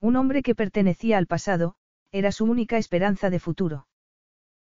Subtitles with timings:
[0.00, 1.74] Un hombre que pertenecía al pasado,
[2.10, 3.86] era su única esperanza de futuro.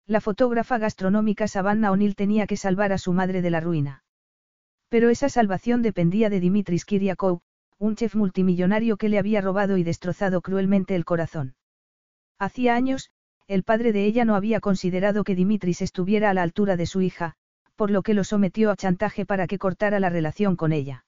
[0.05, 4.03] La fotógrafa gastronómica Savannah O'Neill tenía que salvar a su madre de la ruina.
[4.89, 7.41] Pero esa salvación dependía de Dimitris Kiriakou,
[7.77, 11.55] un chef multimillonario que le había robado y destrozado cruelmente el corazón.
[12.39, 13.11] Hacía años,
[13.47, 17.02] el padre de ella no había considerado que Dimitris estuviera a la altura de su
[17.02, 17.35] hija,
[17.75, 21.05] por lo que lo sometió a chantaje para que cortara la relación con ella.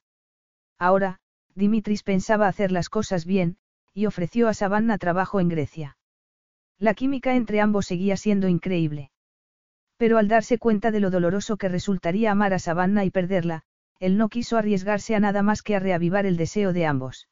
[0.77, 1.19] Ahora,
[1.55, 3.57] Dimitris pensaba hacer las cosas bien,
[3.93, 5.97] y ofreció a Savannah trabajo en Grecia.
[6.77, 9.11] La química entre ambos seguía siendo increíble.
[9.97, 13.63] Pero al darse cuenta de lo doloroso que resultaría amar a Savannah y perderla,
[13.99, 17.27] él no quiso arriesgarse a nada más que a reavivar el deseo de ambos.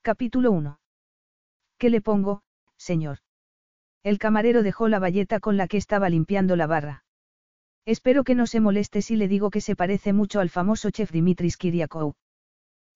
[0.00, 0.80] Capítulo 1.
[1.78, 2.42] ¿Qué le pongo,
[2.78, 3.18] señor?
[4.02, 7.04] El camarero dejó la bayeta con la que estaba limpiando la barra.
[7.84, 11.10] Espero que no se moleste si le digo que se parece mucho al famoso chef
[11.10, 12.14] Dimitris Kiriakou.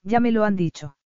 [0.02, 0.96] Ya me lo han dicho.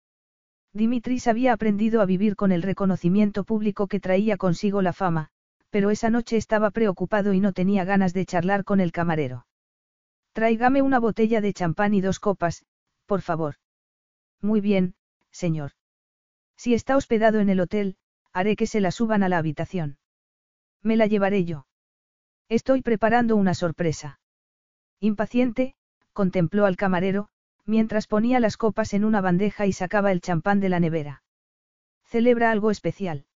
[0.75, 5.31] Dimitris había aprendido a vivir con el reconocimiento público que traía consigo la fama,
[5.71, 9.47] pero esa noche estaba preocupado y no tenía ganas de charlar con el camarero.
[10.33, 12.67] Tráigame una botella de champán y dos copas,
[13.07, 13.55] por favor.
[14.41, 14.97] Muy bien,
[15.31, 15.73] señor.
[16.57, 17.97] Si está hospedado en el hotel,
[18.33, 19.99] haré que se la suban a la habitación.
[20.83, 21.67] Me la llevaré yo.
[22.49, 24.19] Estoy preparando una sorpresa.
[24.99, 25.77] Impaciente,
[26.12, 27.29] contempló al camarero,
[27.66, 31.22] mientras ponía las copas en una bandeja y sacaba el champán de la nevera.
[32.04, 33.26] ¿Celebra algo especial?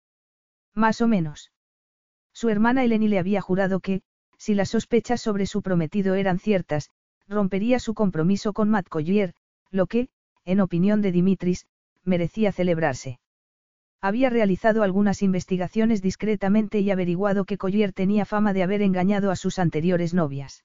[0.74, 1.50] Más o menos.
[2.32, 4.02] Su hermana Eleni le había jurado que,
[4.36, 6.90] si las sospechas sobre su prometido eran ciertas,
[7.26, 9.34] rompería su compromiso con Matt Collier,
[9.70, 10.08] lo que,
[10.44, 11.66] en opinión de Dimitris,
[12.04, 13.18] merecía celebrarse.
[14.00, 19.36] Había realizado algunas investigaciones discretamente y averiguado que Collier tenía fama de haber engañado a
[19.36, 20.64] sus anteriores novias.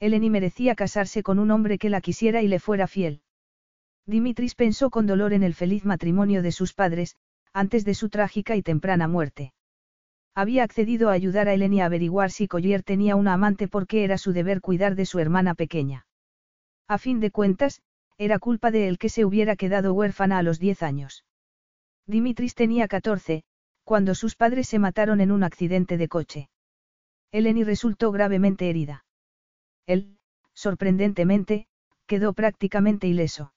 [0.00, 3.20] Eleni merecía casarse con un hombre que la quisiera y le fuera fiel.
[4.06, 7.16] Dimitris pensó con dolor en el feliz matrimonio de sus padres,
[7.52, 9.52] antes de su trágica y temprana muerte.
[10.34, 14.16] Había accedido a ayudar a Eleni a averiguar si Collier tenía una amante porque era
[14.16, 16.06] su deber cuidar de su hermana pequeña.
[16.88, 17.82] A fin de cuentas,
[18.16, 21.24] era culpa de él que se hubiera quedado huérfana a los 10 años.
[22.06, 23.44] Dimitris tenía 14,
[23.84, 26.48] cuando sus padres se mataron en un accidente de coche.
[27.32, 29.04] Eleni resultó gravemente herida.
[29.90, 30.18] Él,
[30.54, 31.66] sorprendentemente,
[32.06, 33.52] quedó prácticamente ileso.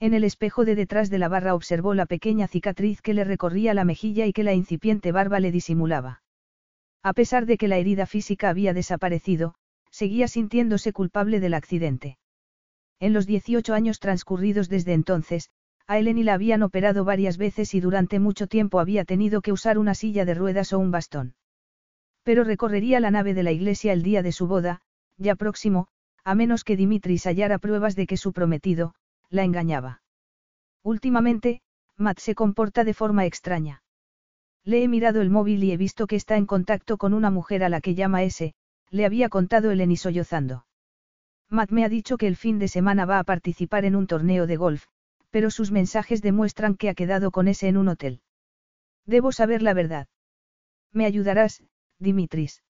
[0.00, 3.72] En el espejo de detrás de la barra observó la pequeña cicatriz que le recorría
[3.72, 6.22] la mejilla y que la incipiente barba le disimulaba.
[7.04, 9.54] A pesar de que la herida física había desaparecido,
[9.90, 12.18] seguía sintiéndose culpable del accidente.
[12.98, 15.50] En los 18 años transcurridos desde entonces,
[15.86, 19.78] a Eleni la habían operado varias veces y durante mucho tiempo había tenido que usar
[19.78, 21.36] una silla de ruedas o un bastón.
[22.24, 24.80] Pero recorrería la nave de la iglesia el día de su boda,
[25.16, 25.88] ya próximo,
[26.24, 28.94] a menos que Dimitris hallara pruebas de que su prometido,
[29.30, 30.02] la engañaba.
[30.82, 31.60] Últimamente,
[31.96, 33.82] Matt se comporta de forma extraña.
[34.64, 37.62] Le he mirado el móvil y he visto que está en contacto con una mujer
[37.62, 38.54] a la que llama S,
[38.90, 40.66] le había contado Eleni sollozando.
[41.50, 44.46] Matt me ha dicho que el fin de semana va a participar en un torneo
[44.46, 44.86] de golf,
[45.30, 48.22] pero sus mensajes demuestran que ha quedado con S en un hotel.
[49.06, 50.08] Debo saber la verdad.
[50.92, 51.62] ¿Me ayudarás,
[51.98, 52.63] Dimitris?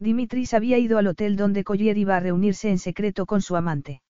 [0.00, 4.00] Dimitris había ido al hotel donde Collier iba a reunirse en secreto con su amante.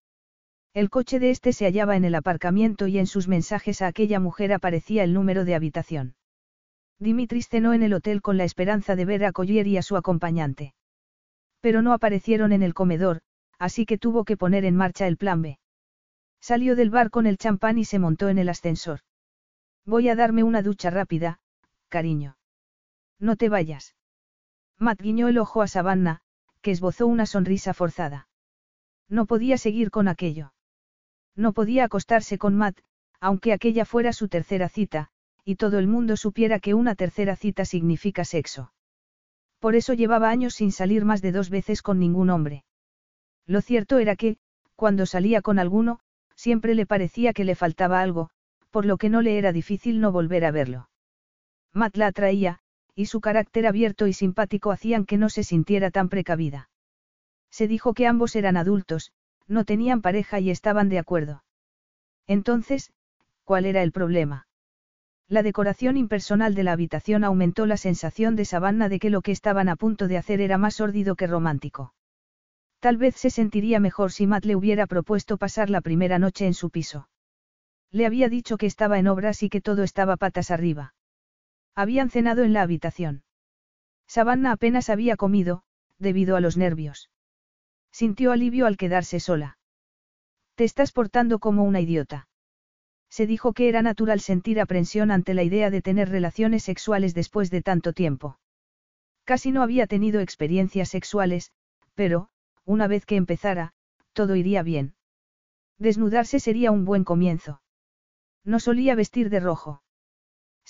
[0.75, 4.21] El coche de este se hallaba en el aparcamiento y en sus mensajes a aquella
[4.21, 6.15] mujer aparecía el número de habitación.
[6.99, 9.97] Dimitris cenó en el hotel con la esperanza de ver a Collier y a su
[9.97, 10.75] acompañante.
[11.61, 13.21] Pero no aparecieron en el comedor,
[13.59, 15.59] así que tuvo que poner en marcha el plan B.
[16.41, 19.01] Salió del bar con el champán y se montó en el ascensor.
[19.85, 21.41] Voy a darme una ducha rápida,
[21.89, 22.37] cariño.
[23.19, 23.97] No te vayas.
[24.79, 26.21] Matt guiñó el ojo a Savannah,
[26.63, 28.29] que esbozó una sonrisa forzada.
[29.09, 30.53] No podía seguir con aquello.
[31.35, 32.79] No podía acostarse con Matt,
[33.21, 35.09] aunque aquella fuera su tercera cita,
[35.45, 38.73] y todo el mundo supiera que una tercera cita significa sexo.
[39.59, 42.65] Por eso llevaba años sin salir más de dos veces con ningún hombre.
[43.47, 44.37] Lo cierto era que,
[44.77, 46.01] cuando salía con alguno,
[46.37, 48.31] siempre le parecía que le faltaba algo,
[48.71, 50.89] por lo que no le era difícil no volver a verlo.
[51.73, 52.61] Matt la atraía,
[52.99, 56.69] y su carácter abierto y simpático hacían que no se sintiera tan precavida.
[57.49, 59.13] Se dijo que ambos eran adultos,
[59.47, 61.45] no tenían pareja y estaban de acuerdo.
[62.27, 62.91] Entonces,
[63.45, 64.49] ¿cuál era el problema?
[65.29, 69.31] La decoración impersonal de la habitación aumentó la sensación de Savannah de que lo que
[69.31, 71.95] estaban a punto de hacer era más sórdido que romántico.
[72.81, 76.55] Tal vez se sentiría mejor si Matt le hubiera propuesto pasar la primera noche en
[76.55, 77.09] su piso.
[77.93, 80.95] Le había dicho que estaba en obras y que todo estaba patas arriba.
[81.79, 83.23] Habían cenado en la habitación.
[84.09, 85.63] Savannah apenas había comido,
[86.01, 87.09] debido a los nervios.
[87.93, 89.59] Sintió alivio al quedarse sola.
[90.57, 92.27] Te estás portando como una idiota.
[93.09, 97.49] Se dijo que era natural sentir aprensión ante la idea de tener relaciones sexuales después
[97.49, 98.41] de tanto tiempo.
[99.23, 101.53] Casi no había tenido experiencias sexuales,
[101.95, 102.29] pero,
[102.65, 103.73] una vez que empezara,
[104.15, 104.97] todo iría bien.
[105.79, 107.63] Desnudarse sería un buen comienzo.
[108.43, 109.81] No solía vestir de rojo.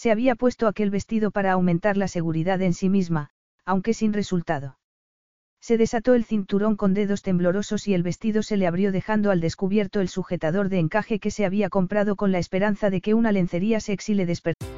[0.01, 3.31] Se había puesto aquel vestido para aumentar la seguridad en sí misma,
[3.65, 4.79] aunque sin resultado.
[5.61, 9.41] Se desató el cinturón con dedos temblorosos y el vestido se le abrió dejando al
[9.41, 13.33] descubierto el sujetador de encaje que se había comprado con la esperanza de que una
[13.33, 14.78] lencería sexy le despertara.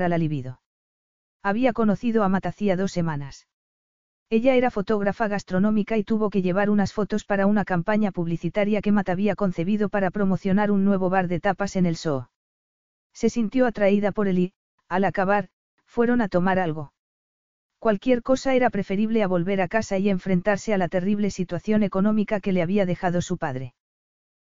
[0.00, 0.62] a la libido.
[1.42, 3.48] Había conocido a Matt hacía dos semanas.
[4.30, 8.92] Ella era fotógrafa gastronómica y tuvo que llevar unas fotos para una campaña publicitaria que
[8.92, 12.30] Matt había concebido para promocionar un nuevo bar de tapas en el Soo.
[13.12, 14.52] Se sintió atraída por él y,
[14.88, 15.48] al acabar,
[15.84, 16.94] fueron a tomar algo.
[17.78, 22.38] Cualquier cosa era preferible a volver a casa y enfrentarse a la terrible situación económica
[22.38, 23.74] que le había dejado su padre.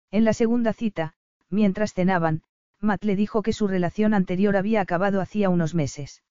[0.10, 1.14] En la segunda cita,
[1.50, 2.42] mientras cenaban,
[2.82, 6.24] Matt le dijo que su relación anterior había acabado hacía unos meses.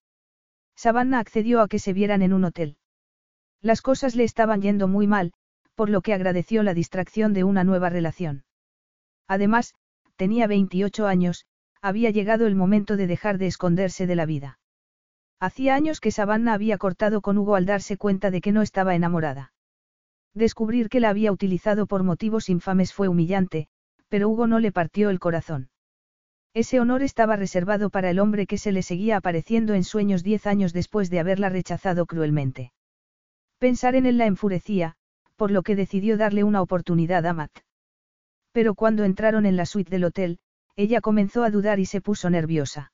[0.75, 2.77] Savannah accedió a que se vieran en un hotel.
[3.61, 5.33] Las cosas le estaban yendo muy mal,
[5.75, 8.45] por lo que agradeció la distracción de una nueva relación.
[9.27, 9.73] Además,
[10.15, 11.45] tenía 28 años,
[11.81, 14.59] había llegado el momento de dejar de esconderse de la vida.
[15.39, 18.95] Hacía años que Savannah había cortado con Hugo al darse cuenta de que no estaba
[18.95, 19.53] enamorada.
[20.33, 23.67] Descubrir que la había utilizado por motivos infames fue humillante,
[24.07, 25.69] pero Hugo no le partió el corazón.
[26.57, 30.47] Ese honor estaba reservado para el hombre que se le seguía apareciendo en sueños diez
[30.47, 32.71] años después de haberla rechazado cruelmente.
[33.59, 34.95] Pensar en él la enfurecía,
[35.35, 37.51] por lo que decidió darle una oportunidad a Matt.
[38.53, 40.39] Pero cuando entraron en la suite del hotel,
[40.75, 42.91] ella comenzó a dudar y se puso nerviosa.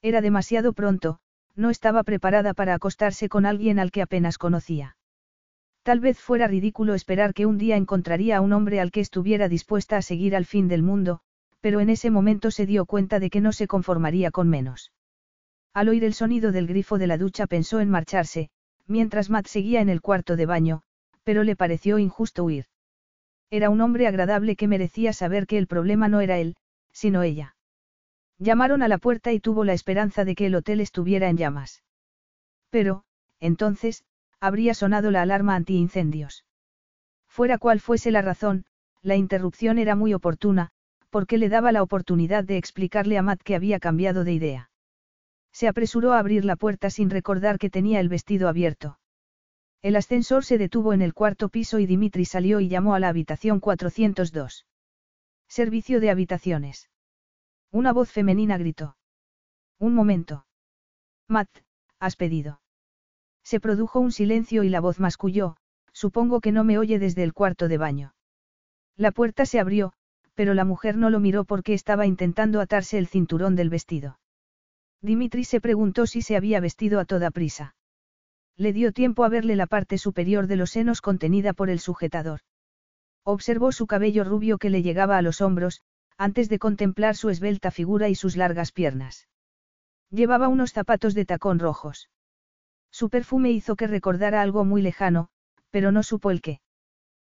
[0.00, 1.18] Era demasiado pronto,
[1.56, 4.96] no estaba preparada para acostarse con alguien al que apenas conocía.
[5.82, 9.48] Tal vez fuera ridículo esperar que un día encontraría a un hombre al que estuviera
[9.48, 11.22] dispuesta a seguir al fin del mundo,
[11.66, 14.92] pero en ese momento se dio cuenta de que no se conformaría con menos.
[15.74, 18.50] Al oír el sonido del grifo de la ducha pensó en marcharse,
[18.86, 20.82] mientras Matt seguía en el cuarto de baño,
[21.24, 22.66] pero le pareció injusto huir.
[23.50, 26.54] Era un hombre agradable que merecía saber que el problema no era él,
[26.92, 27.56] sino ella.
[28.38, 31.82] Llamaron a la puerta y tuvo la esperanza de que el hotel estuviera en llamas.
[32.70, 33.02] Pero,
[33.40, 34.04] entonces,
[34.38, 36.44] habría sonado la alarma antiincendios.
[37.26, 38.66] Fuera cual fuese la razón,
[39.02, 40.70] la interrupción era muy oportuna,
[41.10, 44.70] porque le daba la oportunidad de explicarle a Matt que había cambiado de idea.
[45.52, 48.98] Se apresuró a abrir la puerta sin recordar que tenía el vestido abierto.
[49.82, 53.08] El ascensor se detuvo en el cuarto piso y Dimitri salió y llamó a la
[53.08, 54.66] habitación 402.
[55.48, 56.90] Servicio de habitaciones.
[57.70, 58.96] Una voz femenina gritó.
[59.78, 60.46] Un momento.
[61.28, 61.48] Matt,
[61.98, 62.60] has pedido.
[63.44, 65.56] Se produjo un silencio y la voz masculló,
[65.92, 68.14] supongo que no me oye desde el cuarto de baño.
[68.96, 69.92] La puerta se abrió,
[70.36, 74.20] pero la mujer no lo miró porque estaba intentando atarse el cinturón del vestido.
[75.02, 77.74] Dimitri se preguntó si se había vestido a toda prisa.
[78.56, 82.40] Le dio tiempo a verle la parte superior de los senos contenida por el sujetador.
[83.24, 85.80] Observó su cabello rubio que le llegaba a los hombros,
[86.18, 89.28] antes de contemplar su esbelta figura y sus largas piernas.
[90.10, 92.08] Llevaba unos zapatos de tacón rojos.
[92.90, 95.28] Su perfume hizo que recordara algo muy lejano,
[95.70, 96.60] pero no supo el qué.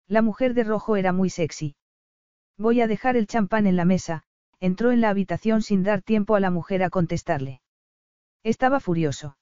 [0.08, 1.75] La mujer de rojo era muy sexy.
[2.62, 4.22] Voy a dejar el champán en la mesa,
[4.60, 7.60] entró en la habitación sin dar tiempo a la mujer a contestarle.
[8.44, 9.36] Estaba furioso.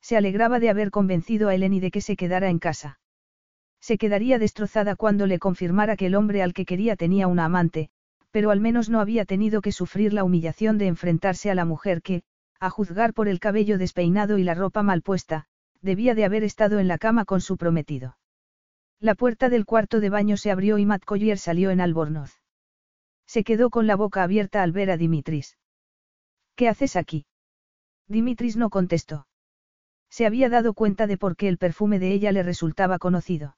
[0.00, 2.98] Se alegraba de haber convencido a Eleni de que se quedara en casa.
[3.80, 7.90] Se quedaría destrozada cuando le confirmara que el hombre al que quería tenía una amante,
[8.32, 12.02] pero al menos no había tenido que sufrir la humillación de enfrentarse a la mujer
[12.02, 12.24] que,
[12.58, 15.46] a juzgar por el cabello despeinado y la ropa mal puesta,
[15.80, 18.16] debía de haber estado en la cama con su prometido.
[19.02, 22.40] La puerta del cuarto de baño se abrió y Matt Collier salió en albornoz.
[23.26, 25.58] Se quedó con la boca abierta al ver a Dimitris.
[26.54, 27.26] ¿Qué haces aquí?
[28.06, 29.26] Dimitris no contestó.
[30.08, 33.56] Se había dado cuenta de por qué el perfume de ella le resultaba conocido.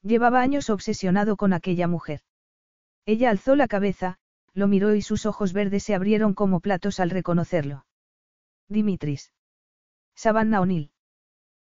[0.00, 2.22] Llevaba años obsesionado con aquella mujer.
[3.04, 4.16] Ella alzó la cabeza,
[4.54, 7.84] lo miró y sus ojos verdes se abrieron como platos al reconocerlo.
[8.68, 9.30] Dimitris.
[10.14, 10.90] Savannah O'Neill.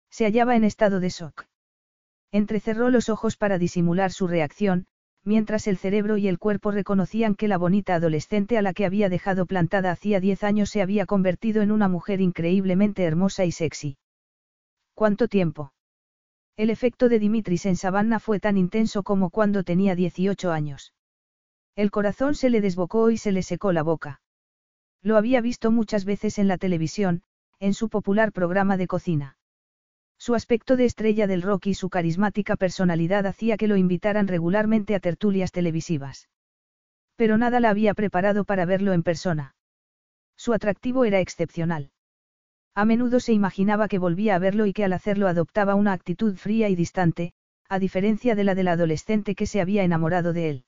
[0.10, 1.46] Se hallaba en estado de shock.
[2.32, 4.86] Entrecerró los ojos para disimular su reacción,
[5.24, 9.10] mientras el cerebro y el cuerpo reconocían que la bonita adolescente a la que había
[9.10, 13.98] dejado plantada hacía diez años se había convertido en una mujer increíblemente hermosa y sexy.
[14.94, 15.74] ¿Cuánto tiempo?
[16.56, 20.94] El efecto de Dimitris en Savannah fue tan intenso como cuando tenía 18 años.
[21.76, 24.22] El corazón se le desbocó y se le secó la boca.
[25.02, 27.24] Lo había visto muchas veces en la televisión,
[27.60, 29.38] en su popular programa de cocina.
[30.20, 34.94] Su aspecto de estrella del rock y su carismática personalidad hacía que lo invitaran regularmente
[34.94, 36.28] a tertulias televisivas.
[37.16, 39.56] Pero nada la había preparado para verlo en persona.
[40.36, 41.92] Su atractivo era excepcional.
[42.76, 46.36] A menudo se imaginaba que volvía a verlo y que al hacerlo adoptaba una actitud
[46.36, 47.32] fría y distante,
[47.70, 50.64] a diferencia de la del adolescente que se había enamorado de él.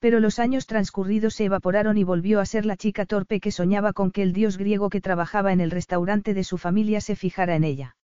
[0.00, 3.92] Pero los años transcurridos se evaporaron y volvió a ser la chica torpe que soñaba
[3.92, 7.54] con que el dios griego que trabajaba en el restaurante de su familia se fijara
[7.54, 7.97] en ella.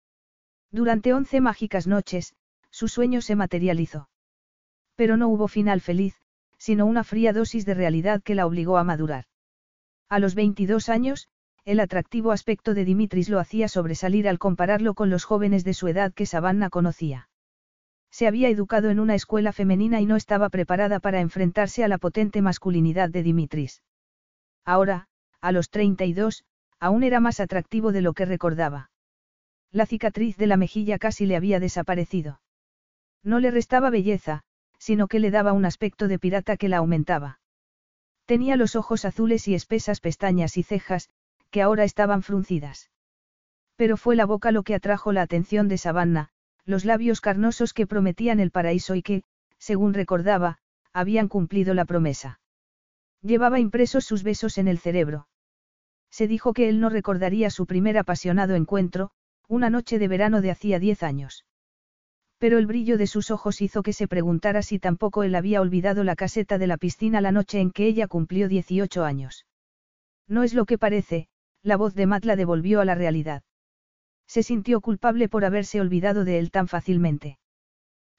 [0.71, 2.33] Durante once mágicas noches,
[2.69, 4.09] su sueño se materializó.
[4.95, 6.15] Pero no hubo final feliz,
[6.57, 9.25] sino una fría dosis de realidad que la obligó a madurar.
[10.07, 11.27] A los 22 años,
[11.65, 15.87] el atractivo aspecto de Dimitris lo hacía sobresalir al compararlo con los jóvenes de su
[15.87, 17.29] edad que Savannah conocía.
[18.09, 21.97] Se había educado en una escuela femenina y no estaba preparada para enfrentarse a la
[21.97, 23.83] potente masculinidad de Dimitris.
[24.65, 25.07] Ahora,
[25.39, 26.43] a los 32,
[26.79, 28.90] aún era más atractivo de lo que recordaba.
[29.71, 32.41] La cicatriz de la mejilla casi le había desaparecido.
[33.23, 34.41] No le restaba belleza,
[34.77, 37.39] sino que le daba un aspecto de pirata que la aumentaba.
[38.25, 41.09] Tenía los ojos azules y espesas pestañas y cejas,
[41.51, 42.89] que ahora estaban fruncidas.
[43.75, 46.29] Pero fue la boca lo que atrajo la atención de Savannah,
[46.65, 49.23] los labios carnosos que prometían el paraíso y que,
[49.57, 50.57] según recordaba,
[50.93, 52.39] habían cumplido la promesa.
[53.21, 55.27] Llevaba impresos sus besos en el cerebro.
[56.09, 59.11] Se dijo que él no recordaría su primer apasionado encuentro,
[59.51, 61.45] una noche de verano de hacía diez años.
[62.37, 66.05] Pero el brillo de sus ojos hizo que se preguntara si tampoco él había olvidado
[66.05, 69.45] la caseta de la piscina la noche en que ella cumplió 18 años.
[70.25, 71.27] No es lo que parece,
[71.63, 73.43] la voz de Matt la devolvió a la realidad.
[74.25, 77.37] Se sintió culpable por haberse olvidado de él tan fácilmente.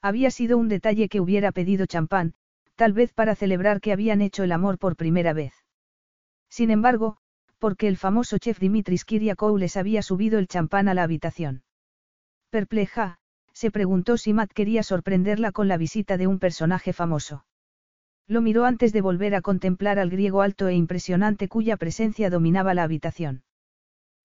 [0.03, 2.35] Había sido un detalle que hubiera pedido champán,
[2.75, 5.55] tal vez para celebrar que habían hecho el amor por primera vez.
[6.47, 7.17] Sin embargo,
[7.63, 11.63] porque el famoso chef Dimitris Kyriakoules había subido el champán a la habitación.
[12.49, 13.19] Perpleja,
[13.53, 17.45] se preguntó si Matt quería sorprenderla con la visita de un personaje famoso.
[18.27, 22.73] Lo miró antes de volver a contemplar al griego alto e impresionante cuya presencia dominaba
[22.73, 23.43] la habitación.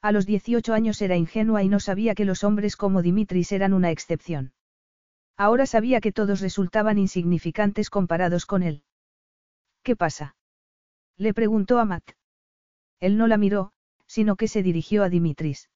[0.03, 3.73] A los 18 años era ingenua y no sabía que los hombres como Dimitris eran
[3.73, 4.53] una excepción.
[5.37, 8.83] Ahora sabía que todos resultaban insignificantes comparados con él.
[9.85, 10.35] ¿Qué pasa?
[11.17, 12.19] Le preguntó a Matt.
[13.01, 13.73] Él no la miró,
[14.07, 15.71] sino que se dirigió a Dimitris.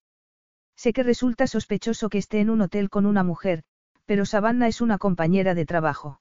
[0.76, 3.62] Sé que resulta sospechoso que esté en un hotel con una mujer,
[4.06, 6.20] pero Savannah es una compañera de trabajo.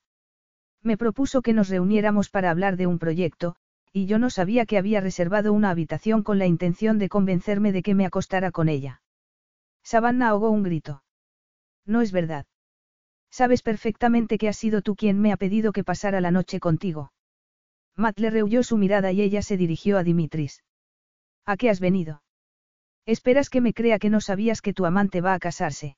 [0.83, 3.55] Me propuso que nos reuniéramos para hablar de un proyecto,
[3.93, 7.83] y yo no sabía que había reservado una habitación con la intención de convencerme de
[7.83, 9.01] que me acostara con ella.
[9.83, 11.03] Savannah ahogó un grito.
[11.85, 12.45] No es verdad.
[13.29, 17.11] Sabes perfectamente que has sido tú quien me ha pedido que pasara la noche contigo.
[17.95, 20.63] Matt le rehuyó su mirada y ella se dirigió a Dimitris.
[21.45, 22.23] ¿A qué has venido?
[23.05, 25.97] ¿Esperas que me crea que no sabías que tu amante va a casarse?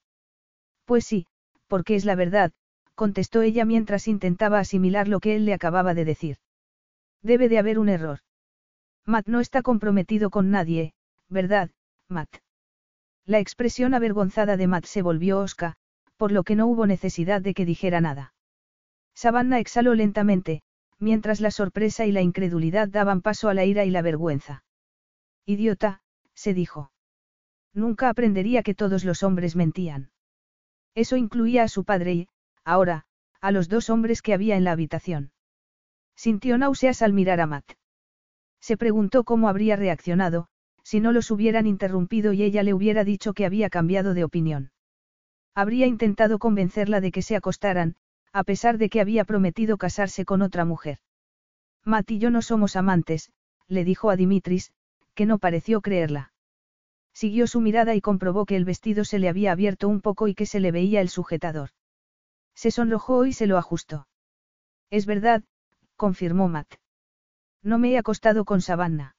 [0.85, 1.27] Pues sí,
[1.67, 2.51] porque es la verdad,
[2.95, 6.37] contestó ella mientras intentaba asimilar lo que él le acababa de decir.
[7.21, 8.19] Debe de haber un error.
[9.05, 10.93] Matt no está comprometido con nadie,
[11.29, 11.71] ¿verdad,
[12.07, 12.29] Matt?
[13.25, 15.75] La expresión avergonzada de Matt se volvió osca,
[16.17, 18.33] por lo que no hubo necesidad de que dijera nada.
[19.13, 20.61] Savannah exhaló lentamente,
[20.99, 24.63] mientras la sorpresa y la incredulidad daban paso a la ira y la vergüenza.
[25.45, 26.01] Idiota,
[26.33, 26.91] se dijo.
[27.73, 30.11] Nunca aprendería que todos los hombres mentían.
[30.95, 32.27] Eso incluía a su padre y,
[32.63, 33.05] ahora,
[33.41, 35.31] a los dos hombres que había en la habitación.
[36.15, 37.73] Sintió náuseas al mirar a Matt.
[38.61, 40.47] Se preguntó cómo habría reaccionado,
[40.83, 44.71] si no los hubieran interrumpido y ella le hubiera dicho que había cambiado de opinión.
[45.55, 47.95] Habría intentado convencerla de que se acostaran,
[48.31, 50.99] a pesar de que había prometido casarse con otra mujer.
[51.83, 53.31] Matt y yo no somos amantes,
[53.67, 54.71] le dijo a Dimitris,
[55.15, 56.33] que no pareció creerla.
[57.13, 60.35] Siguió su mirada y comprobó que el vestido se le había abierto un poco y
[60.35, 61.69] que se le veía el sujetador.
[62.55, 64.07] Se sonrojó y se lo ajustó.
[64.89, 65.43] Es verdad,
[65.95, 66.75] confirmó Matt.
[67.61, 69.15] No me he acostado con Savannah.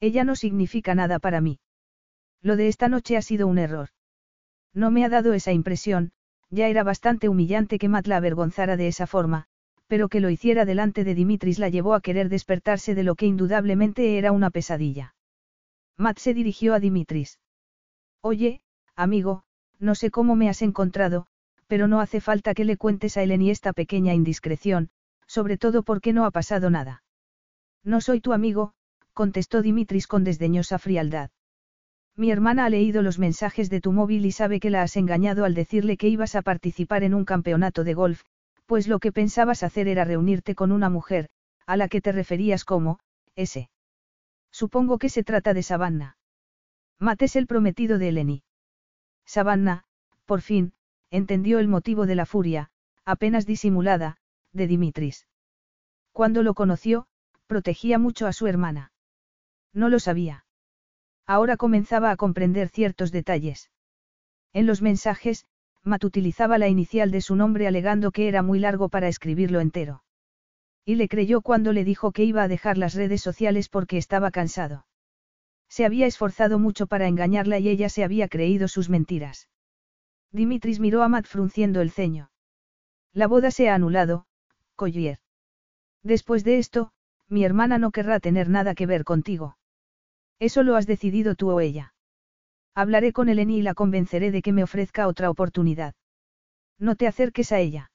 [0.00, 1.58] Ella no significa nada para mí.
[2.42, 3.88] Lo de esta noche ha sido un error.
[4.72, 6.12] No me ha dado esa impresión,
[6.50, 9.48] ya era bastante humillante que Matt la avergonzara de esa forma,
[9.86, 13.26] pero que lo hiciera delante de Dimitris la llevó a querer despertarse de lo que
[13.26, 15.14] indudablemente era una pesadilla.
[15.96, 17.40] Matt se dirigió a Dimitris.
[18.20, 18.60] Oye,
[18.94, 19.44] amigo,
[19.78, 21.26] no sé cómo me has encontrado,
[21.66, 24.90] pero no hace falta que le cuentes a Eleni esta pequeña indiscreción,
[25.26, 27.02] sobre todo porque no ha pasado nada.
[27.84, 28.72] No soy tu amigo,
[29.12, 31.30] contestó Dimitris con desdeñosa frialdad.
[32.16, 35.44] Mi hermana ha leído los mensajes de tu móvil y sabe que la has engañado
[35.44, 38.22] al decirle que ibas a participar en un campeonato de golf,
[38.66, 41.28] pues lo que pensabas hacer era reunirte con una mujer,
[41.66, 42.98] a la que te referías como,
[43.34, 43.70] ese.
[44.50, 46.16] Supongo que se trata de Savannah.
[46.98, 48.42] Matt es el prometido de Eleni.
[49.24, 49.84] Savannah,
[50.24, 50.72] por fin,
[51.10, 52.70] entendió el motivo de la furia,
[53.04, 54.18] apenas disimulada,
[54.52, 55.26] de Dimitris.
[56.12, 57.06] Cuando lo conoció,
[57.46, 58.92] protegía mucho a su hermana.
[59.72, 60.46] No lo sabía.
[61.26, 63.70] Ahora comenzaba a comprender ciertos detalles.
[64.52, 65.46] En los mensajes,
[65.86, 70.02] Matt utilizaba la inicial de su nombre alegando que era muy largo para escribirlo entero.
[70.84, 74.32] Y le creyó cuando le dijo que iba a dejar las redes sociales porque estaba
[74.32, 74.86] cansado.
[75.68, 79.48] Se había esforzado mucho para engañarla y ella se había creído sus mentiras.
[80.32, 82.30] Dimitris miró a Matt frunciendo el ceño.
[83.12, 84.26] La boda se ha anulado,
[84.74, 85.18] Collier.
[86.02, 86.92] Después de esto,
[87.28, 89.56] mi hermana no querrá tener nada que ver contigo.
[90.38, 91.94] Eso lo has decidido tú o ella.
[92.78, 95.94] Hablaré con Eleni y la convenceré de que me ofrezca otra oportunidad.
[96.78, 97.90] No te acerques a ella.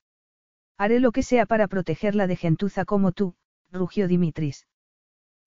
[0.76, 3.36] Haré lo que sea para protegerla de gentuza como tú,
[3.72, 4.66] rugió Dimitris.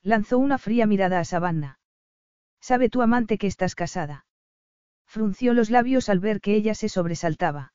[0.02, 1.80] Lanzó una fría mirada a Savannah.
[2.60, 4.24] ¿Sabe tu amante que estás casada?
[5.04, 7.72] Frunció los labios al ver que ella se sobresaltaba.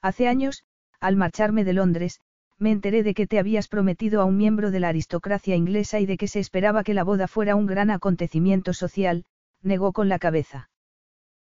[0.00, 0.64] Hace años,
[0.98, 2.18] al marcharme de Londres,
[2.58, 6.06] me enteré de que te habías prometido a un miembro de la aristocracia inglesa y
[6.06, 9.24] de que se esperaba que la boda fuera un gran acontecimiento social,
[9.62, 10.70] negó con la cabeza.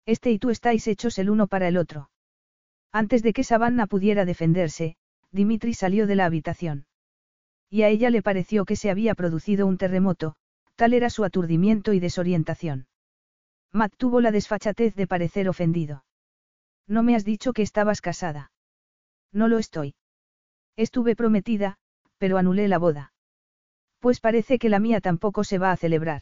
[0.07, 2.09] Este y tú estáis hechos el uno para el otro.
[2.93, 4.95] Antes de que Savannah pudiera defenderse,
[5.31, 6.87] Dimitri salió de la habitación.
[7.69, 10.35] Y a ella le pareció que se había producido un terremoto,
[10.77, 12.87] tal era su aturdimiento y desorientación.
[13.73, 16.05] Matt tuvo la desfachatez de parecer ofendido.
[16.87, 18.51] No me has dicho que estabas casada.
[19.33, 19.95] No lo estoy.
[20.77, 21.75] Estuve prometida,
[22.17, 23.11] pero anulé la boda.
[23.99, 26.21] Pues parece que la mía tampoco se va a celebrar.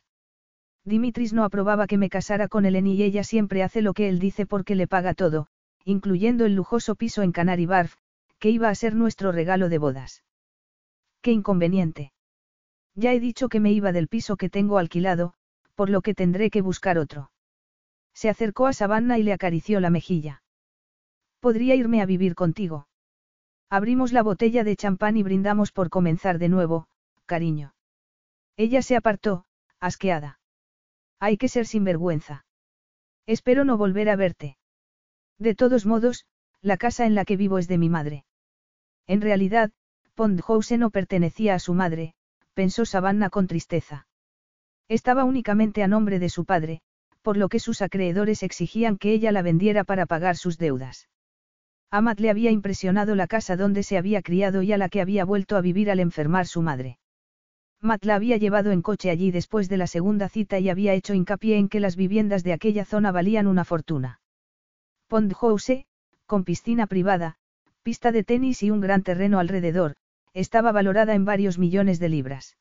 [0.85, 4.19] Dimitris no aprobaba que me casara con Eleni y ella siempre hace lo que él
[4.19, 5.47] dice porque le paga todo,
[5.83, 7.95] incluyendo el lujoso piso en Canary Barf,
[8.37, 10.23] que iba a ser nuestro regalo de bodas.
[11.21, 12.13] Qué inconveniente.
[12.93, 15.33] Ya he dicho que me iba del piso que tengo alquilado,
[15.73, 17.31] por lo que tendré que buscar otro.
[18.13, 20.43] Se acercó a Savannah y le acarició la mejilla.
[21.39, 22.87] Podría irme a vivir contigo.
[23.69, 26.87] Abrimos la botella de champán y brindamos por comenzar de nuevo,
[27.25, 27.73] cariño.
[28.55, 29.45] Ella se apartó,
[29.79, 30.39] asqueada.
[31.25, 32.45] Hay que ser sinvergüenza.
[33.25, 34.59] Espero no volver a verte.
[35.39, 36.27] De todos modos,
[36.61, 38.25] la casa en la que vivo es de mi madre.
[39.07, 39.71] En realidad,
[40.13, 42.13] Pondhouse no pertenecía a su madre,
[42.53, 44.05] pensó Savannah con tristeza.
[44.87, 46.81] Estaba únicamente a nombre de su padre,
[47.23, 51.09] por lo que sus acreedores exigían que ella la vendiera para pagar sus deudas.
[51.89, 55.01] A Matt le había impresionado la casa donde se había criado y a la que
[55.01, 56.99] había vuelto a vivir al enfermar su madre.
[57.81, 61.13] Matt la había llevado en coche allí después de la segunda cita y había hecho
[61.13, 64.19] hincapié en que las viviendas de aquella zona valían una fortuna.
[65.07, 65.85] Pond House,
[66.25, 67.35] con piscina privada,
[67.83, 69.95] pista de tenis y un gran terreno alrededor,
[70.33, 72.57] estaba valorada en varios millones de libras.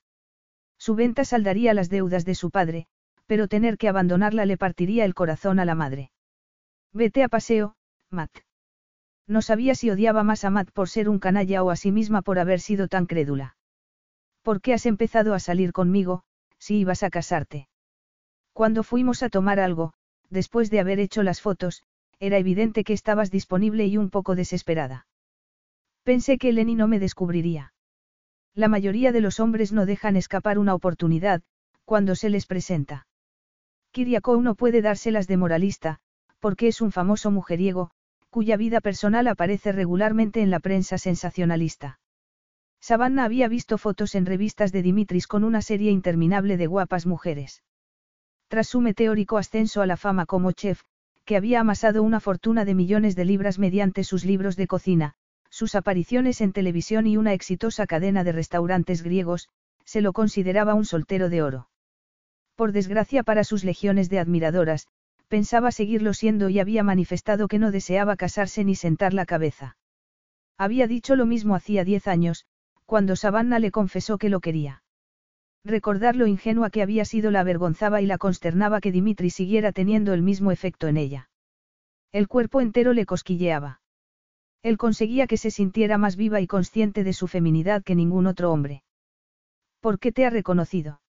[0.78, 2.86] Su venta saldaría las deudas de su padre,
[3.26, 6.10] pero tener que abandonarla le partiría el corazón a la madre.
[6.92, 7.76] Vete a paseo,
[8.10, 8.30] Matt.
[9.26, 12.20] No sabía si odiaba más a Matt por ser un canalla o a sí misma
[12.20, 13.56] por haber sido tan crédula.
[14.44, 16.22] ¿Por qué has empezado a salir conmigo,
[16.58, 17.66] si ibas a casarte?
[18.52, 19.94] Cuando fuimos a tomar algo,
[20.28, 21.82] después de haber hecho las fotos,
[22.20, 25.06] era evidente que estabas disponible y un poco desesperada.
[26.02, 27.72] Pensé que Lenny no me descubriría.
[28.54, 31.40] La mayoría de los hombres no dejan escapar una oportunidad,
[31.86, 33.06] cuando se les presenta.
[33.92, 36.00] Kiriakou no puede dárselas de moralista,
[36.38, 37.92] porque es un famoso mujeriego,
[38.28, 41.98] cuya vida personal aparece regularmente en la prensa sensacionalista.
[42.86, 47.62] Savannah había visto fotos en revistas de Dimitris con una serie interminable de guapas mujeres.
[48.48, 50.82] Tras su meteórico ascenso a la fama como chef,
[51.24, 55.14] que había amasado una fortuna de millones de libras mediante sus libros de cocina,
[55.48, 59.48] sus apariciones en televisión y una exitosa cadena de restaurantes griegos,
[59.86, 61.70] se lo consideraba un soltero de oro.
[62.54, 64.88] Por desgracia para sus legiones de admiradoras,
[65.28, 69.78] pensaba seguirlo siendo y había manifestado que no deseaba casarse ni sentar la cabeza.
[70.58, 72.44] Había dicho lo mismo hacía diez años,
[72.84, 74.82] cuando Savannah le confesó que lo quería.
[75.64, 80.12] Recordar lo ingenua que había sido la avergonzaba y la consternaba que Dimitri siguiera teniendo
[80.12, 81.30] el mismo efecto en ella.
[82.12, 83.80] El cuerpo entero le cosquilleaba.
[84.62, 88.52] Él conseguía que se sintiera más viva y consciente de su feminidad que ningún otro
[88.52, 88.82] hombre.
[89.80, 91.00] ¿Por qué te ha reconocido?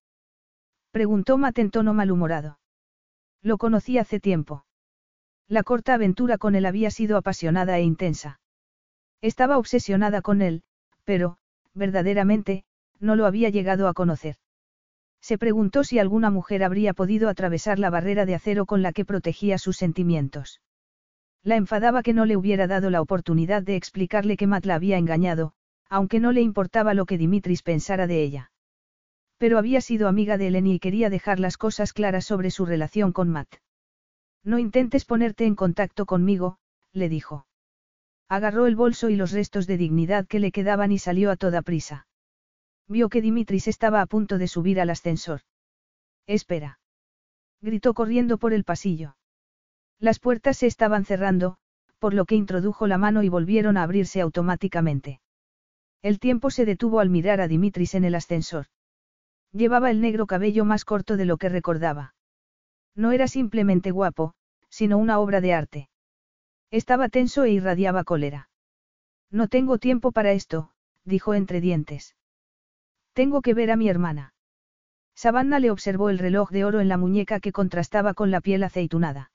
[0.90, 2.58] Preguntó Matt en tono malhumorado.
[3.42, 4.64] Lo conocí hace tiempo.
[5.48, 8.40] La corta aventura con él había sido apasionada e intensa.
[9.20, 10.62] Estaba obsesionada con él,
[11.04, 11.38] pero,
[11.76, 12.64] verdaderamente,
[12.98, 14.36] no lo había llegado a conocer.
[15.20, 19.04] Se preguntó si alguna mujer habría podido atravesar la barrera de acero con la que
[19.04, 20.60] protegía sus sentimientos.
[21.42, 24.98] La enfadaba que no le hubiera dado la oportunidad de explicarle que Matt la había
[24.98, 25.52] engañado,
[25.88, 28.50] aunque no le importaba lo que Dimitris pensara de ella.
[29.38, 33.12] Pero había sido amiga de Eleni y quería dejar las cosas claras sobre su relación
[33.12, 33.56] con Matt.
[34.42, 36.58] No intentes ponerte en contacto conmigo,
[36.92, 37.46] le dijo.
[38.28, 41.62] Agarró el bolso y los restos de dignidad que le quedaban y salió a toda
[41.62, 42.06] prisa.
[42.88, 45.40] Vio que Dimitris estaba a punto de subir al ascensor.
[46.26, 46.80] Espera.
[47.60, 49.16] Gritó corriendo por el pasillo.
[49.98, 51.56] Las puertas se estaban cerrando,
[51.98, 55.20] por lo que introdujo la mano y volvieron a abrirse automáticamente.
[56.02, 58.66] El tiempo se detuvo al mirar a Dimitris en el ascensor.
[59.52, 62.14] Llevaba el negro cabello más corto de lo que recordaba.
[62.94, 64.34] No era simplemente guapo,
[64.68, 65.88] sino una obra de arte.
[66.80, 68.50] Estaba tenso e irradiaba cólera.
[69.30, 70.72] No tengo tiempo para esto,
[71.06, 72.16] dijo entre dientes.
[73.14, 74.34] Tengo que ver a mi hermana.
[75.14, 78.62] Savannah le observó el reloj de oro en la muñeca que contrastaba con la piel
[78.62, 79.30] aceitunada.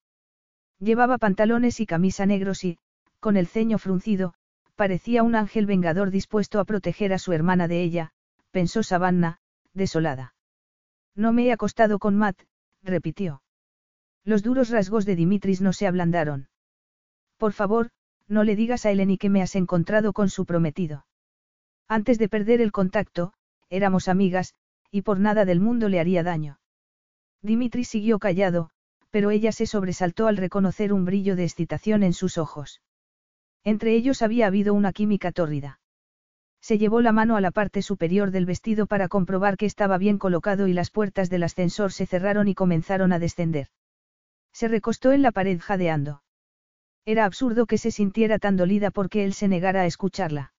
[0.78, 2.78] Llevaba pantalones y camisa negros y,
[3.20, 4.36] con el ceño fruncido,
[4.76, 8.12] parecía un ángel vengador dispuesto a proteger a su hermana de ella,
[8.52, 9.40] pensó Savannah,
[9.74, 10.36] desolada.
[11.16, 12.40] No me he acostado con Matt,
[12.84, 13.42] repitió.
[14.24, 16.51] Los duros rasgos de Dimitris no se ablandaron.
[17.42, 17.90] Por favor,
[18.28, 21.08] no le digas a Eleni que me has encontrado con su prometido.
[21.88, 23.34] Antes de perder el contacto,
[23.68, 24.54] éramos amigas,
[24.92, 26.60] y por nada del mundo le haría daño.
[27.42, 28.70] Dimitri siguió callado,
[29.10, 32.84] pero ella se sobresaltó al reconocer un brillo de excitación en sus ojos.
[33.64, 35.80] Entre ellos había habido una química tórrida.
[36.62, 40.20] Se llevó la mano a la parte superior del vestido para comprobar que estaba bien
[40.20, 43.70] colocado y las puertas del ascensor se cerraron y comenzaron a descender.
[44.54, 46.22] Se recostó en la pared jadeando.
[47.06, 50.54] Era absurdo que se sintiera tan dolida porque él se negara a escucharla.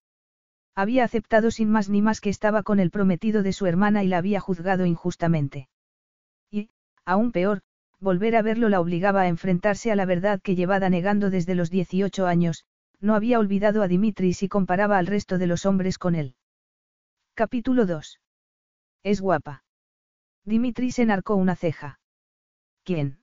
[0.75, 4.09] Había aceptado sin más ni más que estaba con el prometido de su hermana y
[4.09, 5.69] la había juzgado injustamente.
[6.51, 6.71] Y,
[7.05, 7.63] aún peor,
[8.01, 11.71] volver a verlo la obligaba a enfrentarse a la verdad que llevaba negando desde los
[11.71, 12.65] 18 años,
[13.01, 16.35] no había olvidado a Dimitris y comparaba al resto de los hombres con él.
[17.35, 18.21] Capítulo 2.
[19.03, 19.65] Es guapa.
[20.45, 22.01] Dimitris enarcó una ceja.
[22.85, 23.22] ¿Quién?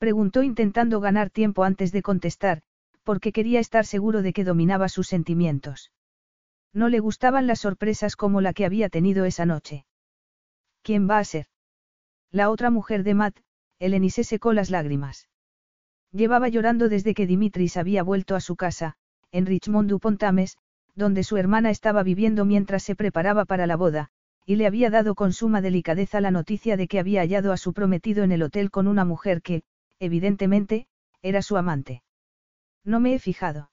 [0.00, 2.62] Preguntó intentando ganar tiempo antes de contestar,
[3.04, 5.92] porque quería estar seguro de que dominaba sus sentimientos.
[6.72, 9.84] No le gustaban las sorpresas como la que había tenido esa noche.
[10.82, 11.48] ¿Quién va a ser?
[12.30, 13.40] La otra mujer de Matt,
[13.78, 15.28] Elenise secó las lágrimas.
[16.12, 18.94] Llevaba llorando desde que Dimitris había vuelto a su casa,
[19.32, 20.56] en Richmond upon Thames,
[20.94, 24.08] donde su hermana estaba viviendo mientras se preparaba para la boda,
[24.46, 27.74] y le había dado con suma delicadeza la noticia de que había hallado a su
[27.74, 29.62] prometido en el hotel con una mujer que,
[30.00, 30.86] evidentemente,
[31.22, 32.02] era su amante.
[32.84, 33.70] No me he fijado.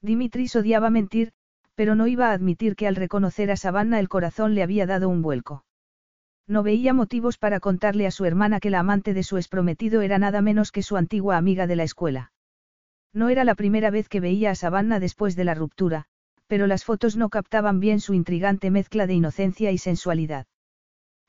[0.00, 1.32] Dimitris odiaba mentir,
[1.74, 5.08] pero no iba a admitir que al reconocer a Savannah el corazón le había dado
[5.08, 5.64] un vuelco.
[6.46, 10.18] No veía motivos para contarle a su hermana que la amante de su esprometido era
[10.18, 12.32] nada menos que su antigua amiga de la escuela.
[13.12, 16.06] No era la primera vez que veía a Savannah después de la ruptura,
[16.46, 20.46] pero las fotos no captaban bien su intrigante mezcla de inocencia y sensualidad.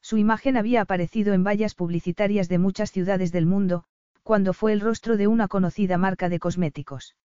[0.01, 3.83] Su imagen había aparecido en vallas publicitarias de muchas ciudades del mundo,
[4.23, 7.15] cuando fue el rostro de una conocida marca de cosméticos.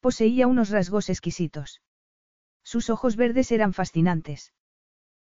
[0.00, 1.82] Poseía unos rasgos exquisitos.
[2.62, 4.52] Sus ojos verdes eran fascinantes.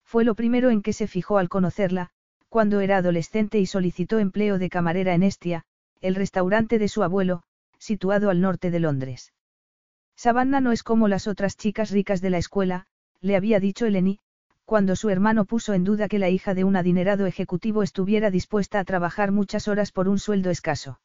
[0.04, 2.12] Fue lo primero en que se fijó al conocerla,
[2.50, 5.66] cuando era adolescente y solicitó empleo de camarera en Estia,
[6.02, 7.44] el restaurante de su abuelo,
[7.80, 9.34] situado al norte de Londres.
[10.16, 12.88] Savannah no es como las otras chicas ricas de la escuela,
[13.20, 14.20] le había dicho Eleni,
[14.66, 18.80] cuando su hermano puso en duda que la hija de un adinerado ejecutivo estuviera dispuesta
[18.80, 21.00] a trabajar muchas horas por un sueldo escaso.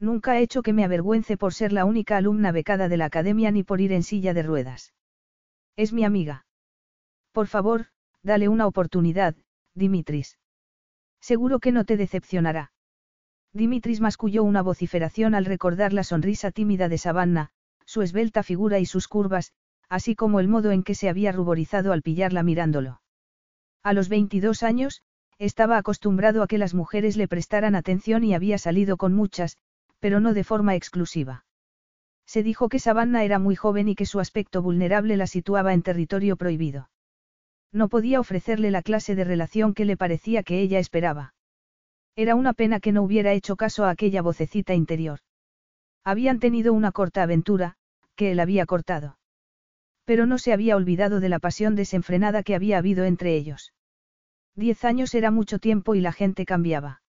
[0.00, 3.52] Nunca he hecho que me avergüence por ser la única alumna becada de la academia
[3.52, 4.94] ni por ir en silla de ruedas.
[5.76, 6.44] Es mi amiga.
[7.30, 7.86] Por favor,
[8.22, 9.36] dale una oportunidad,
[9.74, 10.38] Dimitris.
[11.20, 12.72] Seguro que no te decepcionará.
[13.52, 17.50] Dimitris masculló una vociferación al recordar la sonrisa tímida de Savannah,
[17.86, 19.52] su esbelta figura y sus curvas,
[19.92, 23.02] así como el modo en que se había ruborizado al pillarla mirándolo.
[23.82, 25.02] A los 22 años,
[25.38, 29.58] estaba acostumbrado a que las mujeres le prestaran atención y había salido con muchas,
[30.00, 31.44] pero no de forma exclusiva.
[32.24, 35.82] Se dijo que Savannah era muy joven y que su aspecto vulnerable la situaba en
[35.82, 36.88] territorio prohibido.
[37.70, 41.34] No podía ofrecerle la clase de relación que le parecía que ella esperaba.
[42.16, 45.18] Era una pena que no hubiera hecho caso a aquella vocecita interior.
[46.02, 47.74] Habían tenido una corta aventura,
[48.16, 49.18] que él había cortado.
[50.04, 53.72] Pero no se había olvidado de la pasión desenfrenada que había habido entre ellos.
[54.54, 57.02] Diez años era mucho tiempo y la gente cambiaba.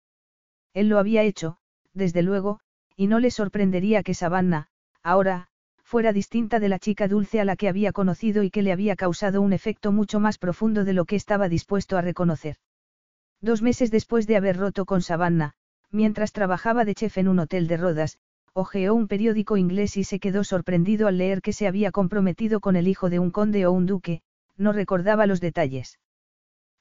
[0.74, 1.58] Él lo había hecho,
[1.94, 2.60] desde luego,
[2.96, 4.68] y no le sorprendería que Savannah,
[5.02, 5.48] ahora,
[5.84, 8.96] fuera distinta de la chica dulce a la que había conocido y que le había
[8.96, 12.58] causado un efecto mucho más profundo de lo que estaba dispuesto a reconocer.
[13.42, 15.54] Dos meses después de haber roto con Savannah,
[15.92, 18.18] mientras trabajaba de chef en un hotel de Rodas,
[18.54, 22.76] hojeó un periódico inglés y se quedó sorprendido al leer que se había comprometido con
[22.76, 24.22] el hijo de un conde o un duque,
[24.58, 26.00] no recordaba los detalles.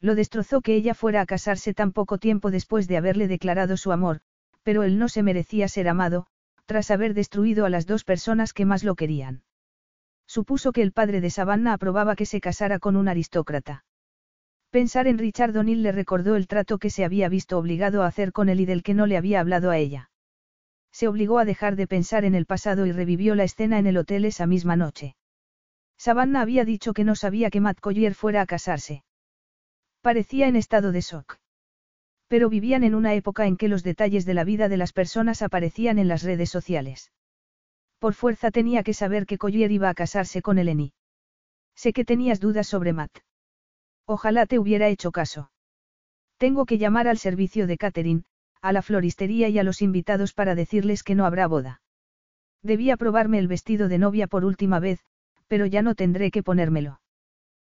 [0.01, 3.91] Lo destrozó que ella fuera a casarse tan poco tiempo después de haberle declarado su
[3.93, 4.21] amor,
[4.63, 6.27] pero él no se merecía ser amado,
[6.67, 9.43] tras haber destruido a las dos personas que más lo querían.
[10.27, 13.85] Supuso que el padre de Savannah aprobaba que se casara con un aristócrata.
[14.71, 18.33] Pensar en Richard O'Neill le recordó el trato que se había visto obligado a hacer
[18.33, 20.11] con él y del que no le había hablado a ella.
[20.93, 23.97] Se obligó a dejar de pensar en el pasado y revivió la escena en el
[23.97, 25.17] hotel esa misma noche.
[25.97, 29.05] Savannah había dicho que no sabía que Matt Collier fuera a casarse.
[30.03, 31.39] Parecía en estado de shock.
[32.29, 35.43] Pero vivían en una época en que los detalles de la vida de las personas
[35.43, 37.13] aparecían en las redes sociales.
[37.99, 40.93] Por fuerza tenía que saber que Collier iba a casarse con Eleni.
[41.77, 43.19] Sé que tenías dudas sobre Matt.
[44.07, 45.51] Ojalá te hubiera hecho caso.
[46.37, 48.25] Tengo que llamar al servicio de catering,
[48.63, 51.83] a la floristería y a los invitados para decirles que no habrá boda.
[52.63, 55.01] Debía probarme el vestido de novia por última vez,
[55.49, 57.01] pero ya no tendré que ponérmelo.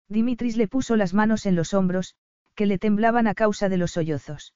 [0.07, 2.15] Dimitris le puso las manos en los hombros,
[2.55, 4.53] que le temblaban a causa de los sollozos.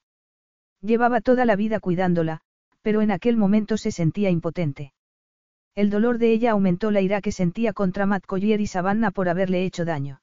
[0.82, 2.42] Llevaba toda la vida cuidándola,
[2.82, 4.94] pero en aquel momento se sentía impotente.
[5.76, 9.30] El dolor de ella aumentó la ira que sentía contra Matt Collier y Savannah por
[9.30, 10.22] haberle hecho daño.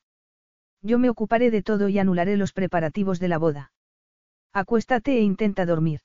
[0.83, 3.73] Yo me ocuparé de todo y anularé los preparativos de la boda.
[4.53, 6.01] Acuéstate e intenta dormir.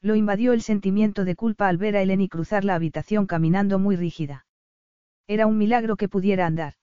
[0.00, 3.96] Lo invadió el sentimiento de culpa al ver a Eleni cruzar la habitación caminando muy
[3.96, 4.46] rígida.
[5.26, 6.74] Era un milagro que pudiera andar.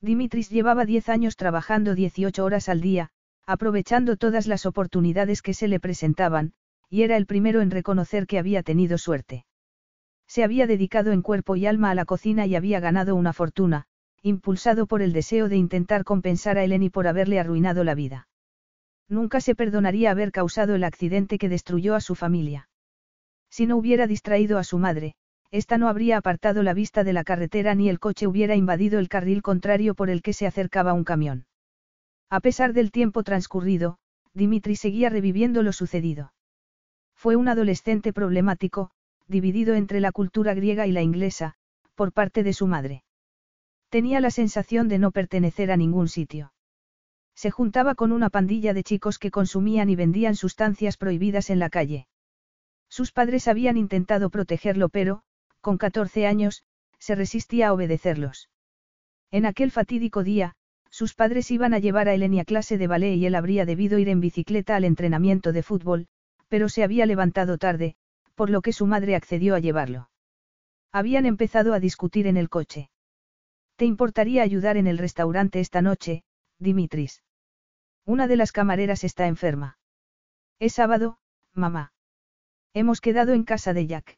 [0.00, 3.10] Dimitris llevaba diez años trabajando 18 horas al día,
[3.46, 6.52] aprovechando todas las oportunidades que se le presentaban,
[6.88, 9.44] y era el primero en reconocer que había tenido suerte.
[10.28, 13.86] Se había dedicado en cuerpo y alma a la cocina y había ganado una fortuna,
[14.22, 18.28] impulsado por el deseo de intentar compensar a Eleni por haberle arruinado la vida.
[19.08, 22.68] Nunca se perdonaría haber causado el accidente que destruyó a su familia.
[23.48, 25.14] Si no hubiera distraído a su madre,
[25.50, 29.08] ésta no habría apartado la vista de la carretera ni el coche hubiera invadido el
[29.08, 31.46] carril contrario por el que se acercaba un camión.
[32.28, 33.98] A pesar del tiempo transcurrido,
[34.34, 36.32] Dimitri seguía reviviendo lo sucedido.
[37.14, 38.90] Fue un adolescente problemático,
[39.28, 41.54] dividido entre la cultura griega y la inglesa,
[41.94, 43.04] por parte de su madre.
[43.88, 46.52] Tenía la sensación de no pertenecer a ningún sitio.
[47.36, 51.68] Se juntaba con una pandilla de chicos que consumían y vendían sustancias prohibidas en la
[51.68, 52.08] calle.
[52.88, 55.22] Sus padres habían intentado protegerlo pero,
[55.60, 56.64] con 14 años,
[56.98, 58.48] se resistía a obedecerlos.
[59.30, 60.54] En aquel fatídico día,
[60.88, 63.98] sus padres iban a llevar a Eleni a clase de ballet y él habría debido
[63.98, 66.06] ir en bicicleta al entrenamiento de fútbol,
[66.48, 67.96] pero se había levantado tarde,
[68.34, 70.08] por lo que su madre accedió a llevarlo.
[70.90, 72.88] Habían empezado a discutir en el coche.
[73.76, 76.22] ¿Te importaría ayudar en el restaurante esta noche,
[76.58, 77.22] Dimitris?
[78.06, 79.78] Una de las camareras está enferma.
[80.60, 81.18] Es sábado,
[81.52, 81.92] mamá.
[82.72, 84.16] Hemos quedado en casa de Jack.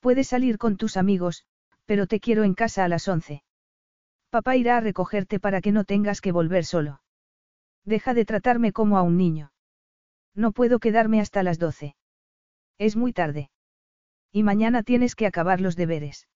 [0.00, 1.46] Puedes salir con tus amigos,
[1.86, 3.42] pero te quiero en casa a las once.
[4.28, 7.00] Papá irá a recogerte para que no tengas que volver solo.
[7.86, 9.50] Deja de tratarme como a un niño.
[10.34, 11.96] No puedo quedarme hasta las doce.
[12.76, 13.50] Es muy tarde.
[14.30, 16.28] Y mañana tienes que acabar los deberes.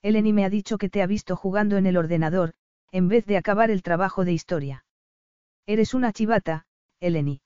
[0.00, 2.54] Eleni me ha dicho que te ha visto jugando en el ordenador,
[2.92, 4.84] en vez de acabar el trabajo de historia.
[5.66, 6.66] Eres una chivata,
[7.00, 7.40] Eleni.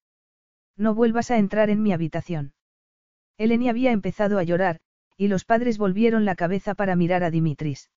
[0.77, 2.55] No vuelvas a entrar en mi habitación.
[3.39, 4.81] Eleni había empezado a llorar,
[5.17, 7.91] y los padres volvieron la cabeza para mirar a Dimitris.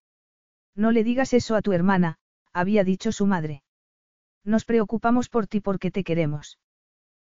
[0.76, 2.18] No le digas eso a tu hermana,
[2.54, 3.64] había dicho su madre.
[4.44, 6.60] Nos preocupamos por ti porque te queremos.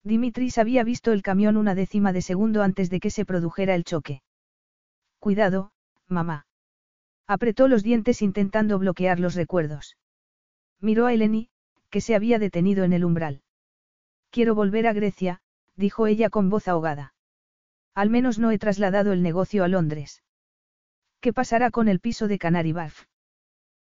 [0.04, 3.84] Dimitris había visto el camión una décima de segundo antes de que se produjera el
[3.84, 4.22] choque.
[5.20, 5.72] Cuidado,
[6.08, 6.46] mamá.
[7.28, 9.96] Apretó los dientes intentando bloquear los recuerdos.
[10.80, 11.50] Miró a Eleni,
[11.92, 13.42] que se había detenido en el umbral.
[14.30, 15.42] Quiero volver a Grecia,
[15.76, 17.14] dijo ella con voz ahogada.
[17.94, 20.22] Al menos no he trasladado el negocio a Londres.
[21.20, 23.04] ¿Qué pasará con el piso de Canary Wharf?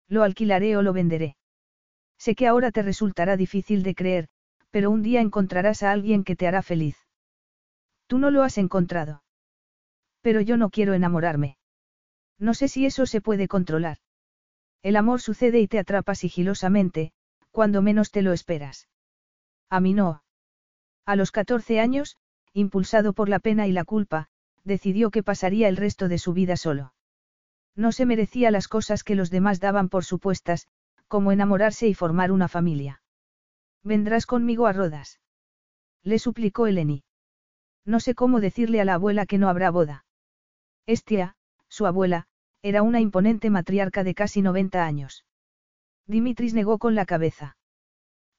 [0.09, 1.37] Lo alquilaré o lo venderé.
[2.19, 4.29] Sé que ahora te resultará difícil de creer,
[4.73, 6.97] pero un día encontrarás a alguien que te hará feliz.
[8.09, 9.23] Tú no lo has encontrado.
[10.21, 11.59] Pero yo no quiero enamorarme.
[12.41, 13.99] No sé si eso se puede controlar.
[14.83, 17.13] El amor sucede y te atrapa sigilosamente,
[17.51, 18.89] cuando menos te lo esperas.
[19.69, 20.23] A mí no.
[21.07, 22.17] A los 14 años,
[22.53, 24.29] impulsado por la pena y la culpa,
[24.65, 26.93] decidió que pasaría el resto de su vida solo.
[27.77, 30.69] No se merecía las cosas que los demás daban por supuestas,
[31.09, 33.03] como enamorarse y formar una familia.
[33.83, 35.21] Vendrás conmigo a Rodas.
[36.03, 37.05] Le suplicó Eleni.
[37.85, 40.05] No sé cómo decirle a la abuela que no habrá boda.
[40.87, 41.37] Estia,
[41.69, 42.27] su abuela,
[42.63, 45.25] era una imponente matriarca de casi 90 años.
[46.11, 47.57] Dimitris negó con la cabeza.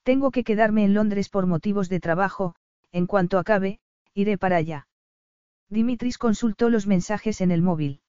[0.03, 2.53] Tengo que quedarme en Londres por motivos de trabajo,
[2.91, 3.79] en cuanto acabe,
[4.13, 4.87] iré para allá.
[5.69, 8.01] Dimitris consultó los mensajes en el móvil.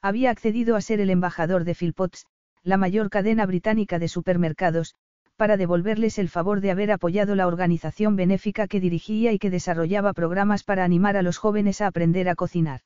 [0.00, 2.24] Había accedido a ser el embajador de Philpotts,
[2.62, 4.94] la mayor cadena británica de supermercados,
[5.36, 10.14] para devolverles el favor de haber apoyado la organización benéfica que dirigía y que desarrollaba
[10.14, 12.80] programas para animar a los jóvenes a aprender a cocinar.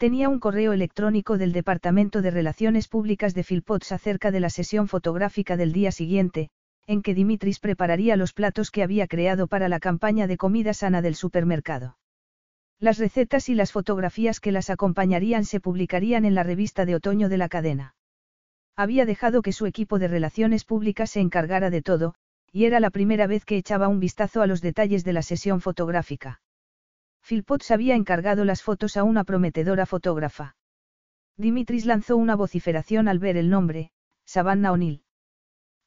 [0.00, 4.88] Tenía un correo electrónico del Departamento de Relaciones Públicas de Philpotts acerca de la sesión
[4.88, 6.48] fotográfica del día siguiente,
[6.86, 11.02] en que Dimitris prepararía los platos que había creado para la campaña de comida sana
[11.02, 11.98] del supermercado.
[12.78, 17.28] Las recetas y las fotografías que las acompañarían se publicarían en la revista de otoño
[17.28, 17.94] de la cadena.
[18.76, 22.14] Había dejado que su equipo de relaciones públicas se encargara de todo,
[22.50, 25.60] y era la primera vez que echaba un vistazo a los detalles de la sesión
[25.60, 26.40] fotográfica.
[27.22, 30.56] Philpotts había encargado las fotos a una prometedora fotógrafa.
[31.36, 33.90] Dimitris lanzó una vociferación al ver el nombre,
[34.24, 35.02] Savannah O'Neill.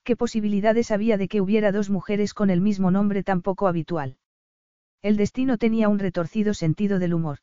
[0.03, 4.17] ¿Qué posibilidades había de que hubiera dos mujeres con el mismo nombre tan poco habitual?
[5.01, 7.39] El destino tenía un retorcido sentido del humor.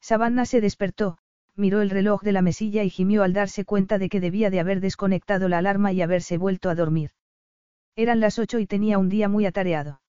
[0.00, 1.18] Savannah se despertó,
[1.56, 4.60] miró el reloj de la mesilla y gimió al darse cuenta de que debía de
[4.60, 7.10] haber desconectado la alarma y haberse vuelto a dormir.
[7.96, 9.99] Eran las ocho y tenía un día muy atareado.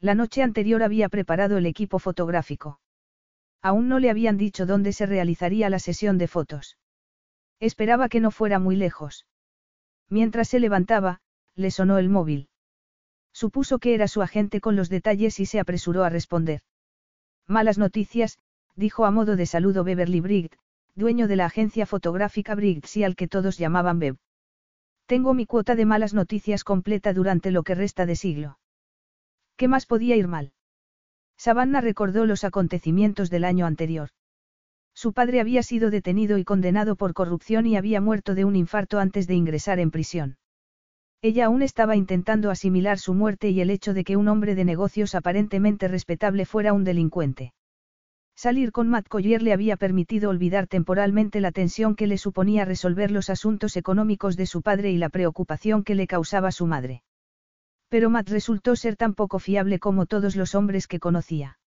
[0.00, 2.80] La noche anterior había preparado el equipo fotográfico.
[3.62, 6.78] Aún no le habían dicho dónde se realizaría la sesión de fotos.
[7.58, 9.26] Esperaba que no fuera muy lejos.
[10.08, 11.20] Mientras se levantaba,
[11.54, 12.48] le sonó el móvil.
[13.32, 16.60] Supuso que era su agente con los detalles y se apresuró a responder.
[17.46, 18.38] Malas noticias,
[18.76, 20.58] dijo a modo de saludo Beverly Briggs,
[20.94, 24.16] dueño de la agencia fotográfica Briggs y al que todos llamaban Bev.
[25.06, 28.58] Tengo mi cuota de malas noticias completa durante lo que resta de siglo.
[29.56, 30.52] ¿Qué más podía ir mal?
[31.38, 34.10] Savannah recordó los acontecimientos del año anterior.
[34.94, 38.98] Su padre había sido detenido y condenado por corrupción y había muerto de un infarto
[38.98, 40.38] antes de ingresar en prisión.
[41.22, 44.64] Ella aún estaba intentando asimilar su muerte y el hecho de que un hombre de
[44.64, 47.52] negocios aparentemente respetable fuera un delincuente.
[48.34, 53.10] Salir con Matt Collier le había permitido olvidar temporalmente la tensión que le suponía resolver
[53.10, 57.02] los asuntos económicos de su padre y la preocupación que le causaba su madre.
[57.88, 61.58] Pero Matt resultó ser tan poco fiable como todos los hombres que conocía.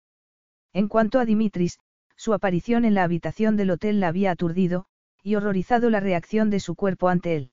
[0.73, 1.79] En cuanto a Dimitris,
[2.15, 4.85] su aparición en la habitación del hotel la había aturdido,
[5.23, 7.51] y horrorizado la reacción de su cuerpo ante él.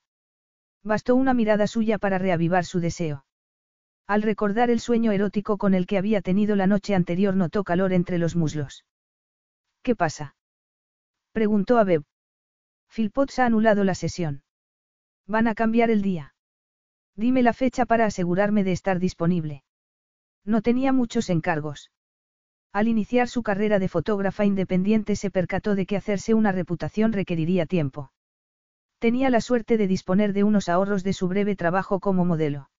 [0.83, 3.25] Bastó una mirada suya para reavivar su deseo.
[4.07, 7.93] Al recordar el sueño erótico con el que había tenido la noche anterior notó calor
[7.93, 8.85] entre los muslos.
[9.83, 10.37] ¿Qué pasa?
[11.33, 12.05] preguntó a Beb.
[12.89, 14.43] Philpotts ha anulado la sesión.
[15.27, 16.36] Van a cambiar el día.
[17.17, 19.65] Dime la fecha para asegurarme de estar disponible.
[20.45, 21.91] No tenía muchos encargos.
[22.73, 27.65] Al iniciar su carrera de fotógrafa independiente se percató de que hacerse una reputación requeriría
[27.65, 28.13] tiempo.
[28.99, 32.71] Tenía la suerte de disponer de unos ahorros de su breve trabajo como modelo.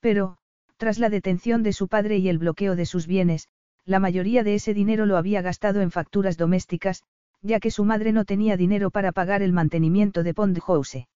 [0.00, 0.38] Pero,
[0.76, 3.48] tras la detención de su padre y el bloqueo de sus bienes,
[3.84, 7.02] la mayoría de ese dinero lo había gastado en facturas domésticas,
[7.42, 11.08] ya que su madre no tenía dinero para pagar el mantenimiento de Pond House.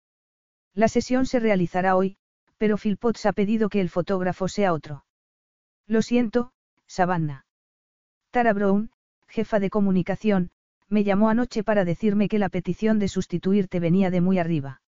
[0.75, 2.17] La sesión se realizará hoy,
[2.63, 5.05] pero Philpotts ha pedido que el fotógrafo sea otro.
[5.89, 6.53] Lo siento,
[6.87, 7.45] Savannah.
[8.31, 8.93] Tara Brown,
[9.27, 10.53] jefa de comunicación,
[10.89, 14.81] me llamó anoche para decirme que la petición de sustituirte venía de muy arriba.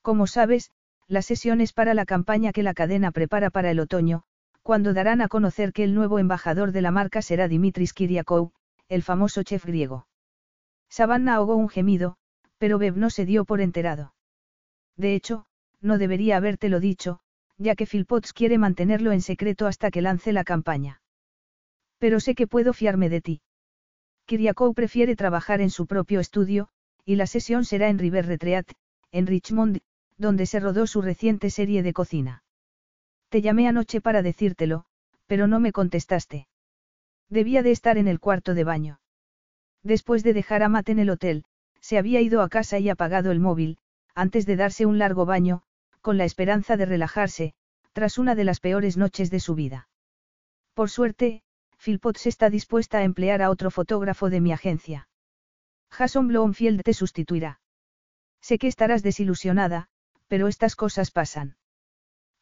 [0.00, 0.70] Como sabes,
[1.06, 4.22] la sesión es para la campaña que la cadena prepara para el otoño,
[4.62, 8.52] cuando darán a conocer que el nuevo embajador de la marca será Dimitris Kiriakou,
[8.88, 10.06] el famoso chef griego.
[10.88, 12.16] Savannah ahogó un gemido,
[12.56, 14.14] pero Beb no se dio por enterado.
[14.96, 15.46] De hecho,
[15.86, 17.20] no debería habértelo dicho,
[17.56, 21.00] ya que Philpotts quiere mantenerlo en secreto hasta que lance la campaña.
[21.98, 23.40] Pero sé que puedo fiarme de ti.
[24.26, 26.68] Kiriakou prefiere trabajar en su propio estudio,
[27.04, 28.72] y la sesión será en River Retreat,
[29.12, 29.80] en Richmond,
[30.18, 32.42] donde se rodó su reciente serie de cocina.
[33.28, 34.84] Te llamé anoche para decírtelo,
[35.26, 36.48] pero no me contestaste.
[37.28, 39.00] Debía de estar en el cuarto de baño.
[39.82, 41.44] Después de dejar a Matt en el hotel,
[41.80, 43.78] se había ido a casa y apagado el móvil,
[44.14, 45.62] antes de darse un largo baño,
[46.06, 47.52] con la esperanza de relajarse,
[47.92, 49.88] tras una de las peores noches de su vida.
[50.72, 51.42] Por suerte,
[51.78, 55.08] Philpotts está dispuesta a emplear a otro fotógrafo de mi agencia.
[55.90, 57.60] Jason Bloomfield te sustituirá.
[58.40, 59.88] Sé que estarás desilusionada,
[60.28, 61.56] pero estas cosas pasan.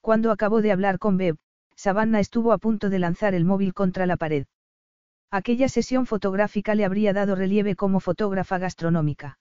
[0.02, 1.38] Cuando acabó de hablar con Beb,
[1.74, 4.44] Savannah estuvo a punto de lanzar el móvil contra la pared.
[5.30, 9.38] Aquella sesión fotográfica le habría dado relieve como fotógrafa gastronómica.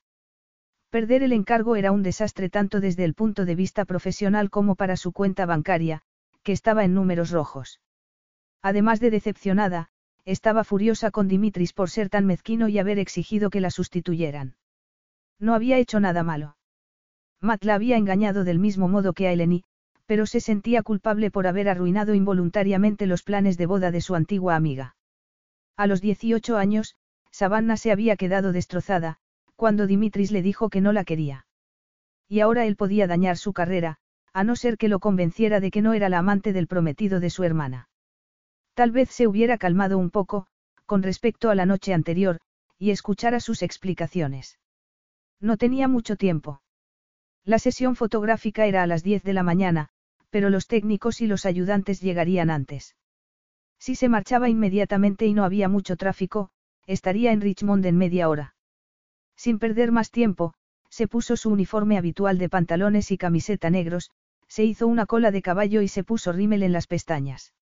[0.93, 4.95] Perder el encargo era un desastre tanto desde el punto de vista profesional como para
[4.95, 6.03] su cuenta bancaria,
[6.43, 7.81] que estaba en números rojos.
[8.61, 9.89] Además de decepcionada,
[10.23, 14.55] estaba furiosa con Dimitris por ser tan mezquino y haber exigido que la sustituyeran.
[15.39, 16.57] No había hecho nada malo.
[17.41, 19.63] Matt la había engañado del mismo modo que a Eleni,
[20.05, 24.55] pero se sentía culpable por haber arruinado involuntariamente los planes de boda de su antigua
[24.55, 24.95] amiga.
[25.75, 26.97] A los 18 años,
[27.31, 29.17] Savannah se había quedado destrozada,
[29.63, 31.45] cuando Dimitris le dijo que no la quería.
[32.27, 33.95] Y ahora él podía dañar su carrera,
[34.33, 37.29] a no ser que lo convenciera de que no era la amante del prometido de
[37.29, 37.87] su hermana.
[38.73, 40.47] Tal vez se hubiera calmado un poco,
[40.85, 42.41] con respecto a la noche anterior,
[42.77, 44.59] y escuchara sus explicaciones.
[45.39, 46.61] No tenía mucho tiempo.
[47.45, 49.87] La sesión fotográfica era a las 10 de la mañana,
[50.29, 52.97] pero los técnicos y los ayudantes llegarían antes.
[53.79, 56.49] Si se marchaba inmediatamente y no había mucho tráfico,
[56.85, 58.52] estaría en Richmond en media hora.
[59.43, 60.53] Sin perder más tiempo,
[60.87, 64.09] se puso su uniforme habitual de pantalones y camiseta negros,
[64.47, 67.53] se hizo una cola de caballo y se puso rímel en las pestañas.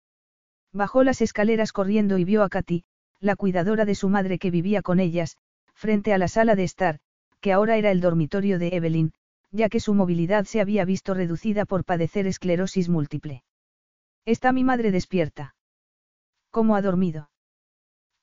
[0.74, 2.84] Bajó las escaleras corriendo y vio a Katy,
[3.18, 5.38] la cuidadora de su madre que vivía con ellas,
[5.72, 6.98] frente a la sala de estar,
[7.40, 9.14] que ahora era el dormitorio de Evelyn,
[9.50, 13.42] ya que su movilidad se había visto reducida por padecer esclerosis múltiple.
[14.26, 15.54] ¿Está mi madre despierta?
[16.50, 17.30] ¿Cómo ha dormido?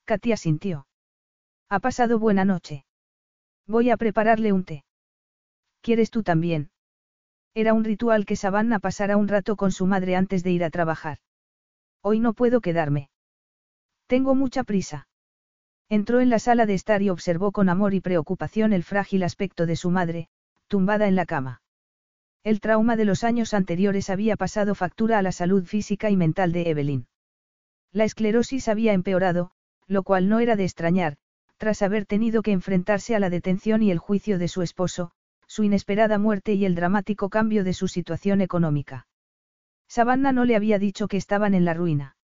[0.05, 0.85] Katy asintió.
[1.69, 2.85] Ha pasado buena noche.
[3.67, 4.85] Voy a prepararle un té.
[5.81, 6.69] ¿Quieres tú también?
[7.53, 10.69] Era un ritual que Savannah pasara un rato con su madre antes de ir a
[10.69, 11.17] trabajar.
[12.01, 13.09] Hoy no puedo quedarme.
[14.07, 15.07] Tengo mucha prisa.
[15.89, 19.65] Entró en la sala de estar y observó con amor y preocupación el frágil aspecto
[19.65, 20.29] de su madre,
[20.67, 21.61] tumbada en la cama.
[22.43, 26.53] El trauma de los años anteriores había pasado factura a la salud física y mental
[26.53, 27.07] de Evelyn.
[27.91, 29.51] La esclerosis había empeorado,
[29.87, 31.17] lo cual no era de extrañar,
[31.57, 35.11] tras haber tenido que enfrentarse a la detención y el juicio de su esposo,
[35.47, 39.07] su inesperada muerte y el dramático cambio de su situación económica.
[39.87, 42.15] Savannah no le había dicho que estaban en la ruina.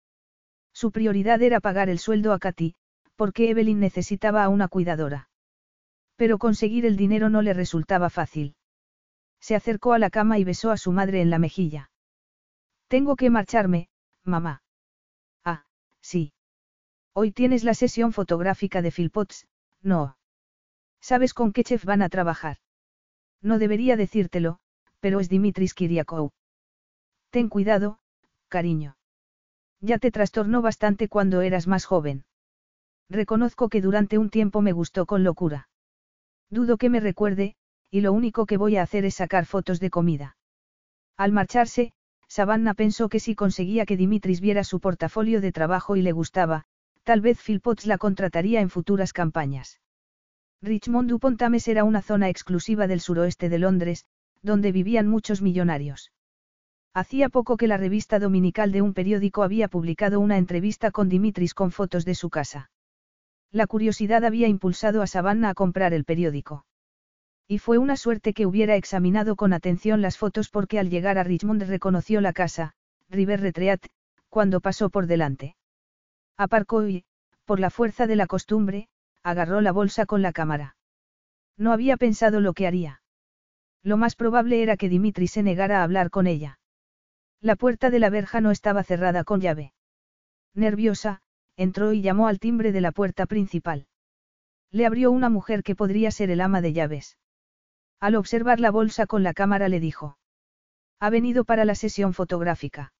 [0.73, 2.75] Su prioridad era pagar el sueldo a Katy,
[3.15, 5.29] porque Evelyn necesitaba a una cuidadora.
[6.15, 8.55] Pero conseguir el dinero no le resultaba fácil.
[9.39, 11.91] Se acercó a la cama y besó a su madre en la mejilla.
[12.87, 13.89] Tengo que marcharme,
[14.23, 14.61] mamá.
[15.43, 15.65] Ah,
[16.01, 16.33] sí.
[17.15, 19.47] Hoy tienes la sesión fotográfica de Philpotts,
[19.83, 20.17] no.
[20.99, 22.57] ¿Sabes con qué chef van a trabajar?
[23.41, 24.59] No debería decírtelo,
[24.99, 26.31] pero es Dimitris Kiriakou.
[27.29, 27.99] Ten cuidado,
[28.47, 28.97] cariño.
[29.79, 32.25] Ya te trastornó bastante cuando eras más joven.
[33.09, 35.69] Reconozco que durante un tiempo me gustó con locura.
[36.49, 37.55] Dudo que me recuerde,
[37.91, 40.35] y lo único que voy a hacer es sacar fotos de comida.
[41.15, 41.93] Al marcharse,
[42.27, 46.65] Savannah pensó que si conseguía que Dimitris viera su portafolio de trabajo y le gustaba,
[47.03, 49.79] tal vez Philpotts la contrataría en futuras campañas.
[50.61, 54.05] Richmond upon Thames era una zona exclusiva del suroeste de Londres,
[54.41, 56.11] donde vivían muchos millonarios.
[56.93, 61.53] Hacía poco que la revista dominical de un periódico había publicado una entrevista con Dimitris
[61.53, 62.69] con fotos de su casa.
[63.51, 66.65] La curiosidad había impulsado a Savannah a comprar el periódico.
[67.47, 71.23] Y fue una suerte que hubiera examinado con atención las fotos porque al llegar a
[71.23, 72.73] Richmond reconoció la casa,
[73.09, 73.85] River Retreat,
[74.29, 75.55] cuando pasó por delante.
[76.37, 77.05] Aparcó y,
[77.45, 78.89] por la fuerza de la costumbre,
[79.23, 80.75] agarró la bolsa con la cámara.
[81.57, 83.01] No había pensado lo que haría.
[83.83, 86.59] Lo más probable era que Dimitri se negara a hablar con ella.
[87.41, 89.73] La puerta de la verja no estaba cerrada con llave.
[90.53, 91.21] Nerviosa,
[91.57, 93.87] entró y llamó al timbre de la puerta principal.
[94.71, 97.17] Le abrió una mujer que podría ser el ama de llaves.
[97.99, 100.17] Al observar la bolsa con la cámara le dijo.
[100.99, 102.93] Ha venido para la sesión fotográfica.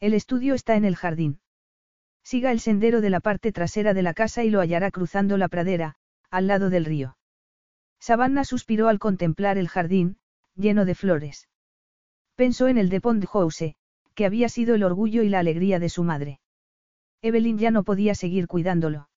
[0.00, 1.40] El estudio está en el jardín.
[2.30, 5.48] Siga el sendero de la parte trasera de la casa y lo hallará cruzando la
[5.48, 5.94] pradera,
[6.30, 7.16] al lado del río.
[8.00, 10.18] Savannah suspiró al contemplar el jardín,
[10.54, 11.48] lleno de flores.
[12.34, 13.74] Pensó en el de Pond House,
[14.14, 16.38] que había sido el orgullo y la alegría de su madre.
[17.22, 19.08] Evelyn ya no podía seguir cuidándolo.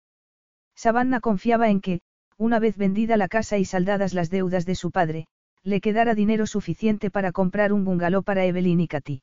[0.74, 2.00] Savannah confiaba en que,
[2.38, 5.28] una vez vendida la casa y saldadas las deudas de su padre,
[5.64, 9.22] le quedara dinero suficiente para comprar un bungalow para Evelyn y Katy.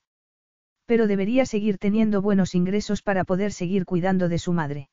[0.89, 4.89] Pero debería seguir teniendo buenos ingresos para poder seguir cuidando de su madre.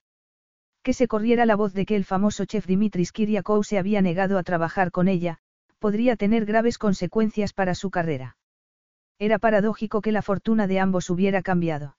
[0.84, 4.38] Que se corriera la voz de que el famoso chef Dimitris Kiriakou se había negado
[4.38, 5.38] a trabajar con ella,
[5.80, 8.36] podría tener graves consecuencias para su carrera.
[9.20, 11.96] Era paradójico que la fortuna de ambos hubiera cambiado.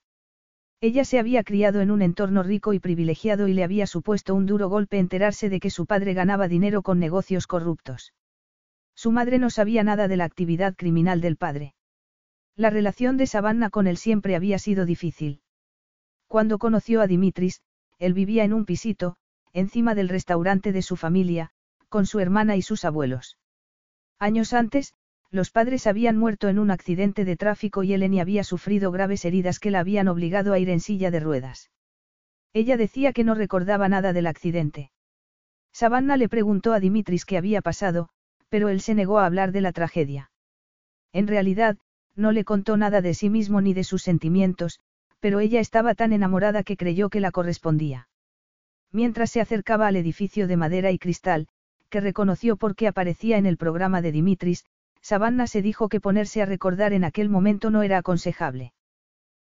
[0.82, 4.44] Ella se había criado en un entorno rico y privilegiado y le había supuesto un
[4.44, 8.12] duro golpe enterarse de que su padre ganaba dinero con negocios corruptos.
[8.94, 11.72] Su madre no sabía nada de la actividad criminal del padre.
[12.56, 15.40] La relación de Savannah con él siempre había sido difícil.
[16.26, 17.60] Cuando conoció a Dimitris,
[17.98, 19.16] él vivía en un pisito,
[19.52, 21.50] encima del restaurante de su familia,
[21.88, 23.36] con su hermana y sus abuelos.
[24.18, 24.94] Años antes,
[25.30, 29.58] los padres habían muerto en un accidente de tráfico y Eleni había sufrido graves heridas
[29.58, 31.70] que la habían obligado a ir en silla de ruedas.
[32.54, 34.90] Ella decía que no recordaba nada del accidente.
[35.72, 38.08] Savannah le preguntó a Dimitris qué había pasado,
[38.48, 40.30] pero él se negó a hablar de la tragedia.
[41.12, 41.76] En realidad,
[42.16, 44.80] no le contó nada de sí mismo ni de sus sentimientos,
[45.20, 48.08] pero ella estaba tan enamorada que creyó que la correspondía.
[48.90, 51.48] Mientras se acercaba al edificio de madera y cristal,
[51.90, 54.64] que reconoció porque aparecía en el programa de Dimitris,
[55.02, 58.72] Savannah se dijo que ponerse a recordar en aquel momento no era aconsejable.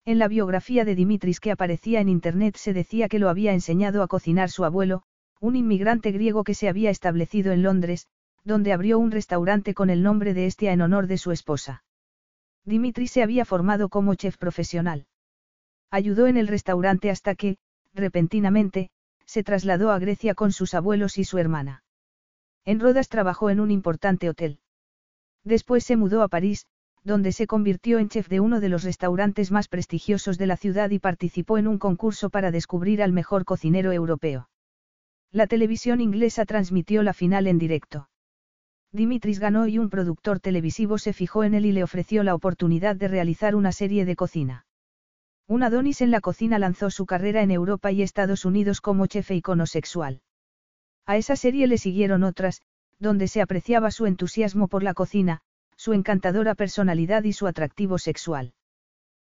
[0.05, 4.03] En la biografía de Dimitris que aparecía en Internet se decía que lo había enseñado
[4.03, 5.03] a cocinar su abuelo,
[5.41, 8.07] un inmigrante griego que se había establecido en Londres,
[8.45, 11.85] donde abrió un restaurante con el nombre de Estia en honor de su esposa.
[12.67, 15.07] Dimitris se había formado como chef profesional.
[15.91, 17.59] Ayudó en el restaurante hasta que,
[17.95, 18.91] repentinamente,
[19.25, 21.85] se trasladó a Grecia con sus abuelos y su hermana.
[22.65, 24.59] En Rodas trabajó en un importante hotel.
[25.45, 26.67] Después se mudó a París,
[27.05, 30.91] donde se convirtió en chef de uno de los restaurantes más prestigiosos de la ciudad
[30.91, 34.49] y participó en un concurso para descubrir al mejor cocinero europeo.
[35.31, 38.09] La televisión inglesa transmitió la final en directo.
[38.93, 42.97] Dimitris ganó y un productor televisivo se fijó en él y le ofreció la oportunidad
[42.97, 44.67] de realizar una serie de cocina.
[45.49, 49.31] Un Adonis en la cocina lanzó su carrera en Europa y Estados Unidos como chef
[49.31, 50.23] e icono sexual.
[51.07, 52.63] A esa serie le siguieron otras,
[52.99, 55.41] donde se apreciaba su entusiasmo por la cocina,
[55.77, 58.55] su encantadora personalidad y su atractivo sexual.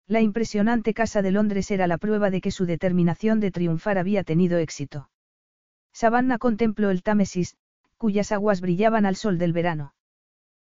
[0.08, 4.24] La impresionante Casa de Londres era la prueba de que su determinación de triunfar había
[4.24, 5.10] tenido éxito.
[5.92, 7.58] Savannah contempló el Támesis,
[7.98, 9.94] cuyas aguas brillaban al sol del verano.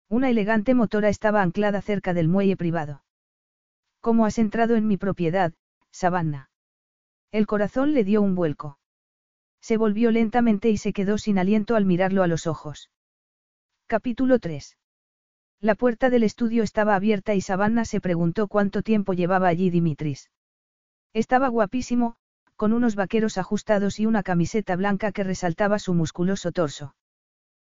[0.10, 3.04] Una elegante motora estaba anclada cerca del muelle privado.
[4.00, 5.54] ¿Cómo has entrado en mi propiedad,
[5.92, 6.50] Savannah?
[7.32, 8.80] El corazón le dio un vuelco.
[9.60, 12.90] Se volvió lentamente y se quedó sin aliento al mirarlo a los ojos.
[13.86, 14.78] Capítulo 3.
[15.60, 20.30] La puerta del estudio estaba abierta y Savannah se preguntó cuánto tiempo llevaba allí Dimitris.
[21.14, 22.16] Estaba guapísimo,
[22.56, 26.96] con unos vaqueros ajustados y una camiseta blanca que resaltaba su musculoso torso.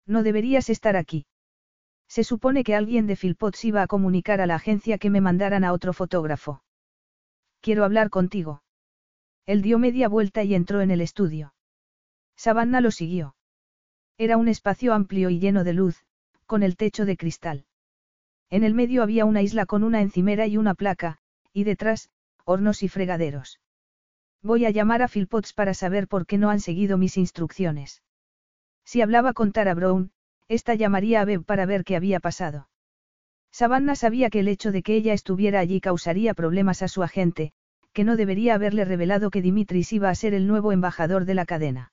[0.07, 1.27] No deberías estar aquí.
[2.09, 5.65] Se supone que alguien de Philpotts iba a comunicar a la agencia que me mandaran
[5.65, 6.63] a otro fotógrafo.
[7.61, 8.63] Quiero hablar contigo.
[9.45, 11.55] Él dio media vuelta y entró en el estudio.
[12.37, 13.35] Savannah lo siguió.
[14.19, 16.05] Era un espacio amplio y lleno de luz,
[16.47, 17.67] con el techo de cristal.
[18.51, 21.19] En el medio había una isla con una encimera y una placa,
[21.53, 22.11] y detrás,
[22.45, 23.61] hornos y fregaderos.
[24.43, 28.03] Voy a llamar a Philpotts para saber por qué no han seguido mis instrucciones.
[28.87, 30.13] Si hablaba con Tara Brown,
[30.49, 32.69] esta llamaría a Beb para ver qué había pasado.
[33.51, 37.53] Savannah sabía que el hecho de que ella estuviera allí causaría problemas a su agente,
[37.93, 41.47] que no debería haberle revelado que Dimitris iba a ser el nuevo embajador de la
[41.47, 41.93] cadena.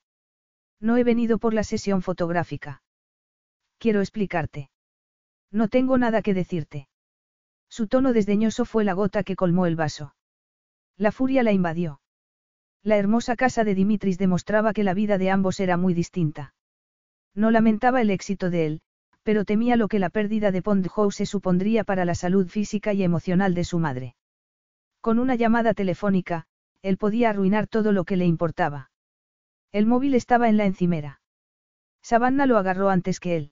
[0.79, 2.83] No he venido por la sesión fotográfica.
[3.79, 4.69] Quiero explicarte.
[5.49, 6.89] No tengo nada que decirte.
[7.69, 10.13] Su tono desdeñoso fue la gota que colmó el vaso.
[10.97, 12.01] La furia la invadió.
[12.83, 16.53] La hermosa casa de Dimitris demostraba que la vida de ambos era muy distinta.
[17.35, 18.81] No lamentaba el éxito de él,
[19.23, 23.03] pero temía lo que la pérdida de Pond House supondría para la salud física y
[23.03, 24.15] emocional de su madre.
[25.01, 26.45] Con una llamada telefónica,
[26.81, 28.91] él podía arruinar todo lo que le importaba.
[29.71, 31.21] El móvil estaba en la encimera.
[32.01, 33.51] Savannah lo agarró antes que él.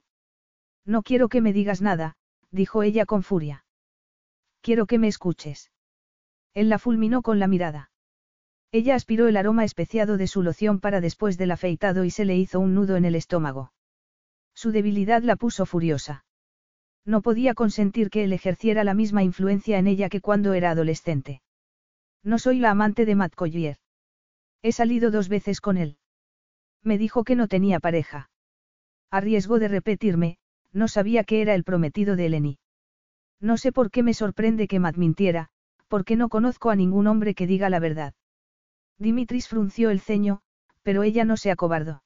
[0.84, 2.16] No quiero que me digas nada,
[2.50, 3.64] dijo ella con furia.
[4.60, 5.70] Quiero que me escuches.
[6.54, 7.91] Él la fulminó con la mirada.
[8.72, 12.38] Ella aspiró el aroma especiado de su loción para después del afeitado y se le
[12.38, 13.70] hizo un nudo en el estómago.
[14.54, 16.24] Su debilidad la puso furiosa.
[17.04, 21.42] No podía consentir que él ejerciera la misma influencia en ella que cuando era adolescente.
[22.22, 23.76] No soy la amante de Matt Collier.
[24.62, 25.98] He salido dos veces con él.
[26.82, 28.30] Me dijo que no tenía pareja.
[29.10, 30.38] A riesgo de repetirme,
[30.72, 32.58] no sabía que era el prometido de Eleni.
[33.38, 35.50] No sé por qué me sorprende que Matt mintiera,
[35.88, 38.14] porque no conozco a ningún hombre que diga la verdad.
[39.02, 40.42] Dimitris frunció el ceño,
[40.84, 42.04] pero ella no se acobardó.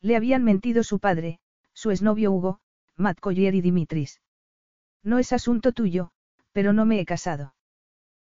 [0.00, 1.38] Le habían mentido su padre,
[1.72, 2.60] su exnovio Hugo,
[2.96, 4.20] Matt Collier y Dimitris.
[5.04, 6.10] No es asunto tuyo,
[6.50, 7.54] pero no me he casado.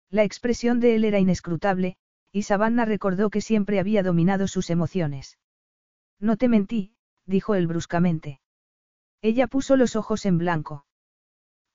[0.10, 1.98] La expresión de él era inescrutable,
[2.32, 5.38] y Savannah recordó que siempre había dominado sus emociones.
[6.18, 6.94] No te mentí,
[7.26, 8.40] dijo él bruscamente.
[9.22, 10.86] Ella puso los ojos en blanco.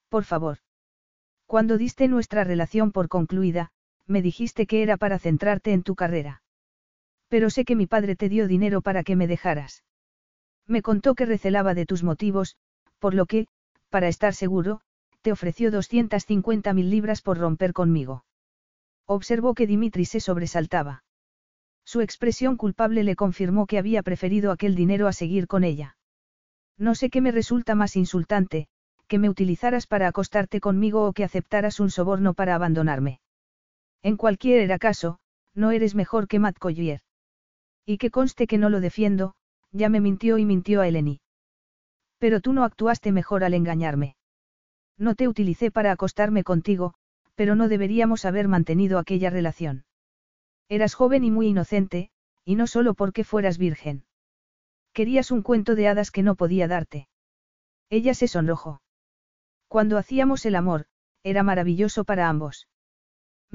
[0.09, 0.59] Por favor.
[1.45, 3.71] Cuando diste nuestra relación por concluida,
[4.07, 6.43] me dijiste que era para centrarte en tu carrera.
[7.29, 9.85] Pero sé que mi padre te dio dinero para que me dejaras.
[10.67, 12.57] Me contó que recelaba de tus motivos,
[12.99, 13.47] por lo que,
[13.91, 14.81] para estar seguro,
[15.23, 18.25] te ofreció 250 mil libras por romper conmigo.
[19.07, 21.05] Observó que Dimitri se sobresaltaba.
[21.85, 25.97] Su expresión culpable le confirmó que había preferido aquel dinero a seguir con ella.
[26.77, 28.69] No sé qué me resulta más insultante,
[29.07, 33.21] que me utilizaras para acostarte conmigo o que aceptaras un soborno para abandonarme.
[34.03, 35.19] En cualquier caso,
[35.55, 37.01] no eres mejor que Matt Collier.
[37.85, 39.35] Y que conste que no lo defiendo,
[39.73, 41.21] ya me mintió y mintió a Eleni.
[42.19, 44.17] Pero tú no actuaste mejor al engañarme.
[44.99, 46.95] No te utilicé para acostarme contigo,
[47.35, 49.85] pero no deberíamos haber mantenido aquella relación.
[50.69, 52.11] Eras joven y muy inocente,
[52.45, 54.05] y no solo porque fueras virgen.
[54.93, 57.09] Querías un cuento de hadas que no podía darte.
[57.91, 58.81] Ella se sonrojó.
[59.69, 60.87] Cuando hacíamos el amor,
[61.23, 62.67] era maravilloso para ambos.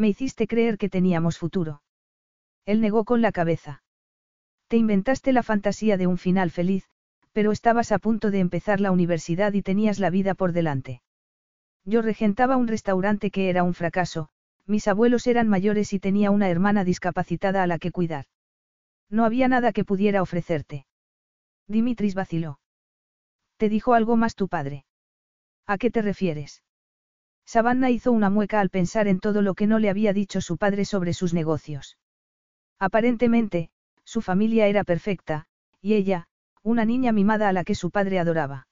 [0.02, 1.84] Me hiciste creer que teníamos futuro.
[2.66, 3.84] Él negó con la cabeza.
[4.68, 6.90] Te inventaste la fantasía de un final feliz,
[7.34, 11.04] pero estabas a punto de empezar la universidad y tenías la vida por delante.
[11.86, 14.30] Yo regentaba un restaurante que era un fracaso,
[14.66, 18.26] mis abuelos eran mayores y tenía una hermana discapacitada a la que cuidar.
[19.08, 20.88] No había nada que pudiera ofrecerte.
[21.68, 22.60] Dimitris vaciló.
[23.58, 24.84] ¿Te dijo algo más tu padre?
[25.68, 26.64] ¿A qué te refieres?
[27.46, 30.58] Savannah hizo una mueca al pensar en todo lo que no le había dicho su
[30.58, 31.98] padre sobre sus negocios.
[32.80, 33.70] Aparentemente,
[34.04, 35.46] su familia era perfecta,
[35.82, 36.28] y ella,
[36.64, 38.68] una niña mimada a la que su padre adoraba.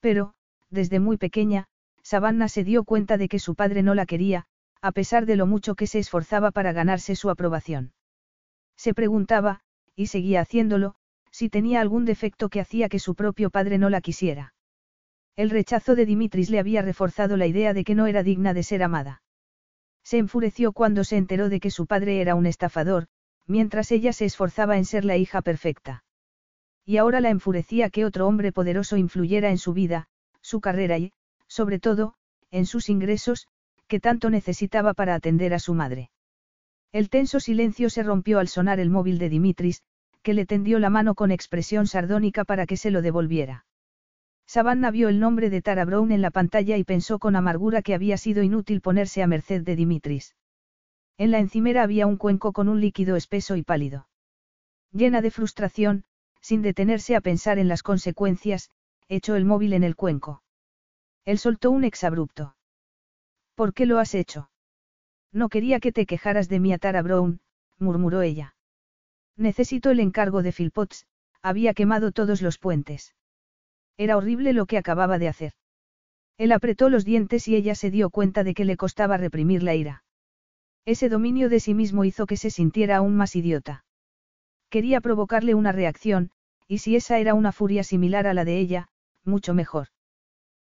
[0.00, 0.34] Pero,
[0.70, 1.68] desde muy pequeña,
[2.02, 4.46] Savannah se dio cuenta de que su padre no la quería,
[4.80, 7.92] a pesar de lo mucho que se esforzaba para ganarse su aprobación.
[8.76, 9.60] Se preguntaba,
[9.96, 10.94] y seguía haciéndolo,
[11.30, 14.54] si tenía algún defecto que hacía que su propio padre no la quisiera.
[15.38, 18.64] El rechazo de Dimitris le había reforzado la idea de que no era digna de
[18.64, 19.22] ser amada.
[20.02, 23.06] Se enfureció cuando se enteró de que su padre era un estafador,
[23.46, 26.02] mientras ella se esforzaba en ser la hija perfecta.
[26.84, 30.08] Y ahora la enfurecía que otro hombre poderoso influyera en su vida,
[30.40, 31.12] su carrera y,
[31.46, 32.14] sobre todo,
[32.50, 33.46] en sus ingresos,
[33.86, 36.10] que tanto necesitaba para atender a su madre.
[36.90, 39.84] El tenso silencio se rompió al sonar el móvil de Dimitris,
[40.24, 43.66] que le tendió la mano con expresión sardónica para que se lo devolviera.
[44.48, 47.92] Savannah vio el nombre de Tara Brown en la pantalla y pensó con amargura que
[47.92, 50.36] había sido inútil ponerse a merced de Dimitris.
[51.18, 54.08] En la encimera había un cuenco con un líquido espeso y pálido.
[54.90, 56.04] Llena de frustración,
[56.40, 58.70] sin detenerse a pensar en las consecuencias,
[59.06, 60.42] echó el móvil en el cuenco.
[61.26, 62.56] Él soltó un exabrupto.
[63.54, 64.50] ¿Por qué lo has hecho?
[65.30, 67.42] No quería que te quejaras de mi a Tara Brown,
[67.78, 68.54] murmuró ella.
[69.36, 71.06] Necesito el encargo de Philpotts,
[71.42, 73.14] había quemado todos los puentes.
[73.98, 75.52] Era horrible lo que acababa de hacer.
[76.38, 79.74] Él apretó los dientes y ella se dio cuenta de que le costaba reprimir la
[79.74, 80.04] ira.
[80.86, 83.84] Ese dominio de sí mismo hizo que se sintiera aún más idiota.
[84.70, 86.30] Quería provocarle una reacción,
[86.68, 88.88] y si esa era una furia similar a la de ella,
[89.24, 89.88] mucho mejor.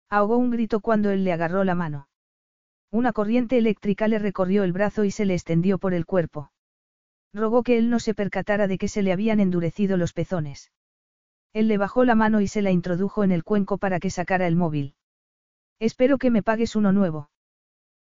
[0.09, 2.07] Ahogó un grito cuando él le agarró la mano.
[2.89, 6.51] Una corriente eléctrica le recorrió el brazo y se le extendió por el cuerpo.
[7.33, 10.71] Rogó que él no se percatara de que se le habían endurecido los pezones.
[11.55, 14.45] Él le bajó la mano y se la introdujo en el cuenco para que sacara
[14.45, 14.93] el móvil.
[15.79, 17.29] Espero que me pagues uno nuevo.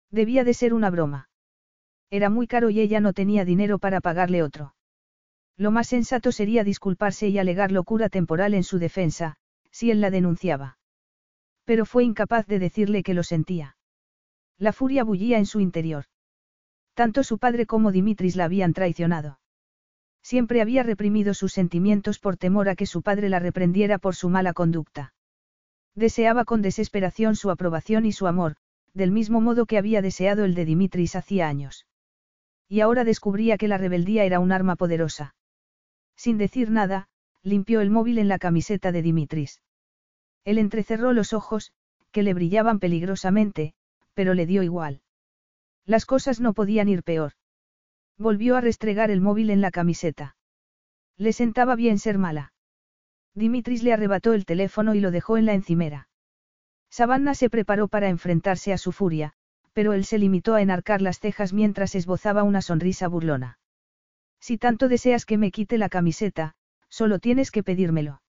[0.09, 1.29] Debía de ser una broma.
[2.09, 4.73] Era muy caro y ella no tenía dinero para pagarle otro.
[5.55, 9.35] Lo más sensato sería disculparse y alegar locura temporal en su defensa,
[9.69, 10.79] si él la denunciaba.
[11.63, 13.77] Pero fue incapaz de decirle que lo sentía.
[14.57, 16.05] La furia bullía en su interior.
[16.95, 19.37] Tanto su padre como Dimitris la habían traicionado.
[20.23, 24.29] Siempre había reprimido sus sentimientos por temor a que su padre la reprendiera por su
[24.29, 25.13] mala conducta.
[25.95, 28.55] Deseaba con desesperación su aprobación y su amor,
[28.93, 31.85] del mismo modo que había deseado el de Dimitris hacía años.
[32.69, 35.35] Y ahora descubría que la rebeldía era un arma poderosa.
[36.15, 37.09] Sin decir nada,
[37.43, 39.61] limpió el móvil en la camiseta de Dimitris.
[40.45, 41.73] Él entrecerró los ojos,
[42.11, 43.73] que le brillaban peligrosamente,
[44.13, 45.01] pero le dio igual.
[45.85, 47.33] Las cosas no podían ir peor.
[48.17, 50.35] Volvió a restregar el móvil en la camiseta.
[51.17, 52.53] Le sentaba bien ser mala.
[53.35, 56.07] Dimitris le arrebató el teléfono y lo dejó en la encimera.
[56.89, 59.33] Savannah se preparó para enfrentarse a su furia,
[59.73, 63.57] pero él se limitó a enarcar las cejas mientras esbozaba una sonrisa burlona.
[64.39, 66.53] Si tanto deseas que me quite la camiseta,
[66.89, 68.21] solo tienes que pedírmelo.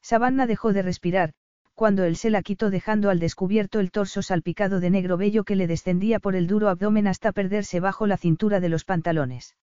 [0.00, 1.32] Savannah dejó de respirar,
[1.80, 5.56] cuando él se la quitó dejando al descubierto el torso salpicado de negro vello que
[5.56, 9.56] le descendía por el duro abdomen hasta perderse bajo la cintura de los pantalones.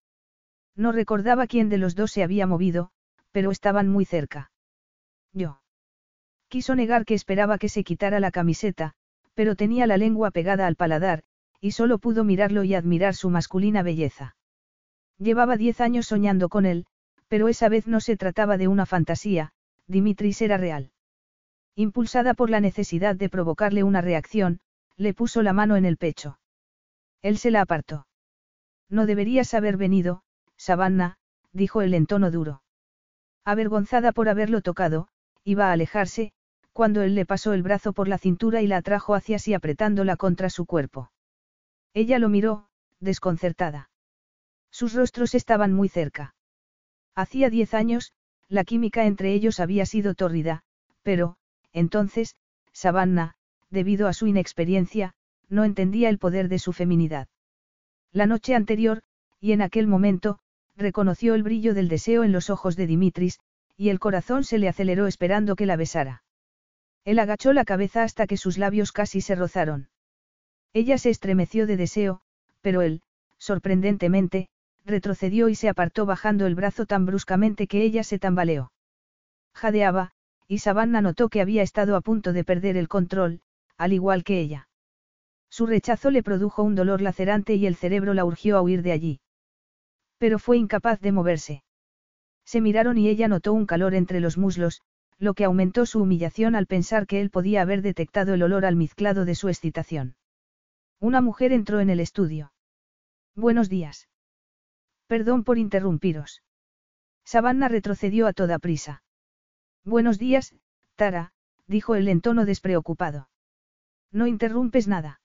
[0.74, 2.90] No recordaba quién de los dos se había movido,
[3.30, 4.50] pero estaban muy cerca.
[5.32, 5.60] Yo.
[6.48, 8.94] Quiso negar que esperaba que se quitara la camiseta,
[9.34, 11.22] pero tenía la lengua pegada al paladar,
[11.60, 14.34] y solo pudo mirarlo y admirar su masculina belleza.
[15.18, 16.86] Llevaba diez años soñando con él,
[17.28, 19.52] pero esa vez no se trataba de una fantasía,
[19.86, 20.90] Dimitris era real.
[21.80, 24.58] Impulsada por la necesidad de provocarle una reacción,
[24.96, 26.40] le puso la mano en el pecho.
[27.22, 28.08] Él se la apartó.
[28.88, 30.22] No deberías haber venido,
[30.56, 31.18] Savannah,
[31.52, 32.64] dijo él en tono duro.
[33.44, 35.06] Avergonzada por haberlo tocado,
[35.44, 36.32] iba a alejarse,
[36.72, 40.16] cuando él le pasó el brazo por la cintura y la atrajo hacia sí apretándola
[40.16, 41.12] contra su cuerpo.
[41.94, 42.66] Ella lo miró,
[42.98, 43.88] desconcertada.
[44.72, 46.34] Sus rostros estaban muy cerca.
[47.14, 48.14] Hacía diez años,
[48.48, 50.64] la química entre ellos había sido tórrida,
[51.04, 51.36] pero,
[51.72, 52.36] entonces,
[52.72, 53.34] Savannah,
[53.70, 55.14] debido a su inexperiencia,
[55.48, 57.28] no entendía el poder de su feminidad.
[58.12, 59.02] La noche anterior,
[59.40, 60.38] y en aquel momento,
[60.76, 63.40] reconoció el brillo del deseo en los ojos de Dimitris,
[63.76, 66.22] y el corazón se le aceleró esperando que la besara.
[67.04, 69.88] Él agachó la cabeza hasta que sus labios casi se rozaron.
[70.72, 72.20] Ella se estremeció de deseo,
[72.60, 73.02] pero él,
[73.38, 74.48] sorprendentemente,
[74.84, 78.72] retrocedió y se apartó bajando el brazo tan bruscamente que ella se tambaleó.
[79.54, 80.12] Jadeaba,
[80.48, 83.42] y Savannah notó que había estado a punto de perder el control,
[83.76, 84.68] al igual que ella.
[85.50, 88.92] Su rechazo le produjo un dolor lacerante y el cerebro la urgió a huir de
[88.92, 89.20] allí.
[90.18, 91.62] Pero fue incapaz de moverse.
[92.44, 94.80] Se miraron y ella notó un calor entre los muslos,
[95.18, 99.24] lo que aumentó su humillación al pensar que él podía haber detectado el olor almizclado
[99.26, 100.16] de su excitación.
[100.98, 102.52] Una mujer entró en el estudio.
[103.36, 104.08] Buenos días.
[105.06, 106.42] Perdón por interrumpiros.
[107.24, 109.02] Savannah retrocedió a toda prisa.
[109.88, 110.54] Buenos días,
[110.96, 111.32] Tara,
[111.66, 113.30] dijo él en tono despreocupado.
[114.12, 115.22] No interrumpes nada.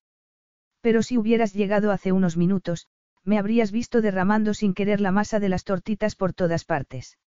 [0.79, 2.87] Pero si hubieras llegado hace unos minutos,
[3.25, 7.19] me habrías visto derramando sin querer la masa de las tortitas por todas partes.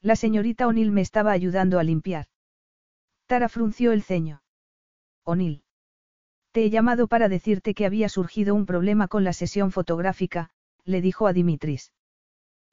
[0.00, 2.28] La señorita O'Neill me estaba ayudando a limpiar.
[3.26, 4.42] Tara frunció el ceño.
[5.22, 5.64] O'Neill.
[6.50, 10.48] Te he llamado para decirte que había surgido un problema con la sesión fotográfica,
[10.86, 11.92] le dijo a Dimitris.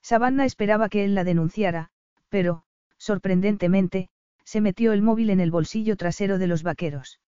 [0.02, 1.92] Savannah esperaba que él la denunciara,
[2.30, 2.64] pero,
[3.02, 4.10] sorprendentemente,
[4.46, 7.20] se metió el móvil en el bolsillo trasero de los vaqueros.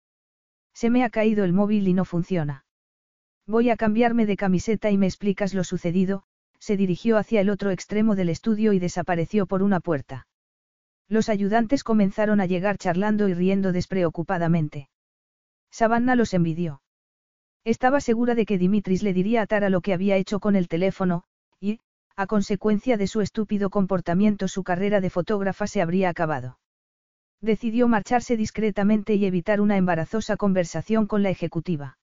[0.72, 2.66] Se me ha caído el móvil y no funciona.
[3.48, 6.24] Voy a cambiarme de camiseta y me explicas lo sucedido,
[6.60, 10.28] se dirigió hacia el otro extremo del estudio y desapareció por una puerta.
[11.10, 14.90] Los ayudantes comenzaron a llegar charlando y riendo despreocupadamente.
[15.72, 16.84] Savannah los envidió.
[17.66, 20.68] Estaba segura de que Dimitris le diría a Tara lo que había hecho con el
[20.68, 21.24] teléfono,
[22.16, 26.59] a consecuencia de su estúpido comportamiento, su carrera de fotógrafa se habría acabado.
[27.41, 31.97] Decidió marcharse discretamente y evitar una embarazosa conversación con la ejecutiva.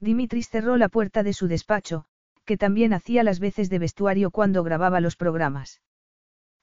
[0.00, 2.06] Dimitris cerró la puerta de su despacho,
[2.44, 5.82] que también hacía las veces de vestuario cuando grababa los programas.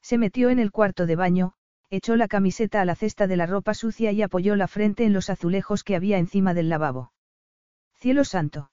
[0.00, 1.52] Se metió en el cuarto de baño,
[1.90, 5.12] echó la camiseta a la cesta de la ropa sucia y apoyó la frente en
[5.12, 7.12] los azulejos que había encima del lavabo.
[8.00, 8.71] Cielo santo.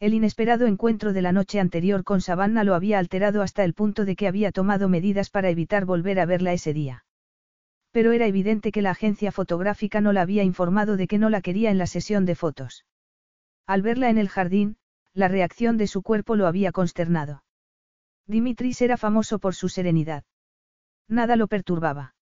[0.00, 4.04] El inesperado encuentro de la noche anterior con Savannah lo había alterado hasta el punto
[4.04, 7.04] de que había tomado medidas para evitar volver a verla ese día.
[7.90, 11.40] Pero era evidente que la agencia fotográfica no la había informado de que no la
[11.40, 12.86] quería en la sesión de fotos.
[13.66, 14.76] Al verla en el jardín,
[15.14, 17.42] la reacción de su cuerpo lo había consternado.
[18.26, 20.22] Dimitris era famoso por su serenidad.
[21.08, 22.14] Nada lo perturbaba.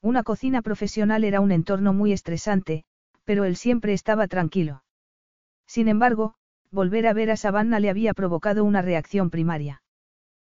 [0.00, 2.84] Una cocina profesional era un entorno muy estresante,
[3.24, 4.84] pero él siempre estaba tranquilo.
[5.66, 6.36] Sin embargo,
[6.74, 9.82] volver a ver a Savannah le había provocado una reacción primaria.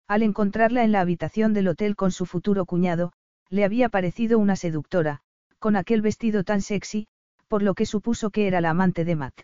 [0.09, 3.13] Al encontrarla en la habitación del hotel con su futuro cuñado,
[3.51, 5.21] le había parecido una seductora,
[5.59, 7.07] con aquel vestido tan sexy,
[7.47, 9.41] por lo que supuso que era la amante de Matt.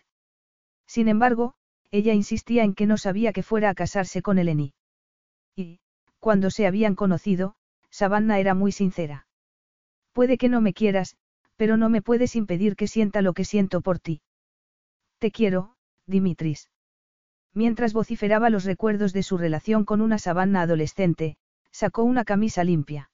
[0.85, 1.55] Sin embargo,
[1.91, 4.73] ella insistía en que no sabía que fuera a casarse con Eleni.
[5.55, 5.79] Y,
[6.19, 7.55] cuando se habían conocido,
[7.89, 9.27] Savannah era muy sincera.
[10.11, 11.15] Puede que no me quieras,
[11.55, 14.21] pero no me puedes impedir que sienta lo que siento por ti.
[15.19, 15.74] Te quiero,
[16.07, 16.69] Dimitris.
[17.53, 21.37] Mientras vociferaba los recuerdos de su relación con una Savannah adolescente,
[21.71, 23.09] sacó una camisa limpia.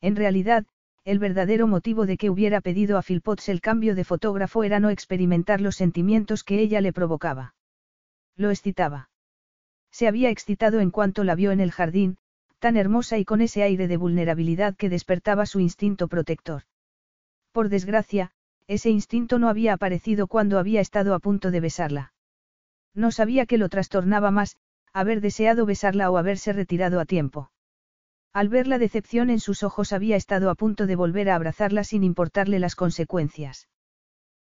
[0.00, 0.66] En realidad,
[1.04, 4.90] el verdadero motivo de que hubiera pedido a Philpotts el cambio de fotógrafo era no
[4.90, 7.54] experimentar los sentimientos que ella le provocaba.
[8.36, 9.10] Lo excitaba.
[9.90, 12.16] Se había excitado en cuanto la vio en el jardín,
[12.58, 16.62] tan hermosa y con ese aire de vulnerabilidad que despertaba su instinto protector.
[17.52, 18.32] Por desgracia,
[18.66, 22.12] ese instinto no había aparecido cuando había estado a punto de besarla.
[22.94, 24.56] No sabía que lo trastornaba más,
[24.92, 27.50] haber deseado besarla o haberse retirado a tiempo.
[28.32, 31.84] Al ver la decepción en sus ojos había estado a punto de volver a abrazarla
[31.84, 33.68] sin importarle las consecuencias.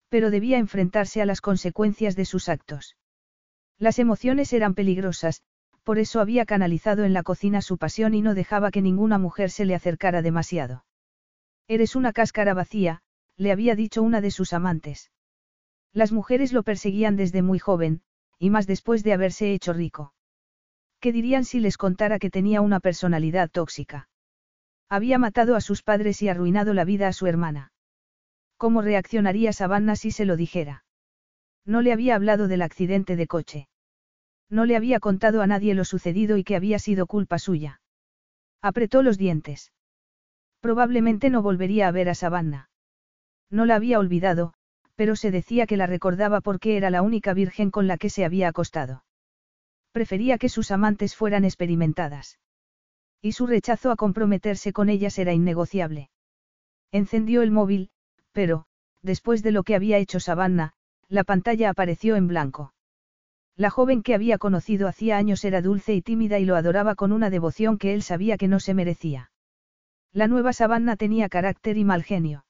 [0.10, 2.98] Pero debía enfrentarse a las consecuencias de sus actos.
[3.78, 5.42] Las emociones eran peligrosas,
[5.84, 9.52] por eso había canalizado en la cocina su pasión y no dejaba que ninguna mujer
[9.52, 10.86] se le acercara demasiado.
[11.70, 13.02] Eres una cáscara vacía,
[13.38, 15.12] le había dicho una de sus amantes.
[15.94, 18.02] Las mujeres lo perseguían desde muy joven,
[18.40, 20.14] y más después de haberse hecho rico.
[21.00, 24.10] ¿Qué dirían si les contara que tenía una personalidad tóxica?
[24.90, 27.72] Había matado a sus padres y arruinado la vida a su hermana.
[28.58, 30.84] ¿Cómo reaccionaría Savannah si se lo dijera?
[31.66, 33.68] No le había hablado del accidente de coche.
[34.50, 37.82] No le había contado a nadie lo sucedido y que había sido culpa suya.
[38.62, 39.74] Apretó los dientes.
[40.62, 42.70] Probablemente no volvería a ver a Savannah.
[43.50, 44.54] No la había olvidado,
[44.96, 48.26] pero se decía que la recordaba porque era la única virgen con la que se
[48.26, 49.04] había acostado.
[49.92, 52.40] Prefería que sus amantes fueran experimentadas.
[53.22, 56.10] Y su rechazo a comprometerse con ellas era innegociable.
[56.92, 57.90] Encendió el móvil,
[58.32, 58.66] pero,
[59.02, 60.74] después de lo que había hecho Savannah,
[61.08, 62.74] la pantalla apareció en blanco.
[63.56, 67.12] La joven que había conocido hacía años era dulce y tímida y lo adoraba con
[67.12, 69.32] una devoción que él sabía que no se merecía.
[70.12, 72.46] La nueva Savannah tenía carácter y mal genio.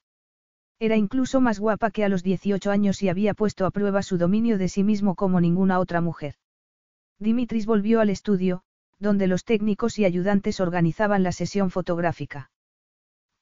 [0.80, 4.16] Era incluso más guapa que a los 18 años y había puesto a prueba su
[4.16, 6.34] dominio de sí mismo como ninguna otra mujer.
[7.18, 8.62] Dimitris volvió al estudio,
[9.00, 12.50] donde los técnicos y ayudantes organizaban la sesión fotográfica.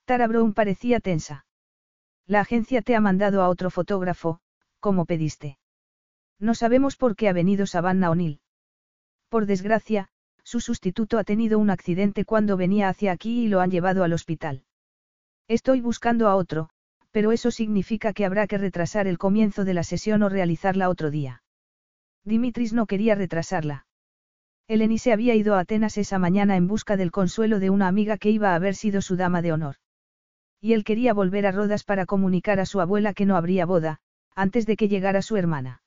[0.07, 1.45] Tara Brown parecía tensa.
[2.27, 4.41] La agencia te ha mandado a otro fotógrafo,
[4.81, 5.59] como pediste.
[6.39, 8.41] No sabemos por qué ha venido Savannah O'Neill.
[9.29, 10.09] Por desgracia,
[10.43, 14.13] su sustituto ha tenido un accidente cuando venía hacia aquí y lo han llevado al
[14.13, 14.65] hospital.
[15.49, 16.71] Estoy buscando a otro,
[17.17, 21.11] pero eso significa que habrá que retrasar el comienzo de la sesión o realizarla otro
[21.11, 21.43] día.
[22.27, 23.87] Dimitris no quería retrasarla.
[24.69, 28.19] Eleni se había ido a Atenas esa mañana en busca del consuelo de una amiga
[28.19, 29.77] que iba a haber sido su dama de honor.
[30.61, 33.97] Y él quería volver a Rodas para comunicar a su abuela que no habría boda,
[34.35, 35.81] antes de que llegara su hermana.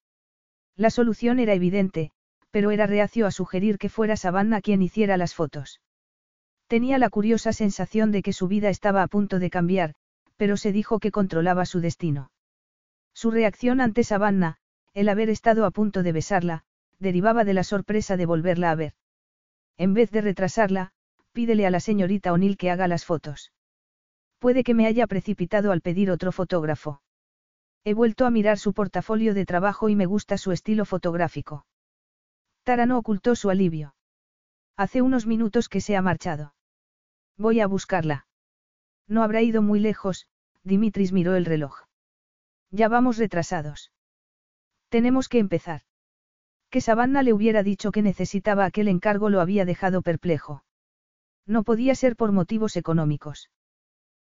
[0.76, 2.10] La solución era evidente,
[2.50, 5.80] pero era reacio a sugerir que fuera Savannah quien hiciera las fotos.
[6.66, 9.94] Tenía la curiosa sensación de que su vida estaba a punto de cambiar,
[10.40, 12.32] pero se dijo que controlaba su destino.
[13.14, 14.56] Su reacción ante Savannah,
[14.94, 16.64] el haber estado a punto de besarla,
[16.98, 18.94] derivaba de la sorpresa de volverla a ver.
[19.78, 20.94] En vez de retrasarla,
[21.34, 23.52] pídele a la señorita O'Neill que haga las fotos.
[24.38, 27.02] Puede que me haya precipitado al pedir otro fotógrafo.
[27.84, 31.66] He vuelto a mirar su portafolio de trabajo y me gusta su estilo fotográfico.
[32.64, 33.94] Tara no ocultó su alivio.
[34.78, 36.54] Hace unos minutos que se ha marchado.
[37.38, 38.29] Voy a buscarla.
[39.10, 40.28] No habrá ido muy lejos,
[40.64, 41.76] Dimitris miró el reloj.
[42.72, 43.92] Ya vamos retrasados.
[44.90, 45.82] Tenemos que empezar.
[46.70, 50.64] Que Savannah le hubiera dicho que necesitaba aquel encargo lo había dejado perplejo.
[51.48, 53.50] No podía ser por motivos económicos.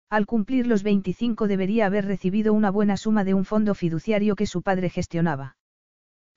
[0.09, 4.45] Al cumplir los 25 debería haber recibido una buena suma de un fondo fiduciario que
[4.45, 5.57] su padre gestionaba.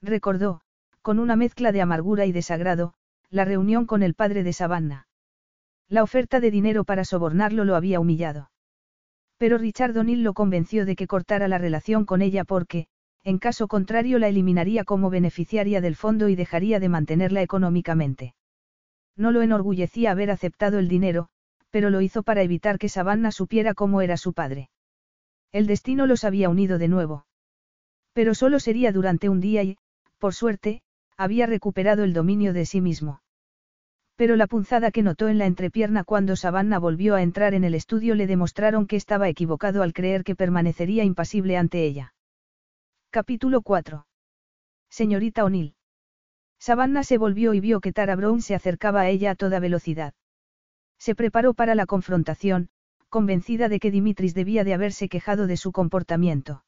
[0.01, 0.61] Recordó,
[1.01, 2.93] con una mezcla de amargura y desagrado,
[3.29, 5.07] la reunión con el padre de Savannah.
[5.91, 8.49] La oferta de dinero para sobornarlo lo había humillado.
[9.37, 12.87] Pero Richard O'Neill lo convenció de que cortara la relación con ella porque,
[13.25, 18.35] en caso contrario la eliminaría como beneficiaria del fondo y dejaría de mantenerla económicamente.
[19.17, 21.27] No lo enorgullecía haber aceptado el dinero,
[21.71, 24.69] pero lo hizo para evitar que Savannah supiera cómo era su padre.
[25.51, 27.25] El destino los había unido de nuevo.
[28.13, 29.77] Pero solo sería durante un día y,
[30.19, 30.83] por suerte,
[31.17, 33.20] había recuperado el dominio de sí mismo.
[34.15, 37.75] Pero la punzada que notó en la entrepierna cuando Savannah volvió a entrar en el
[37.75, 42.13] estudio le demostraron que estaba equivocado al creer que permanecería impasible ante ella.
[43.09, 44.05] Capítulo 4.
[44.89, 45.75] Señorita O'Neill.
[46.59, 50.13] Savannah se volvió y vio que Tara Brown se acercaba a ella a toda velocidad.
[50.99, 52.69] Se preparó para la confrontación,
[53.09, 56.63] convencida de que Dimitris debía de haberse quejado de su comportamiento.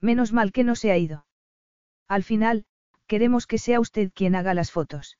[0.00, 1.26] Menos mal que no se ha ido.
[2.08, 2.66] Al final,
[3.06, 5.16] queremos que sea usted quien haga las fotos.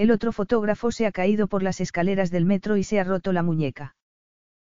[0.00, 3.34] El otro fotógrafo se ha caído por las escaleras del metro y se ha roto
[3.34, 3.96] la muñeca.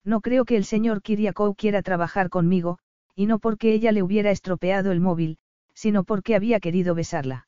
[0.02, 2.78] No creo que el señor Kiriakou quiera trabajar conmigo,
[3.14, 5.36] y no porque ella le hubiera estropeado el móvil,
[5.74, 7.46] sino porque había querido besarla.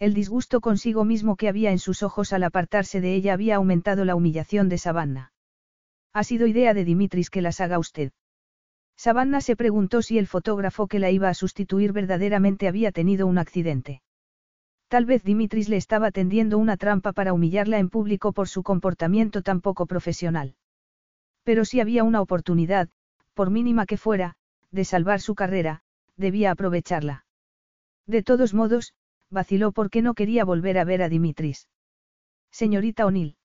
[0.00, 4.04] El disgusto consigo mismo que había en sus ojos al apartarse de ella había aumentado
[4.04, 5.32] la humillación de Savannah.
[6.12, 8.10] Ha sido idea de Dimitris que las haga usted.
[8.96, 13.38] Savannah se preguntó si el fotógrafo que la iba a sustituir verdaderamente había tenido un
[13.38, 14.02] accidente.
[14.88, 19.42] Tal vez Dimitris le estaba tendiendo una trampa para humillarla en público por su comportamiento
[19.42, 20.54] tan poco profesional.
[21.44, 22.88] Pero si había una oportunidad,
[23.34, 24.36] por mínima que fuera,
[24.70, 25.82] de salvar su carrera,
[26.16, 27.26] debía aprovecharla.
[28.06, 28.94] De todos modos,
[29.30, 31.68] vaciló porque no quería volver a ver a Dimitris.
[32.50, 33.36] Señorita O'Neill.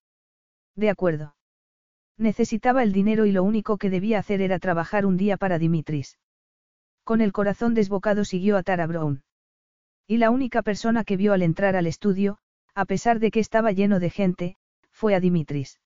[0.75, 1.35] De acuerdo.
[2.17, 6.19] Necesitaba el dinero y lo único que debía hacer era trabajar un día para Dimitris.
[7.03, 9.23] Con el corazón desbocado siguió a Tara Brown.
[10.07, 12.37] Y la única persona que vio al entrar al estudio,
[12.75, 14.57] a pesar de que estaba lleno de gente,
[14.91, 15.79] fue a Dimitris.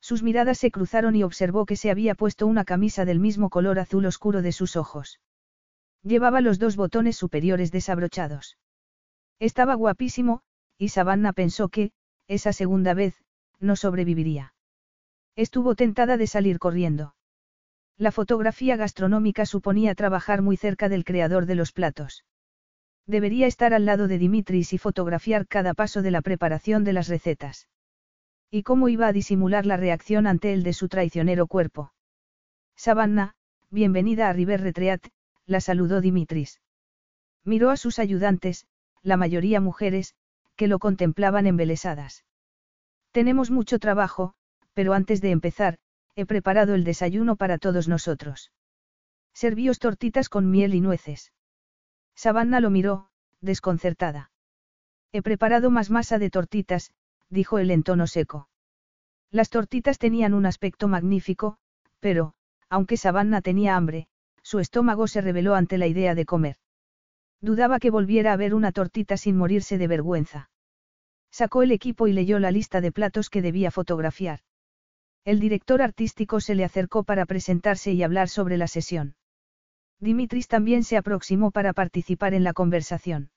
[0.00, 3.78] Sus miradas se cruzaron y observó que se había puesto una camisa del mismo color
[3.78, 5.20] azul oscuro de sus ojos.
[6.02, 8.58] Llevaba los dos botones superiores desabrochados.
[9.38, 10.42] Estaba guapísimo,
[10.76, 11.92] y Savannah pensó que,
[12.26, 13.14] esa segunda vez,
[13.60, 14.54] no sobreviviría.
[15.36, 17.14] Estuvo tentada de salir corriendo.
[17.96, 22.24] La fotografía gastronómica suponía trabajar muy cerca del creador de los platos.
[23.06, 27.08] Debería estar al lado de Dimitris y fotografiar cada paso de la preparación de las
[27.08, 27.68] recetas.
[28.50, 31.92] ¿Y cómo iba a disimular la reacción ante el de su traicionero cuerpo?
[32.76, 33.34] Savannah,
[33.70, 35.08] bienvenida a River Retreat,
[35.46, 36.60] la saludó Dimitris.
[37.44, 38.66] Miró a sus ayudantes,
[39.02, 40.14] la mayoría mujeres,
[40.54, 42.24] que lo contemplaban embelesadas.
[43.10, 44.34] Tenemos mucho trabajo,
[44.74, 45.78] pero antes de empezar,
[46.14, 48.52] he preparado el desayuno para todos nosotros.
[49.32, 51.32] Servíos tortitas con miel y nueces.
[52.14, 53.08] Savannah lo miró,
[53.40, 54.30] desconcertada.
[55.12, 56.92] He preparado más masa de tortitas,
[57.28, 58.48] dijo él en tono seco.
[59.30, 61.58] Las tortitas tenían un aspecto magnífico,
[62.00, 62.34] pero,
[62.68, 64.08] aunque Savannah tenía hambre,
[64.42, 66.56] su estómago se reveló ante la idea de comer.
[67.40, 70.50] Dudaba que volviera a ver una tortita sin morirse de vergüenza.
[71.30, 74.40] Sacó el equipo y leyó la lista de platos que debía fotografiar.
[75.24, 79.14] El director artístico se le acercó para presentarse y hablar sobre la sesión.
[80.02, 83.30] Dimitris también se aproximó para participar en la conversación.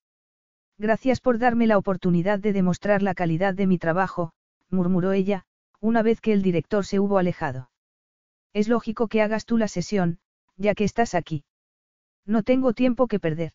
[0.80, 4.32] Gracias por darme la oportunidad de demostrar la calidad de mi trabajo,
[4.72, 5.46] murmuró ella,
[5.80, 7.70] una vez que el director se hubo alejado.
[8.52, 10.18] Es lógico que hagas tú la sesión,
[10.58, 11.44] ya que estás aquí.
[12.26, 13.54] No tengo tiempo que perder.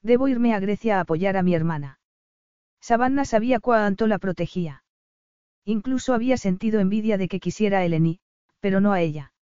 [0.00, 1.98] Debo irme a Grecia a apoyar a mi hermana.
[2.80, 4.84] Savannah sabía cuánto la protegía.
[5.64, 8.20] Incluso había sentido envidia de que quisiera a Eleni,
[8.60, 9.32] pero no a ella.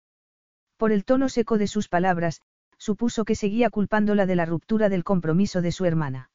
[0.79, 2.41] Por el tono seco de sus palabras,
[2.79, 6.31] supuso que seguía culpándola de la ruptura del compromiso de su hermana.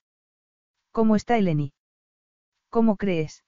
[0.91, 1.73] ¿Cómo está Eleni?
[2.69, 3.43] ¿Cómo crees?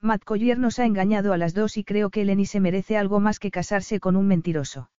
[0.00, 3.20] Matt Collier nos ha engañado a las dos y creo que Eleni se merece algo
[3.20, 4.90] más que casarse con un mentiroso.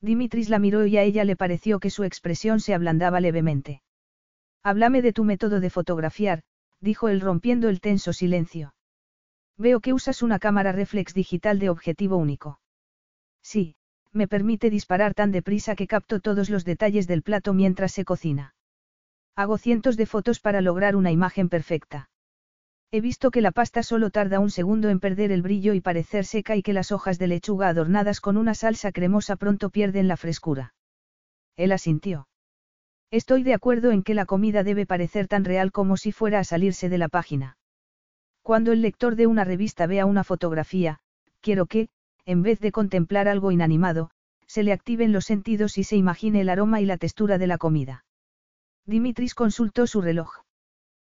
[0.00, 3.82] Dimitris la miró y a ella le pareció que su expresión se ablandaba levemente.
[4.62, 6.42] Háblame de tu método de fotografiar,
[6.80, 8.74] dijo él rompiendo el tenso silencio.
[9.56, 12.60] Veo que usas una cámara reflex digital de objetivo único.
[13.42, 13.76] Sí,
[14.14, 18.54] me permite disparar tan deprisa que capto todos los detalles del plato mientras se cocina.
[19.36, 22.08] Hago cientos de fotos para lograr una imagen perfecta.
[22.92, 26.24] He visto que la pasta solo tarda un segundo en perder el brillo y parecer
[26.24, 30.16] seca y que las hojas de lechuga adornadas con una salsa cremosa pronto pierden la
[30.16, 30.74] frescura.
[31.56, 32.28] Él asintió.
[33.10, 36.44] Estoy de acuerdo en que la comida debe parecer tan real como si fuera a
[36.44, 37.56] salirse de la página.
[38.42, 41.00] Cuando el lector de una revista vea una fotografía,
[41.40, 41.88] quiero que,
[42.26, 44.10] en vez de contemplar algo inanimado,
[44.46, 47.58] se le activen los sentidos y se imagine el aroma y la textura de la
[47.58, 48.04] comida.
[48.86, 50.42] Dimitris consultó su reloj.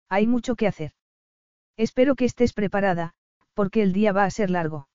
[0.10, 0.94] Hay mucho que hacer.
[1.76, 3.14] Espero que estés preparada,
[3.54, 4.88] porque el día va a ser largo.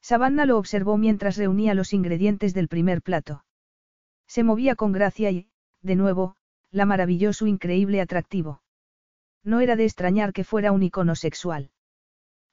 [0.00, 3.44] Savannah lo observó mientras reunía los ingredientes del primer plato.
[4.26, 5.48] Se movía con gracia y,
[5.82, 6.36] de nuevo,
[6.70, 8.62] la maravilló su increíble atractivo.
[9.42, 11.70] No era de extrañar que fuera un icono sexual.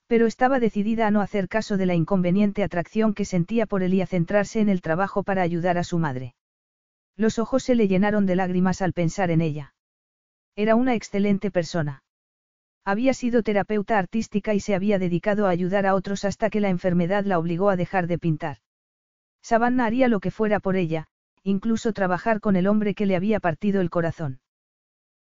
[0.08, 3.94] Pero estaba decidida a no hacer caso de la inconveniente atracción que sentía por él
[3.94, 6.36] y a centrarse en el trabajo para ayudar a su madre.
[7.18, 9.74] Los ojos se le llenaron de lágrimas al pensar en ella.
[10.56, 12.04] Era una excelente persona.
[12.84, 16.70] Había sido terapeuta artística y se había dedicado a ayudar a otros hasta que la
[16.70, 18.58] enfermedad la obligó a dejar de pintar.
[19.42, 21.08] Savannah haría lo que fuera por ella,
[21.42, 24.40] incluso trabajar con el hombre que le había partido el corazón.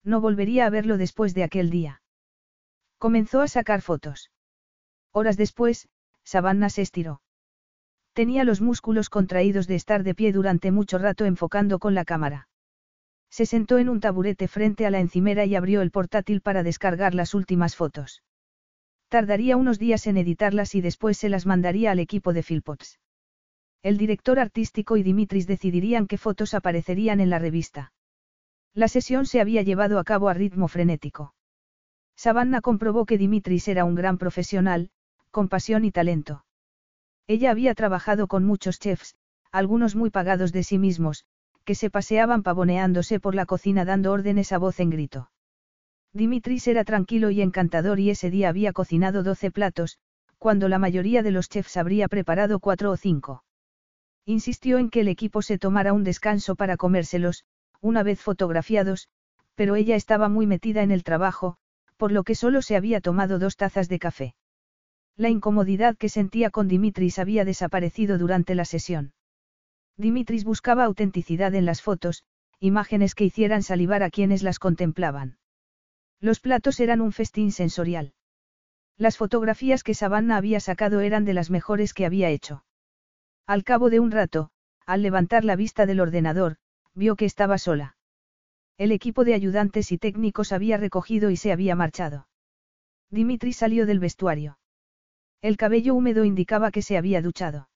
[0.03, 2.01] No volvería a verlo después de aquel día.
[2.99, 4.29] Comenzó a sacar fotos.
[5.17, 5.87] Horas después,
[6.25, 7.21] Savannah se estiró.
[8.11, 12.49] Tenía los músculos contraídos de estar de pie durante mucho rato enfocando con la cámara.
[13.29, 17.13] Se sentó en un taburete frente a la encimera y abrió el portátil para descargar
[17.13, 18.23] las últimas fotos.
[19.07, 22.99] Tardaría unos días en editarlas y después se las mandaría al equipo de Philpotts.
[23.83, 27.93] El director artístico y Dimitris decidirían qué fotos aparecerían en la revista.
[28.73, 31.33] La sesión se había llevado a cabo a ritmo frenético.
[32.17, 34.89] Savannah comprobó que Dimitris era un gran profesional,
[35.35, 36.45] con pasión y talento.
[37.27, 39.17] Ella había trabajado con muchos chefs,
[39.51, 41.25] algunos muy pagados de sí mismos,
[41.65, 45.29] que se paseaban pavoneándose por la cocina dando órdenes a voz en grito.
[46.13, 49.97] Dimitris era tranquilo y encantador y ese día había cocinado doce platos,
[50.37, 53.43] cuando la mayoría de los chefs habría preparado cuatro o cinco.
[54.23, 57.43] Insistió en que el equipo se tomara un descanso para comérselos,
[57.81, 59.09] una vez fotografiados,
[59.53, 61.57] pero ella estaba muy metida en el trabajo,
[61.97, 64.35] por lo que solo se había tomado dos tazas de café.
[65.17, 69.13] La incomodidad que sentía con Dimitris había desaparecido durante la sesión.
[69.95, 72.25] Dimitris buscaba autenticidad en las fotos,
[72.59, 75.37] imágenes que hicieran salivar a quienes las contemplaban.
[76.19, 78.13] Los platos eran un festín sensorial.
[78.97, 82.65] Las fotografías que Savannah había sacado eran de las mejores que había hecho.
[83.45, 84.49] Al cabo de un rato,
[84.85, 86.57] al levantar la vista del ordenador,
[86.93, 87.95] vio que estaba sola.
[88.77, 92.27] El equipo de ayudantes y técnicos había recogido y se había marchado.
[93.09, 94.57] Dimitri salió del vestuario.
[95.45, 97.69] El cabello húmedo indicaba que se había duchado.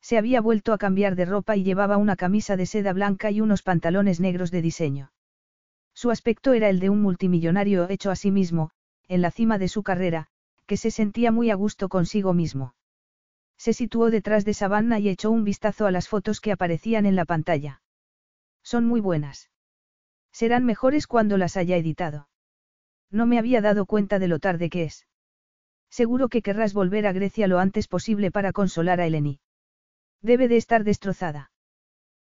[0.00, 3.40] Se había vuelto a cambiar de ropa y llevaba una camisa de seda blanca y
[3.40, 5.10] unos pantalones negros de diseño.
[5.92, 8.70] Su aspecto era el de un multimillonario hecho a sí mismo,
[9.08, 10.28] en la cima de su carrera,
[10.66, 12.76] que se sentía muy a gusto consigo mismo.
[13.56, 17.16] Se situó detrás de Savannah y echó un vistazo a las fotos que aparecían en
[17.16, 17.82] la pantalla.
[18.62, 19.50] Son muy buenas.
[20.30, 22.28] Serán mejores cuando las haya editado.
[23.10, 25.08] No me había dado cuenta de lo tarde que es.
[25.98, 29.38] Seguro que querrás volver a Grecia lo antes posible para consolar a Eleni.
[30.22, 31.52] Debe de estar destrozada.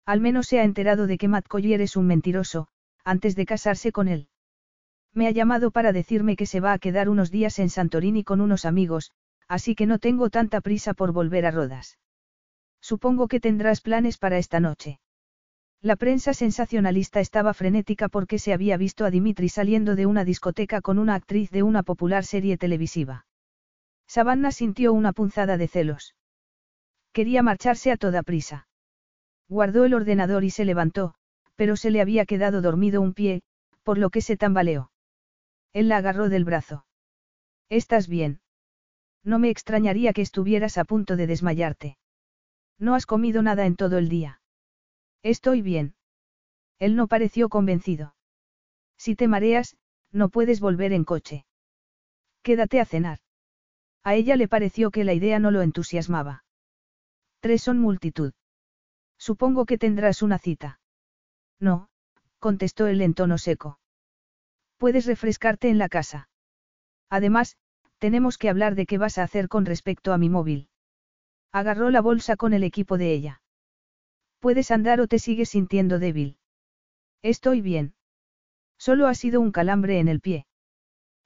[0.06, 2.68] Al menos se ha enterado de que Matt Collier es un mentiroso,
[3.04, 4.28] antes de casarse con él.
[5.12, 8.40] Me ha llamado para decirme que se va a quedar unos días en Santorini con
[8.40, 9.12] unos amigos,
[9.48, 11.98] así que no tengo tanta prisa por volver a Rodas.
[12.80, 14.98] Supongo que tendrás planes para esta noche.
[15.82, 20.80] La prensa sensacionalista estaba frenética porque se había visto a Dimitri saliendo de una discoteca
[20.80, 23.26] con una actriz de una popular serie televisiva.
[24.08, 26.16] Savannah sintió una punzada de celos.
[27.12, 28.66] Quería marcharse a toda prisa.
[29.48, 31.14] Guardó el ordenador y se levantó,
[31.56, 33.42] pero se le había quedado dormido un pie,
[33.82, 34.90] por lo que se tambaleó.
[35.72, 36.86] Él la agarró del brazo.
[37.68, 38.40] ¿Estás bien?
[39.24, 41.98] No me extrañaría que estuvieras a punto de desmayarte.
[42.78, 44.40] No has comido nada en todo el día.
[45.22, 45.94] Estoy bien.
[46.78, 48.14] Él no pareció convencido.
[48.96, 49.76] Si te mareas,
[50.12, 51.44] no puedes volver en coche.
[52.42, 53.18] Quédate a cenar.
[54.04, 56.44] A ella le pareció que la idea no lo entusiasmaba.
[57.40, 58.32] Tres son multitud.
[59.18, 60.80] Supongo que tendrás una cita.
[61.60, 61.88] No,
[62.38, 63.78] contestó él en tono seco.
[64.76, 66.28] Puedes refrescarte en la casa.
[67.10, 67.56] Además,
[67.98, 70.68] tenemos que hablar de qué vas a hacer con respecto a mi móvil.
[71.52, 73.42] Agarró la bolsa con el equipo de ella.
[74.38, 76.38] Puedes andar o te sigues sintiendo débil.
[77.22, 77.94] Estoy bien.
[78.78, 80.46] Solo ha sido un calambre en el pie.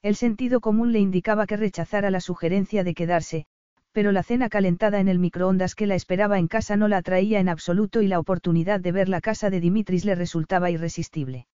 [0.03, 3.47] El sentido común le indicaba que rechazara la sugerencia de quedarse,
[3.93, 7.39] pero la cena calentada en el microondas que la esperaba en casa no la atraía
[7.39, 11.47] en absoluto y la oportunidad de ver la casa de Dimitris le resultaba irresistible.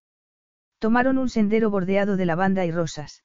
[0.78, 3.22] Tomaron un sendero bordeado de lavanda y rosas.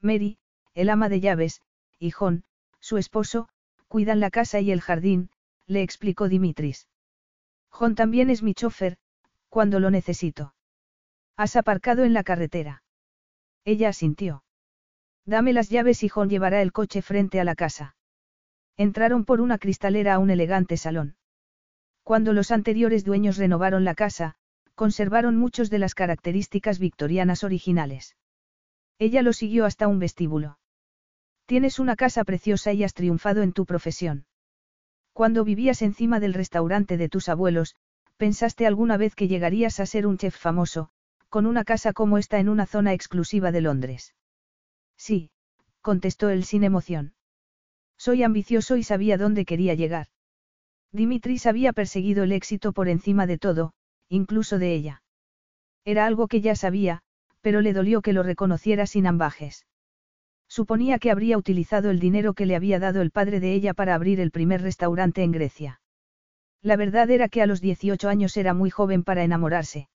[0.00, 0.38] Mary,
[0.74, 1.60] el ama de llaves,
[1.98, 2.42] y John,
[2.80, 3.48] su esposo,
[3.86, 5.30] cuidan la casa y el jardín,
[5.66, 6.88] le explicó Dimitris.
[7.68, 8.96] John también es mi chofer,
[9.50, 10.54] cuando lo necesito.
[11.36, 12.82] Has aparcado en la carretera.
[13.64, 14.44] Ella asintió.
[15.24, 17.96] Dame las llaves y John llevará el coche frente a la casa.
[18.76, 21.16] Entraron por una cristalera a un elegante salón.
[22.02, 24.34] Cuando los anteriores dueños renovaron la casa,
[24.74, 28.16] conservaron muchos de las características victorianas originales.
[28.98, 30.58] Ella lo siguió hasta un vestíbulo.
[31.46, 34.26] Tienes una casa preciosa y has triunfado en tu profesión.
[35.12, 37.76] Cuando vivías encima del restaurante de tus abuelos,
[38.16, 40.90] ¿pensaste alguna vez que llegarías a ser un chef famoso,
[41.32, 44.14] con una casa como esta en una zona exclusiva de Londres?
[44.98, 45.30] Sí,
[45.80, 47.14] contestó él sin emoción.
[47.96, 50.08] Soy ambicioso y sabía dónde quería llegar.
[50.92, 53.72] Dimitris había perseguido el éxito por encima de todo,
[54.10, 55.02] incluso de ella.
[55.86, 57.00] Era algo que ya sabía,
[57.40, 59.64] pero le dolió que lo reconociera sin ambajes.
[60.48, 63.94] Suponía que habría utilizado el dinero que le había dado el padre de ella para
[63.94, 65.80] abrir el primer restaurante en Grecia.
[66.60, 69.88] La verdad era que a los 18 años era muy joven para enamorarse.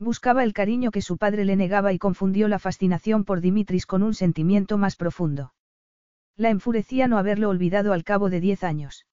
[0.00, 4.02] Buscaba el cariño que su padre le negaba y confundió la fascinación por Dimitris con
[4.02, 5.52] un sentimiento más profundo.
[6.36, 9.06] La enfurecía no haberlo olvidado al cabo de diez años.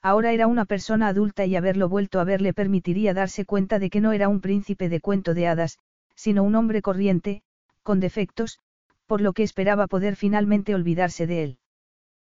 [0.00, 3.90] Ahora era una persona adulta y haberlo vuelto a ver le permitiría darse cuenta de
[3.90, 5.78] que no era un príncipe de cuento de hadas,
[6.14, 7.42] sino un hombre corriente,
[7.82, 8.60] con defectos,
[9.06, 11.58] por lo que esperaba poder finalmente olvidarse de él.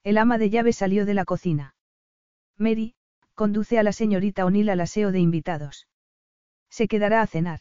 [0.05, 1.75] El ama de llave salió de la cocina.
[2.57, 2.95] Mary,
[3.35, 5.89] conduce a la señorita O'Neill al aseo de invitados.
[6.79, 7.61] Se quedará a cenar.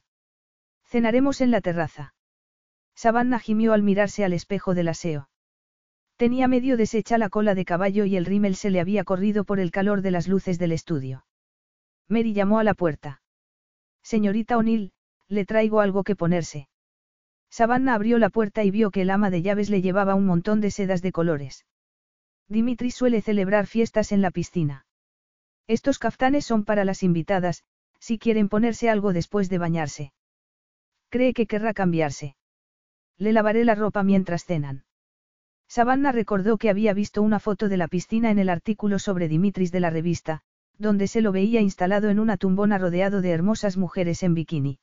[0.86, 2.16] Cenaremos en la terraza.
[2.96, 5.30] Savannah gimió al mirarse al espejo del aseo.
[6.18, 9.60] Tenía medio deshecha la cola de caballo y el rímel se le había corrido por
[9.60, 11.28] el calor de las luces del estudio.
[12.08, 13.22] Mary llamó a la puerta.
[14.02, 14.94] Señorita O'Neill,
[15.28, 16.68] le traigo algo que ponerse.
[17.52, 20.60] Savannah abrió la puerta y vio que el ama de llaves le llevaba un montón
[20.60, 21.68] de sedas de colores.
[22.48, 24.88] Dimitri suele celebrar fiestas en la piscina.
[25.68, 27.64] Estos caftanes son para las invitadas,
[28.04, 30.12] si quieren ponerse algo después de bañarse.
[31.08, 32.36] Cree que querrá cambiarse.
[33.18, 34.84] Le lavaré la ropa mientras cenan.
[35.70, 39.72] Savannah recordó que había visto una foto de la piscina en el artículo sobre Dimitris
[39.72, 40.42] de la revista,
[40.78, 44.80] donde se lo veía instalado en una tumbona rodeado de hermosas mujeres en bikini.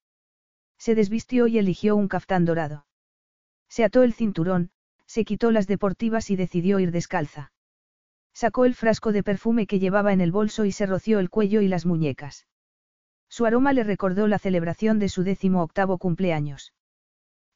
[0.78, 2.86] Se desvistió y eligió un caftán dorado.
[3.68, 4.70] Se ató el cinturón,
[5.04, 7.52] se quitó las deportivas y decidió ir descalza.
[8.32, 11.60] Sacó el frasco de perfume que llevaba en el bolso y se roció el cuello
[11.60, 12.46] y las muñecas.
[13.30, 16.74] Su aroma le recordó la celebración de su décimo octavo cumpleaños.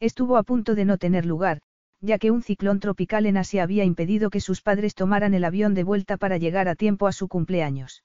[0.00, 1.60] Estuvo a punto de no tener lugar,
[2.00, 5.74] ya que un ciclón tropical en Asia había impedido que sus padres tomaran el avión
[5.74, 8.04] de vuelta para llegar a tiempo a su cumpleaños.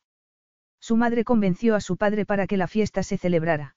[0.79, 3.75] Su madre convenció a su padre para que la fiesta se celebrara.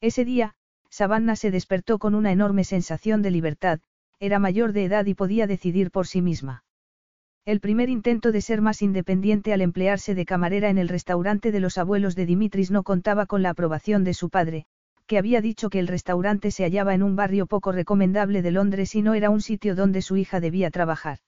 [0.00, 0.54] Ese día,
[0.88, 3.80] Savannah se despertó con una enorme sensación de libertad,
[4.20, 6.64] era mayor de edad y podía decidir por sí misma.
[7.44, 11.58] El primer intento de ser más independiente al emplearse de camarera en el restaurante de
[11.58, 14.66] los abuelos de Dimitris no contaba con la aprobación de su padre,
[15.06, 18.94] que había dicho que el restaurante se hallaba en un barrio poco recomendable de Londres
[18.94, 21.18] y no era un sitio donde su hija debía trabajar.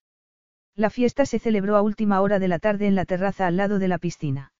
[0.77, 3.81] La fiesta se celebró a última hora de la tarde en la terraza al lado
[3.81, 4.53] de la piscina.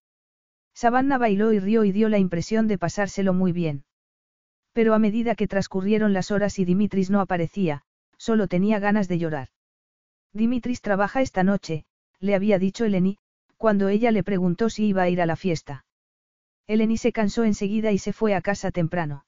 [0.75, 3.85] Savannah bailó y rió y dio la impresión de pasárselo muy bien.
[4.73, 7.83] Pero a medida que transcurrieron las horas y Dimitris no aparecía,
[8.19, 9.49] solo tenía ganas de llorar.
[10.35, 11.85] Dimitris trabaja esta noche,
[12.19, 13.19] le había dicho Eleni,
[13.57, 15.87] cuando ella le preguntó si iba a ir a la fiesta.
[16.67, 19.27] Eleni se cansó enseguida y se fue a casa temprano.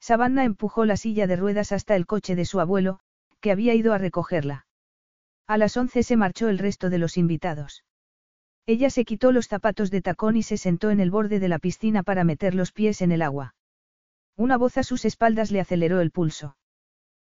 [0.00, 2.98] Savannah empujó la silla de ruedas hasta el coche de su abuelo,
[3.40, 4.66] que había ido a recogerla.
[5.46, 7.84] A las once se marchó el resto de los invitados.
[8.66, 11.60] Ella se quitó los zapatos de tacón y se sentó en el borde de la
[11.60, 13.54] piscina para meter los pies en el agua.
[14.34, 16.56] Una voz a sus espaldas le aceleró el pulso.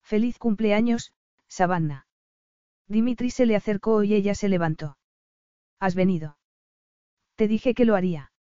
[0.01, 1.13] Feliz cumpleaños,
[1.47, 2.08] Savannah.
[2.89, 4.97] Dimitri se le acercó y ella se levantó.
[5.79, 6.37] ¿Has venido?
[7.35, 8.31] Te dije que lo haría.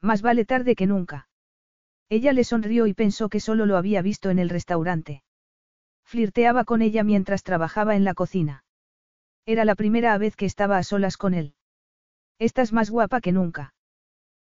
[0.00, 1.28] Más vale tarde que nunca.
[2.08, 5.22] Ella le sonrió y pensó que solo lo había visto en el restaurante.
[6.04, 8.64] Flirteaba con ella mientras trabajaba en la cocina.
[9.44, 11.54] Era la primera vez que estaba a solas con él.
[12.38, 13.74] Estás más guapa que nunca.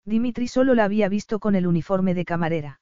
[0.05, 2.81] Dimitri solo la había visto con el uniforme de camarera.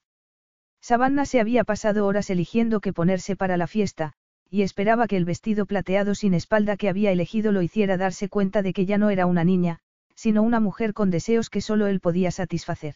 [0.79, 4.13] Savannah se había pasado horas eligiendo qué ponerse para la fiesta,
[4.55, 8.61] y esperaba que el vestido plateado sin espalda que había elegido lo hiciera darse cuenta
[8.61, 9.79] de que ya no era una niña,
[10.15, 12.95] sino una mujer con deseos que solo él podía satisfacer.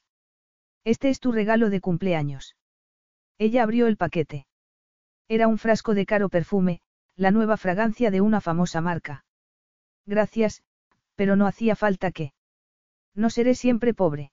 [0.85, 2.55] Este es tu regalo de cumpleaños.
[3.37, 4.47] Ella abrió el paquete.
[5.27, 6.79] Era un frasco de caro perfume,
[7.17, 9.25] la nueva fragancia de una famosa marca.
[10.05, 10.63] Gracias,
[11.15, 12.31] pero no hacía falta que.
[13.15, 14.31] No seré siempre pobre.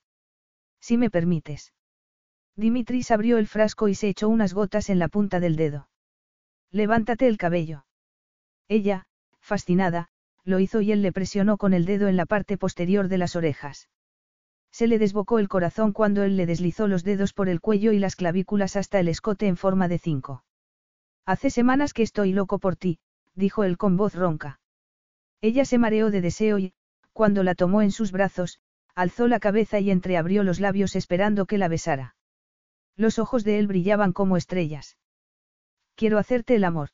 [0.78, 1.72] Si me permites.
[2.54, 5.88] Dimitris abrió el frasco y se echó unas gotas en la punta del dedo.
[6.76, 7.86] Levántate el cabello.
[8.68, 9.06] Ella,
[9.40, 10.08] fascinada,
[10.44, 13.34] lo hizo y él le presionó con el dedo en la parte posterior de las
[13.34, 13.88] orejas.
[14.72, 17.98] Se le desbocó el corazón cuando él le deslizó los dedos por el cuello y
[17.98, 20.44] las clavículas hasta el escote en forma de cinco.
[21.24, 22.98] Hace semanas que estoy loco por ti,
[23.34, 24.60] dijo él con voz ronca.
[25.40, 26.74] Ella se mareó de deseo y,
[27.14, 28.60] cuando la tomó en sus brazos,
[28.94, 32.16] alzó la cabeza y entreabrió los labios esperando que la besara.
[32.96, 34.98] Los ojos de él brillaban como estrellas.
[35.96, 36.90] Quiero hacerte el amor.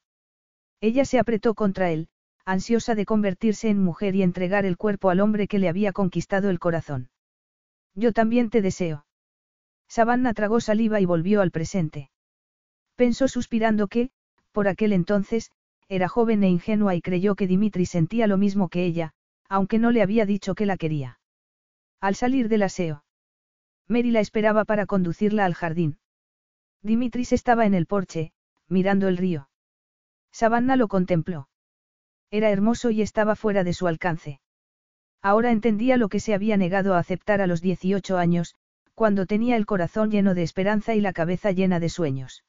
[0.80, 2.08] Ella se apretó contra él,
[2.44, 6.50] ansiosa de convertirse en mujer y entregar el cuerpo al hombre que le había conquistado
[6.50, 7.10] el corazón.
[7.94, 9.04] Yo también te deseo.
[9.88, 12.10] Savannah tragó saliva y volvió al presente.
[12.96, 14.10] Pensó suspirando que,
[14.52, 15.50] por aquel entonces,
[15.88, 19.12] era joven e ingenua y creyó que Dimitri sentía lo mismo que ella,
[19.48, 21.18] aunque no le había dicho que la quería.
[22.00, 23.04] Al salir del aseo.
[23.88, 25.98] Mary la esperaba para conducirla al jardín.
[26.82, 28.32] Dimitris estaba en el porche,
[28.72, 29.48] mirando el río.
[30.32, 31.48] Savannah lo contempló.
[32.30, 34.40] Era hermoso y estaba fuera de su alcance.
[35.20, 38.56] Ahora entendía lo que se había negado a aceptar a los 18 años,
[38.94, 42.44] cuando tenía el corazón lleno de esperanza y la cabeza llena de sueños.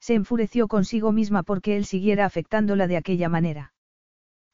[0.00, 3.72] Se enfureció consigo misma porque él siguiera afectándola de aquella manera.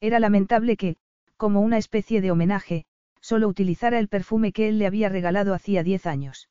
[0.00, 0.96] Era lamentable que,
[1.36, 2.84] como una especie de homenaje,
[3.20, 6.50] solo utilizara el perfume que él le había regalado hacía diez años.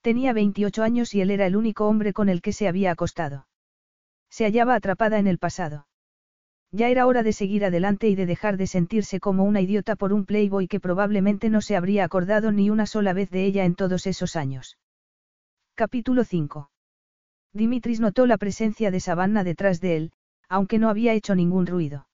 [0.00, 3.47] Tenía 28 años y él era el único hombre con el que se había acostado.
[4.30, 5.86] Se hallaba atrapada en el pasado.
[6.70, 10.12] Ya era hora de seguir adelante y de dejar de sentirse como una idiota por
[10.12, 13.74] un playboy que probablemente no se habría acordado ni una sola vez de ella en
[13.74, 14.78] todos esos años.
[15.74, 16.70] Capítulo 5.
[17.54, 20.12] Dimitris notó la presencia de Savannah detrás de él,
[20.48, 22.06] aunque no había hecho ningún ruido.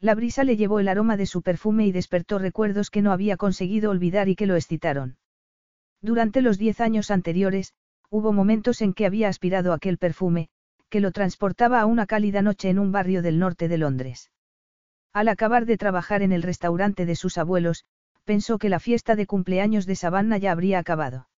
[0.00, 3.36] La brisa le llevó el aroma de su perfume y despertó recuerdos que no había
[3.36, 5.18] conseguido olvidar y que lo excitaron.
[6.00, 7.74] Durante los diez años anteriores,
[8.10, 10.50] hubo momentos en que había aspirado aquel perfume,
[10.88, 14.30] que lo transportaba a una cálida noche en un barrio del norte de Londres.
[15.12, 17.84] Al acabar de trabajar en el restaurante de sus abuelos,
[18.24, 21.28] pensó que la fiesta de cumpleaños de Savannah ya habría acabado.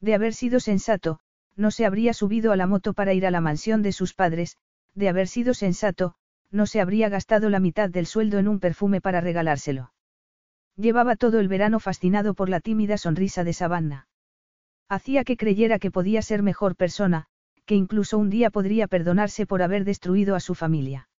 [0.00, 1.20] De haber sido sensato,
[1.56, 4.56] no se habría subido a la moto para ir a la mansión de sus padres,
[4.94, 6.14] de haber sido sensato,
[6.50, 9.92] no se habría gastado la mitad del sueldo en un perfume para regalárselo.
[10.76, 14.08] Llevaba todo el verano fascinado por la tímida sonrisa de Savannah.
[14.88, 17.26] Hacía que creyera que podía ser mejor persona,
[17.68, 21.10] que incluso un día podría perdonarse por haber destruido a su familia.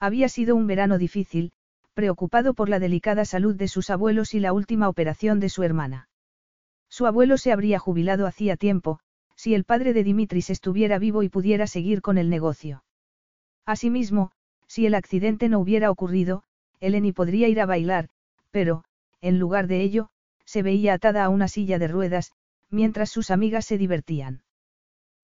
[0.00, 1.52] Había sido un verano difícil,
[1.94, 6.08] preocupado por la delicada salud de sus abuelos y la última operación de su hermana.
[6.88, 8.98] Su abuelo se habría jubilado hacía tiempo,
[9.36, 12.82] si el padre de Dimitris estuviera vivo y pudiera seguir con el negocio.
[13.64, 14.32] Asimismo,
[14.66, 16.42] si el accidente no hubiera ocurrido,
[16.80, 18.08] Eleni podría ir a bailar,
[18.50, 18.82] pero,
[19.20, 20.08] en lugar de ello,
[20.44, 22.32] se veía atada a una silla de ruedas,
[22.68, 24.42] mientras sus amigas se divertían.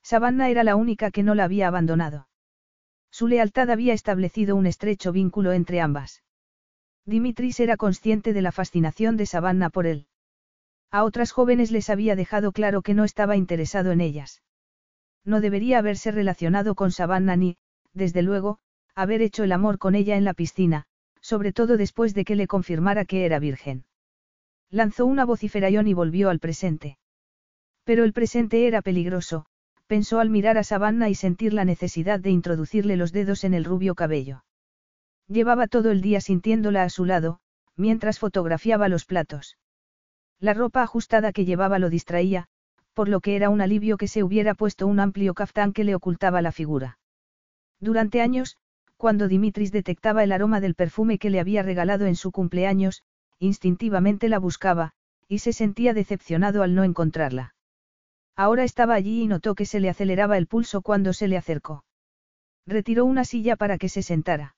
[0.05, 2.28] Savannah era la única que no la había abandonado.
[3.10, 6.22] Su lealtad había establecido un estrecho vínculo entre ambas.
[7.06, 10.06] Dimitris era consciente de la fascinación de Savannah por él.
[10.90, 14.43] A otras jóvenes les había dejado claro que no estaba interesado en ellas.
[15.24, 17.56] No debería haberse relacionado con Savannah ni,
[17.94, 18.59] desde luego,
[18.94, 20.85] haber hecho el amor con ella en la piscina,
[21.22, 23.86] sobre todo después de que le confirmara que era virgen.
[24.68, 26.98] Lanzó una vociferación y volvió al presente.
[27.85, 29.47] Pero el presente era peligroso,
[29.86, 33.65] pensó al mirar a Savannah y sentir la necesidad de introducirle los dedos en el
[33.65, 34.44] rubio cabello.
[35.28, 37.40] Llevaba todo el día sintiéndola a su lado,
[37.77, 39.59] mientras fotografiaba los platos.
[40.40, 42.48] La ropa ajustada que llevaba lo distraía,
[42.93, 45.94] por lo que era un alivio que se hubiera puesto un amplio caftán que le
[45.94, 46.98] ocultaba la figura.
[47.81, 48.56] Durante años,
[48.97, 53.02] cuando Dimitris detectaba el aroma del perfume que le había regalado en su cumpleaños,
[53.39, 54.93] instintivamente la buscaba,
[55.28, 57.55] y se sentía decepcionado al no encontrarla.
[58.36, 61.85] Ahora estaba allí y notó que se le aceleraba el pulso cuando se le acercó.
[62.66, 64.56] Retiró una silla para que se sentara.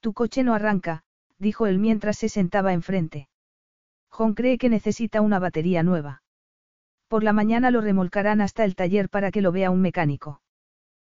[0.00, 1.04] Tu coche no arranca,
[1.38, 3.28] dijo él mientras se sentaba enfrente.
[4.08, 6.22] John cree que necesita una batería nueva.
[7.08, 10.42] Por la mañana lo remolcarán hasta el taller para que lo vea un mecánico.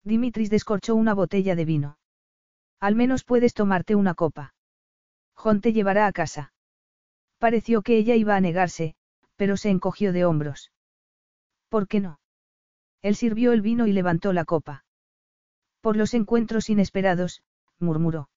[0.05, 1.99] Dimitris descorchó una botella de vino.
[2.81, 4.55] Al menos puedes tomarte una copa.
[5.35, 6.53] John te llevará a casa.
[7.39, 8.95] Pareció que ella iba a negarse,
[9.37, 10.72] pero se encogió de hombros.
[11.73, 12.21] ¿Por qué no?
[13.01, 14.85] Él sirvió el vino y levantó la copa.
[15.81, 17.43] Por los encuentros inesperados,
[17.79, 18.29] murmuró.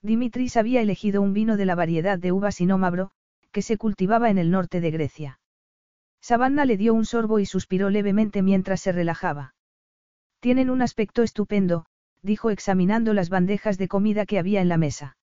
[0.00, 3.10] Dimitris había elegido un vino de la variedad de uva sinómabro,
[3.50, 5.40] que se cultivaba en el norte de Grecia.
[6.20, 9.56] Savannah le dio un sorbo y suspiró levemente mientras se relajaba.
[10.38, 11.86] Tienen un aspecto estupendo,
[12.22, 15.16] dijo examinando las bandejas de comida que había en la mesa.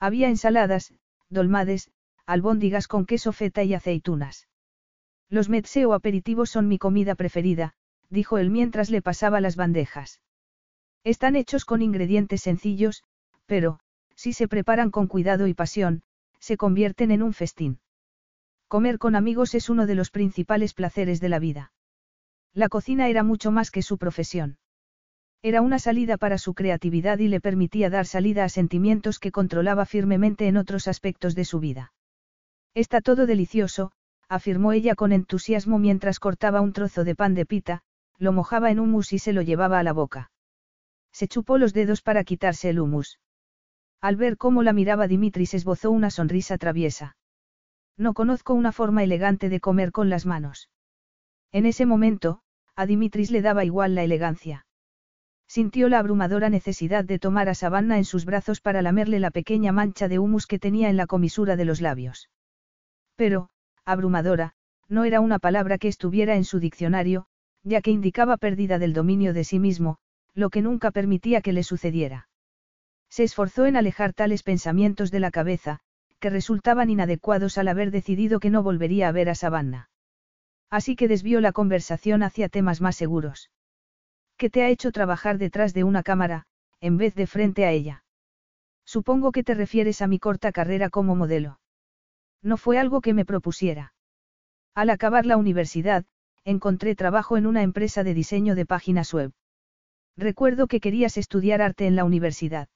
[0.00, 0.94] Había ensaladas,
[1.28, 1.90] dolmades,
[2.24, 4.48] albóndigas con queso feta y aceitunas.
[5.34, 7.74] Los metse o aperitivos son mi comida preferida,
[8.08, 10.20] dijo él mientras le pasaba las bandejas.
[11.02, 13.02] Están hechos con ingredientes sencillos,
[13.44, 13.80] pero,
[14.14, 16.04] si se preparan con cuidado y pasión,
[16.38, 17.80] se convierten en un festín.
[18.68, 21.72] Comer con amigos es uno de los principales placeres de la vida.
[22.52, 24.58] La cocina era mucho más que su profesión.
[25.42, 29.84] Era una salida para su creatividad y le permitía dar salida a sentimientos que controlaba
[29.84, 31.92] firmemente en otros aspectos de su vida.
[32.72, 33.90] Está todo delicioso,
[34.28, 37.82] afirmó ella con entusiasmo mientras cortaba un trozo de pan de pita,
[38.18, 40.30] lo mojaba en humus y se lo llevaba a la boca.
[41.12, 43.20] Se chupó los dedos para quitarse el humus.
[44.00, 47.16] Al ver cómo la miraba Dimitris esbozó una sonrisa traviesa.
[47.96, 50.68] No conozco una forma elegante de comer con las manos.
[51.52, 52.40] En ese momento,
[52.74, 54.66] a Dimitris le daba igual la elegancia.
[55.46, 59.70] Sintió la abrumadora necesidad de tomar a Savannah en sus brazos para lamerle la pequeña
[59.70, 62.28] mancha de humus que tenía en la comisura de los labios.
[63.14, 63.50] Pero,
[63.84, 64.52] abrumadora,
[64.88, 67.26] no era una palabra que estuviera en su diccionario,
[67.62, 69.98] ya que indicaba pérdida del dominio de sí mismo,
[70.34, 72.28] lo que nunca permitía que le sucediera.
[73.08, 75.80] Se esforzó en alejar tales pensamientos de la cabeza,
[76.18, 79.90] que resultaban inadecuados al haber decidido que no volvería a ver a Savannah.
[80.70, 83.50] Así que desvió la conversación hacia temas más seguros.
[84.36, 86.46] ¿Qué te ha hecho trabajar detrás de una cámara,
[86.80, 88.04] en vez de frente a ella?
[88.84, 91.60] Supongo que te refieres a mi corta carrera como modelo.
[92.44, 93.94] No fue algo que me propusiera.
[94.74, 96.04] Al acabar la universidad,
[96.44, 99.32] encontré trabajo en una empresa de diseño de páginas web.
[100.16, 102.68] Recuerdo que querías estudiar arte en la universidad.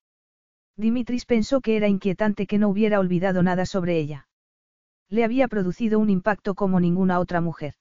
[0.76, 4.26] Dimitris pensó que era inquietante que no hubiera olvidado nada sobre ella.
[5.10, 7.74] Le había producido un impacto como ninguna otra mujer.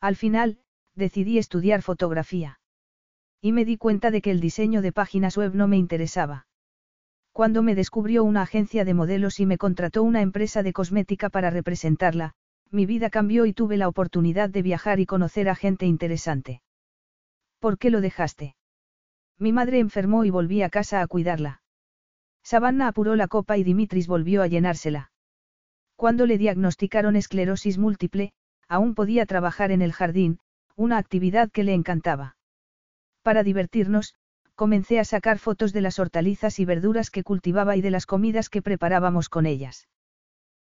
[0.00, 0.60] Al final,
[0.94, 2.60] decidí estudiar fotografía.
[3.40, 6.46] Y me di cuenta de que el diseño de páginas web no me interesaba.
[7.40, 11.48] Cuando me descubrió una agencia de modelos y me contrató una empresa de cosmética para
[11.48, 12.34] representarla,
[12.70, 16.60] mi vida cambió y tuve la oportunidad de viajar y conocer a gente interesante.
[17.58, 18.56] ¿Por qué lo dejaste?
[19.38, 21.62] Mi madre enfermó y volví a casa a cuidarla.
[22.42, 25.10] Savannah apuró la copa y Dimitris volvió a llenársela.
[25.96, 28.34] Cuando le diagnosticaron esclerosis múltiple,
[28.68, 30.40] aún podía trabajar en el jardín,
[30.76, 32.36] una actividad que le encantaba.
[33.22, 34.14] Para divertirnos,
[34.60, 38.50] comencé a sacar fotos de las hortalizas y verduras que cultivaba y de las comidas
[38.50, 39.88] que preparábamos con ellas.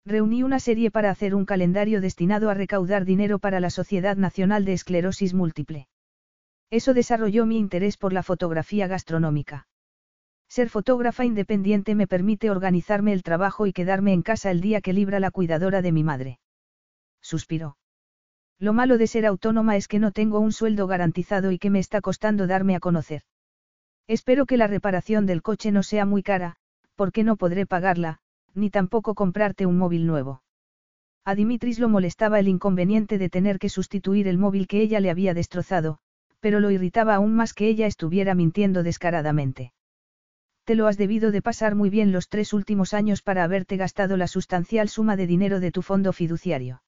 [0.05, 4.65] Reuní una serie para hacer un calendario destinado a recaudar dinero para la Sociedad Nacional
[4.65, 5.87] de Esclerosis Múltiple.
[6.69, 9.65] Eso desarrolló mi interés por la fotografía gastronómica.
[10.49, 14.91] Ser fotógrafa independiente me permite organizarme el trabajo y quedarme en casa el día que
[14.91, 16.39] libra la cuidadora de mi madre.
[17.21, 17.77] Suspiró.
[18.59, 21.79] Lo malo de ser autónoma es que no tengo un sueldo garantizado y que me
[21.79, 23.23] está costando darme a conocer.
[24.07, 26.57] Espero que la reparación del coche no sea muy cara,
[26.95, 28.19] porque no podré pagarla,
[28.53, 30.43] ni tampoco comprarte un móvil nuevo.
[31.25, 35.09] A Dimitris lo molestaba el inconveniente de tener que sustituir el móvil que ella le
[35.09, 35.97] había destrozado,
[36.39, 39.73] pero lo irritaba aún más que ella estuviera mintiendo descaradamente.
[40.65, 44.17] Te lo has debido de pasar muy bien los tres últimos años para haberte gastado
[44.17, 46.83] la sustancial suma de dinero de tu fondo fiduciario.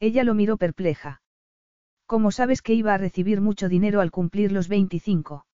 [0.00, 1.20] Ella lo miró perpleja.
[2.06, 5.44] ¿Cómo sabes que iba a recibir mucho dinero al cumplir los 25?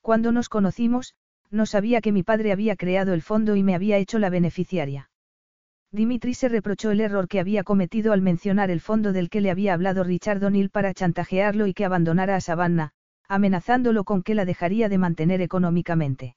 [0.00, 1.14] Cuando nos conocimos,
[1.50, 5.10] no sabía que mi padre había creado el fondo y me había hecho la beneficiaria.
[5.92, 9.50] Dimitri se reprochó el error que había cometido al mencionar el fondo del que le
[9.50, 12.92] había hablado Richard O'Neill para chantajearlo y que abandonara a Savannah,
[13.28, 16.36] amenazándolo con que la dejaría de mantener económicamente.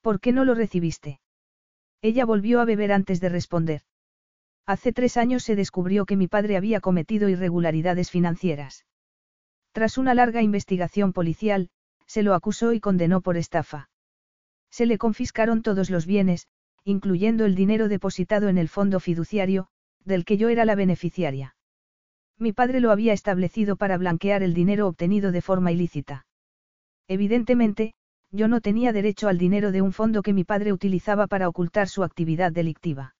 [0.00, 1.20] ¿Por qué no lo recibiste?
[2.02, 3.82] Ella volvió a beber antes de responder.
[4.66, 8.84] Hace tres años se descubrió que mi padre había cometido irregularidades financieras.
[9.72, 11.70] Tras una larga investigación policial,
[12.08, 13.90] se lo acusó y condenó por estafa.
[14.70, 16.48] Se le confiscaron todos los bienes,
[16.84, 19.68] incluyendo el dinero depositado en el fondo fiduciario,
[20.04, 21.54] del que yo era la beneficiaria.
[22.38, 26.26] Mi padre lo había establecido para blanquear el dinero obtenido de forma ilícita.
[27.08, 27.94] Evidentemente,
[28.30, 31.88] yo no tenía derecho al dinero de un fondo que mi padre utilizaba para ocultar
[31.88, 33.14] su actividad delictiva.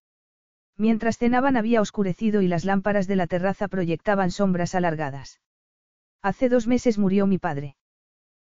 [0.77, 5.41] Mientras cenaban había oscurecido y las lámparas de la terraza proyectaban sombras alargadas.
[6.23, 7.77] Hace dos meses murió mi padre.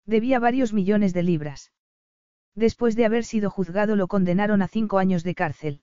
[0.06, 1.72] Debía varios millones de libras.
[2.54, 5.80] Después de haber sido juzgado lo condenaron a cinco años de cárcel.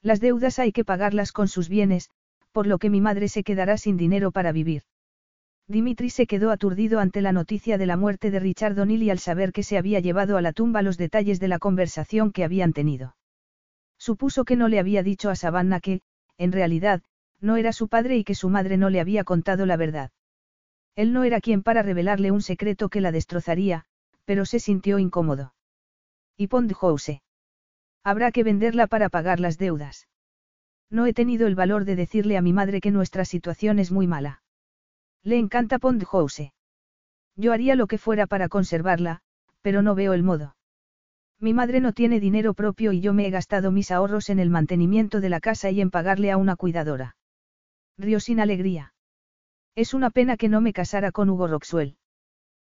[0.00, 2.08] Las deudas hay que pagarlas con sus bienes,
[2.52, 4.82] por lo que mi madre se quedará sin dinero para vivir.
[5.68, 9.18] Dimitri se quedó aturdido ante la noticia de la muerte de Richard O'Neill y al
[9.18, 12.72] saber que se había llevado a la tumba los detalles de la conversación que habían
[12.72, 13.16] tenido.
[13.98, 16.00] Supuso que no le había dicho a Savannah que,
[16.36, 17.02] en realidad,
[17.40, 20.10] no era su padre y que su madre no le había contado la verdad.
[20.94, 23.84] Él no era quien para revelarle un secreto que la destrozaría,
[24.24, 25.54] pero se sintió incómodo.
[26.36, 27.20] Y Pond House.
[28.04, 30.08] Habrá que venderla para pagar las deudas.
[30.90, 34.06] No he tenido el valor de decirle a mi madre que nuestra situación es muy
[34.06, 34.42] mala.
[35.22, 36.52] Le encanta Pond House.
[37.36, 39.20] Yo haría lo que fuera para conservarla,
[39.62, 40.56] pero no veo el modo.
[41.40, 44.50] Mi madre no tiene dinero propio y yo me he gastado mis ahorros en el
[44.50, 47.16] mantenimiento de la casa y en pagarle a una cuidadora.
[47.96, 48.91] Río sin alegría.
[49.74, 51.96] Es una pena que no me casara con Hugo Roxwell.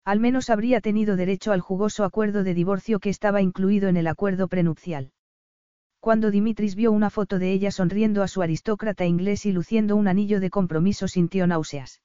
[0.06, 4.06] Al menos habría tenido derecho al jugoso acuerdo de divorcio que estaba incluido en el
[4.06, 5.12] acuerdo prenupcial.
[6.01, 10.09] Cuando Dimitris vio una foto de ella sonriendo a su aristócrata inglés y luciendo un
[10.09, 12.01] anillo de compromiso sintió náuseas.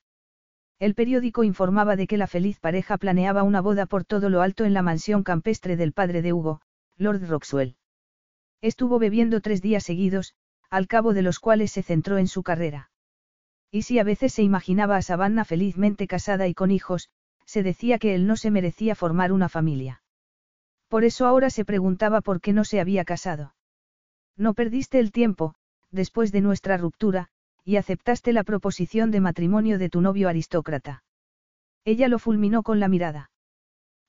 [0.77, 4.65] El periódico informaba de que la feliz pareja planeaba una boda por todo lo alto
[4.65, 6.61] en la mansión campestre del padre de Hugo,
[6.97, 7.77] Lord Roxwell.
[8.61, 10.33] Estuvo bebiendo tres días seguidos,
[10.69, 12.90] al cabo de los cuales se centró en su carrera.
[13.71, 17.09] Y si a veces se imaginaba a Savannah felizmente casada y con hijos,
[17.45, 20.03] se decía que él no se merecía formar una familia.
[20.89, 23.55] Por eso ahora se preguntaba por qué no se había casado.
[24.35, 25.55] No perdiste el tiempo,
[25.89, 27.29] después de nuestra ruptura,
[27.63, 31.03] y aceptaste la proposición de matrimonio de tu novio aristócrata.
[31.85, 33.31] Ella lo fulminó con la mirada.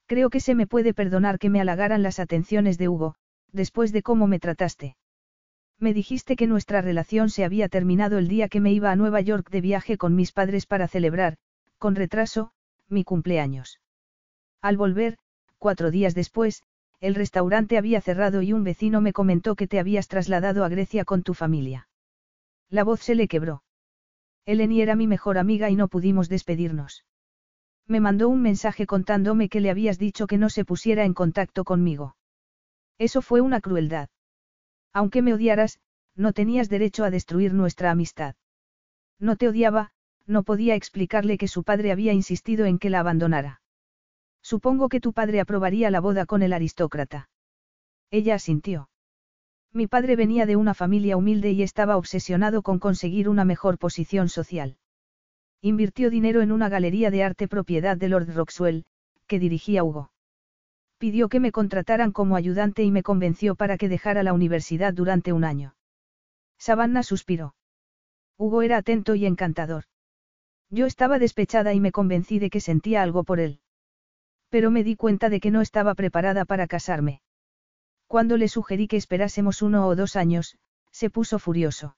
[0.07, 3.15] Creo que se me puede perdonar que me halagaran las atenciones de Hugo,
[3.53, 4.97] después de cómo me trataste.
[5.83, 9.21] Me dijiste que nuestra relación se había terminado el día que me iba a Nueva
[9.21, 11.39] York de viaje con mis padres para celebrar,
[11.79, 12.53] con retraso,
[12.89, 13.81] mi cumpleaños.
[14.61, 15.19] Al volver,
[15.59, 16.63] cuatro días después,
[17.01, 21.05] el restaurante había cerrado y un vecino me comentó que te habías trasladado a Grecia
[21.05, 21.89] con tu familia.
[22.71, 23.65] La voz se le quebró.
[24.47, 27.05] Eleni era mi mejor amiga y no pudimos despedirnos.
[27.89, 31.65] Me mandó un mensaje contándome que le habías dicho que no se pusiera en contacto
[31.65, 32.15] conmigo.
[32.99, 34.11] Eso fue una crueldad.
[34.93, 35.81] Aunque me odiaras,
[36.15, 38.35] no tenías derecho a destruir nuestra amistad.
[39.19, 39.93] No te odiaba,
[40.27, 43.63] no podía explicarle que su padre había insistido en que la abandonara.
[44.43, 47.31] Supongo que tu padre aprobaría la boda con el aristócrata.
[48.11, 48.91] Ella asintió.
[49.73, 54.29] Mi padre venía de una familia humilde y estaba obsesionado con conseguir una mejor posición
[54.29, 54.77] social.
[55.63, 58.85] Invirtió dinero en una galería de arte propiedad de Lord Roxwell,
[59.27, 60.11] que dirigía Hugo.
[61.03, 65.33] Pidió que me contrataran como ayudante y me convenció para que dejara la universidad durante
[65.33, 65.75] un año.
[66.59, 67.57] Savannah suspiró.
[68.39, 69.87] Hugo era atento y encantador.
[70.71, 73.59] Yo estaba despechada y me convencí de que sentía algo por él.
[74.49, 77.21] Pero me di cuenta de que no estaba preparada para casarme.
[78.07, 80.57] Cuando le sugerí que esperásemos uno o dos años,
[80.93, 81.97] se puso furioso.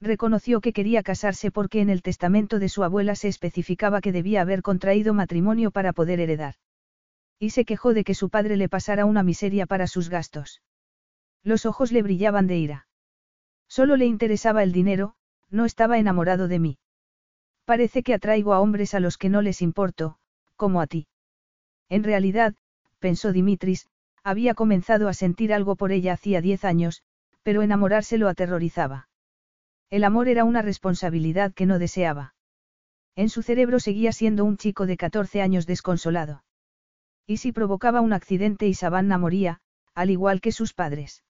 [0.00, 4.40] Reconoció que quería casarse porque en el testamento de su abuela se especificaba que debía
[4.40, 6.54] haber contraído matrimonio para poder heredar.
[7.38, 10.62] Y se quejó de que su padre le pasara una miseria para sus gastos.
[11.42, 12.86] Los ojos le brillaban de ira.
[13.68, 15.14] Solo le interesaba el dinero,
[15.50, 16.78] no estaba enamorado de mí.
[17.64, 20.18] Parece que atraigo a hombres a los que no les importo,
[20.56, 21.06] como a ti.
[21.88, 22.54] En realidad,
[22.98, 23.88] pensó Dimitris,
[24.22, 27.02] había comenzado a sentir algo por ella hacía diez años,
[27.42, 29.08] pero enamorarse lo aterrorizaba.
[29.90, 32.34] El amor era una responsabilidad que no deseaba.
[33.16, 36.42] En su cerebro seguía siendo un chico de 14 años desconsolado.
[37.26, 39.60] ¿Y si provocaba un accidente y Savannah moría,
[39.94, 41.24] al igual que sus padres?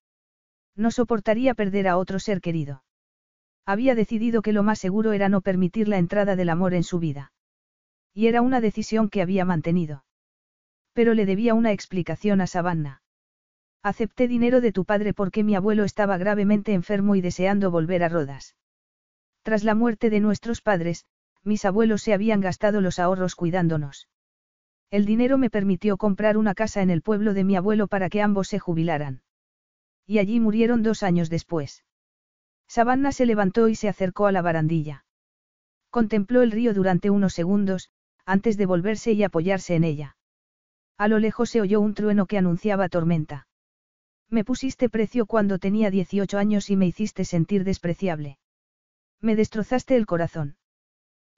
[0.77, 2.83] No soportaría perder a otro ser querido.
[3.65, 6.99] Había decidido que lo más seguro era no permitir la entrada del amor en su
[6.99, 7.33] vida.
[8.13, 10.05] Y era una decisión que había mantenido.
[10.93, 13.03] Pero le debía una explicación a Savannah.
[13.83, 18.09] Acepté dinero de tu padre porque mi abuelo estaba gravemente enfermo y deseando volver a
[18.09, 18.57] Rodas.
[19.43, 21.05] Tras la muerte de nuestros padres,
[21.43, 24.09] mis abuelos se habían gastado los ahorros cuidándonos.
[24.95, 28.23] El dinero me permitió comprar una casa en el pueblo de mi abuelo para que
[28.23, 29.23] ambos se jubilaran.
[30.07, 31.85] Y allí murieron dos años después.
[32.69, 35.05] Savannah se levantó y se acercó a la barandilla.
[35.91, 37.91] Contempló el río durante unos segundos,
[38.25, 40.17] antes de volverse y apoyarse en ella.
[40.97, 43.49] A lo lejos se oyó un trueno que anunciaba tormenta.
[44.31, 48.39] Me pusiste precio cuando tenía 18 años y me hiciste sentir despreciable.
[49.21, 50.57] Me destrozaste el corazón.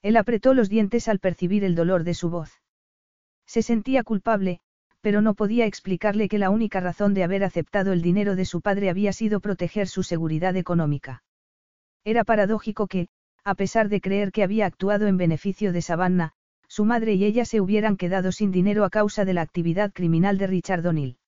[0.02, 2.60] Él apretó los dientes al percibir el dolor de su voz.
[3.46, 4.60] Se sentía culpable,
[5.00, 8.60] pero no podía explicarle que la única razón de haber aceptado el dinero de su
[8.60, 11.22] padre había sido proteger su seguridad económica.
[12.04, 13.08] Era paradójico que,
[13.44, 16.32] a pesar de creer que había actuado en beneficio de Savannah,
[16.68, 20.38] su madre y ella se hubieran quedado sin dinero a causa de la actividad criminal
[20.38, 21.18] de Richard O'Neill.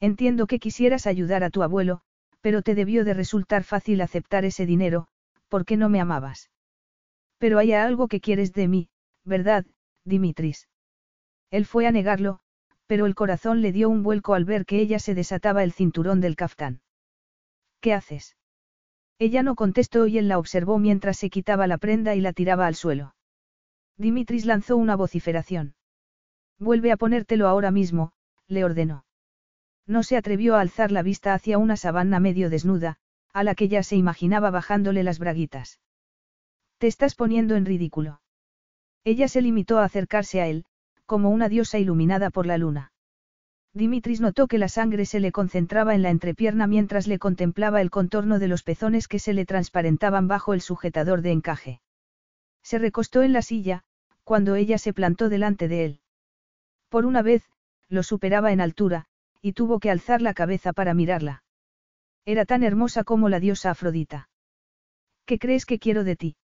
[0.00, 2.00] Entiendo que quisieras ayudar a tu abuelo,
[2.40, 5.06] pero te debió de resultar fácil aceptar ese dinero,
[5.48, 6.50] porque no me amabas.
[7.38, 8.88] Pero hay algo que quieres de mí,
[9.24, 9.66] ¿verdad,
[10.04, 10.68] Dimitris?
[11.54, 12.40] Él fue a negarlo,
[12.88, 16.20] pero el corazón le dio un vuelco al ver que ella se desataba el cinturón
[16.20, 16.80] del caftán.
[17.80, 18.36] ¿Qué haces?
[19.20, 22.66] Ella no contestó y él la observó mientras se quitaba la prenda y la tiraba
[22.66, 23.14] al suelo.
[23.96, 25.76] Dimitris lanzó una vociferación.
[26.58, 28.10] Vuelve a ponértelo ahora mismo,
[28.48, 29.04] le ordenó.
[29.86, 32.96] No se atrevió a alzar la vista hacia una sabana medio desnuda,
[33.32, 35.78] a la que ya se imaginaba bajándole las braguitas.
[36.78, 38.22] Te estás poniendo en ridículo.
[39.04, 40.66] Ella se limitó a acercarse a él,
[41.06, 42.92] como una diosa iluminada por la luna.
[43.72, 47.90] Dimitris notó que la sangre se le concentraba en la entrepierna mientras le contemplaba el
[47.90, 51.80] contorno de los pezones que se le transparentaban bajo el sujetador de encaje.
[52.62, 53.82] Se recostó en la silla,
[54.22, 56.00] cuando ella se plantó delante de él.
[56.88, 57.42] Por una vez,
[57.88, 59.06] lo superaba en altura,
[59.42, 61.42] y tuvo que alzar la cabeza para mirarla.
[62.24, 64.28] Era tan hermosa como la diosa Afrodita.
[65.26, 66.36] ¿Qué crees que quiero de ti?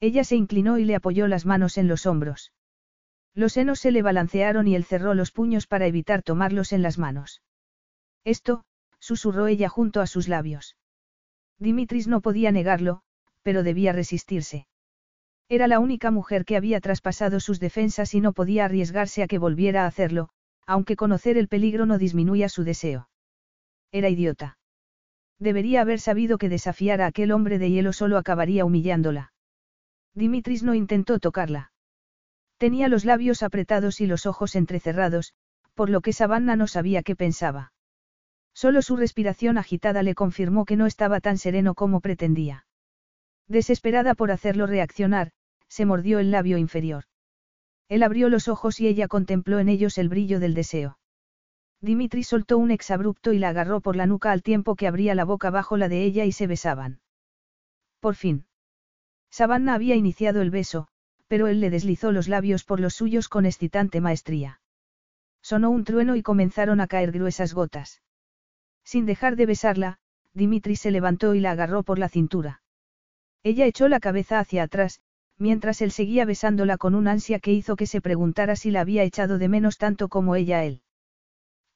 [0.00, 2.52] Ella se inclinó y le apoyó las manos en los hombros.
[3.36, 6.96] Los senos se le balancearon y él cerró los puños para evitar tomarlos en las
[6.96, 7.42] manos.
[8.24, 8.64] Esto,
[8.98, 10.78] susurró ella junto a sus labios.
[11.58, 13.02] Dimitris no podía negarlo,
[13.42, 14.66] pero debía resistirse.
[15.50, 19.38] Era la única mujer que había traspasado sus defensas y no podía arriesgarse a que
[19.38, 20.30] volviera a hacerlo,
[20.66, 23.10] aunque conocer el peligro no disminuía su deseo.
[23.92, 24.58] Era idiota.
[25.38, 29.34] Debería haber sabido que desafiar a aquel hombre de hielo solo acabaría humillándola.
[30.14, 31.72] Dimitris no intentó tocarla.
[32.58, 35.34] Tenía los labios apretados y los ojos entrecerrados,
[35.74, 37.72] por lo que Savannah no sabía qué pensaba.
[38.54, 42.66] Solo su respiración agitada le confirmó que no estaba tan sereno como pretendía.
[43.46, 45.32] Desesperada por hacerlo reaccionar,
[45.68, 47.04] se mordió el labio inferior.
[47.88, 50.98] Él abrió los ojos y ella contempló en ellos el brillo del deseo.
[51.80, 55.24] Dimitri soltó un exabrupto y la agarró por la nuca al tiempo que abría la
[55.24, 57.00] boca bajo la de ella y se besaban.
[58.00, 58.46] Por fin.
[59.30, 60.88] Savannah había iniciado el beso,
[61.28, 64.60] pero él le deslizó los labios por los suyos con excitante maestría.
[65.42, 68.02] Sonó un trueno y comenzaron a caer gruesas gotas.
[68.84, 69.98] Sin dejar de besarla,
[70.34, 72.62] Dimitri se levantó y la agarró por la cintura.
[73.42, 75.00] Ella echó la cabeza hacia atrás,
[75.38, 79.02] mientras él seguía besándola con un ansia que hizo que se preguntara si la había
[79.02, 80.82] echado de menos tanto como ella a él.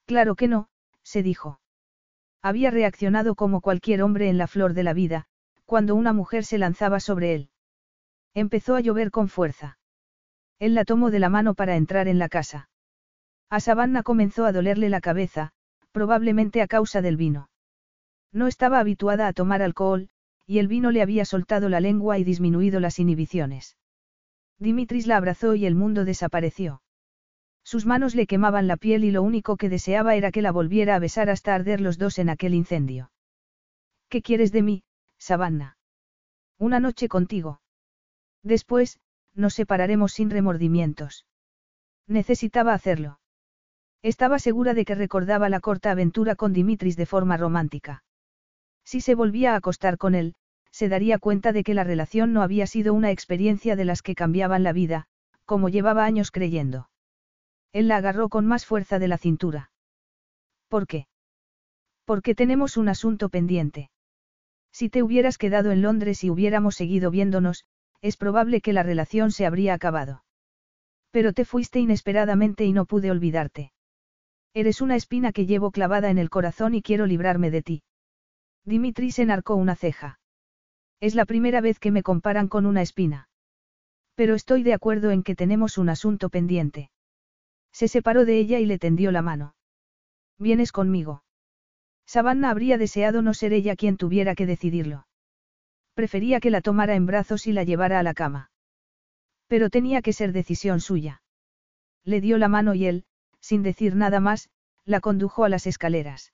[0.07, 0.69] Claro que no,
[1.03, 1.61] se dijo.
[2.43, 5.27] Había reaccionado como cualquier hombre en la flor de la vida,
[5.65, 7.50] cuando una mujer se lanzaba sobre él.
[8.35, 9.79] Empezó a llover con fuerza.
[10.59, 12.69] Él la tomó de la mano para entrar en la casa.
[13.49, 15.53] A Savannah comenzó a dolerle la cabeza,
[15.91, 17.51] probablemente a causa del vino.
[18.33, 20.09] No estaba habituada a tomar alcohol,
[20.47, 23.77] y el vino le había soltado la lengua y disminuido las inhibiciones.
[24.59, 26.83] Dimitris la abrazó y el mundo desapareció.
[27.65, 30.95] Sus manos le quemaban la piel y lo único que deseaba era que la volviera
[30.95, 33.11] a besar hasta arder los dos en aquel incendio.
[34.09, 34.83] ¿Qué quieres de mí,
[35.19, 35.77] Savannah?
[36.59, 37.61] Una noche contigo.
[38.43, 38.99] Después,
[39.35, 41.27] nos separaremos sin remordimientos.
[42.07, 43.21] Necesitaba hacerlo.
[44.03, 48.03] Estaba segura de que recordaba la corta aventura con Dimitris de forma romántica.
[48.85, 50.35] Si se volvía a acostar con él,
[50.71, 54.15] se daría cuenta de que la relación no había sido una experiencia de las que
[54.15, 55.07] cambiaban la vida,
[55.45, 56.89] como llevaba años creyendo.
[57.73, 59.71] Él la agarró con más fuerza de la cintura.
[60.69, 61.07] ¿Por qué?
[62.05, 63.91] Porque tenemos un asunto pendiente.
[64.73, 67.65] Si te hubieras quedado en Londres y hubiéramos seguido viéndonos,
[68.03, 70.25] es probable que la relación se habría acabado.
[71.11, 73.73] Pero te fuiste inesperadamente y no pude olvidarte.
[74.55, 77.83] Eres una espina que llevo clavada en el corazón y quiero librarme de ti.
[78.65, 80.21] Dimitri se enarcó una ceja.
[81.01, 83.29] Es la primera vez que me comparan con una espina.
[84.15, 86.91] Pero estoy de acuerdo en que tenemos un asunto pendiente.
[87.73, 89.55] Se separó de ella y le tendió la mano.
[90.39, 91.23] ¿Vienes conmigo?
[92.07, 95.07] Savannah habría deseado no ser ella quien tuviera que decidirlo.
[96.01, 98.51] Prefería que la tomara en brazos y la llevara a la cama.
[99.49, 101.21] Pero tenía que ser decisión suya.
[102.05, 103.05] Le dio la mano y él,
[103.39, 104.49] sin decir nada más,
[104.87, 106.33] la condujo a las escaleras.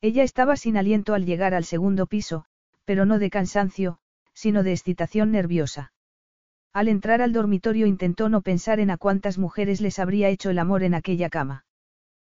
[0.00, 2.44] Ella estaba sin aliento al llegar al segundo piso,
[2.84, 3.98] pero no de cansancio,
[4.34, 5.92] sino de excitación nerviosa.
[6.72, 10.60] Al entrar al dormitorio intentó no pensar en a cuántas mujeres les habría hecho el
[10.60, 11.64] amor en aquella cama.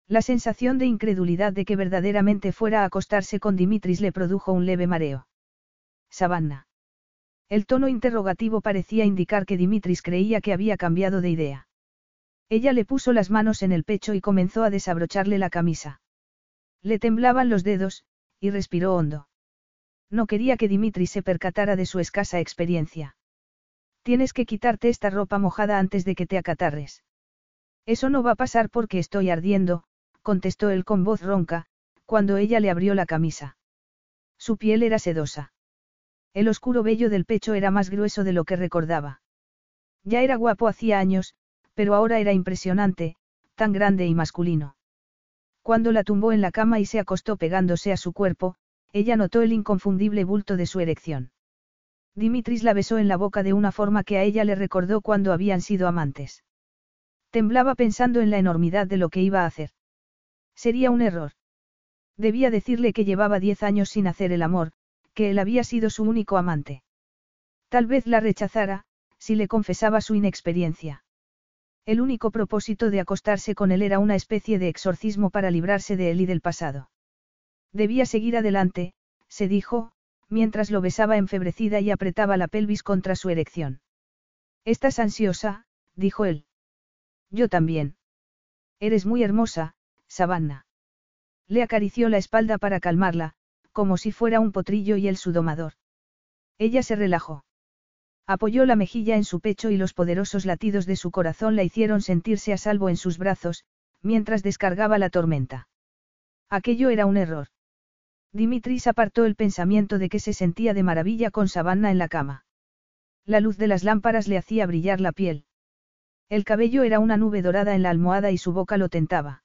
[0.07, 4.65] La sensación de incredulidad de que verdaderamente fuera a acostarse con Dimitris le produjo un
[4.65, 5.27] leve mareo.
[6.09, 6.67] Savannah.
[7.49, 11.67] El tono interrogativo parecía indicar que Dimitris creía que había cambiado de idea.
[12.49, 16.01] Ella le puso las manos en el pecho y comenzó a desabrocharle la camisa.
[16.81, 18.03] Le temblaban los dedos,
[18.39, 19.27] y respiró hondo.
[20.09, 23.17] No quería que Dimitri se percatara de su escasa experiencia.
[24.03, 27.03] Tienes que quitarte esta ropa mojada antes de que te acatarres.
[27.85, 29.83] Eso no va a pasar porque estoy ardiendo,
[30.21, 31.65] contestó él con voz ronca,
[32.05, 33.57] cuando ella le abrió la camisa.
[34.37, 35.51] Su piel era sedosa.
[36.37, 39.21] El oscuro vello del pecho era más grueso de lo que recordaba.
[40.03, 41.33] Ya era guapo hacía años,
[41.73, 43.15] pero ahora era impresionante,
[43.55, 44.75] tan grande y masculino.
[45.63, 48.53] Cuando la tumbó en la cama y se acostó pegándose a su cuerpo,
[48.93, 51.31] ella notó el inconfundible bulto de su erección.
[52.13, 55.33] Dimitris la besó en la boca de una forma que a ella le recordó cuando
[55.33, 56.43] habían sido amantes.
[57.31, 59.71] Temblaba pensando en la enormidad de lo que iba a hacer.
[60.53, 61.31] Sería un error.
[62.15, 64.73] Debía decirle que llevaba diez años sin hacer el amor,
[65.17, 66.83] que él había sido su único amante.
[67.69, 68.85] Tal vez la rechazara,
[69.17, 71.03] si le confesaba su inexperiencia.
[71.87, 76.11] El único propósito de acostarse con él era una especie de exorcismo para librarse de
[76.11, 76.91] él y del pasado.
[77.73, 78.93] Debía seguir adelante,
[79.27, 79.91] se dijo,
[80.29, 83.81] mientras lo besaba enfebrecida y apretaba la pelvis contra su erección.
[84.65, 85.65] Estás ansiosa,
[85.95, 86.45] dijo él.
[87.31, 87.95] Yo también.
[88.79, 89.73] Eres muy hermosa,
[90.07, 90.67] Savannah.
[91.47, 93.33] Le acarició la espalda para calmarla,
[93.77, 95.73] como si fuera un potrillo y el su domador.
[96.57, 97.45] Ella se relajó.
[98.25, 102.01] Apoyó la mejilla en su pecho y los poderosos latidos de su corazón la hicieron
[102.01, 103.65] sentirse a salvo en sus brazos,
[104.01, 105.67] mientras descargaba la tormenta.
[106.49, 107.49] Aquello era un error.
[108.33, 112.47] Dimitris apartó el pensamiento de que se sentía de maravilla con Savannah en la cama.
[113.27, 115.45] La luz de las lámparas le hacía brillar la piel.
[116.29, 119.43] El cabello era una nube dorada en la almohada y su boca lo tentaba.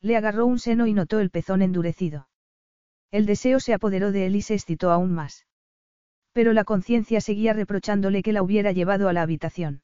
[0.00, 2.26] Le agarró un seno y notó el pezón endurecido.
[3.10, 5.46] El deseo se apoderó de él y se excitó aún más.
[6.32, 9.82] Pero la conciencia seguía reprochándole que la hubiera llevado a la habitación.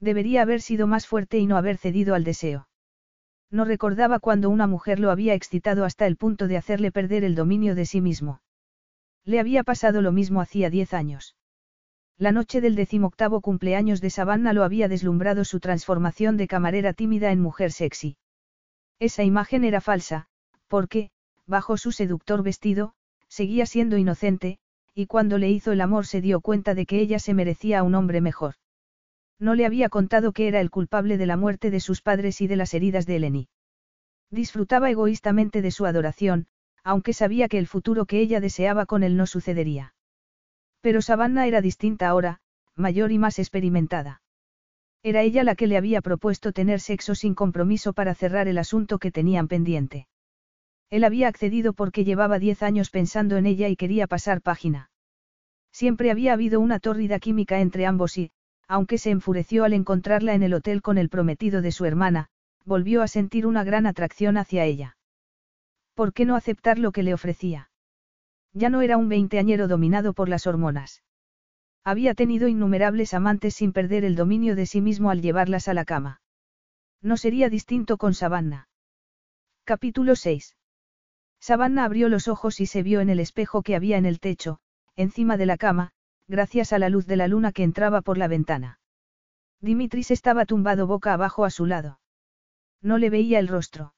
[0.00, 2.68] Debería haber sido más fuerte y no haber cedido al deseo.
[3.50, 7.34] No recordaba cuando una mujer lo había excitado hasta el punto de hacerle perder el
[7.34, 8.40] dominio de sí mismo.
[9.24, 11.36] Le había pasado lo mismo hacía diez años.
[12.18, 17.30] La noche del decimoctavo cumpleaños de Savannah lo había deslumbrado su transformación de camarera tímida
[17.30, 18.16] en mujer sexy.
[18.98, 20.26] Esa imagen era falsa,
[20.66, 21.10] porque,
[21.48, 22.92] bajo su seductor vestido,
[23.26, 24.58] seguía siendo inocente,
[24.94, 27.82] y cuando le hizo el amor se dio cuenta de que ella se merecía a
[27.82, 28.54] un hombre mejor.
[29.40, 32.48] No le había contado que era el culpable de la muerte de sus padres y
[32.48, 33.48] de las heridas de Eleni.
[34.30, 36.48] Disfrutaba egoístamente de su adoración,
[36.84, 39.94] aunque sabía que el futuro que ella deseaba con él no sucedería.
[40.80, 42.40] Pero Savannah era distinta ahora,
[42.74, 44.20] mayor y más experimentada.
[45.02, 48.98] Era ella la que le había propuesto tener sexo sin compromiso para cerrar el asunto
[48.98, 50.08] que tenían pendiente.
[50.90, 54.90] Él había accedido porque llevaba diez años pensando en ella y quería pasar página.
[55.70, 58.30] Siempre había habido una tórrida química entre ambos y,
[58.66, 62.28] aunque se enfureció al encontrarla en el hotel con el prometido de su hermana,
[62.64, 64.96] volvió a sentir una gran atracción hacia ella.
[65.94, 67.70] ¿Por qué no aceptar lo que le ofrecía?
[68.52, 71.02] Ya no era un veinteañero dominado por las hormonas.
[71.84, 75.84] Había tenido innumerables amantes sin perder el dominio de sí mismo al llevarlas a la
[75.84, 76.20] cama.
[77.00, 78.68] No sería distinto con Savannah.
[79.64, 80.57] Capítulo 6.
[81.40, 84.58] Savannah abrió los ojos y se vio en el espejo que había en el techo,
[84.96, 85.92] encima de la cama,
[86.26, 88.80] gracias a la luz de la luna que entraba por la ventana.
[89.60, 92.00] Dimitris estaba tumbado boca abajo a su lado.
[92.80, 93.94] No le veía el rostro.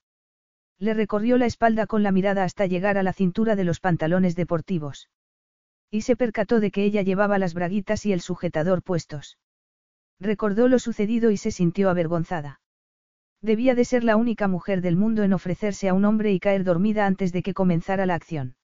[0.78, 4.36] Le recorrió la espalda con la mirada hasta llegar a la cintura de los pantalones
[4.36, 5.10] deportivos.
[5.90, 9.38] Y se percató de que ella llevaba las braguitas y el sujetador puestos.
[10.18, 12.60] Recordó lo sucedido y se sintió avergonzada.
[13.42, 16.62] Debía de ser la única mujer del mundo en ofrecerse a un hombre y caer
[16.62, 18.56] dormida antes de que comenzara la acción.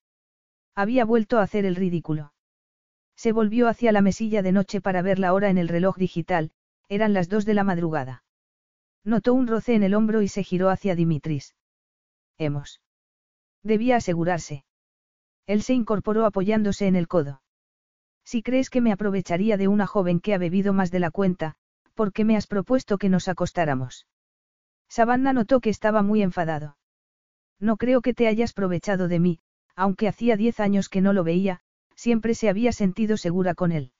[0.75, 2.35] Había vuelto a hacer el ridículo.
[3.17, 6.51] Se volvió hacia la mesilla de noche para ver la hora en el reloj digital,
[6.89, 8.25] eran las dos de la madrugada.
[9.03, 11.55] Notó un roce en el hombro y se giró hacia Dimitris.
[12.37, 12.83] Hemos.
[13.63, 14.65] Debía asegurarse.
[15.47, 17.41] Él se incorporó apoyándose en el codo.
[18.25, 21.55] Si crees que me aprovecharía de una joven que ha bebido más de la cuenta,
[21.95, 24.07] ¿por qué me has propuesto que nos acostáramos?
[24.89, 26.77] Savannah notó que estaba muy enfadado.
[27.59, 29.41] No creo que te hayas aprovechado de mí,
[29.75, 31.61] aunque hacía diez años que no lo veía,
[31.95, 33.93] siempre se había sentido segura con él.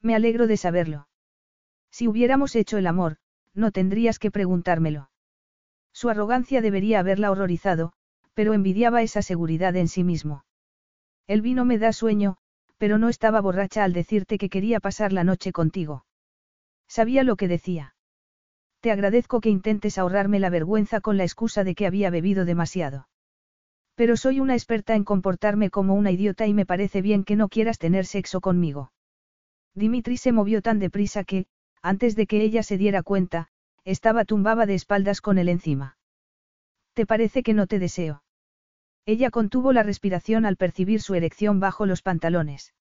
[0.00, 1.08] Me alegro de saberlo.
[1.90, 3.16] Si hubiéramos hecho el amor,
[3.54, 5.10] no tendrías que preguntármelo.
[5.92, 7.92] Su arrogancia debería haberla horrorizado,
[8.34, 10.44] pero envidiaba esa seguridad en sí mismo.
[11.26, 12.36] El vino me da sueño,
[12.78, 16.06] pero no estaba borracha al decirte que quería pasar la noche contigo.
[16.88, 17.94] Sabía lo que decía.
[18.80, 23.08] Te agradezco que intentes ahorrarme la vergüenza con la excusa de que había bebido demasiado.
[23.94, 27.48] Pero soy una experta en comportarme como una idiota y me parece bien que no
[27.48, 28.92] quieras tener sexo conmigo.
[29.74, 31.46] Dimitri se movió tan deprisa que,
[31.82, 33.48] antes de que ella se diera cuenta,
[33.84, 35.98] estaba tumbada de espaldas con él encima.
[36.94, 38.22] ¿Te parece que no te deseo?
[39.06, 42.74] Ella contuvo la respiración al percibir su erección bajo los pantalones.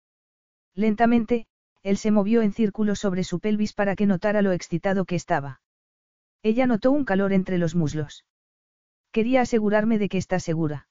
[0.75, 1.47] Lentamente,
[1.83, 5.61] él se movió en círculo sobre su pelvis para que notara lo excitado que estaba.
[6.41, 8.25] Ella notó un calor entre los muslos.
[9.11, 10.87] Quería asegurarme de que está segura.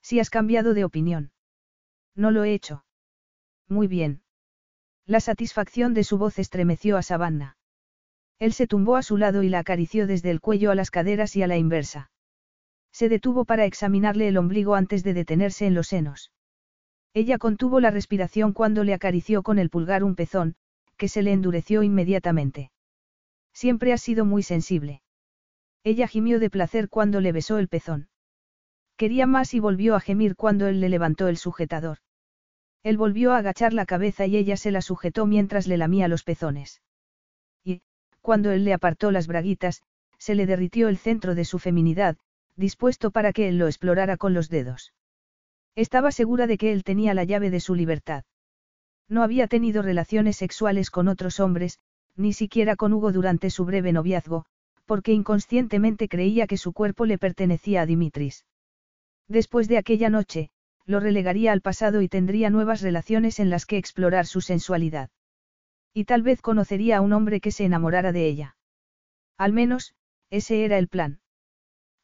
[0.00, 1.32] Si has cambiado de opinión.
[2.14, 2.84] No lo he hecho.
[3.68, 4.22] Muy bien.
[5.06, 7.56] La satisfacción de su voz estremeció a Savannah.
[8.38, 11.36] Él se tumbó a su lado y la acarició desde el cuello a las caderas
[11.36, 12.10] y a la inversa.
[12.90, 16.32] Se detuvo para examinarle el ombligo antes de detenerse en los senos.
[17.14, 20.56] Ella contuvo la respiración cuando le acarició con el pulgar un pezón,
[20.96, 22.71] que se le endureció inmediatamente.
[23.52, 25.02] Siempre ha sido muy sensible.
[25.84, 28.08] Ella gimió de placer cuando le besó el pezón.
[28.96, 31.98] Quería más y volvió a gemir cuando él le levantó el sujetador.
[32.82, 36.24] Él volvió a agachar la cabeza y ella se la sujetó mientras le lamía los
[36.24, 36.82] pezones.
[37.64, 37.82] Y,
[38.20, 39.82] cuando él le apartó las braguitas,
[40.18, 42.16] se le derritió el centro de su feminidad,
[42.56, 44.92] dispuesto para que él lo explorara con los dedos.
[45.74, 48.24] Estaba segura de que él tenía la llave de su libertad.
[49.08, 51.78] No había tenido relaciones sexuales con otros hombres,
[52.16, 54.44] ni siquiera con Hugo durante su breve noviazgo,
[54.86, 58.44] porque inconscientemente creía que su cuerpo le pertenecía a Dimitris.
[59.28, 60.50] Después de aquella noche,
[60.84, 65.10] lo relegaría al pasado y tendría nuevas relaciones en las que explorar su sensualidad.
[65.94, 68.56] Y tal vez conocería a un hombre que se enamorara de ella.
[69.38, 69.94] Al menos,
[70.30, 71.20] ese era el plan.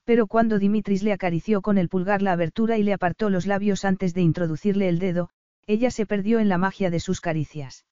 [0.04, 3.84] Pero cuando Dimitris le acarició con el pulgar la abertura y le apartó los labios
[3.84, 5.30] antes de introducirle el dedo,
[5.66, 7.84] ella se perdió en la magia de sus caricias.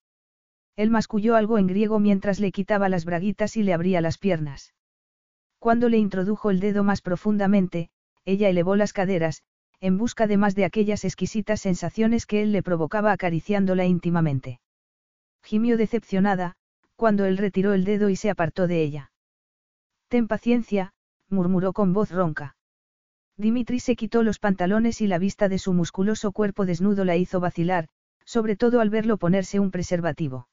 [0.77, 4.74] Él masculló algo en griego mientras le quitaba las braguitas y le abría las piernas.
[5.59, 7.89] Cuando le introdujo el dedo más profundamente,
[8.27, 9.43] ella elevó las caderas,
[9.81, 14.61] en busca de más de aquellas exquisitas sensaciones que él le provocaba acariciándola íntimamente.
[15.43, 16.57] Gimió decepcionada,
[16.94, 19.12] cuando él retiró el dedo y se apartó de ella.
[20.09, 20.93] Ten paciencia,
[21.28, 22.57] murmuró con voz ronca.
[23.36, 27.40] Dimitri se quitó los pantalones y la vista de su musculoso cuerpo desnudo la hizo
[27.40, 27.89] vacilar,
[28.24, 30.48] sobre todo al verlo ponerse un preservativo.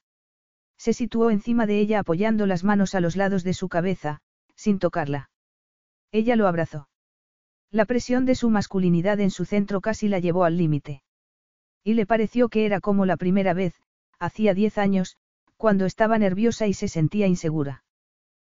[0.83, 4.19] Se situó encima de ella apoyando las manos a los lados de su cabeza,
[4.53, 5.29] sin tocarla.
[6.11, 6.89] Ella lo abrazó.
[7.71, 11.01] La presión de su masculinidad en su centro casi la llevó al límite.
[11.85, 13.81] Y le pareció que era como la primera vez,
[14.19, 15.15] hacía diez años,
[15.55, 17.85] cuando estaba nerviosa y se sentía insegura.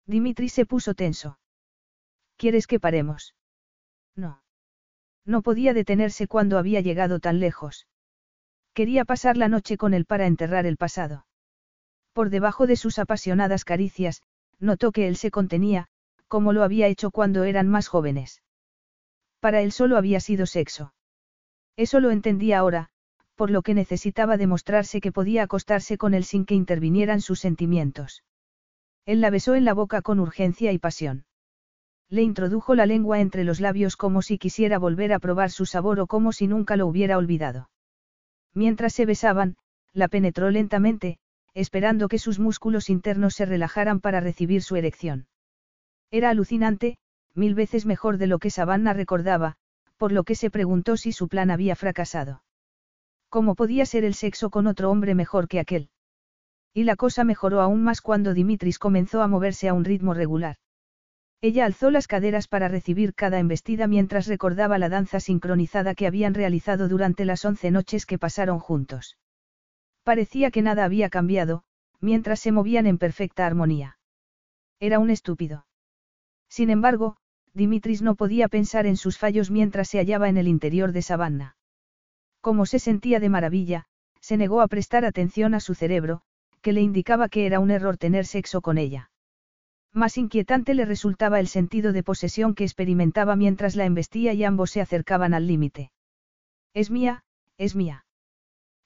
[0.07, 1.39] Dimitri se puso tenso.
[2.39, 3.35] ¿Quieres que paremos?
[4.17, 4.41] No.
[5.27, 7.87] No podía detenerse cuando había llegado tan lejos.
[8.73, 11.27] Quería pasar la noche con él para enterrar el pasado.
[12.15, 14.23] Por debajo de sus apasionadas caricias,
[14.61, 15.89] notó que él se contenía,
[16.29, 18.41] como lo había hecho cuando eran más jóvenes.
[19.41, 20.95] Para él solo había sido sexo.
[21.77, 22.89] Eso lo entendía ahora,
[23.35, 28.23] por lo que necesitaba demostrarse que podía acostarse con él sin que intervinieran sus sentimientos.
[29.07, 31.25] Él la besó en la boca con urgencia y pasión.
[32.09, 35.99] Le introdujo la lengua entre los labios como si quisiera volver a probar su sabor
[35.99, 37.71] o como si nunca lo hubiera olvidado.
[38.55, 39.57] Mientras se besaban,
[39.93, 41.19] la penetró lentamente,
[41.55, 45.27] esperando que sus músculos internos se relajaran para recibir su erección.
[46.11, 46.99] Era alucinante,
[47.35, 49.57] mil veces mejor de lo que Savannah recordaba,
[49.97, 52.43] por lo que se preguntó si su plan había fracasado.
[53.29, 55.91] ¿Cómo podía ser el sexo con otro hombre mejor que aquel?
[56.73, 60.57] Y la cosa mejoró aún más cuando Dimitris comenzó a moverse a un ritmo regular.
[61.41, 66.35] Ella alzó las caderas para recibir cada embestida mientras recordaba la danza sincronizada que habían
[66.35, 69.17] realizado durante las once noches que pasaron juntos.
[70.05, 71.65] Parecía que nada había cambiado,
[72.01, 73.99] mientras se movían en perfecta armonía.
[74.79, 75.67] Era un estúpido.
[76.49, 77.17] Sin embargo,
[77.55, 81.57] Dimitris no podía pensar en sus fallos mientras se hallaba en el interior de Savannah.
[82.41, 83.87] Como se sentía de maravilla,
[84.21, 86.21] se negó a prestar atención a su cerebro,
[86.61, 89.11] que le indicaba que era un error tener sexo con ella.
[89.93, 94.71] Más inquietante le resultaba el sentido de posesión que experimentaba mientras la embestía y ambos
[94.71, 95.93] se acercaban al límite.
[96.75, 97.25] Es mía,
[97.57, 98.04] es mía.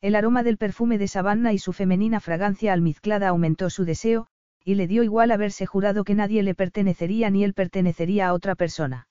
[0.01, 4.29] El aroma del perfume de Savannah y su femenina fragancia almizclada aumentó su deseo,
[4.65, 8.55] y le dio igual haberse jurado que nadie le pertenecería ni él pertenecería a otra
[8.55, 9.09] persona.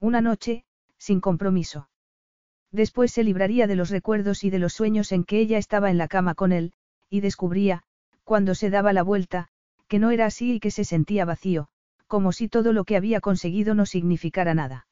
[0.00, 0.64] Una noche,
[0.96, 1.90] sin compromiso.
[2.72, 5.98] Después se libraría de los recuerdos y de los sueños en que ella estaba en
[5.98, 6.72] la cama con él,
[7.10, 7.82] y descubría,
[8.24, 9.48] cuando se daba la vuelta,
[9.88, 11.68] que no era así y que se sentía vacío,
[12.06, 14.86] como si todo lo que había conseguido no significara nada.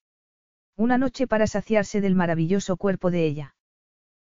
[0.76, 3.55] Una noche para saciarse del maravilloso cuerpo de ella.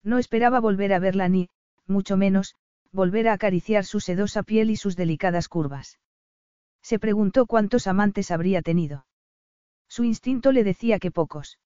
[0.03, 1.49] No esperaba volver a verla ni,
[1.87, 2.55] mucho menos,
[2.91, 5.99] volver a acariciar su sedosa piel y sus delicadas curvas.
[6.81, 9.05] Se preguntó cuántos amantes habría tenido.
[9.87, 11.59] Su instinto le decía que pocos.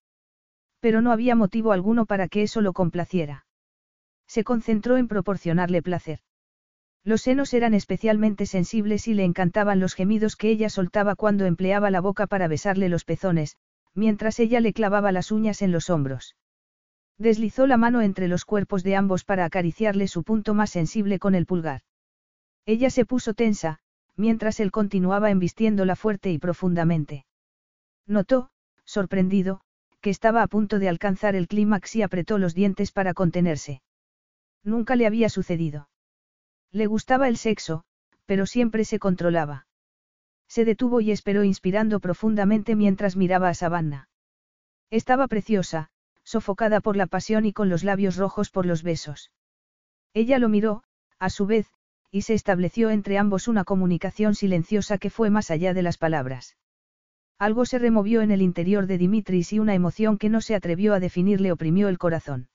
[0.79, 3.45] Pero no había motivo alguno para que eso lo complaciera.
[4.27, 6.19] Se concentró en proporcionarle placer.
[7.03, 11.89] Los senos eran especialmente sensibles y le encantaban los gemidos que ella soltaba cuando empleaba
[11.89, 13.55] la boca para besarle los pezones,
[13.93, 16.35] mientras ella le clavaba las uñas en los hombros.
[17.17, 21.33] Deslizó la mano entre los cuerpos de ambos para acariciarle su punto más sensible con
[21.35, 21.81] el pulgar.
[22.65, 23.79] Ella se puso tensa,
[24.15, 27.25] mientras él continuaba embistiéndola fuerte y profundamente.
[28.05, 28.49] Notó,
[28.85, 29.61] sorprendido,
[30.01, 33.81] que estaba a punto de alcanzar el clímax y apretó los dientes para contenerse.
[34.63, 35.89] Nunca le había sucedido.
[36.71, 37.83] Le gustaba el sexo,
[38.25, 39.65] pero siempre se controlaba.
[40.47, 44.09] Se detuvo y esperó inspirando profundamente mientras miraba a Savannah.
[44.89, 45.89] Estaba preciosa,
[46.27, 49.31] sofocada por la pasión y con los labios rojos por los besos.
[50.13, 50.83] Ella lo miró,
[51.19, 51.67] a su vez,
[52.11, 56.57] y se estableció entre ambos una comunicación silenciosa que fue más allá de las palabras.
[57.39, 60.93] Algo se removió en el interior de Dimitris y una emoción que no se atrevió
[60.93, 62.49] a definir le oprimió el corazón.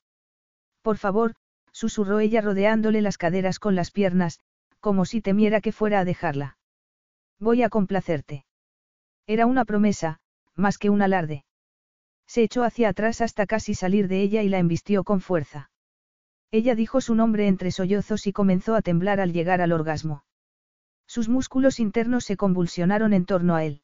[0.83, 1.35] Por favor,
[1.71, 4.41] susurró ella rodeándole las caderas con las piernas,
[4.81, 6.59] como si temiera que fuera a dejarla.
[7.39, 8.45] Voy a complacerte.
[9.27, 10.21] Era una promesa,
[10.57, 11.47] más que un alarde.
[12.33, 15.71] Se echó hacia atrás hasta casi salir de ella y la embistió con fuerza.
[16.51, 20.25] Ella dijo su nombre entre sollozos y comenzó a temblar al llegar al orgasmo.
[21.07, 23.83] Sus músculos internos se convulsionaron en torno a él.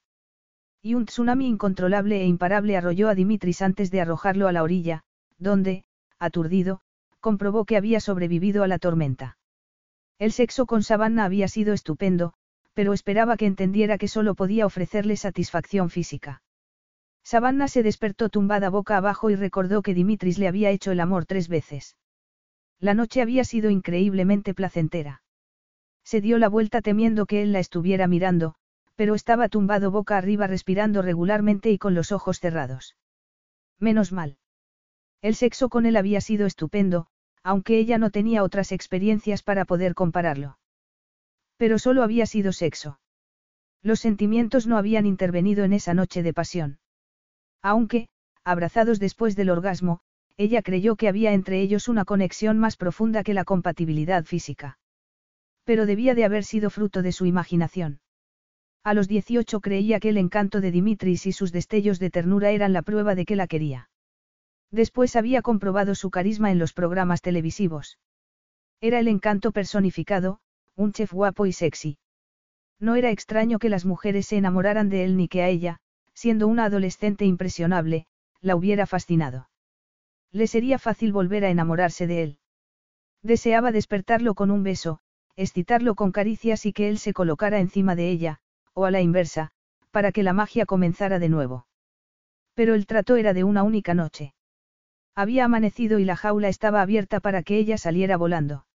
[0.81, 5.03] Y un tsunami incontrolable e imparable arrolló a Dimitris antes de arrojarlo a la orilla,
[5.37, 5.85] donde,
[6.19, 6.81] aturdido,
[7.21, 9.37] comprobó que había sobrevivido a la tormenta.
[10.19, 12.33] El sexo con Savannah había sido estupendo,
[12.73, 16.41] pero esperaba que entendiera que solo podía ofrecerle satisfacción física.
[17.31, 21.27] Savannah se despertó tumbada boca abajo y recordó que Dimitris le había hecho el amor
[21.27, 21.99] tres veces.
[22.81, 25.21] La noche había sido increíblemente placentera.
[26.03, 28.55] Se dio la vuelta temiendo que él la estuviera mirando,
[28.95, 32.97] pero estaba tumbado boca arriba respirando regularmente y con los ojos cerrados.
[33.79, 34.39] Menos mal.
[35.21, 37.09] El sexo con él había sido estupendo,
[37.43, 40.59] aunque ella no tenía otras experiencias para poder compararlo.
[41.59, 43.01] Pero solo había sido sexo.
[43.83, 46.79] Los sentimientos no habían intervenido en esa noche de pasión.
[47.63, 48.09] Aunque,
[48.45, 50.01] abrazados después del orgasmo,
[50.37, 54.79] ella creyó que había entre ellos una conexión más profunda que la compatibilidad física.
[55.65, 58.01] Pero debía de haber sido fruto de su imaginación.
[58.85, 62.73] A los 18 creía que el encanto de Dimitris y sus destellos de ternura eran
[62.73, 63.91] la prueba de que la quería.
[64.71, 67.99] Después había comprobado su carisma en los programas televisivos.
[68.81, 70.39] Era el encanto personificado,
[70.77, 71.99] un chef guapo y sexy.
[72.79, 75.81] No era extraño que las mujeres se enamoraran de él ni que a ella,
[76.19, 78.09] siendo una adolescente impresionable,
[78.41, 79.51] la hubiera fascinado.
[80.33, 82.39] Le sería fácil volver a enamorarse de él.
[83.23, 84.99] Deseaba despertarlo con un beso,
[85.37, 88.41] excitarlo con caricias y que él se colocara encima de ella,
[88.75, 89.53] o a la inversa,
[89.93, 91.69] para que la magia comenzara de nuevo.
[92.55, 94.35] Pero el trato era de una única noche.
[95.15, 98.67] Había amanecido y la jaula estaba abierta para que ella saliera volando.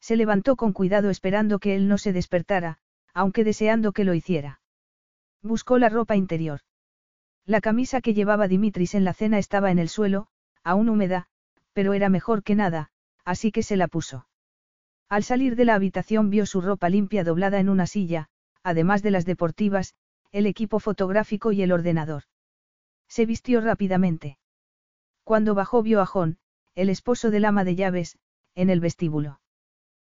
[0.00, 2.78] Se levantó con cuidado esperando que él no se despertara,
[3.12, 4.59] aunque deseando que lo hiciera.
[5.42, 6.60] Buscó la ropa interior.
[7.46, 10.26] La camisa que llevaba Dimitris en la cena estaba en el suelo,
[10.62, 11.26] aún húmeda,
[11.72, 12.90] pero era mejor que nada,
[13.24, 14.26] así que se la puso.
[15.08, 18.28] Al salir de la habitación vio su ropa limpia doblada en una silla,
[18.62, 19.94] además de las deportivas,
[20.30, 22.24] el equipo fotográfico y el ordenador.
[23.08, 24.38] Se vistió rápidamente.
[25.24, 26.38] Cuando bajó vio a John,
[26.74, 28.18] el esposo del ama de llaves,
[28.54, 29.40] en el vestíbulo.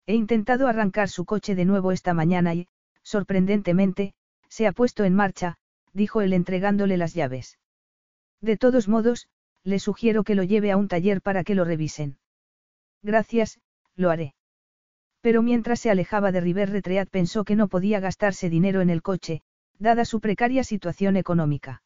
[0.05, 2.67] He intentado arrancar su coche de nuevo esta mañana y,
[3.01, 4.13] sorprendentemente,
[4.53, 5.55] se ha puesto en marcha,
[5.93, 7.57] dijo él entregándole las llaves.
[8.39, 9.27] De todos modos,
[9.63, 12.19] le sugiero que lo lleve a un taller para que lo revisen.
[13.01, 13.59] Gracias,
[13.95, 14.35] lo haré.
[15.21, 19.01] Pero mientras se alejaba de River Retreat pensó que no podía gastarse dinero en el
[19.01, 19.41] coche,
[19.79, 21.81] dada su precaria situación económica.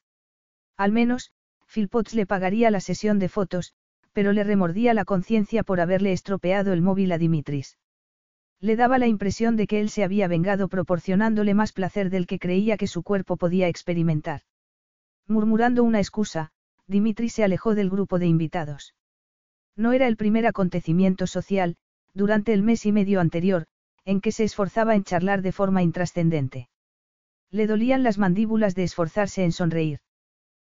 [0.76, 1.32] Al menos,
[1.68, 3.76] Philpotts le pagaría la sesión de fotos,
[4.12, 7.78] pero le remordía la conciencia por haberle estropeado el móvil a Dimitris.
[8.60, 12.40] Le daba la impresión de que él se había vengado proporcionándole más placer del que
[12.40, 14.42] creía que su cuerpo podía experimentar.
[15.28, 16.52] Murmurando una excusa,
[16.88, 18.96] Dimitri se alejó del grupo de invitados.
[19.76, 21.76] No era el primer acontecimiento social,
[22.14, 23.68] durante el mes y medio anterior,
[24.06, 26.70] en que se esforzaba en charlar de forma intrascendente.
[27.52, 30.00] Le dolían las mandíbulas de esforzarse en sonreír.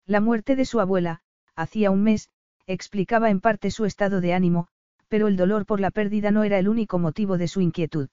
[0.06, 1.22] La muerte de su abuela,
[1.56, 2.30] hacía un mes,
[2.68, 4.68] explicaba en parte su estado de ánimo,
[5.10, 8.10] pero el dolor por la pérdida no era el único motivo de su inquietud.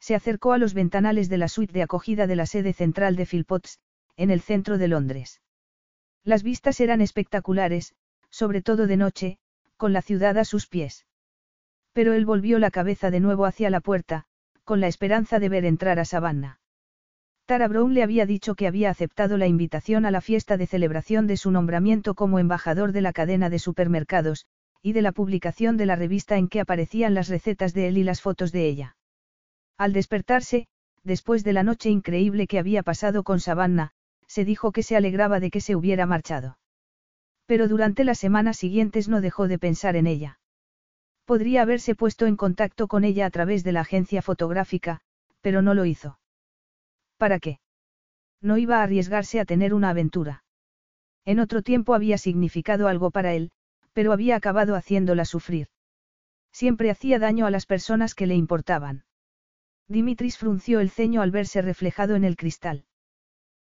[0.00, 3.26] Se acercó a los ventanales de la suite de acogida de la sede central de
[3.26, 3.80] Philpotts,
[4.16, 5.40] en el centro de Londres.
[6.22, 7.94] Las vistas eran espectaculares,
[8.30, 9.38] sobre todo de noche,
[9.76, 11.06] con la ciudad a sus pies.
[11.92, 14.24] Pero él volvió la cabeza de nuevo hacia la puerta,
[14.64, 16.60] con la esperanza de ver entrar a Savannah.
[17.46, 21.26] Tara Brown le había dicho que había aceptado la invitación a la fiesta de celebración
[21.26, 24.46] de su nombramiento como embajador de la cadena de supermercados,
[24.84, 28.04] y de la publicación de la revista en que aparecían las recetas de él y
[28.04, 28.96] las fotos de ella.
[29.78, 30.66] Al despertarse,
[31.02, 33.92] después de la noche increíble que había pasado con Savannah,
[34.26, 36.58] se dijo que se alegraba de que se hubiera marchado.
[37.46, 40.38] Pero durante las semanas siguientes no dejó de pensar en ella.
[41.24, 45.00] Podría haberse puesto en contacto con ella a través de la agencia fotográfica,
[45.40, 46.18] pero no lo hizo.
[47.16, 47.58] ¿Para qué?
[48.42, 50.44] No iba a arriesgarse a tener una aventura.
[51.24, 53.50] En otro tiempo había significado algo para él,
[53.94, 55.68] pero había acabado haciéndola sufrir.
[56.52, 59.04] Siempre hacía daño a las personas que le importaban.
[59.88, 62.84] Dimitris frunció el ceño al verse reflejado en el cristal.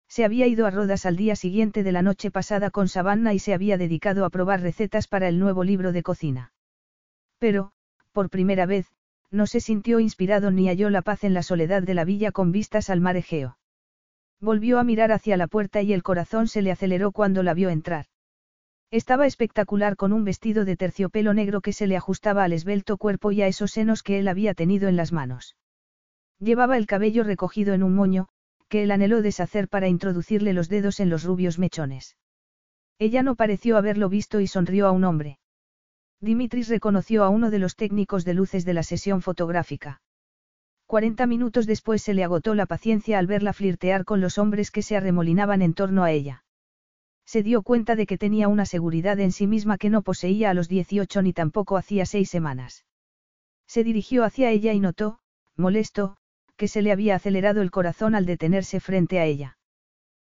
[0.08, 3.40] Se había ido a Rodas al día siguiente de la noche pasada con Savannah y
[3.40, 6.54] se había dedicado a probar recetas para el nuevo libro de cocina.
[7.40, 7.72] Pero,
[8.12, 8.88] por primera vez,
[9.32, 12.52] no se sintió inspirado ni halló la paz en la soledad de la villa con
[12.52, 13.58] vistas al mar Egeo.
[14.40, 17.70] Volvió a mirar hacia la puerta y el corazón se le aceleró cuando la vio
[17.70, 18.06] entrar.
[18.94, 23.32] Estaba espectacular con un vestido de terciopelo negro que se le ajustaba al esbelto cuerpo
[23.32, 25.56] y a esos senos que él había tenido en las manos.
[26.38, 28.28] Llevaba el cabello recogido en un moño,
[28.70, 32.18] que él anheló deshacer para introducirle los dedos en los rubios mechones.
[33.00, 35.40] Ella no pareció haberlo visto y sonrió a un hombre.
[36.22, 40.04] Dimitris reconoció a uno de los técnicos de luces de la sesión fotográfica.
[40.86, 44.84] Cuarenta minutos después se le agotó la paciencia al verla flirtear con los hombres que
[44.84, 46.44] se arremolinaban en torno a ella.
[47.26, 50.54] Se dio cuenta de que tenía una seguridad en sí misma que no poseía a
[50.54, 52.86] los 18 ni tampoco hacía seis semanas.
[53.68, 55.20] Se dirigió hacia ella y notó,
[55.56, 56.18] molesto,
[56.58, 59.58] que se le había acelerado el corazón al detenerse frente a ella.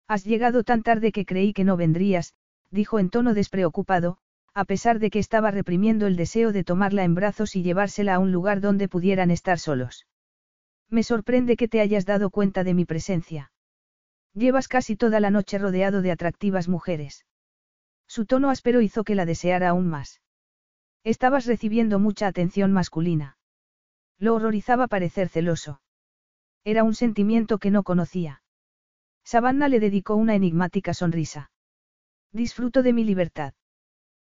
[0.09, 2.35] Has llegado tan tarde que creí que no vendrías,
[2.70, 4.19] dijo en tono despreocupado,
[4.55, 8.19] a pesar de que estaba reprimiendo el deseo de tomarla en brazos y llevársela a
[8.19, 10.06] un lugar donde pudieran estar solos.
[10.90, 13.52] Me sorprende que te hayas dado cuenta de mi presencia.
[14.34, 17.26] Llevas casi toda la noche rodeado de atractivas mujeres.
[18.06, 20.20] Su tono áspero hizo que la deseara aún más.
[21.04, 23.36] Estabas recibiendo mucha atención masculina.
[24.18, 25.80] Lo horrorizaba parecer celoso.
[26.64, 28.42] Era un sentimiento que no conocía.
[29.24, 31.50] Savannah le dedicó una enigmática sonrisa.
[32.32, 33.54] Disfruto de mi libertad.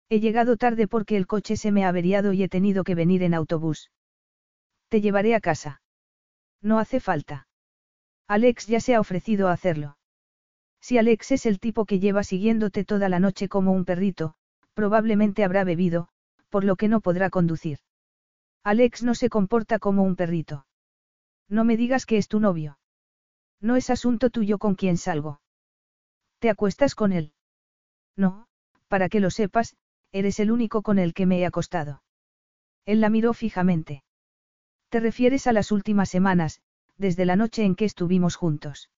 [0.09, 3.23] He llegado tarde porque el coche se me ha averiado y he tenido que venir
[3.23, 3.91] en autobús.
[4.89, 5.81] Te llevaré a casa.
[6.61, 7.47] No hace falta.
[8.27, 9.97] Alex ya se ha ofrecido a hacerlo.
[10.81, 14.35] Si Alex es el tipo que lleva siguiéndote toda la noche como un perrito,
[14.73, 16.09] probablemente habrá bebido,
[16.49, 17.79] por lo que no podrá conducir.
[18.63, 20.65] Alex no se comporta como un perrito.
[21.49, 22.79] No me digas que es tu novio.
[23.59, 25.41] No es asunto tuyo con quien salgo.
[26.39, 27.33] ¿Te acuestas con él?
[28.15, 28.47] No,
[28.87, 29.75] para que lo sepas,
[30.11, 32.03] eres el único con el que me he acostado.
[32.85, 34.03] Él la miró fijamente.
[34.89, 36.61] Te refieres a las últimas semanas,
[37.03, 38.89] desde la noche en que estuvimos juntos.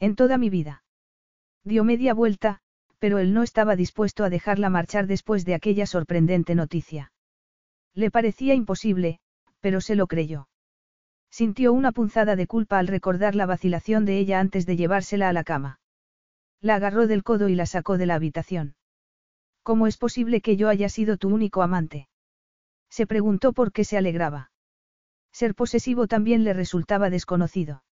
[0.00, 0.82] En toda mi vida.
[1.64, 2.58] Dio media vuelta,
[2.98, 7.12] pero él no estaba dispuesto a dejarla marchar después de aquella sorprendente noticia.
[7.94, 9.20] Le parecía imposible,
[9.60, 10.48] pero se lo creyó.
[11.30, 15.32] Sintió una punzada de culpa al recordar la vacilación de ella antes de llevársela a
[15.32, 15.78] la cama.
[16.60, 18.74] La agarró del codo y la sacó de la habitación.
[19.62, 22.08] ¿Cómo es posible que yo haya sido tu único amante?
[22.90, 24.49] Se preguntó por qué se alegraba.
[25.32, 27.82] Ser posesivo también le resultaba desconocido.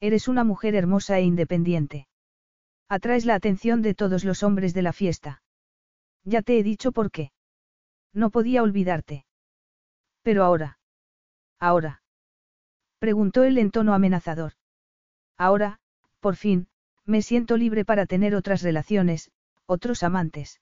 [0.00, 2.08] Eres una mujer hermosa e independiente.
[2.88, 5.42] Atraes la atención de todos los hombres de la fiesta.
[6.24, 7.32] Ya te he dicho por qué.
[8.12, 9.24] No podía olvidarte.
[10.22, 10.78] Pero ahora.
[11.58, 12.02] Ahora.
[12.98, 14.52] Preguntó él en tono amenazador.
[15.36, 15.80] Ahora,
[16.20, 16.68] por fin,
[17.04, 19.30] me siento libre para tener otras relaciones,
[19.66, 20.60] otros amantes.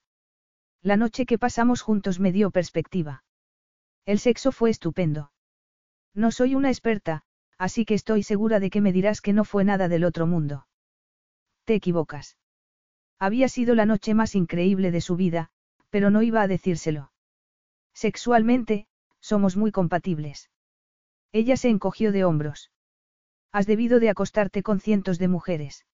[0.81, 3.23] La noche que pasamos juntos me dio perspectiva.
[4.05, 5.32] El sexo fue estupendo.
[6.13, 7.23] No soy una experta,
[7.57, 10.67] así que estoy segura de que me dirás que no fue nada del otro mundo.
[11.65, 12.37] Te equivocas.
[13.19, 15.49] Había sido la noche más increíble de su vida,
[15.89, 17.11] pero no iba a decírselo.
[17.93, 18.87] Sexualmente,
[19.19, 20.49] somos muy compatibles.
[21.31, 22.71] Ella se encogió de hombros.
[23.51, 25.85] Has debido de acostarte con cientos de mujeres.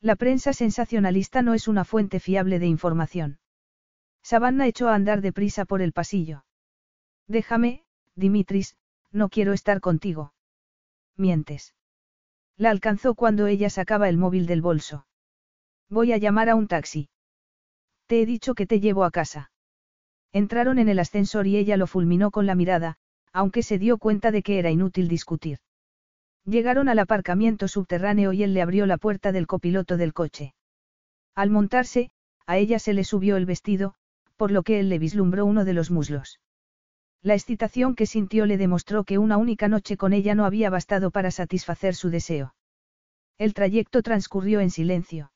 [0.00, 3.38] La prensa sensacionalista no es una fuente fiable de información.
[4.22, 6.44] Savannah echó a andar deprisa por el pasillo.
[7.28, 8.76] Déjame, Dimitris,
[9.16, 10.32] no quiero estar contigo.
[11.16, 11.74] Mientes.
[12.56, 15.06] La alcanzó cuando ella sacaba el móvil del bolso.
[15.88, 17.08] Voy a llamar a un taxi.
[18.06, 19.50] Te he dicho que te llevo a casa.
[20.32, 22.96] Entraron en el ascensor y ella lo fulminó con la mirada,
[23.32, 25.58] aunque se dio cuenta de que era inútil discutir.
[26.44, 30.54] Llegaron al aparcamiento subterráneo y él le abrió la puerta del copiloto del coche.
[31.34, 32.10] Al montarse,
[32.46, 33.94] a ella se le subió el vestido,
[34.36, 36.38] por lo que él le vislumbró uno de los muslos.
[37.26, 41.10] La excitación que sintió le demostró que una única noche con ella no había bastado
[41.10, 42.54] para satisfacer su deseo.
[43.36, 45.32] El trayecto transcurrió en silencio.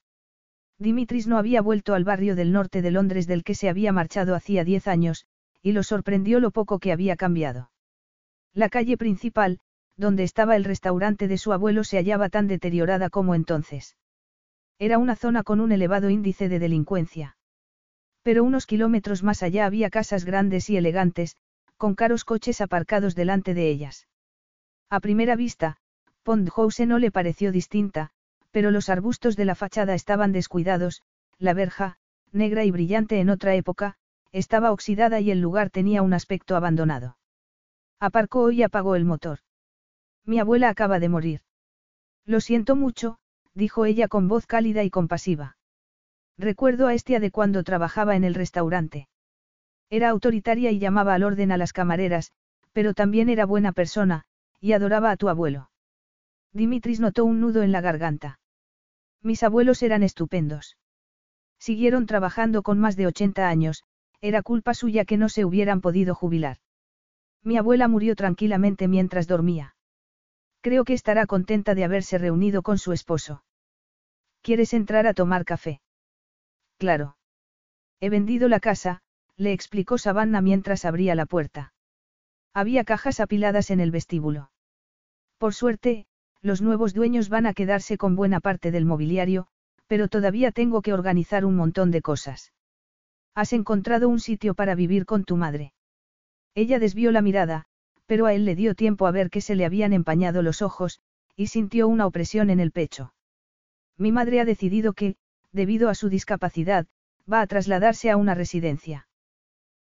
[0.79, 4.37] Dimitris no había vuelto al barrio del norte de Londres del que se había marchado
[4.37, 5.27] hacía diez años,
[5.63, 7.73] y lo sorprendió lo poco que había cambiado.
[8.55, 9.59] La calle principal,
[9.97, 13.97] donde estaba el restaurante de su abuelo, se hallaba tan deteriorada como entonces.
[14.79, 17.37] Era una zona con un elevado índice de delincuencia.
[18.23, 21.35] Pero unos kilómetros más allá había casas grandes y elegantes,
[21.81, 24.07] con caros coches aparcados delante de ellas.
[24.91, 25.79] A primera vista,
[26.25, 28.11] Pond House no le pareció distinta,
[28.51, 31.01] pero los arbustos de la fachada estaban descuidados,
[31.39, 31.97] la verja,
[32.33, 33.97] negra y brillante en otra época,
[34.31, 37.17] estaba oxidada y el lugar tenía un aspecto abandonado.
[37.99, 39.39] Aparcó y apagó el motor.
[40.27, 41.41] Mi abuela acaba de morir.
[42.27, 43.17] Lo siento mucho,
[43.55, 45.57] dijo ella con voz cálida y compasiva.
[46.37, 49.09] Recuerdo a Estia de cuando trabajaba en el restaurante.
[49.91, 52.33] Era autoritaria y llamaba al orden a las camareras,
[52.73, 54.25] pero también era buena persona,
[54.61, 55.71] y adoraba a tu abuelo.
[56.53, 58.39] Dimitris notó un nudo en la garganta.
[59.23, 60.77] Mis abuelos eran estupendos.
[61.59, 63.85] Siguieron trabajando con más de 80 años,
[64.21, 66.59] era culpa suya que no se hubieran podido jubilar.
[67.43, 69.75] Mi abuela murió tranquilamente mientras dormía.
[70.61, 73.43] Creo que estará contenta de haberse reunido con su esposo.
[74.43, 75.81] ¿Quieres entrar a tomar café?
[76.79, 77.17] Claro.
[77.99, 79.03] He vendido la casa,
[79.41, 81.73] le explicó Savannah mientras abría la puerta.
[82.53, 84.51] Había cajas apiladas en el vestíbulo.
[85.39, 86.05] Por suerte,
[86.43, 89.47] los nuevos dueños van a quedarse con buena parte del mobiliario,
[89.87, 92.53] pero todavía tengo que organizar un montón de cosas.
[93.35, 95.73] Has encontrado un sitio para vivir con tu madre.
[96.55, 97.65] Ella desvió la mirada,
[98.05, 101.01] pero a él le dio tiempo a ver que se le habían empañado los ojos,
[101.35, 103.15] y sintió una opresión en el pecho.
[103.97, 105.17] Mi madre ha decidido que,
[105.51, 106.87] debido a su discapacidad,
[107.31, 109.07] va a trasladarse a una residencia.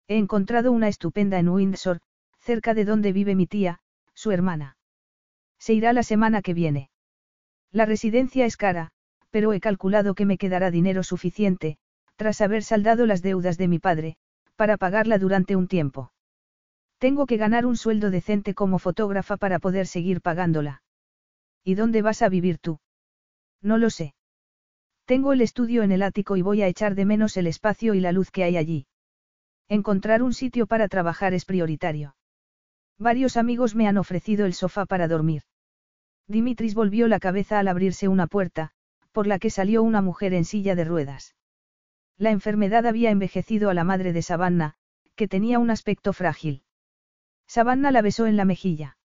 [0.09, 2.01] He encontrado una estupenda en Windsor,
[2.40, 3.80] cerca de donde vive mi tía,
[4.14, 4.78] su hermana.
[5.59, 6.90] Se irá la semana que viene.
[7.70, 8.90] La residencia es cara,
[9.30, 11.76] pero he calculado que me quedará dinero suficiente,
[12.16, 14.16] tras haber saldado las deudas de mi padre,
[14.56, 16.10] para pagarla durante un tiempo.
[16.98, 20.82] Tengo que ganar un sueldo decente como fotógrafa para poder seguir pagándola.
[21.62, 22.80] ¿Y dónde vas a vivir tú?
[23.60, 24.14] No lo sé.
[25.05, 28.01] Tengo el estudio en el ático y voy a echar de menos el espacio y
[28.01, 28.86] la luz que hay allí.
[29.68, 32.16] Encontrar un sitio para trabajar es prioritario.
[32.98, 35.42] Varios amigos me han ofrecido el sofá para dormir.
[36.26, 38.72] Dimitris volvió la cabeza al abrirse una puerta,
[39.12, 41.34] por la que salió una mujer en silla de ruedas.
[42.16, 44.74] La enfermedad había envejecido a la madre de Savannah,
[45.14, 46.62] que tenía un aspecto frágil.
[47.46, 48.98] Savannah la besó en la mejilla.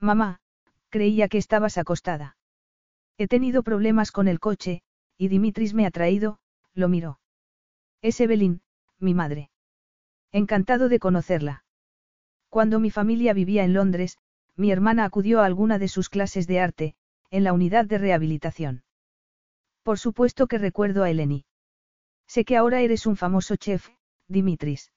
[0.00, 0.40] Mamá,
[0.90, 2.36] creía que estabas acostada.
[3.16, 4.82] He tenido problemas con el coche,
[5.16, 6.38] y Dimitris me ha traído,
[6.74, 7.20] lo miró.
[8.00, 8.62] Es Evelyn,
[8.98, 9.50] mi madre.
[10.32, 11.64] Encantado de conocerla.
[12.48, 14.18] Cuando mi familia vivía en Londres,
[14.56, 16.94] mi hermana acudió a alguna de sus clases de arte,
[17.30, 18.84] en la unidad de rehabilitación.
[19.82, 21.44] Por supuesto que recuerdo a Eleni.
[22.26, 23.88] Sé que ahora eres un famoso chef,
[24.26, 24.92] Dimitris.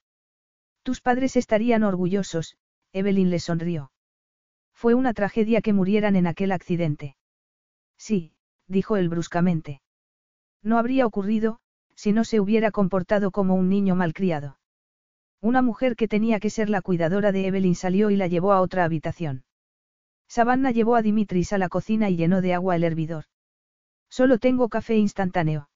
[0.82, 2.56] Tus padres estarían orgullosos,
[2.92, 3.92] Evelyn le sonrió.
[4.74, 7.16] Fue una tragedia que murieran en aquel accidente.
[7.96, 8.34] Sí,
[8.66, 9.80] dijo él bruscamente.
[10.62, 11.60] No habría ocurrido,
[11.94, 14.58] si no se hubiera comportado como un niño malcriado.
[15.42, 18.60] Una mujer que tenía que ser la cuidadora de Evelyn salió y la llevó a
[18.60, 19.42] otra habitación.
[20.28, 23.24] Savannah llevó a Dimitris a la cocina y llenó de agua el hervidor.
[24.08, 25.68] Solo tengo café instantáneo.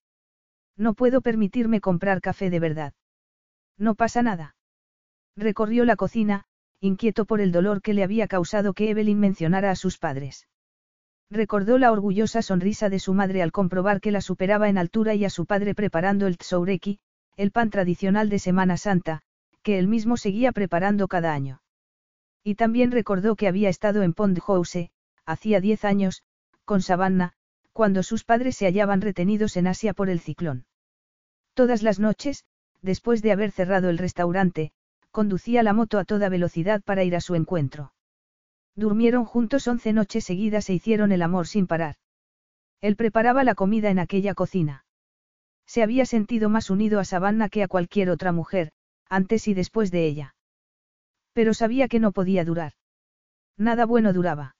[0.77, 2.93] No puedo permitirme comprar café de verdad.
[3.77, 4.55] No pasa nada.
[5.35, 6.45] Recorrió la cocina,
[6.79, 10.47] inquieto por el dolor que le había causado que Evelyn mencionara a sus padres.
[11.29, 15.25] Recordó la orgullosa sonrisa de su madre al comprobar que la superaba en altura y
[15.25, 16.99] a su padre preparando el tsoureki,
[17.35, 19.23] el pan tradicional de Semana Santa,
[19.67, 21.61] que él mismo seguía preparando cada año.
[22.41, 24.89] Y también recordó que había estado en Pond House,
[25.25, 26.23] hacía diez años,
[26.63, 27.33] con Savannah,
[27.73, 30.67] cuando sus padres se hallaban retenidos en Asia por el ciclón.
[31.53, 32.45] Todas las noches,
[32.81, 34.71] después de haber cerrado el restaurante,
[35.11, 37.91] conducía la moto a toda velocidad para ir a su encuentro.
[38.73, 41.97] Durmieron juntos once noches seguidas e hicieron el amor sin parar.
[42.79, 44.85] Él preparaba la comida en aquella cocina.
[45.65, 48.71] Se había sentido más unido a Savannah que a cualquier otra mujer,
[49.09, 50.35] antes y después de ella.
[51.33, 52.73] Pero sabía que no podía durar.
[53.57, 54.55] Nada bueno duraba.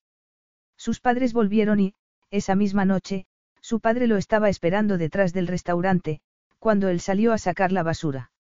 [0.78, 1.94] Sus padres volvieron y,
[2.30, 3.26] esa misma noche,
[3.62, 6.22] su padre lo estaba esperando detrás del restaurante,
[6.60, 8.32] cuando él salió a sacar la basura.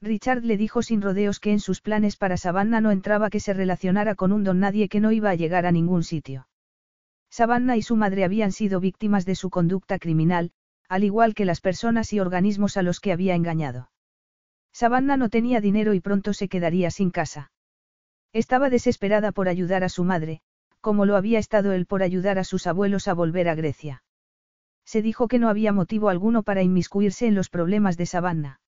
[0.00, 3.54] Richard le dijo sin rodeos que en sus planes para Savannah no entraba que se
[3.54, 6.48] relacionara con un don nadie que no iba a llegar a ningún sitio.
[7.30, 10.52] Savannah y su madre habían sido víctimas de su conducta criminal,
[10.88, 13.90] al igual que las personas y organismos a los que había engañado.
[14.76, 17.50] Savannah no tenía dinero y pronto se quedaría sin casa.
[18.34, 20.42] Estaba desesperada por ayudar a su madre,
[20.82, 24.02] como lo había estado él por ayudar a sus abuelos a volver a Grecia.
[24.84, 28.60] Se dijo que no había motivo alguno para inmiscuirse en los problemas de Savannah.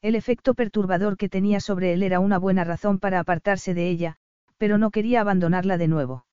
[0.00, 4.16] El efecto perturbador que tenía sobre él era una buena razón para apartarse de ella,
[4.56, 6.24] pero no quería abandonarla de nuevo.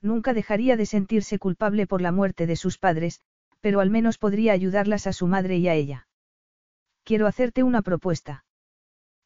[0.00, 3.22] Nunca dejaría de sentirse culpable por la muerte de sus padres,
[3.60, 6.06] pero al menos podría ayudarlas a su madre y a ella.
[7.10, 8.44] Quiero hacerte una propuesta.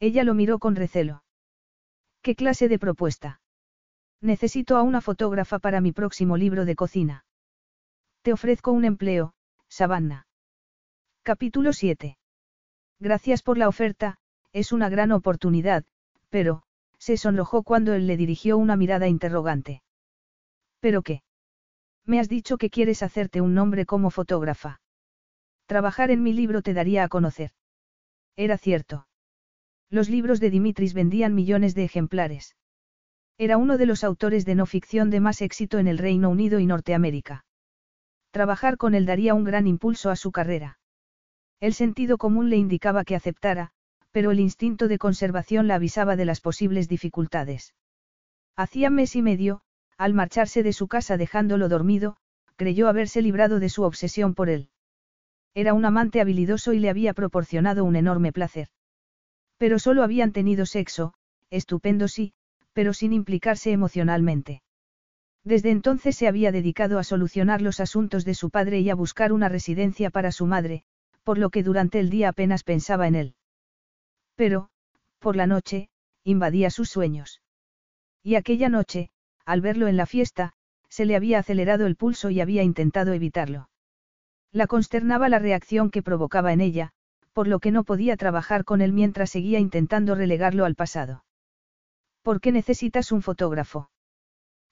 [0.00, 1.22] Ella lo miró con recelo.
[2.22, 3.42] ¿Qué clase de propuesta?
[4.22, 7.26] Necesito a una fotógrafa para mi próximo libro de cocina.
[8.22, 9.34] Te ofrezco un empleo,
[9.68, 10.26] Savannah.
[11.22, 12.16] Capítulo 7.
[13.00, 14.16] Gracias por la oferta,
[14.54, 15.84] es una gran oportunidad,
[16.30, 16.62] pero,
[16.96, 19.82] se sonrojó cuando él le dirigió una mirada interrogante.
[20.80, 21.22] ¿Pero qué?
[22.06, 24.80] Me has dicho que quieres hacerte un nombre como fotógrafa.
[25.66, 27.50] Trabajar en mi libro te daría a conocer.
[28.36, 29.06] Era cierto.
[29.90, 32.56] Los libros de Dimitris vendían millones de ejemplares.
[33.38, 36.58] Era uno de los autores de no ficción de más éxito en el Reino Unido
[36.58, 37.44] y Norteamérica.
[38.30, 40.78] Trabajar con él daría un gran impulso a su carrera.
[41.60, 43.70] El sentido común le indicaba que aceptara,
[44.10, 47.74] pero el instinto de conservación la avisaba de las posibles dificultades.
[48.56, 49.62] Hacía mes y medio,
[49.96, 52.16] al marcharse de su casa dejándolo dormido,
[52.56, 54.70] creyó haberse librado de su obsesión por él.
[55.54, 58.68] Era un amante habilidoso y le había proporcionado un enorme placer.
[59.56, 61.14] Pero solo habían tenido sexo,
[61.50, 62.32] estupendo sí,
[62.72, 64.62] pero sin implicarse emocionalmente.
[65.44, 69.32] Desde entonces se había dedicado a solucionar los asuntos de su padre y a buscar
[69.32, 70.84] una residencia para su madre,
[71.22, 73.34] por lo que durante el día apenas pensaba en él.
[74.34, 74.70] Pero,
[75.18, 75.88] por la noche,
[76.24, 77.42] invadía sus sueños.
[78.22, 79.10] Y aquella noche,
[79.44, 80.54] al verlo en la fiesta,
[80.88, 83.68] se le había acelerado el pulso y había intentado evitarlo.
[84.54, 86.92] La consternaba la reacción que provocaba en ella,
[87.32, 91.24] por lo que no podía trabajar con él mientras seguía intentando relegarlo al pasado.
[92.22, 93.90] ¿Por qué necesitas un fotógrafo?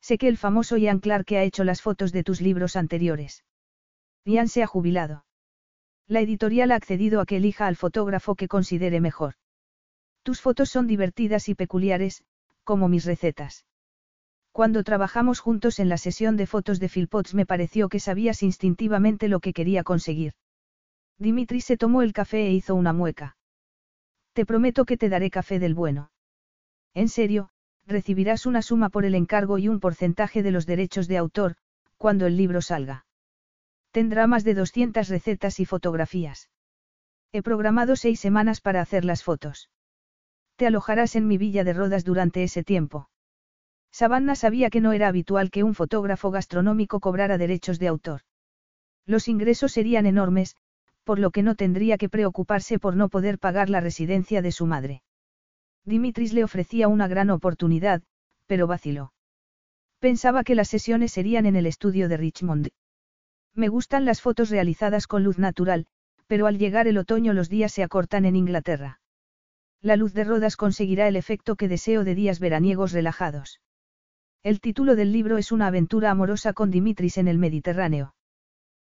[0.00, 3.44] Sé que el famoso Ian Clark ha hecho las fotos de tus libros anteriores.
[4.24, 5.24] Ian se ha jubilado.
[6.06, 9.34] La editorial ha accedido a que elija al fotógrafo que considere mejor.
[10.22, 12.22] Tus fotos son divertidas y peculiares,
[12.62, 13.66] como mis recetas.
[14.52, 19.28] Cuando trabajamos juntos en la sesión de fotos de Philpotts me pareció que sabías instintivamente
[19.28, 20.34] lo que quería conseguir.
[21.18, 23.36] Dimitri se tomó el café e hizo una mueca.
[24.34, 26.10] Te prometo que te daré café del bueno.
[26.92, 27.48] En serio,
[27.86, 31.56] recibirás una suma por el encargo y un porcentaje de los derechos de autor,
[31.96, 33.06] cuando el libro salga.
[33.90, 36.50] Tendrá más de 200 recetas y fotografías.
[37.32, 39.70] He programado seis semanas para hacer las fotos.
[40.56, 43.08] Te alojarás en mi villa de Rodas durante ese tiempo.
[43.92, 48.22] Savannah sabía que no era habitual que un fotógrafo gastronómico cobrara derechos de autor.
[49.06, 50.56] Los ingresos serían enormes,
[51.04, 54.66] por lo que no tendría que preocuparse por no poder pagar la residencia de su
[54.66, 55.02] madre.
[55.84, 58.02] Dimitris le ofrecía una gran oportunidad,
[58.46, 59.12] pero vaciló.
[59.98, 62.68] Pensaba que las sesiones serían en el estudio de Richmond.
[63.54, 65.86] Me gustan las fotos realizadas con luz natural,
[66.26, 69.00] pero al llegar el otoño los días se acortan en Inglaterra.
[69.82, 73.60] La luz de Rodas conseguirá el efecto que deseo de días veraniegos relajados.
[74.44, 78.16] El título del libro es una aventura amorosa con Dimitris en el Mediterráneo.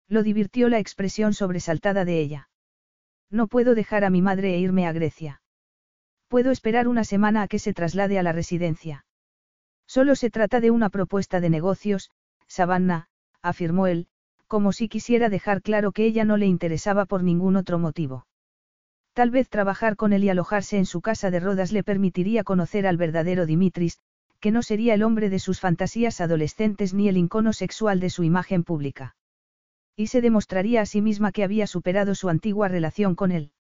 [0.07, 2.49] Lo divirtió la expresión sobresaltada de ella.
[3.29, 5.41] No puedo dejar a mi madre e irme a Grecia.
[6.27, 9.05] Puedo esperar una semana a que se traslade a la residencia.
[9.85, 12.09] Solo se trata de una propuesta de negocios,
[12.47, 13.09] Savannah,
[13.43, 14.07] afirmó él,
[14.47, 18.25] como si quisiera dejar claro que ella no le interesaba por ningún otro motivo.
[19.13, 22.87] Tal vez trabajar con él y alojarse en su casa de Rodas le permitiría conocer
[22.87, 23.99] al verdadero Dimitris,
[24.43, 28.25] que no sería el hombre de sus fantasías adolescentes ni el icono sexual de su
[28.25, 29.15] imagen pública.
[29.95, 33.53] Y se demostraría a sí misma que había superado su antigua relación con él.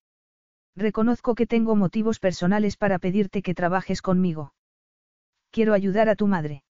[0.75, 4.55] Reconozco que tengo motivos personales para pedirte que trabajes conmigo.
[5.51, 6.65] Quiero ayudar a tu madre.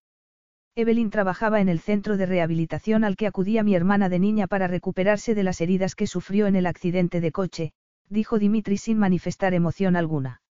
[0.76, 4.68] Evelyn trabajaba en el centro de rehabilitación al que acudía mi hermana de niña para
[4.68, 7.74] recuperarse de las heridas que sufrió en el accidente de coche,
[8.10, 10.44] dijo Dimitri sin manifestar emoción alguna.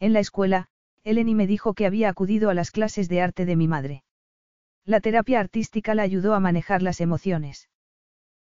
[0.00, 0.69] En la escuela,
[1.04, 4.04] Eleni me dijo que había acudido a las clases de arte de mi madre.
[4.84, 7.68] La terapia artística la ayudó a manejar las emociones.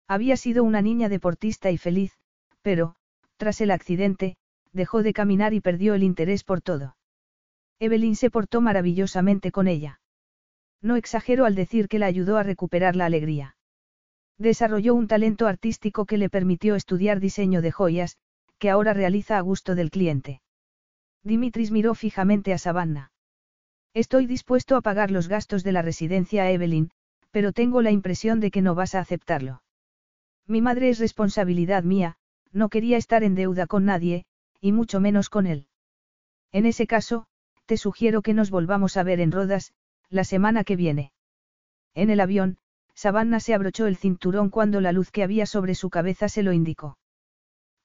[0.08, 2.18] Había sido una niña deportista y feliz,
[2.62, 2.96] pero,
[3.38, 4.38] tras el accidente,
[4.72, 6.96] dejó de caminar y perdió el interés por todo.
[7.80, 10.00] Evelyn se portó maravillosamente con ella.
[10.82, 13.56] No exagero al decir que la ayudó a recuperar la alegría.
[14.38, 18.18] Desarrolló un talento artístico que le permitió estudiar diseño de joyas,
[18.60, 20.42] que ahora realiza a gusto del cliente.
[21.24, 23.12] Dimitris miró fijamente a Savannah.
[23.94, 26.92] Estoy dispuesto a pagar los gastos de la residencia a Evelyn,
[27.32, 29.64] pero tengo la impresión de que no vas a aceptarlo.
[30.46, 32.18] Mi madre es responsabilidad mía,
[32.52, 34.26] no quería estar en deuda con nadie,
[34.62, 35.68] y mucho menos con él.
[36.52, 37.28] En ese caso,
[37.66, 39.74] te sugiero que nos volvamos a ver en Rodas,
[40.10, 41.12] la semana que viene.
[41.94, 42.58] En el avión,
[42.94, 46.54] Savannah se abrochó el cinturón cuando la luz que había sobre su cabeza se lo
[46.54, 46.98] indicó.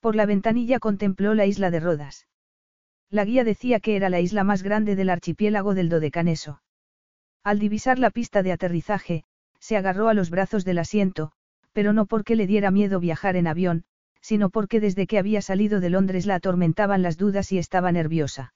[0.00, 2.26] Por la ventanilla contempló la isla de Rodas.
[3.12, 6.62] La guía decía que era la isla más grande del archipiélago del Dodecaneso.
[7.44, 9.24] Al divisar la pista de aterrizaje,
[9.60, 11.32] se agarró a los brazos del asiento,
[11.74, 13.84] pero no porque le diera miedo viajar en avión,
[14.22, 18.54] sino porque desde que había salido de Londres la atormentaban las dudas y estaba nerviosa.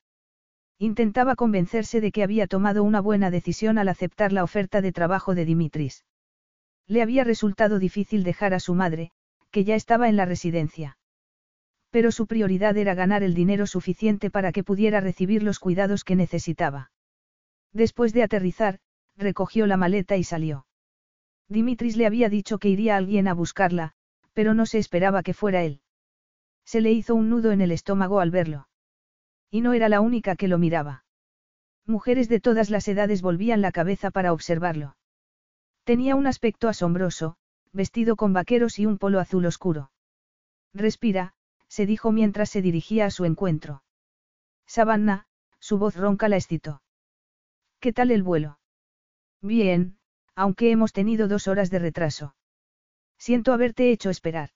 [0.79, 5.35] Intentaba convencerse de que había tomado una buena decisión al aceptar la oferta de trabajo
[5.35, 6.07] de Dimitris.
[6.87, 9.11] Le había resultado difícil dejar a su madre,
[9.51, 10.97] que ya estaba en la residencia.
[11.97, 16.15] Pero su prioridad era ganar el dinero suficiente para que pudiera recibir los cuidados que
[16.15, 16.91] necesitaba.
[17.73, 18.81] Después de aterrizar,
[19.17, 20.67] recogió la maleta y salió.
[21.49, 23.95] Dimitris le había dicho que iría alguien a buscarla,
[24.35, 25.81] pero no se esperaba que fuera él.
[26.67, 28.69] Se le hizo un nudo en el estómago al verlo.
[29.51, 31.07] Y no era la única que lo miraba.
[31.87, 34.99] Mujeres de todas las edades volvían la cabeza para observarlo.
[35.85, 37.39] Tenía un aspecto asombroso,
[37.73, 39.93] vestido con vaqueros y un polo azul oscuro.
[40.75, 41.33] Respira,
[41.69, 43.83] se dijo mientras se dirigía a su encuentro.
[44.67, 45.27] Savannah,
[45.61, 46.83] su voz ronca la excitó.
[47.81, 48.59] ¿Qué tal el vuelo?
[49.43, 49.99] Bien,
[50.35, 52.35] aunque hemos tenido dos horas de retraso.
[53.19, 54.51] Siento haberte hecho esperar.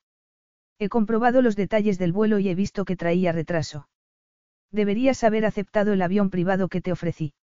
[0.79, 3.89] He comprobado los detalles del vuelo y he visto que traía retraso.
[4.71, 7.35] Deberías haber aceptado el avión privado que te ofrecí.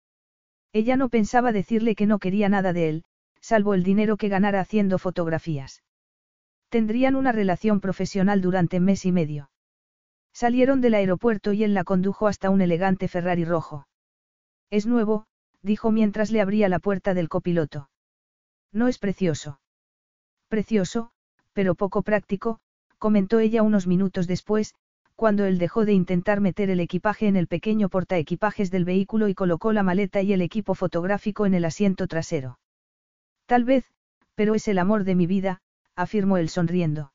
[0.74, 3.04] Ella no pensaba decirle que no quería nada de él,
[3.42, 5.84] salvo el dinero que ganara haciendo fotografías.
[6.70, 9.50] Tendrían una relación profesional durante mes y medio.
[10.38, 13.88] Salieron del aeropuerto y él la condujo hasta un elegante Ferrari rojo.
[14.70, 15.26] Es nuevo,
[15.64, 17.90] dijo mientras le abría la puerta del copiloto.
[18.72, 19.60] No es precioso.
[20.48, 21.10] Precioso,
[21.54, 22.60] pero poco práctico,
[23.00, 24.76] comentó ella unos minutos después,
[25.16, 29.34] cuando él dejó de intentar meter el equipaje en el pequeño portaequipajes del vehículo y
[29.34, 32.60] colocó la maleta y el equipo fotográfico en el asiento trasero.
[33.48, 33.92] Tal vez,
[34.36, 35.62] pero es el amor de mi vida,
[35.96, 37.12] afirmó él sonriendo.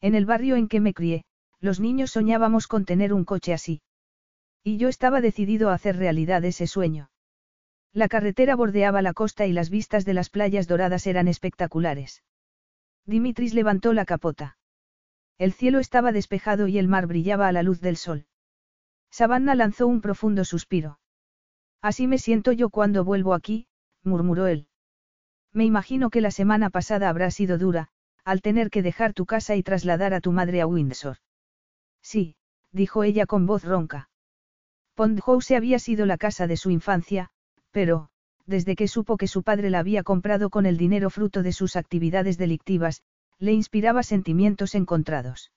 [0.00, 1.24] En el barrio en que me crié,
[1.62, 3.80] los niños soñábamos con tener un coche así.
[4.64, 7.10] Y yo estaba decidido a hacer realidad ese sueño.
[7.92, 12.24] La carretera bordeaba la costa y las vistas de las playas doradas eran espectaculares.
[13.06, 14.56] Dimitris levantó la capota.
[15.38, 18.26] El cielo estaba despejado y el mar brillaba a la luz del sol.
[19.10, 20.98] Savannah lanzó un profundo suspiro.
[21.80, 23.66] Así me siento yo cuando vuelvo aquí,
[24.02, 24.66] murmuró él.
[25.52, 27.88] Me imagino que la semana pasada habrá sido dura,
[28.24, 31.18] al tener que dejar tu casa y trasladar a tu madre a Windsor.
[32.02, 32.36] Sí,
[32.72, 34.10] dijo ella con voz ronca.
[34.94, 37.30] Pond House había sido la casa de su infancia,
[37.70, 38.08] pero,
[38.46, 41.76] desde que supo que su padre la había comprado con el dinero fruto de sus
[41.76, 43.02] actividades delictivas,
[43.38, 45.52] le inspiraba sentimientos encontrados.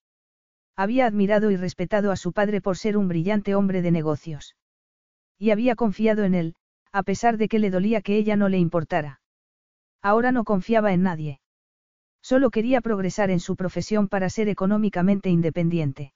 [0.75, 4.55] Había admirado y respetado a su padre por ser un brillante hombre de negocios.
[5.37, 6.55] Y había confiado en él,
[6.91, 9.21] a pesar de que le dolía que ella no le importara.
[10.01, 11.39] Ahora no confiaba en nadie.
[12.21, 16.13] Solo quería progresar en su profesión para ser económicamente independiente.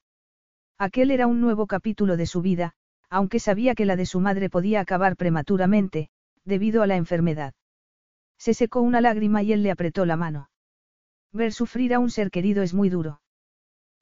[0.82, 2.72] Aquel era un nuevo capítulo de su vida,
[3.10, 6.10] aunque sabía que la de su madre podía acabar prematuramente,
[6.46, 7.54] debido a la enfermedad.
[8.38, 10.50] Se secó una lágrima y él le apretó la mano.
[11.34, 13.20] Ver sufrir a un ser querido es muy duro.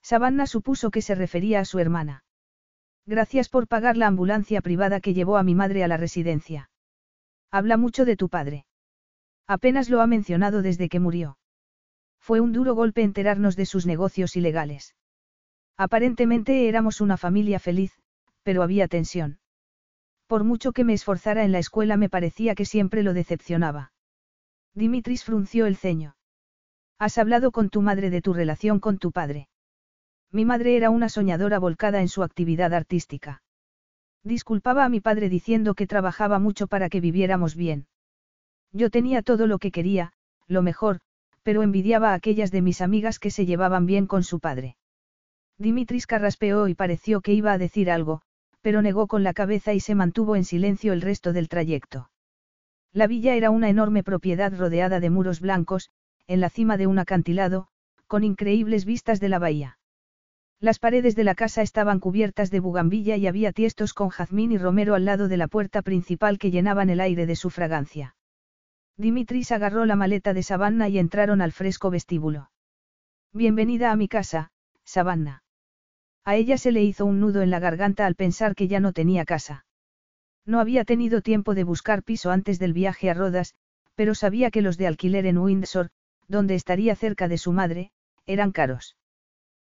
[0.04, 2.24] Savannah supuso que se refería a su hermana.
[3.08, 6.70] Gracias por pagar la ambulancia privada que llevó a mi madre a la residencia.
[7.49, 8.68] Habla mucho de tu padre.
[9.48, 11.40] Apenas lo ha mencionado desde que murió.
[12.20, 14.94] Fue un duro golpe enterarnos de sus negocios ilegales.
[15.78, 17.94] Aparentemente éramos una familia feliz,
[18.44, 19.40] pero había tensión.
[20.26, 23.91] Por mucho que me esforzara en la escuela me parecía que siempre lo decepcionaba.
[24.74, 26.16] Dimitris frunció el ceño.
[26.99, 29.49] ¿Has hablado con tu madre de tu relación con tu padre?
[30.32, 33.44] Mi madre era una soñadora volcada en su actividad artística.
[34.24, 37.88] Disculpaba a mi padre diciendo que trabajaba mucho para que viviéramos bien.
[38.72, 40.14] Yo tenía todo lo que quería,
[40.48, 40.99] lo mejor,
[41.44, 44.77] pero envidiaba a aquellas de mis amigas que se llevaban bien con su padre.
[45.59, 48.21] Dimitris carraspeó y pareció que iba a decir algo,
[48.61, 52.11] pero negó con la cabeza y se mantuvo en silencio el resto del trayecto.
[52.93, 55.89] La villa era una enorme propiedad rodeada de muros blancos,
[56.27, 57.69] en la cima de un acantilado,
[58.05, 59.79] con increíbles vistas de la bahía.
[60.59, 64.57] Las paredes de la casa estaban cubiertas de bugambilla y había tiestos con jazmín y
[64.57, 68.15] romero al lado de la puerta principal que llenaban el aire de su fragancia.
[68.95, 72.49] Dimitris agarró la maleta de Savannah y entraron al fresco vestíbulo.
[73.34, 74.49] Bienvenida a mi casa,
[74.84, 75.43] Savannah.
[76.28, 78.91] A ella se le hizo un nudo en la garganta al pensar que ya no
[78.91, 79.66] tenía casa.
[80.45, 83.56] No había tenido tiempo de buscar piso antes del viaje a Rodas,
[83.95, 85.88] pero sabía que los de alquiler en Windsor,
[86.28, 87.91] donde estaría cerca de su madre,
[88.26, 88.98] eran caros.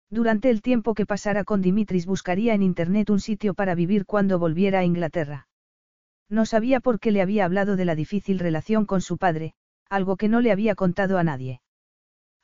[0.10, 4.38] Durante el tiempo que pasara con Dimitris buscaría en Internet un sitio para vivir cuando
[4.38, 5.48] volviera a Inglaterra.
[6.28, 9.54] No sabía por qué le había hablado de la difícil relación con su padre,
[9.90, 11.62] algo que no le había contado a nadie.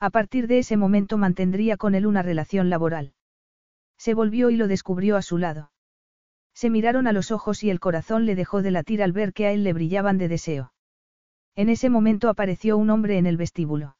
[0.00, 3.12] A partir de ese momento mantendría con él una relación laboral.
[3.98, 5.70] Se volvió y lo descubrió a su lado.
[6.54, 9.46] Se miraron a los ojos y el corazón le dejó de latir al ver que
[9.46, 10.72] a él le brillaban de deseo.
[11.54, 13.96] En ese momento apareció un hombre en el vestíbulo.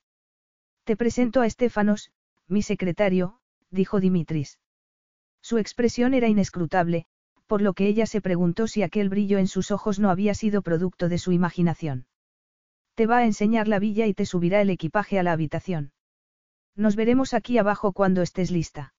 [0.85, 2.13] Te presento a Estefanos,
[2.49, 3.41] mi secretario,
[3.71, 4.59] dijo Dimitris.
[5.43, 7.07] Su expresión era inescrutable,
[7.47, 10.63] por lo que ella se preguntó si aquel brillo en sus ojos no había sido
[10.63, 12.07] producto de su imaginación.
[12.95, 15.93] Te va a enseñar la villa y te subirá el equipaje a la habitación.
[16.75, 18.95] Nos veremos aquí abajo cuando estés lista.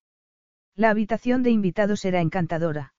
[0.77, 2.93] La habitación de invitados era encantadora.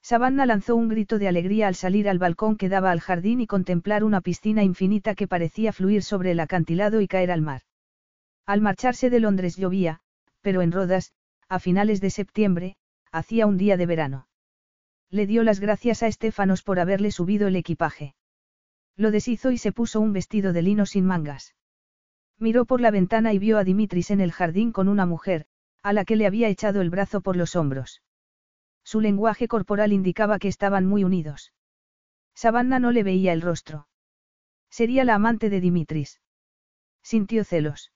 [0.00, 3.46] Savannah lanzó un grito de alegría al salir al balcón que daba al jardín y
[3.46, 7.60] contemplar una piscina infinita que parecía fluir sobre el acantilado y caer al mar.
[8.46, 10.00] Al marcharse de Londres llovía,
[10.40, 11.12] pero en Rodas,
[11.46, 12.76] a finales de septiembre,
[13.12, 14.26] hacía un día de verano.
[15.10, 18.14] Le dio las gracias a Estefanos por haberle subido el equipaje.
[18.96, 21.54] Lo deshizo y se puso un vestido de lino sin mangas.
[22.38, 25.46] Miró por la ventana y vio a Dimitris en el jardín con una mujer,
[25.84, 28.02] a la que le había echado el brazo por los hombros.
[28.84, 31.52] Su lenguaje corporal indicaba que estaban muy unidos.
[32.34, 33.86] Savannah no le veía el rostro.
[34.70, 36.22] Sería la amante de Dimitris.
[37.02, 37.92] Sintió celos.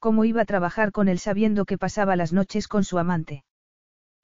[0.00, 3.44] ¿Cómo iba a trabajar con él sabiendo que pasaba las noches con su amante?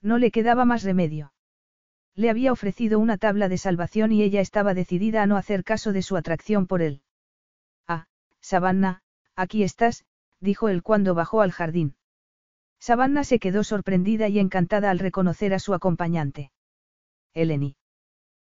[0.01, 1.33] No le quedaba más remedio.
[2.17, 5.93] Le había ofrecido una tabla de salvación y ella estaba decidida a no hacer caso
[5.93, 7.01] de su atracción por él.
[7.87, 8.07] Ah,
[8.41, 9.03] Savannah,
[9.37, 10.05] aquí estás,
[10.41, 11.95] dijo él cuando bajó al jardín.
[12.83, 16.51] Savannah se quedó sorprendida y encantada al reconocer a su acompañante.
[17.33, 17.77] Eleni.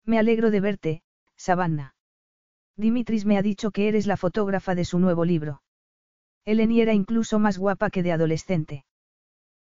[0.04, 1.02] Me alegro de verte,
[1.36, 1.94] Savannah.
[2.76, 5.62] Dimitris me ha dicho que eres la fotógrafa de su nuevo libro.
[6.44, 8.84] Eleni era incluso más guapa que de adolescente.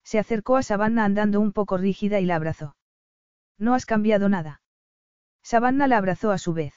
[0.03, 2.75] Se acercó a Savannah andando un poco rígida y la abrazó.
[3.59, 4.63] No has cambiado nada.
[5.43, 6.73] Savannah la abrazó a su vez.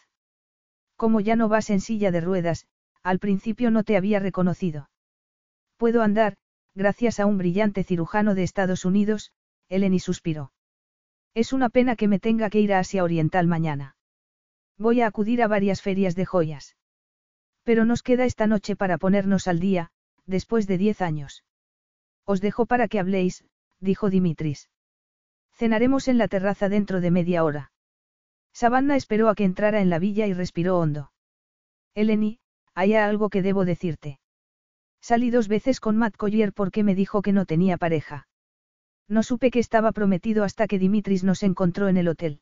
[0.97, 2.67] Como ya no vas en silla de ruedas,
[3.03, 4.91] al principio no te había reconocido.
[5.79, 6.37] Puedo andar,
[6.79, 9.33] gracias a un brillante cirujano de Estados Unidos,
[9.69, 10.53] Eleni suspiró.
[11.35, 13.97] Es una pena que me tenga que ir a Asia Oriental mañana.
[14.79, 16.77] Voy a acudir a varias ferias de joyas.
[17.65, 19.91] Pero nos queda esta noche para ponernos al día,
[20.25, 21.43] después de diez años.
[22.25, 23.45] Os dejo para que habléis,
[23.81, 24.71] dijo Dimitris.
[25.51, 27.73] Cenaremos en la terraza dentro de media hora.
[28.53, 31.11] Savannah esperó a que entrara en la villa y respiró hondo.
[31.97, 32.39] Eleni,
[32.73, 34.21] hay algo que debo decirte.
[35.01, 38.27] Salí dos veces con Matt Collier porque me dijo que no tenía pareja.
[39.09, 42.41] No supe que estaba prometido hasta que Dimitris nos encontró en el hotel.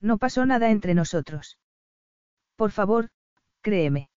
[0.00, 1.58] No pasó nada entre nosotros.
[2.56, 3.10] Por favor,
[3.60, 4.08] créeme.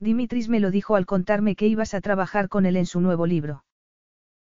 [0.00, 3.26] Dimitris me lo dijo al contarme que ibas a trabajar con él en su nuevo
[3.26, 3.64] libro.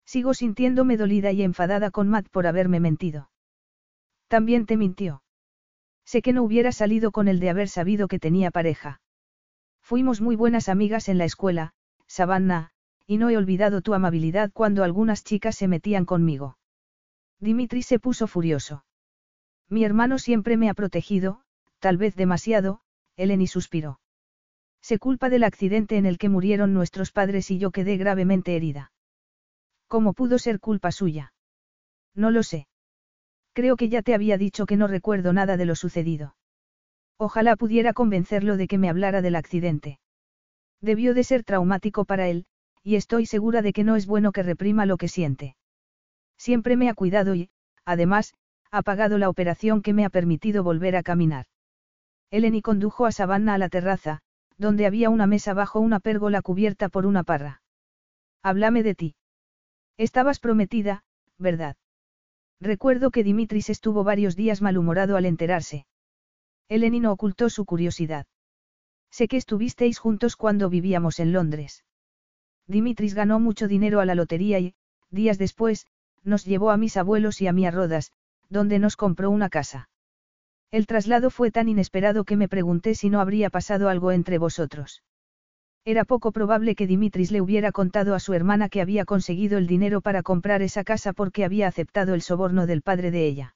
[0.05, 3.29] Sigo sintiéndome dolida y enfadada con Matt por haberme mentido.
[4.27, 5.23] También te mintió.
[6.03, 9.01] Sé que no hubiera salido con él de haber sabido que tenía pareja.
[9.81, 11.73] Fuimos muy buenas amigas en la escuela,
[12.11, 12.71] Savannah,
[13.07, 16.57] y no he olvidado tu amabilidad cuando algunas chicas se metían conmigo.
[17.39, 18.83] Dimitri se puso furioso.
[19.69, 21.41] Mi hermano siempre me ha protegido,
[21.79, 22.81] tal vez demasiado,
[23.15, 24.01] Eleni suspiró.
[24.81, 28.91] Se culpa del accidente en el que murieron nuestros padres y yo quedé gravemente herida.
[29.87, 31.33] ¿Cómo pudo ser culpa suya?
[32.13, 32.67] No lo sé.
[33.53, 36.35] Creo que ya te había dicho que no recuerdo nada de lo sucedido.
[37.17, 40.00] Ojalá pudiera convencerlo de que me hablara del accidente.
[40.81, 42.45] Debió de ser traumático para él,
[42.83, 45.55] y estoy segura de que no es bueno que reprima lo que siente.
[46.37, 47.49] Siempre me ha cuidado y,
[47.85, 48.33] además,
[48.71, 51.45] ha pagado la operación que me ha permitido volver a caminar.
[52.31, 54.21] Eleni condujo a Savannah a la terraza,
[54.57, 57.61] donde había una mesa bajo una pérgola cubierta por una parra.
[58.41, 59.15] Háblame de ti.
[59.97, 61.03] Estabas prometida,
[61.37, 61.75] ¿verdad?
[62.59, 65.85] Recuerdo que Dimitris estuvo varios días malhumorado al enterarse.
[66.69, 68.25] Eleni no ocultó su curiosidad.
[69.11, 71.83] Sé que estuvisteis juntos cuando vivíamos en Londres.
[72.67, 74.73] Dimitris ganó mucho dinero a la lotería y,
[75.09, 75.85] días después,
[76.23, 78.11] nos llevó a mis abuelos y a mí a Rodas,
[78.49, 79.89] donde nos compró una casa.
[80.71, 85.03] El traslado fue tan inesperado que me pregunté si no habría pasado algo entre vosotros.
[85.83, 89.67] Era poco probable que Dimitris le hubiera contado a su hermana que había conseguido el
[89.67, 93.55] dinero para comprar esa casa porque había aceptado el soborno del padre de ella.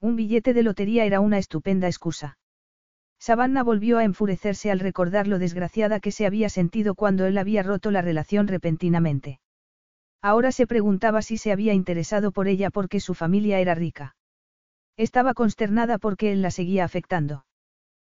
[0.00, 2.38] Un billete de lotería era una estupenda excusa.
[3.26, 7.62] Savannah volvió a enfurecerse al recordar lo desgraciada que se había sentido cuando él había
[7.62, 9.40] roto la relación repentinamente.
[10.20, 14.14] Ahora se preguntaba si se había interesado por ella porque su familia era rica.
[14.98, 17.46] Estaba consternada porque él la seguía afectando.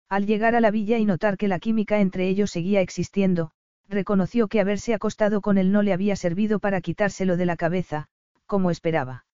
[0.09, 3.51] Al llegar a la villa y notar que la química entre ellos seguía existiendo,
[3.87, 8.07] reconoció que haberse acostado con él no le había servido para quitárselo de la cabeza,
[8.47, 9.27] como esperaba.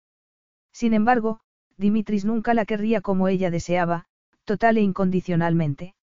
[0.73, 1.39] Sin embargo,
[1.77, 4.07] Dimitris nunca la querría como ella deseaba,
[4.51, 5.95] total e incondicionalmente.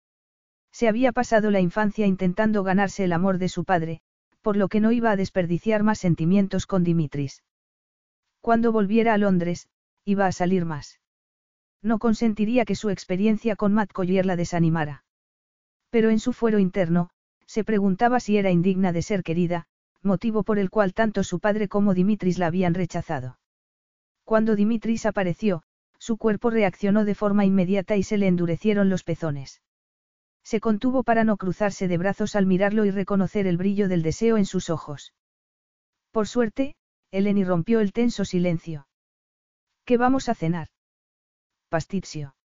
[0.71, 4.03] Se había pasado la infancia intentando ganarse el amor de su padre,
[4.41, 7.43] por lo que no iba a desperdiciar más sentimientos con Dimitris.
[8.41, 9.67] Cuando volviera a Londres,
[10.05, 11.01] iba a salir más.
[11.83, 15.03] No consentiría que su experiencia con Matt Collier la desanimara.
[15.91, 17.11] Pero en su fuero interno,
[17.47, 19.67] se preguntaba si era indigna de ser querida,
[20.05, 23.41] motivo por el cual tanto su padre como Dimitris la habían rechazado.
[24.23, 25.65] Cuando Dimitris apareció,
[26.07, 29.61] su cuerpo reaccionó de forma inmediata y se le endurecieron los pezones.
[30.45, 34.37] Se contuvo para no cruzarse de brazos al mirarlo y reconocer el brillo del deseo
[34.37, 35.15] en sus ojos.
[36.13, 36.77] Por suerte,
[37.11, 38.87] Eleni rompió el tenso silencio.
[39.85, 40.69] ¿Qué vamos a cenar?
[41.71, 42.37] Pastizio.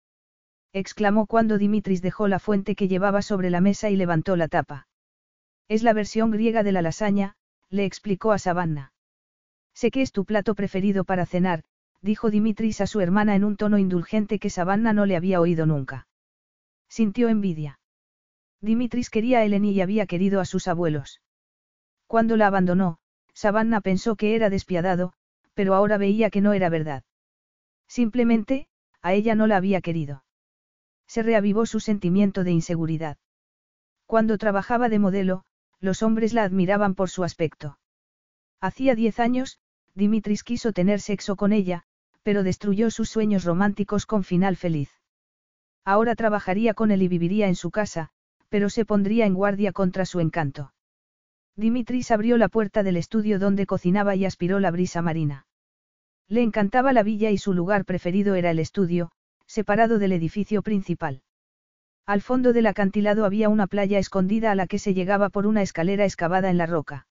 [0.73, 4.87] exclamó cuando Dimitris dejó la fuente que llevaba sobre la mesa y levantó la tapa.
[5.67, 7.35] Es la versión griega de la lasaña,
[7.69, 8.91] le explicó a Savannah.
[9.75, 11.63] Sé que es tu plato preferido para cenar,
[12.01, 15.65] dijo Dimitris a su hermana en un tono indulgente que Savannah no le había oído
[15.65, 16.07] nunca.
[16.89, 17.79] Sintió envidia.
[18.59, 21.21] Dimitris quería a Eleni y había querido a sus abuelos.
[22.07, 22.99] Cuando la abandonó,
[23.33, 25.13] Savannah pensó que era despiadado,
[25.53, 27.03] pero ahora veía que no era verdad.
[27.87, 28.67] Simplemente,
[29.01, 30.23] a ella no la había querido.
[31.07, 33.17] Se reavivó su sentimiento de inseguridad.
[34.05, 35.43] Cuando trabajaba de modelo,
[35.79, 37.79] los hombres la admiraban por su aspecto.
[38.59, 39.59] Hacía diez años,
[39.95, 41.85] Dimitris quiso tener sexo con ella,
[42.23, 44.89] pero destruyó sus sueños románticos con final feliz.
[45.83, 48.09] Ahora trabajaría con él y viviría en su casa,
[48.49, 50.73] pero se pondría en guardia contra su encanto.
[51.55, 55.45] Dimitris abrió la puerta del estudio donde cocinaba y aspiró la brisa marina.
[56.27, 59.11] Le encantaba la villa y su lugar preferido era el estudio,
[59.47, 61.23] separado del edificio principal.
[62.05, 65.61] Al fondo del acantilado había una playa escondida a la que se llegaba por una
[65.61, 67.07] escalera excavada en la roca.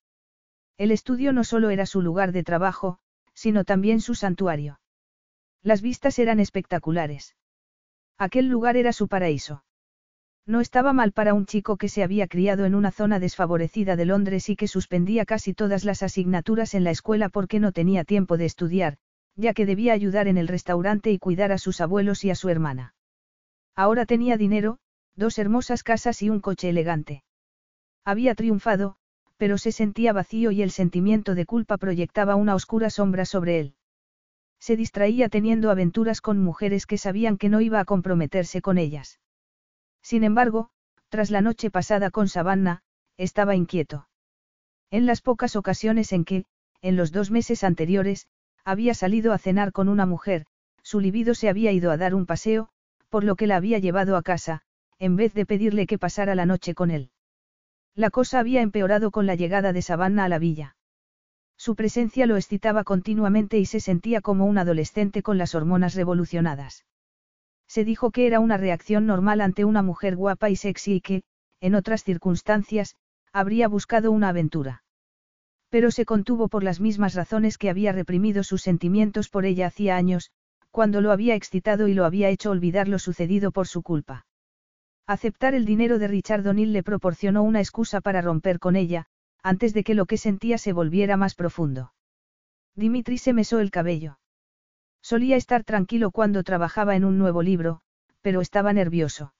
[0.78, 2.99] El estudio no solo era su lugar de trabajo,
[3.35, 4.81] sino también su santuario.
[5.62, 7.37] Las vistas eran espectaculares.
[8.19, 9.65] Aquel lugar era su paraíso.
[10.47, 14.07] No estaba mal para un chico que se había criado en una zona desfavorecida de
[14.07, 18.37] Londres y que suspendía casi todas las asignaturas en la escuela porque no tenía tiempo
[18.37, 18.97] de estudiar,
[19.37, 22.49] ya que debía ayudar en el restaurante y cuidar a sus abuelos y a su
[22.49, 22.95] hermana.
[23.77, 24.78] Ahora tenía dinero,
[25.15, 27.23] dos hermosas casas y un coche elegante.
[28.05, 28.97] Había triunfado,
[29.37, 33.74] pero se sentía vacío y el sentimiento de culpa proyectaba una oscura sombra sobre él.
[34.61, 39.19] Se distraía teniendo aventuras con mujeres que sabían que no iba a comprometerse con ellas.
[40.03, 40.70] Sin embargo,
[41.09, 42.82] tras la noche pasada con Savannah,
[43.16, 44.09] estaba inquieto.
[44.91, 46.45] En las pocas ocasiones en que,
[46.82, 48.28] en los dos meses anteriores,
[48.65, 50.47] había salido a cenar con una mujer,
[50.82, 52.69] su libido se había ido a dar un paseo,
[53.09, 54.62] por lo que la había llevado a casa,
[54.99, 57.11] en vez de pedirle que pasara la noche con él.
[57.95, 60.77] La cosa había empeorado con la llegada de Savannah a la villa.
[61.61, 66.87] Su presencia lo excitaba continuamente y se sentía como un adolescente con las hormonas revolucionadas.
[67.69, 71.23] Se dijo que era una reacción normal ante una mujer guapa y sexy y que,
[71.61, 72.97] en otras circunstancias,
[73.31, 74.85] habría buscado una aventura.
[75.69, 79.97] Pero se contuvo por las mismas razones que había reprimido sus sentimientos por ella hacía
[79.97, 80.31] años,
[80.70, 84.24] cuando lo había excitado y lo había hecho olvidar lo sucedido por su culpa.
[85.07, 89.09] Aceptar el dinero de Richard O'Neill le proporcionó una excusa para romper con ella,
[89.43, 91.93] antes de que lo que sentía se volviera más profundo.
[92.75, 94.19] Dimitri se mesó el cabello.
[95.03, 97.81] Solía estar tranquilo cuando trabajaba en un nuevo libro,
[98.21, 99.35] pero estaba nervioso.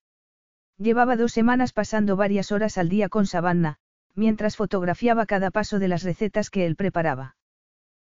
[0.79, 3.77] Llevaba dos semanas pasando varias horas al día con Savannah,
[4.15, 7.37] mientras fotografiaba cada paso de las recetas que él preparaba.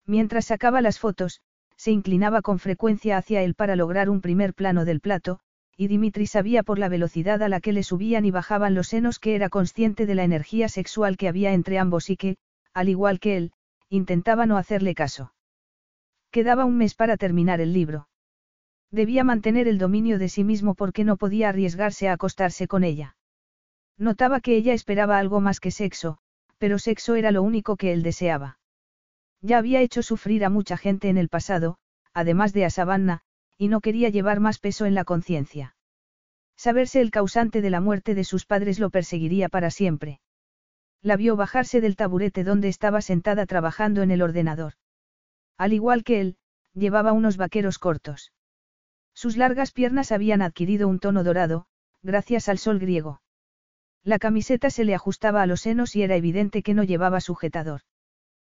[0.07, 1.41] Mientras sacaba las fotos,
[1.77, 5.41] se inclinaba con frecuencia hacia él para lograr un primer plano del plato,
[5.81, 9.21] y Dimitri sabía por la velocidad a la que le subían y bajaban los senos
[9.21, 12.37] que era consciente de la energía sexual que había entre ambos y que,
[12.75, 13.53] al igual que él,
[13.89, 15.33] intentaba no hacerle caso.
[16.33, 18.09] Quedaba un mes para terminar el libro.
[18.91, 23.17] Debía mantener el dominio de sí mismo porque no podía arriesgarse a acostarse con ella.
[23.97, 26.19] Notaba que ella esperaba algo más que sexo,
[26.59, 28.59] pero sexo era lo único que él deseaba.
[29.43, 31.79] Ya había hecho sufrir a mucha gente en el pasado,
[32.13, 33.23] además de a Savannah,
[33.59, 35.75] y no quería llevar más peso en la conciencia.
[36.57, 40.21] Saberse el causante de la muerte de sus padres lo perseguiría para siempre.
[41.03, 44.75] La vio bajarse del taburete donde estaba sentada trabajando en el ordenador.
[45.57, 46.37] Al igual que él,
[46.75, 48.33] llevaba unos vaqueros cortos.
[49.13, 51.67] Sus largas piernas habían adquirido un tono dorado,
[52.03, 53.21] gracias al sol griego.
[54.05, 57.83] La camiseta se le ajustaba a los senos y era evidente que no llevaba sujetador.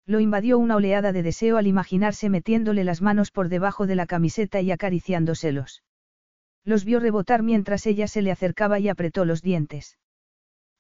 [0.09, 4.07] Lo invadió una oleada de deseo al imaginarse metiéndole las manos por debajo de la
[4.07, 5.83] camiseta y acariciándoselos.
[6.65, 9.99] Los vio rebotar mientras ella se le acercaba y apretó los dientes.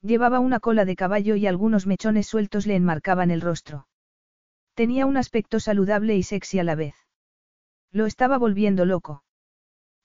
[0.00, 3.86] Llevaba una cola de caballo y algunos mechones sueltos le enmarcaban el rostro.
[4.72, 6.94] Tenía un aspecto saludable y sexy a la vez.
[7.92, 9.24] Lo estaba volviendo loco.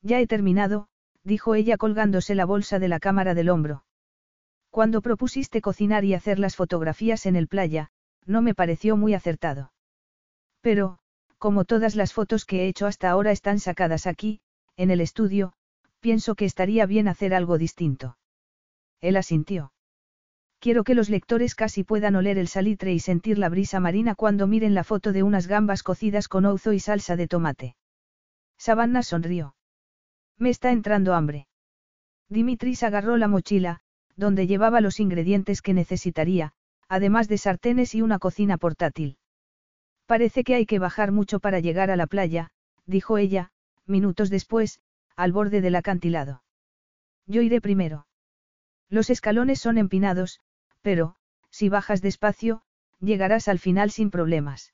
[0.01, 0.89] Ya he terminado,
[1.23, 3.85] dijo ella colgándose la bolsa de la cámara del hombro.
[4.69, 7.92] Cuando propusiste cocinar y hacer las fotografías en el playa,
[8.25, 9.71] no me pareció muy acertado.
[10.61, 10.99] Pero,
[11.37, 14.39] como todas las fotos que he hecho hasta ahora están sacadas aquí,
[14.77, 15.53] en el estudio,
[15.99, 18.17] pienso que estaría bien hacer algo distinto.
[19.01, 19.73] Él asintió.
[20.59, 24.47] Quiero que los lectores casi puedan oler el salitre y sentir la brisa marina cuando
[24.47, 27.75] miren la foto de unas gambas cocidas con ouzo y salsa de tomate.
[28.57, 29.55] Savannah sonrió.
[30.37, 31.47] Me está entrando hambre.
[32.29, 33.81] Dimitris agarró la mochila,
[34.15, 36.53] donde llevaba los ingredientes que necesitaría,
[36.93, 39.17] además de sartenes y una cocina portátil.
[40.05, 42.51] Parece que hay que bajar mucho para llegar a la playa,
[42.85, 43.49] dijo ella,
[43.87, 44.79] minutos después,
[45.15, 46.43] al borde del acantilado.
[47.25, 48.05] Yo iré primero.
[48.89, 50.39] Los escalones son empinados,
[50.83, 51.15] pero,
[51.49, 52.61] si bajas despacio,
[52.99, 54.71] llegarás al final sin problemas.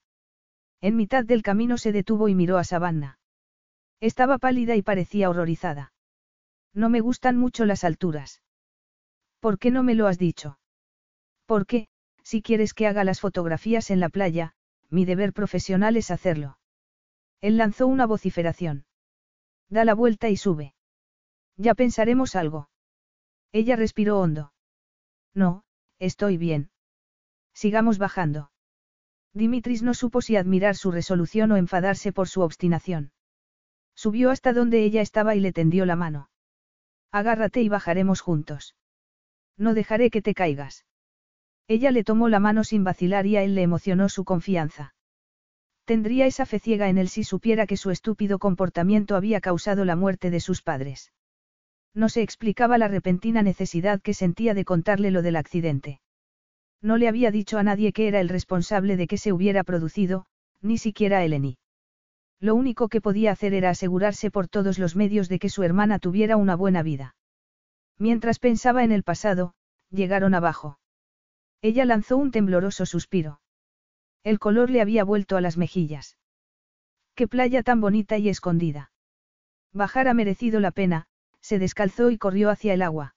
[0.82, 3.18] En mitad del camino se detuvo y miró a Savannah.
[4.02, 5.94] Estaba pálida y parecía horrorizada.
[6.74, 8.42] No me gustan mucho las alturas.
[9.40, 10.60] ¿Por qué no me lo has dicho?
[11.46, 11.88] ¿Por qué,
[12.30, 14.54] si quieres que haga las fotografías en la playa,
[14.92, 16.60] mi deber profesional es hacerlo.
[17.42, 18.86] Él lanzó una vociferación.
[19.68, 20.76] Da la vuelta y sube.
[21.58, 22.70] Ya pensaremos algo.
[23.52, 24.54] Ella respiró hondo.
[25.34, 25.64] No,
[25.98, 26.70] estoy bien.
[27.56, 28.52] Sigamos bajando.
[29.34, 33.12] Dimitris no supo si admirar su resolución o enfadarse por su obstinación.
[33.96, 36.30] Subió hasta donde ella estaba y le tendió la mano.
[37.12, 38.76] Agárrate y bajaremos juntos.
[39.58, 40.86] No dejaré que te caigas.
[41.70, 44.96] Ella le tomó la mano sin vacilar y a él le emocionó su confianza.
[45.86, 49.96] Tendría esa fe ciega en él si supiera que su estúpido comportamiento había causado la
[49.96, 51.14] muerte de sus padres.
[51.94, 56.02] No se explicaba la repentina necesidad que sentía de contarle lo del accidente.
[56.82, 60.26] No le había dicho a nadie que era el responsable de que se hubiera producido,
[60.62, 61.60] ni siquiera a Eleni.
[62.40, 66.00] Lo único que podía hacer era asegurarse por todos los medios de que su hermana
[66.00, 67.16] tuviera una buena vida.
[68.00, 69.54] Mientras pensaba en el pasado,
[69.92, 70.80] llegaron abajo.
[71.62, 73.42] Ella lanzó un tembloroso suspiro.
[74.24, 76.18] El color le había vuelto a las mejillas.
[77.16, 78.92] Qué playa tan bonita y escondida.
[79.74, 81.06] Bajar ha merecido la pena,
[81.42, 83.16] Se descalzó y corrió hacia el agua.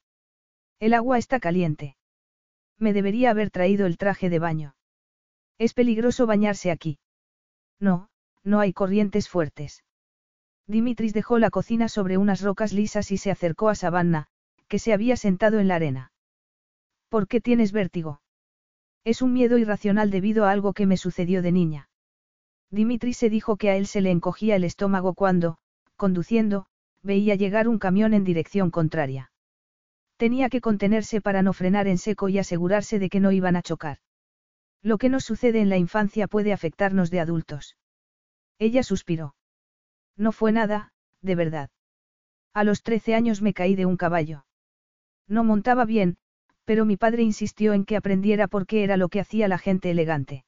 [0.79, 1.97] El agua está caliente.
[2.79, 4.75] Me debería haber traído el traje de baño.
[5.59, 6.99] Es peligroso bañarse aquí.
[7.79, 8.09] No,
[8.43, 9.85] no hay corrientes fuertes.
[10.67, 14.29] Dimitris dejó la cocina sobre unas rocas lisas y se acercó a Savannah,
[14.69, 16.13] que se había sentado en la arena.
[17.09, 18.21] ¿Por qué tienes vértigo?
[19.05, 21.89] Es un miedo irracional debido a algo que me sucedió de niña.
[22.71, 25.59] Dimitri se dijo que a él se le encogía el estómago cuando,
[25.97, 26.67] conduciendo,
[27.03, 29.33] veía llegar un camión en dirección contraria.
[30.17, 33.63] Tenía que contenerse para no frenar en seco y asegurarse de que no iban a
[33.63, 33.99] chocar.
[34.83, 37.77] Lo que nos sucede en la infancia puede afectarnos de adultos.
[38.59, 39.35] Ella suspiró.
[40.17, 41.71] No fue nada, de verdad.
[42.55, 44.45] A los trece años me caí de un caballo.
[45.27, 46.19] No montaba bien,
[46.65, 50.45] pero mi padre insistió en que aprendiera porque era lo que hacía la gente elegante.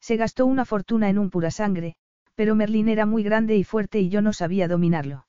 [0.00, 1.96] Se gastó una fortuna en un pura sangre,
[2.34, 5.26] pero Merlín era muy grande y fuerte y yo no sabía dominarlo.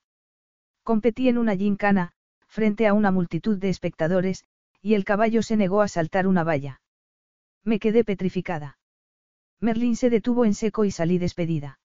[0.83, 2.11] Competí en una gincana,
[2.47, 4.45] frente a una multitud de espectadores,
[4.81, 6.81] y el caballo se negó a saltar una valla.
[7.63, 8.77] Me quedé petrificada.
[9.59, 11.79] Merlín se detuvo en seco y salí despedida.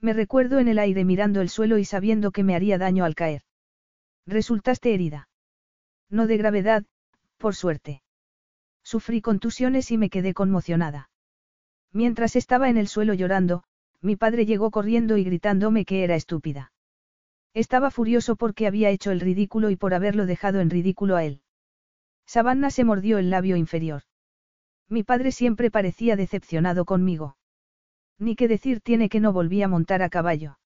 [0.00, 3.14] Me recuerdo en el aire mirando el suelo y sabiendo que me haría daño al
[3.14, 3.42] caer.
[4.26, 5.28] Resultaste herida.
[6.10, 6.84] No de gravedad,
[7.36, 8.02] por suerte.
[8.82, 11.10] Sufrí contusiones y me quedé conmocionada.
[11.92, 13.64] Mientras estaba en el suelo llorando,
[14.00, 16.72] mi padre llegó corriendo y gritándome que era estúpida.
[17.54, 21.40] Estaba furioso porque había hecho el ridículo y por haberlo dejado en ridículo a él.
[22.26, 24.02] Savannah se mordió el labio inferior.
[24.88, 27.36] Mi padre siempre parecía decepcionado conmigo.
[28.18, 30.58] Ni qué decir tiene que no volví a montar a caballo.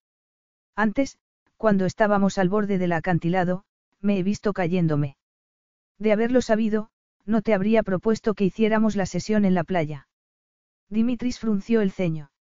[0.75, 1.17] Antes,
[1.57, 3.63] cuando estábamos al borde del acantilado,
[3.99, 5.15] me he visto cayéndome.
[6.01, 6.89] De haberlo sabido,
[7.27, 10.07] no te habría propuesto que hiciéramos la sesión en la playa.
[10.89, 12.31] Dimitris frunció el ceño.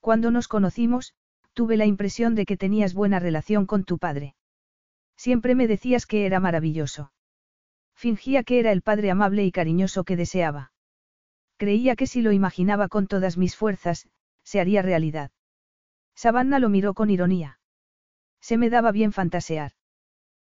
[0.00, 1.14] Cuando nos conocimos,
[1.54, 4.34] tuve la impresión de que tenías buena relación con tu padre.
[5.16, 7.10] Siempre me decías que era maravilloso.
[7.94, 10.70] Fingía que era el padre amable y cariñoso que deseaba.
[11.56, 14.10] Creía que si lo imaginaba con todas mis fuerzas,
[14.42, 15.30] se haría realidad.
[16.14, 17.58] Savannah lo miró con ironía.
[18.42, 19.72] Se me daba bien fantasear.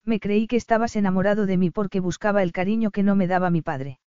[0.05, 3.49] Me creí que estabas enamorado de mí porque buscaba el cariño que no me daba
[3.49, 3.99] mi padre.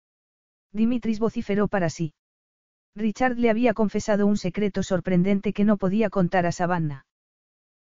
[0.73, 2.15] Dimitris vociferó para sí.
[2.95, 7.07] Richard le había confesado un secreto sorprendente que no podía contar a Savannah.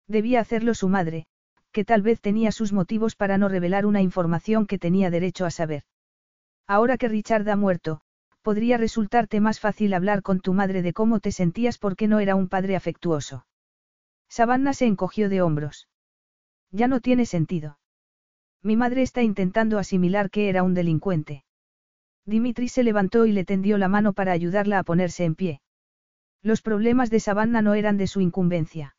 [0.06, 1.26] Debía hacerlo su madre,
[1.70, 5.50] que tal vez tenía sus motivos para no revelar una información que tenía derecho a
[5.50, 5.84] saber.
[6.66, 8.02] Ahora que Richard ha muerto,
[8.42, 12.34] podría resultarte más fácil hablar con tu madre de cómo te sentías porque no era
[12.34, 13.46] un padre afectuoso.
[14.28, 15.88] Savannah se encogió de hombros.
[16.70, 17.78] Ya no tiene sentido.
[18.62, 21.44] Mi madre está intentando asimilar que era un delincuente.
[22.24, 25.60] Dimitri se levantó y le tendió la mano para ayudarla a ponerse en pie.
[26.42, 28.96] Los problemas de Savannah no eran de su incumbencia.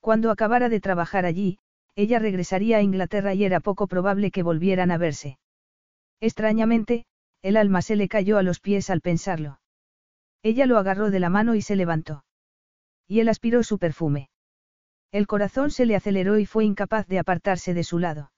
[0.00, 1.58] Cuando acabara de trabajar allí,
[1.94, 5.38] ella regresaría a Inglaterra y era poco probable que volvieran a verse.
[6.20, 7.04] Extrañamente,
[7.42, 9.60] el alma se le cayó a los pies al pensarlo.
[10.42, 12.24] Ella lo agarró de la mano y se levantó.
[13.06, 14.30] Y él aspiró su perfume.
[15.12, 18.31] El corazón se le aceleró y fue incapaz de apartarse de su lado.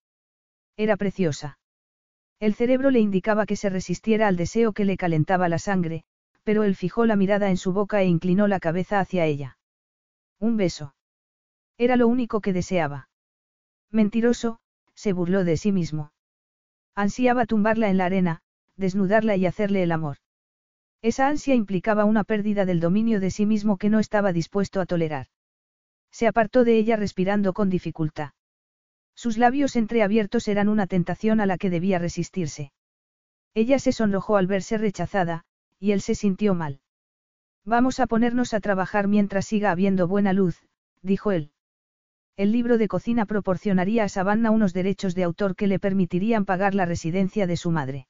[0.76, 1.58] Era preciosa.
[2.40, 6.04] El cerebro le indicaba que se resistiera al deseo que le calentaba la sangre,
[6.42, 9.58] pero él fijó la mirada en su boca e inclinó la cabeza hacia ella.
[10.40, 10.94] Un beso.
[11.78, 13.08] Era lo único que deseaba.
[13.90, 14.58] Mentiroso,
[14.94, 16.12] se burló de sí mismo.
[16.94, 18.40] Ansiaba tumbarla en la arena,
[18.76, 20.18] desnudarla y hacerle el amor.
[21.02, 24.86] Esa ansia implicaba una pérdida del dominio de sí mismo que no estaba dispuesto a
[24.86, 25.26] tolerar.
[26.10, 28.30] Se apartó de ella respirando con dificultad.
[29.14, 32.72] Sus labios entreabiertos eran una tentación a la que debía resistirse.
[33.54, 35.44] Ella se sonrojó al verse rechazada,
[35.78, 36.80] y él se sintió mal.
[37.64, 40.60] Vamos a ponernos a trabajar mientras siga habiendo buena luz,
[41.02, 41.50] dijo él.
[42.36, 46.74] El libro de cocina proporcionaría a Savannah unos derechos de autor que le permitirían pagar
[46.74, 48.08] la residencia de su madre.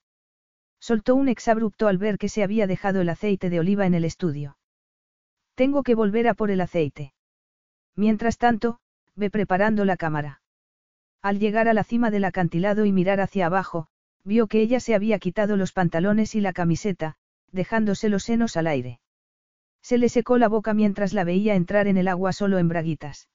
[0.79, 4.03] Soltó un exabrupto al ver que se había dejado el aceite de oliva en el
[4.03, 4.57] estudio.
[5.53, 7.13] Tengo que volver a por el aceite.
[7.95, 8.79] Mientras tanto,
[9.15, 10.41] ve preparando la cámara.
[11.25, 13.87] Al llegar a la cima del acantilado y mirar hacia abajo,
[14.23, 17.15] vio que ella se había quitado los pantalones y la camiseta,
[17.51, 18.99] dejándose los senos al aire.
[19.81, 23.27] Se le secó la boca mientras la veía entrar en el agua solo en braguitas.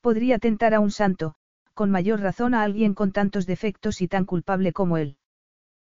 [0.00, 1.34] Podría tentar a un santo,
[1.74, 5.16] con mayor razón a alguien con tantos defectos y tan culpable como él.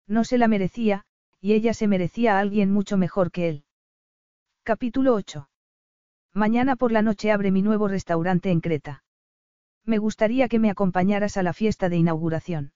[0.07, 1.07] No se la merecía,
[1.41, 3.65] y ella se merecía a alguien mucho mejor que él.
[4.65, 5.49] Capítulo 8.
[6.35, 9.06] Mañana por la noche abre mi nuevo restaurante en Creta.
[9.87, 12.73] Me gustaría que me acompañaras a la fiesta de inauguración.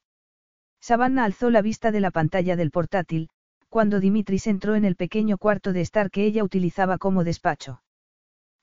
[0.81, 3.29] Savannah alzó la vista de la pantalla del portátil,
[3.69, 7.83] cuando Dimitris entró en el pequeño cuarto de estar que ella utilizaba como despacho.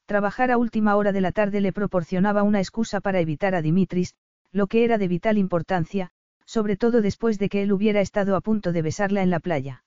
[0.06, 4.16] Trabajar a última hora de la tarde le proporcionaba una excusa para evitar a Dimitris,
[4.54, 6.12] lo que era de vital importancia,
[6.46, 9.84] sobre todo después de que él hubiera estado a punto de besarla en la playa.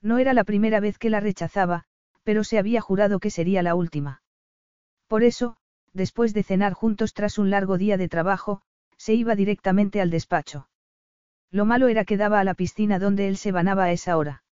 [0.00, 1.84] No era la primera vez que la rechazaba,
[2.22, 4.22] pero se había jurado que sería la última.
[5.06, 5.56] Por eso,
[5.94, 8.60] después de cenar juntos tras un largo día de trabajo,
[8.98, 10.68] se iba directamente al despacho.
[11.50, 14.42] Lo malo era que daba a la piscina donde él se banaba a esa hora.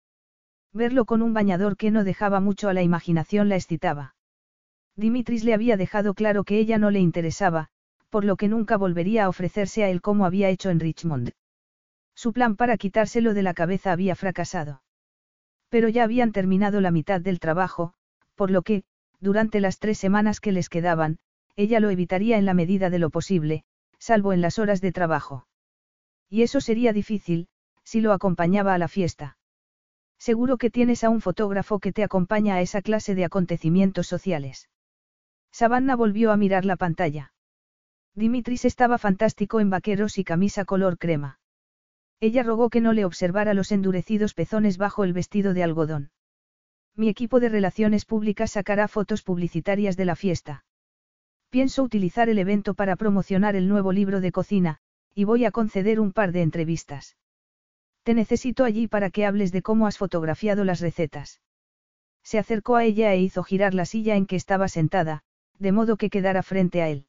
[0.72, 4.14] Verlo con un bañador que no dejaba mucho a la imaginación la excitaba.
[4.96, 7.68] Dimitris le había dejado claro que ella no le interesaba,
[8.08, 11.32] por lo que nunca volvería a ofrecerse a él como había hecho en Richmond.
[12.14, 14.82] Su plan para quitárselo de la cabeza había fracasado.
[15.70, 17.94] Pero ya habían terminado la mitad del trabajo,
[18.34, 18.84] por lo que,
[19.18, 21.18] durante las tres semanas que les quedaban,
[21.56, 23.64] ella lo evitaría en la medida de lo posible,
[23.98, 25.47] salvo en las horas de trabajo.
[26.28, 27.48] Y eso sería difícil,
[27.84, 29.36] si lo acompañaba a la fiesta.
[30.18, 34.70] Seguro que tienes a un fotógrafo que te acompaña a esa clase de acontecimientos sociales.
[35.50, 37.32] Savannah volvió a mirar la pantalla.
[38.14, 41.40] Dimitris estaba fantástico en vaqueros y camisa color crema.
[42.20, 46.10] Ella rogó que no le observara los endurecidos pezones bajo el vestido de algodón.
[46.94, 50.64] Mi equipo de relaciones públicas sacará fotos publicitarias de la fiesta.
[51.52, 54.78] Pienso utilizar el evento para promocionar el nuevo libro de cocina,
[55.14, 57.18] y voy a conceder un par de entrevistas.
[58.05, 61.42] Te necesito allí para que hables de cómo has fotografiado las recetas.
[62.22, 65.24] Se acercó a ella e hizo girar la silla en que estaba sentada,
[65.58, 67.05] de modo que quedara frente a él.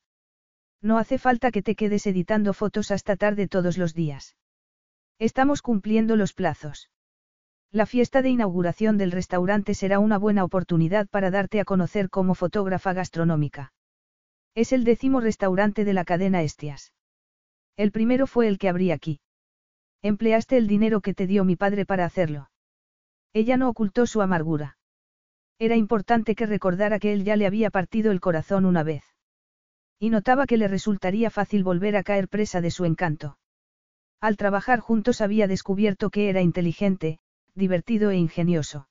[0.82, 4.36] No hace falta que te quedes editando fotos hasta tarde todos los días.
[5.20, 6.90] Estamos cumpliendo los plazos.
[7.72, 12.36] La fiesta de inauguración del restaurante será una buena oportunidad para darte a conocer como
[12.36, 13.72] fotógrafa gastronómica.
[14.56, 16.94] Es el décimo restaurante de la cadena Estias.
[17.76, 19.20] El primero fue el que abrí aquí.
[20.04, 22.52] Empleaste el dinero que te dio mi padre para hacerlo.
[23.34, 24.78] Ella no ocultó su amargura.
[25.58, 29.04] Era importante que recordara que él ya le había partido el corazón una vez.
[29.98, 33.38] Y notaba que le resultaría fácil volver a caer presa de su encanto.
[34.20, 37.20] Al trabajar juntos había descubierto que era inteligente,
[37.56, 38.88] divertido e ingenioso.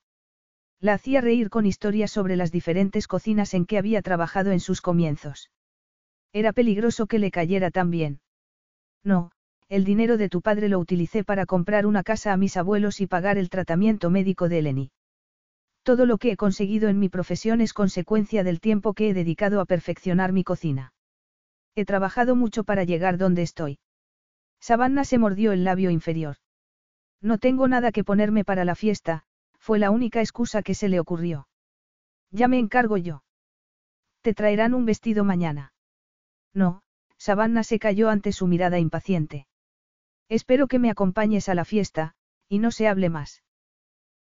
[0.83, 4.81] La hacía reír con historias sobre las diferentes cocinas en que había trabajado en sus
[4.81, 5.49] comienzos.
[6.33, 8.20] Era peligroso que le cayera tan bien.
[9.05, 9.31] No,
[9.69, 13.07] el dinero de tu padre lo utilicé para comprar una casa a mis abuelos y
[13.07, 14.91] pagar el tratamiento médico de Eleni.
[15.85, 19.61] Todo lo que he conseguido en mi profesión es consecuencia del tiempo que he dedicado
[19.61, 20.93] a perfeccionar mi cocina.
[21.77, 23.78] He trabajado mucho para llegar donde estoy.
[24.59, 26.39] Savannah se mordió el labio inferior.
[27.20, 29.27] No tengo nada que ponerme para la fiesta,
[29.62, 31.47] fue la única excusa que se le ocurrió.
[32.32, 33.23] Ya me encargo yo.
[34.20, 35.73] Te traerán un vestido mañana.
[36.52, 36.82] No,
[37.16, 39.47] Savannah se cayó ante su mirada impaciente.
[40.28, 42.16] Espero que me acompañes a la fiesta,
[42.49, 43.44] y no se hable más.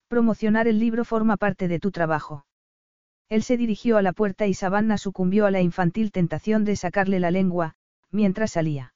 [0.09, 2.45] Promocionar el libro forma parte de tu trabajo.
[3.31, 7.19] Él se dirigió a la puerta y Savannah sucumbió a la infantil tentación de sacarle
[7.19, 7.77] la lengua,
[8.11, 8.93] mientras salía.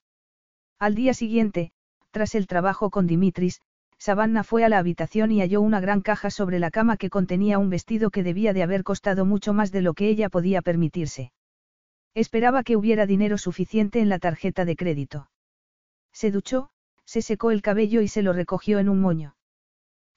[0.78, 1.72] Al día siguiente,
[2.10, 3.62] tras el trabajo con Dimitris,
[4.04, 7.58] Savannah fue a la habitación y halló una gran caja sobre la cama que contenía
[7.58, 11.32] un vestido que debía de haber costado mucho más de lo que ella podía permitirse.
[12.12, 15.30] Esperaba que hubiera dinero suficiente en la tarjeta de crédito.
[16.12, 16.68] Se duchó,
[17.06, 19.36] se secó el cabello y se lo recogió en un moño.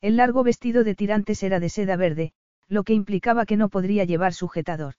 [0.01, 2.33] El largo vestido de tirantes era de seda verde,
[2.67, 4.95] lo que implicaba que no podría llevar sujetador.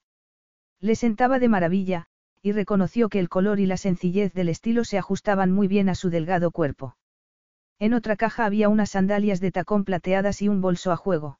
[0.81, 2.07] Le sentaba de maravilla,
[2.41, 5.94] y reconoció que el color y la sencillez del estilo se ajustaban muy bien a
[5.94, 6.97] su delgado cuerpo.
[7.78, 11.39] En otra caja había unas sandalias de tacón plateadas y un bolso a juego.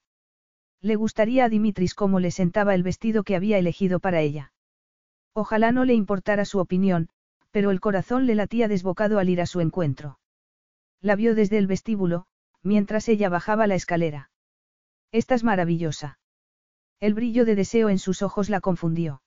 [0.81, 4.53] Le gustaría a Dimitris cómo le sentaba el vestido que había elegido para ella.
[5.33, 7.09] Ojalá no le importara su opinión,
[7.51, 10.19] pero el corazón le latía desbocado al ir a su encuentro.
[11.01, 12.27] La vio desde el vestíbulo,
[12.63, 14.31] mientras ella bajaba la escalera.
[15.11, 16.19] Estás maravillosa.
[17.01, 19.23] El brillo de deseo en sus ojos la confundió.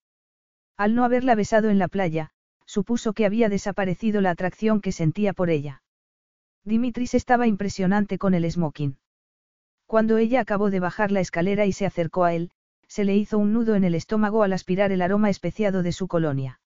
[0.78, 2.32] Al no haberla besado en la playa,
[2.66, 5.82] supuso que había desaparecido la atracción que sentía por ella.
[6.64, 8.98] Dimitris estaba impresionante con el smoking.
[9.88, 12.52] Cuando ella acabó de bajar la escalera y se acercó a él,
[12.88, 16.08] se le hizo un nudo en el estómago al aspirar el aroma especiado de su
[16.08, 16.60] colonia.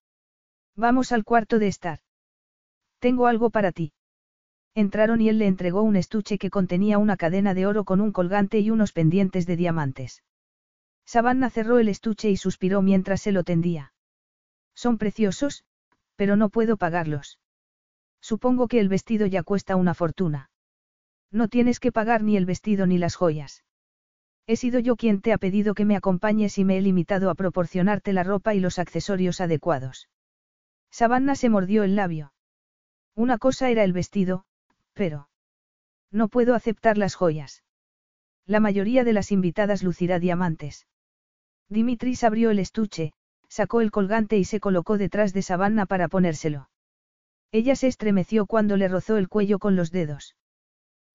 [0.76, 2.00] Vamos al cuarto de estar.
[3.00, 3.94] Tengo algo para ti.
[4.74, 8.12] Entraron y él le entregó un estuche que contenía una cadena de oro con un
[8.12, 10.24] colgante y unos pendientes de diamantes.
[11.06, 13.94] Savannah cerró el estuche y suspiró mientras se lo tendía.
[14.74, 15.64] Son preciosos,
[16.16, 17.40] pero no puedo pagarlos.
[18.32, 20.50] Supongo que el vestido ya cuesta una fortuna.
[21.32, 23.64] No tienes que pagar ni el vestido ni las joyas.
[24.48, 27.36] He sido yo quien te ha pedido que me acompañes y me he limitado a
[27.36, 30.10] proporcionarte la ropa y los accesorios adecuados.
[30.90, 32.34] Savannah se mordió el labio.
[33.14, 34.46] Una cosa era el vestido,
[34.94, 35.30] pero...
[36.10, 37.64] No puedo aceptar las joyas.
[38.48, 40.88] La mayoría de las invitadas lucirá diamantes.
[41.70, 43.14] Dimitris abrió el estuche,
[43.50, 46.70] sacó el colgante y se colocó detrás de Savannah para ponérselo.
[47.58, 50.36] Ella se estremeció cuando le rozó el cuello con los dedos.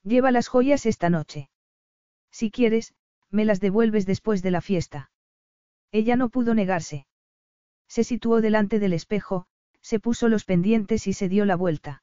[0.02, 1.50] Lleva las joyas esta noche.
[2.30, 2.94] Si quieres,
[3.28, 5.10] me las devuelves después de la fiesta.
[5.92, 7.06] Ella no pudo negarse.
[7.88, 9.48] Se situó delante del espejo,
[9.82, 12.02] se puso los pendientes y se dio la vuelta.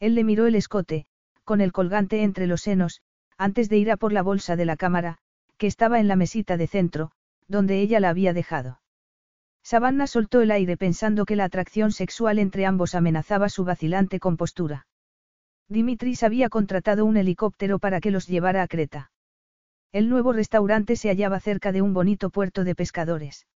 [0.00, 1.06] Él le miró el escote,
[1.42, 3.00] con el colgante entre los senos,
[3.38, 5.16] antes de ir a por la bolsa de la cámara,
[5.56, 7.10] que estaba en la mesita de centro,
[7.48, 8.82] donde ella la había dejado.
[9.66, 14.86] Savannah soltó el aire pensando que la atracción sexual entre ambos amenazaba su vacilante compostura.
[15.68, 19.10] Dimitris había contratado un helicóptero para que los llevara a Creta.
[19.90, 23.48] El nuevo restaurante se hallaba cerca de un bonito puerto de pescadores.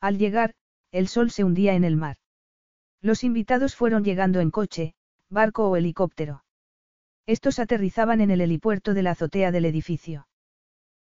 [0.00, 0.54] Al llegar,
[0.90, 2.16] el sol se hundía en el mar.
[3.00, 4.94] Los invitados fueron llegando en coche,
[5.30, 6.42] barco o helicóptero.
[7.26, 10.26] Estos aterrizaban en el helipuerto de la azotea del edificio.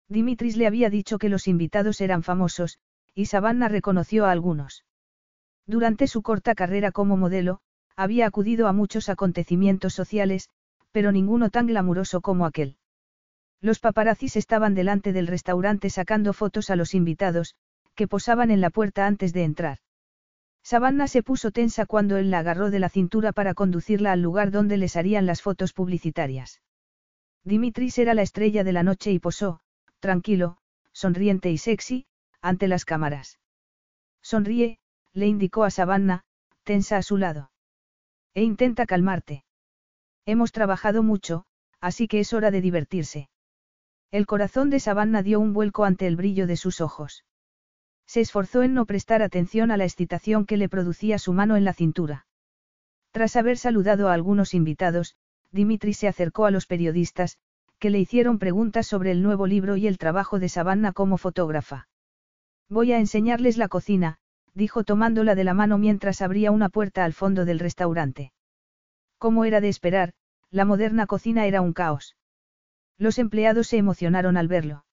[0.07, 2.77] Dimitris le había dicho que los invitados eran famosos,
[3.17, 4.85] y Savannah reconoció a algunos.
[5.65, 7.61] Durante su corta carrera como modelo,
[7.95, 10.51] había acudido a muchos acontecimientos sociales,
[10.91, 12.77] pero ninguno tan glamuroso como aquel.
[13.59, 17.55] Los paparazzis estaban delante del restaurante sacando fotos a los invitados,
[17.95, 19.79] que posaban en la puerta antes de entrar.
[20.61, 24.51] Savannah se puso tensa cuando él la agarró de la cintura para conducirla al lugar
[24.51, 26.61] donde les harían las fotos publicitarias.
[27.43, 29.61] Dimitris era la estrella de la noche y posó,
[29.99, 30.59] tranquilo,
[30.91, 32.05] sonriente y sexy,
[32.41, 33.39] ante las cámaras.
[34.21, 34.79] Sonríe,
[35.13, 36.23] le indicó a Savannah,
[36.63, 37.51] tensa a su lado.
[38.33, 39.45] E intenta calmarte.
[40.25, 41.45] Hemos trabajado mucho,
[41.79, 43.29] así que es hora de divertirse.
[44.11, 47.25] El corazón de Savannah dio un vuelco ante el brillo de sus ojos.
[48.05, 51.65] Se esforzó en no prestar atención a la excitación que le producía su mano en
[51.65, 52.25] la cintura.
[53.11, 55.15] Tras haber saludado a algunos invitados,
[55.51, 57.37] Dimitri se acercó a los periodistas,
[57.79, 61.87] que le hicieron preguntas sobre el nuevo libro y el trabajo de Savannah como fotógrafa.
[62.69, 64.17] Voy a enseñarles la cocina,
[64.53, 68.33] dijo tomándola de la mano mientras abría una puerta al fondo del restaurante.
[69.17, 70.13] Como era de esperar,
[70.51, 72.15] la moderna cocina era un caos.
[72.97, 74.85] Los empleados se emocionaron al verlo.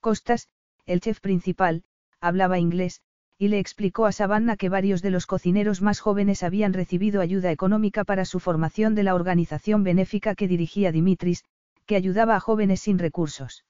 [0.00, 0.48] Costas,
[0.86, 1.84] el chef principal,
[2.20, 3.02] hablaba inglés,
[3.38, 7.50] y le explicó a Savannah que varios de los cocineros más jóvenes habían recibido ayuda
[7.50, 11.44] económica para su formación de la organización benéfica que dirigía Dimitris,
[11.84, 13.64] que ayudaba a jóvenes sin recursos.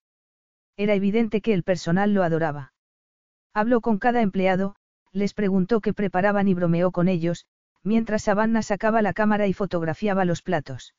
[0.76, 2.72] Era evidente que el personal lo adoraba.
[3.56, 4.76] Habló con cada empleado,
[5.12, 7.46] les preguntó qué preparaban y bromeó con ellos,
[7.82, 10.94] mientras Savannah sacaba la cámara y fotografiaba los platos.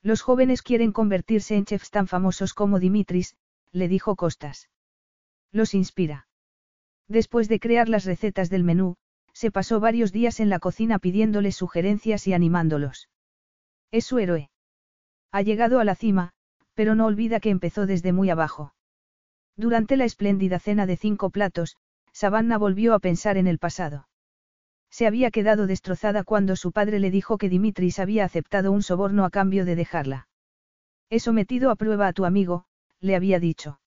[0.00, 3.34] Los jóvenes quieren convertirse en chefs tan famosos como Dimitris,
[3.72, 4.70] le dijo Costas.
[5.50, 6.28] Los inspira.
[7.08, 8.94] Después de crear las recetas del menú,
[9.32, 13.08] se pasó varios días en la cocina pidiéndoles sugerencias y animándolos.
[13.90, 14.50] Es su héroe.
[15.32, 16.30] Ha llegado a la cima,
[16.74, 18.72] pero no olvida que empezó desde muy abajo.
[19.56, 21.76] Durante la espléndida cena de cinco platos,
[22.12, 24.08] Savannah volvió a pensar en el pasado.
[24.90, 29.24] Se había quedado destrozada cuando su padre le dijo que Dimitris había aceptado un soborno
[29.24, 30.28] a cambio de dejarla.
[31.08, 32.66] He sometido a prueba a tu amigo,
[33.00, 33.80] le había dicho.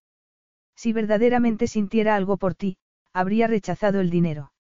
[0.76, 2.78] Si verdaderamente sintiera algo por ti,
[3.14, 4.52] habría rechazado el dinero.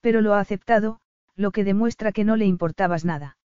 [0.00, 1.00] Pero lo ha aceptado,
[1.34, 3.36] lo que demuestra que no le importabas nada.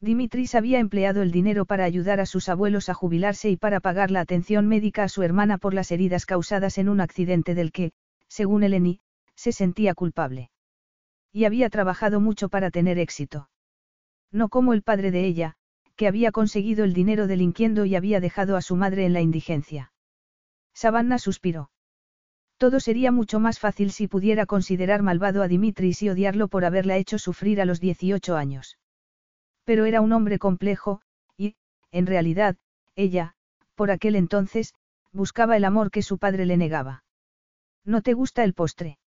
[0.00, 4.12] Dimitris había empleado el dinero para ayudar a sus abuelos a jubilarse y para pagar
[4.12, 7.90] la atención médica a su hermana por las heridas causadas en un accidente del que,
[8.28, 9.00] según Eleni,
[9.34, 10.50] se sentía culpable.
[11.32, 13.50] Y había trabajado mucho para tener éxito.
[14.30, 15.54] No como el padre de ella,
[15.96, 19.92] que había conseguido el dinero delinquiendo y había dejado a su madre en la indigencia.
[20.74, 21.70] Savannah suspiró.
[22.56, 26.96] Todo sería mucho más fácil si pudiera considerar malvado a Dimitris y odiarlo por haberla
[26.96, 28.78] hecho sufrir a los 18 años.
[29.68, 31.02] Pero era un hombre complejo,
[31.36, 31.54] y,
[31.92, 32.56] en realidad,
[32.96, 33.34] ella,
[33.74, 34.72] por aquel entonces,
[35.12, 37.04] buscaba el amor que su padre le negaba.
[37.84, 38.98] ¿No te gusta el postre?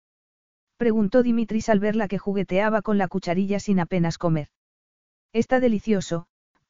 [0.78, 4.50] Preguntó Dimitris al verla que jugueteaba con la cucharilla sin apenas comer.
[5.34, 6.28] Está delicioso,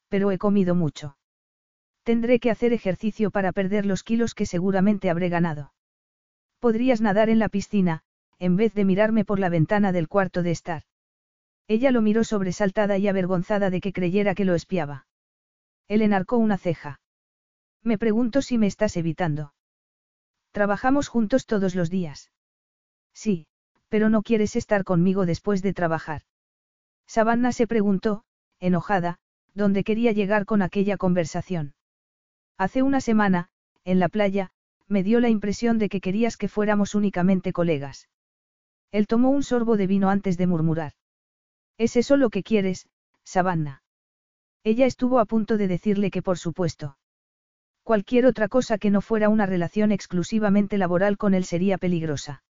[0.08, 1.18] pero he comido mucho.
[2.03, 5.74] Tendré que hacer ejercicio para perder los kilos que seguramente habré ganado.
[6.60, 8.03] Podrías nadar en la piscina,
[8.40, 10.84] en vez de mirarme por la ventana del cuarto de estar.
[11.74, 15.08] Ella lo miró sobresaltada y avergonzada de que creyera que lo espiaba.
[15.88, 17.00] Él enarcó una ceja.
[17.82, 19.53] Me pregunto si me estás evitando.
[20.51, 22.30] Trabajamos juntos todos los días.
[23.14, 23.48] Sí,
[23.88, 26.24] pero no quieres estar conmigo después de trabajar.
[27.08, 28.25] Savannah se preguntó,
[28.59, 29.19] enojada,
[29.53, 31.74] dónde quería llegar con aquella conversación.
[32.58, 33.48] Hace una semana,
[33.85, 34.51] en la playa,
[34.90, 38.09] me dio la impresión de que querías que fuéramos únicamente colegas.
[38.91, 40.91] Él tomó un sorbo de vino antes de murmurar.
[41.82, 42.88] ¿Es eso lo que quieres,
[43.24, 43.82] Savannah?
[44.64, 46.95] Ella estuvo a punto de decirle que por supuesto.
[47.82, 52.43] Cualquier otra cosa que no fuera una relación exclusivamente laboral con él sería peligrosa.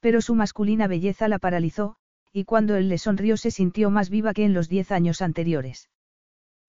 [0.00, 1.96] Pero su masculina belleza la paralizó,
[2.30, 5.88] y cuando él le sonrió se sintió más viva que en los diez años anteriores.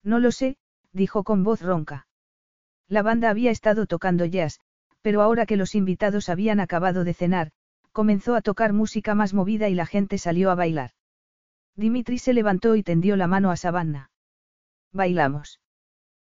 [0.02, 0.56] No lo sé,
[0.94, 2.06] dijo con voz ronca.
[2.88, 4.58] La banda había estado tocando jazz,
[5.02, 7.50] pero ahora que los invitados habían acabado de cenar,
[7.92, 10.92] comenzó a tocar música más movida y la gente salió a bailar.
[11.76, 14.10] Dimitri se levantó y tendió la mano a Savannah.
[14.92, 15.60] Bailamos.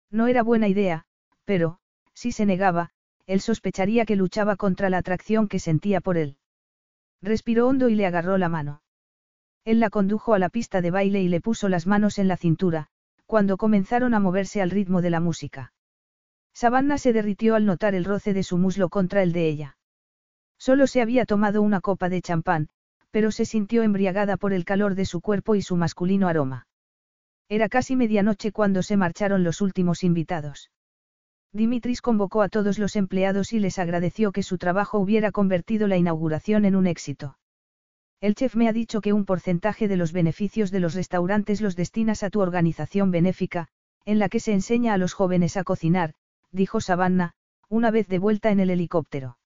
[0.09, 1.05] No era buena idea,
[1.43, 1.79] pero,
[2.13, 2.91] si se negaba,
[3.25, 6.37] él sospecharía que luchaba contra la atracción que sentía por él.
[7.21, 8.81] Respiró hondo y le agarró la mano.
[9.65, 12.37] Él la condujo a la pista de baile y le puso las manos en la
[12.37, 12.87] cintura,
[13.25, 15.73] cuando comenzaron a moverse al ritmo de la música.
[16.53, 19.77] Savannah se derritió al notar el roce de su muslo contra el de ella.
[20.57, 22.69] Solo se había tomado una copa de champán,
[23.13, 26.65] pero se sintió embriagada por el calor de su cuerpo y su masculino aroma.
[27.47, 30.71] Era casi medianoche cuando se marcharon los últimos invitados.
[31.51, 35.95] Dimitris convocó a todos los empleados y les agradeció que su trabajo hubiera convertido la
[35.95, 37.37] inauguración en un éxito.
[38.19, 41.75] El chef me ha dicho que un porcentaje de los beneficios de los restaurantes los
[41.75, 43.67] destinas a tu organización benéfica,
[44.05, 46.15] en la que se enseña a los jóvenes a cocinar,
[46.51, 47.33] dijo Savannah,
[47.69, 49.37] una vez de vuelta en el helicóptero.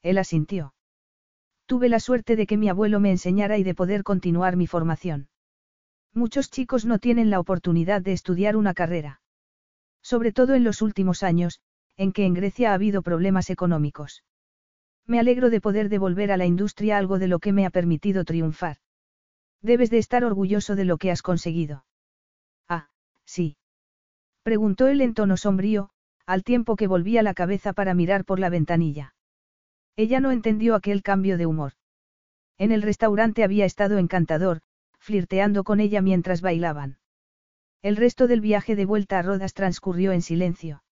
[0.00, 0.74] Él asintió.
[1.66, 5.28] Tuve la suerte de que mi abuelo me enseñara y de poder continuar mi formación.
[6.12, 9.20] Muchos chicos no tienen la oportunidad de estudiar una carrera.
[10.02, 11.60] Sobre todo en los últimos años,
[11.96, 14.24] en que en Grecia ha habido problemas económicos.
[15.06, 18.24] Me alegro de poder devolver a la industria algo de lo que me ha permitido
[18.24, 18.76] triunfar.
[19.62, 21.86] Debes de estar orgulloso de lo que has conseguido.
[22.68, 22.88] Ah,
[23.24, 23.56] sí.
[24.42, 25.90] Preguntó él en tono sombrío,
[26.26, 29.13] al tiempo que volvía la cabeza para mirar por la ventanilla.
[29.96, 31.72] Ella no entendió aquel cambio de humor.
[32.58, 34.60] En el restaurante había estado encantador,
[34.98, 36.98] flirteando con ella mientras bailaban.
[37.82, 40.82] El resto del viaje de vuelta a Rodas transcurrió en silencio.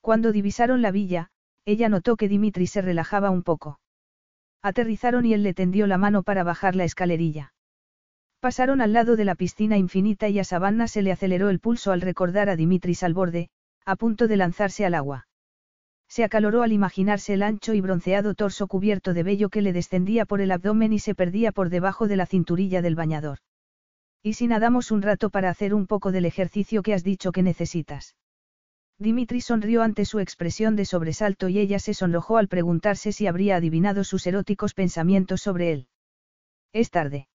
[0.00, 1.28] Cuando divisaron la villa,
[1.64, 3.80] ella notó que Dimitri se relajaba un poco.
[4.62, 7.52] Aterrizaron y él le tendió la mano para bajar la escalerilla.
[8.40, 11.92] Pasaron al lado de la piscina infinita y a Savannah se le aceleró el pulso
[11.92, 13.50] al recordar a Dimitris al borde,
[13.84, 15.26] a punto de lanzarse al agua.
[16.08, 20.24] Se acaloró al imaginarse el ancho y bronceado torso cubierto de vello que le descendía
[20.24, 23.38] por el abdomen y se perdía por debajo de la cinturilla del bañador.
[24.22, 27.42] ¿Y si nadamos un rato para hacer un poco del ejercicio que has dicho que
[27.42, 28.16] necesitas?
[28.98, 33.56] Dimitri sonrió ante su expresión de sobresalto y ella se sonrojó al preguntarse si habría
[33.56, 35.88] adivinado sus eróticos pensamientos sobre él.
[36.72, 37.28] Es tarde.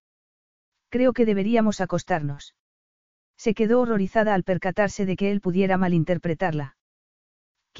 [0.89, 2.55] Creo que deberíamos acostarnos.
[3.37, 6.75] Se quedó horrorizada al percatarse de que él pudiera malinterpretarla.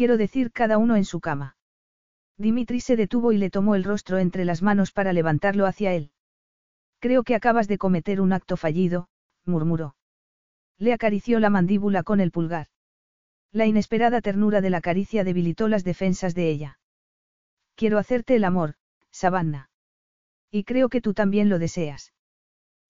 [0.01, 1.57] Quiero decir cada uno en su cama.
[2.35, 6.09] Dimitri se detuvo y le tomó el rostro entre las manos para levantarlo hacia él.
[6.97, 9.09] Creo que acabas de cometer un acto fallido,
[9.45, 9.95] murmuró.
[10.79, 12.65] Le acarició la mandíbula con el pulgar.
[13.51, 16.79] La inesperada ternura de la caricia debilitó las defensas de ella.
[17.75, 18.73] Quiero hacerte el amor,
[19.11, 19.69] Savannah.
[20.49, 22.11] Y creo que tú también lo deseas.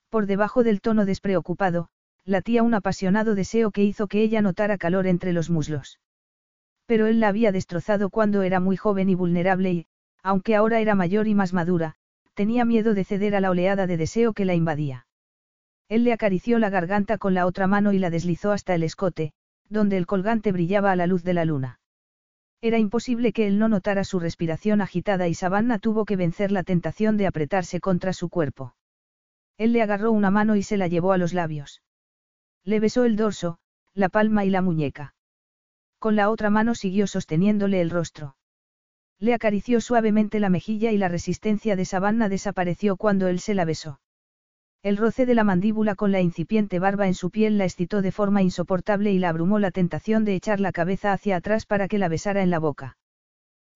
[0.08, 1.90] Por debajo del tono despreocupado,
[2.24, 6.00] latía un apasionado deseo que hizo que ella notara calor entre los muslos.
[6.92, 9.86] Pero él la había destrozado cuando era muy joven y vulnerable y,
[10.24, 11.96] aunque ahora era mayor y más madura,
[12.34, 15.08] tenía miedo de ceder a la oleada de deseo que la invadía.
[15.88, 19.32] Él le acarició la garganta con la otra mano y la deslizó hasta el escote,
[19.70, 21.80] donde el colgante brillaba a la luz de la luna.
[22.60, 26.64] Era imposible que él no notara su respiración agitada y Savannah tuvo que vencer la
[26.64, 28.76] tentación de apretarse contra su cuerpo.
[29.58, 31.84] Él le agarró una mano y se la llevó a los labios.
[32.66, 33.60] Le besó el dorso,
[33.94, 35.16] la palma y la muñeca.
[36.02, 38.36] Con la otra mano siguió sosteniéndole el rostro.
[39.20, 43.66] Le acarició suavemente la mejilla y la resistencia de Savannah desapareció cuando él se la
[43.66, 44.02] besó.
[44.82, 48.12] El roce de la mandíbula con la incipiente barba en su piel la excitó de
[48.12, 52.00] forma insoportable y la abrumó la tentación de echar la cabeza hacia atrás para que
[52.00, 52.98] la besara en la boca.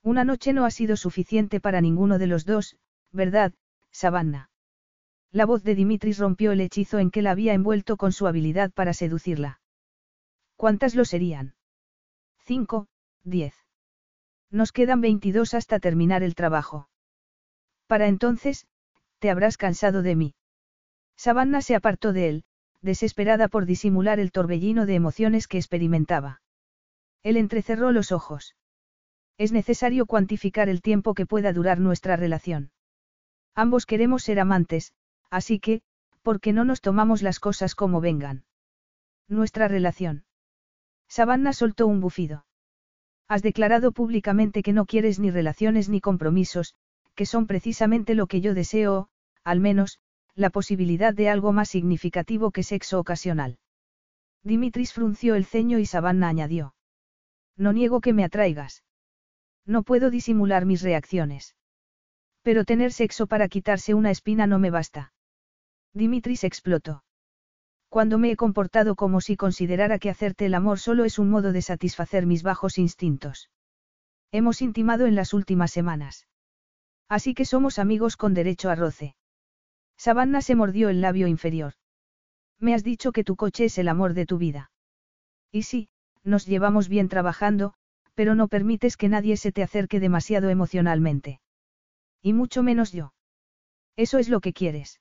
[0.02, 2.76] Una noche no ha sido suficiente para ninguno de los dos,
[3.12, 3.54] ¿verdad,
[3.92, 4.50] Savannah?
[5.32, 8.72] La voz de Dimitris rompió el hechizo en que la había envuelto con su habilidad
[8.72, 9.60] para seducirla.
[10.56, 11.55] ¿Cuántas lo serían?
[12.48, 12.86] Cinco,
[13.24, 13.56] diez.
[14.52, 16.88] Nos quedan 22 hasta terminar el trabajo.
[17.88, 18.68] Para entonces,
[19.18, 20.36] te habrás cansado de mí.
[21.18, 22.44] Savannah se apartó de él,
[22.82, 26.44] desesperada por disimular el torbellino de emociones que experimentaba.
[27.24, 28.56] Él entrecerró los ojos.
[29.40, 32.70] Es necesario cuantificar el tiempo que pueda durar nuestra relación.
[33.56, 34.94] Ambos queremos ser amantes,
[35.32, 35.82] así que,
[36.22, 38.46] ¿por qué no nos tomamos las cosas como vengan?
[39.28, 40.25] Nuestra relación.
[41.08, 42.46] Savannah soltó un bufido.
[43.28, 46.76] Has declarado públicamente que no quieres ni relaciones ni compromisos,
[47.16, 49.10] que son precisamente lo que yo deseo,
[49.44, 50.00] al menos,
[50.36, 53.58] la posibilidad de algo más significativo que sexo ocasional.
[54.44, 56.76] Dimitris frunció el ceño y Savannah añadió.
[57.58, 58.84] No niego que me atraigas.
[59.66, 61.56] No puedo disimular mis reacciones.
[62.44, 65.14] Pero tener sexo para quitarse una espina no me basta.
[65.94, 67.04] Dimitris explotó.
[67.96, 71.54] Cuando me he comportado como si considerara que hacerte el amor solo es un modo
[71.54, 73.50] de satisfacer mis bajos instintos.
[74.34, 76.28] Hemos intimado en las últimas semanas.
[77.08, 79.16] Así que somos amigos con derecho a roce.
[79.96, 81.76] Savannah se mordió el labio inferior.
[82.60, 84.72] Me has dicho que tu coche es el amor de tu vida.
[85.50, 85.88] Y sí,
[86.22, 87.76] nos llevamos bien trabajando,
[88.14, 91.40] pero no permites que nadie se te acerque demasiado emocionalmente.
[92.22, 93.14] Y mucho menos yo.
[93.96, 95.00] Eso es lo que quieres.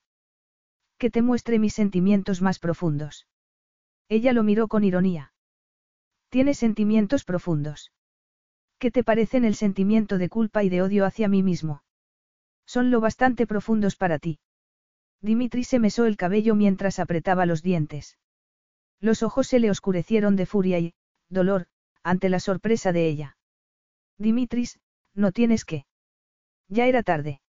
[1.05, 3.27] Que te muestre mis sentimientos más profundos.
[4.09, 5.35] Ella lo miró con ironía.
[6.31, 7.93] Tienes sentimientos profundos.
[8.79, 11.83] ¿Qué te parecen el sentimiento de culpa y de odio hacia mí mismo?
[12.65, 14.39] Son lo bastante profundos para ti.
[15.21, 18.17] Dimitri se mesó el cabello mientras apretaba los dientes.
[18.99, 20.95] Los ojos se le oscurecieron de furia y,
[21.29, 21.67] dolor,
[22.03, 23.37] ante la sorpresa de ella.
[24.17, 24.81] Dimitris,
[25.13, 25.85] no tienes que.
[26.69, 27.43] Ya era tarde.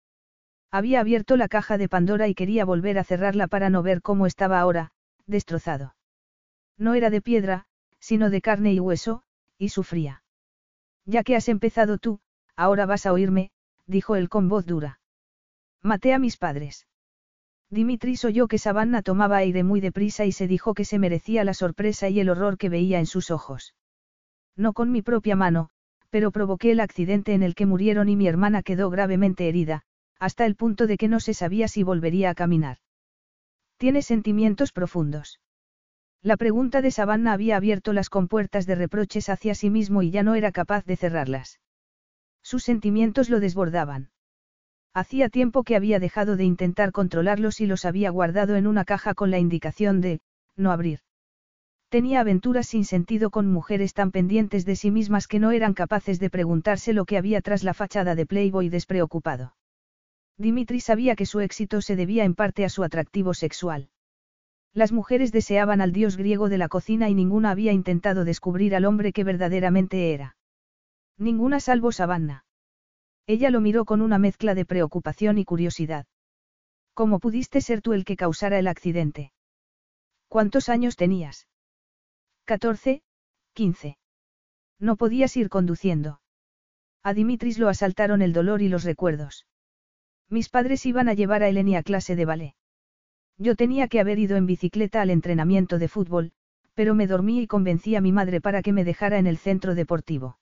[0.73, 4.25] Había abierto la caja de Pandora y quería volver a cerrarla para no ver cómo
[4.25, 4.89] estaba ahora,
[5.27, 5.93] destrozado.
[6.79, 7.67] No era de piedra,
[7.99, 9.21] sino de carne y hueso,
[9.59, 10.23] y sufría.
[11.05, 12.21] Ya que has empezado tú,
[12.55, 13.51] ahora vas a oírme,
[13.85, 14.99] dijo él con voz dura.
[15.83, 16.87] Maté a mis padres.
[17.69, 21.53] Dimitris oyó que Savannah tomaba aire muy deprisa y se dijo que se merecía la
[21.53, 23.75] sorpresa y el horror que veía en sus ojos.
[24.55, 25.69] No con mi propia mano,
[26.09, 29.83] pero provoqué el accidente en el que murieron y mi hermana quedó gravemente herida,
[30.23, 32.77] hasta el punto de que no se sabía si volvería a caminar.
[33.75, 35.41] Tiene sentimientos profundos.
[36.21, 40.23] La pregunta de Savannah había abierto las compuertas de reproches hacia sí mismo y ya
[40.23, 41.59] no era capaz de cerrarlas.
[42.41, 44.11] Sus sentimientos lo desbordaban.
[44.93, 49.15] Hacía tiempo que había dejado de intentar controlarlos y los había guardado en una caja
[49.15, 50.21] con la indicación de,
[50.55, 50.99] no abrir.
[51.89, 56.17] Tenía aventuras sin sentido con mujeres tan pendientes de sí mismas que no eran capaces
[56.21, 59.53] de preguntarse lo que había tras la fachada de Playboy despreocupado.
[60.37, 63.89] Dimitri sabía que su éxito se debía en parte a su atractivo sexual.
[64.73, 68.85] Las mujeres deseaban al dios griego de la cocina y ninguna había intentado descubrir al
[68.85, 70.35] hombre que verdaderamente era.
[71.17, 72.45] Ninguna salvo Savannah.
[73.27, 76.07] Ella lo miró con una mezcla de preocupación y curiosidad.
[76.95, 79.31] ¿Cómo pudiste ser tú el que causara el accidente?
[80.27, 81.47] ¿Cuántos años tenías?
[82.45, 83.03] Catorce,
[83.53, 83.97] quince.
[84.79, 86.19] No podías ir conduciendo.
[87.03, 89.45] A Dimitris lo asaltaron el dolor y los recuerdos.
[90.33, 92.55] Mis padres iban a llevar a Eleni a clase de ballet.
[93.37, 96.31] Yo tenía que haber ido en bicicleta al entrenamiento de fútbol,
[96.73, 99.75] pero me dormí y convencí a mi madre para que me dejara en el centro
[99.75, 100.39] deportivo.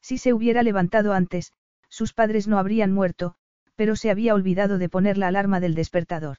[0.00, 1.52] Si se hubiera levantado antes,
[1.88, 3.36] sus padres no habrían muerto,
[3.76, 6.38] pero se había olvidado de poner la alarma del despertador.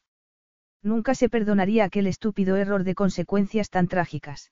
[0.84, 4.52] Nunca se perdonaría aquel estúpido error de consecuencias tan trágicas.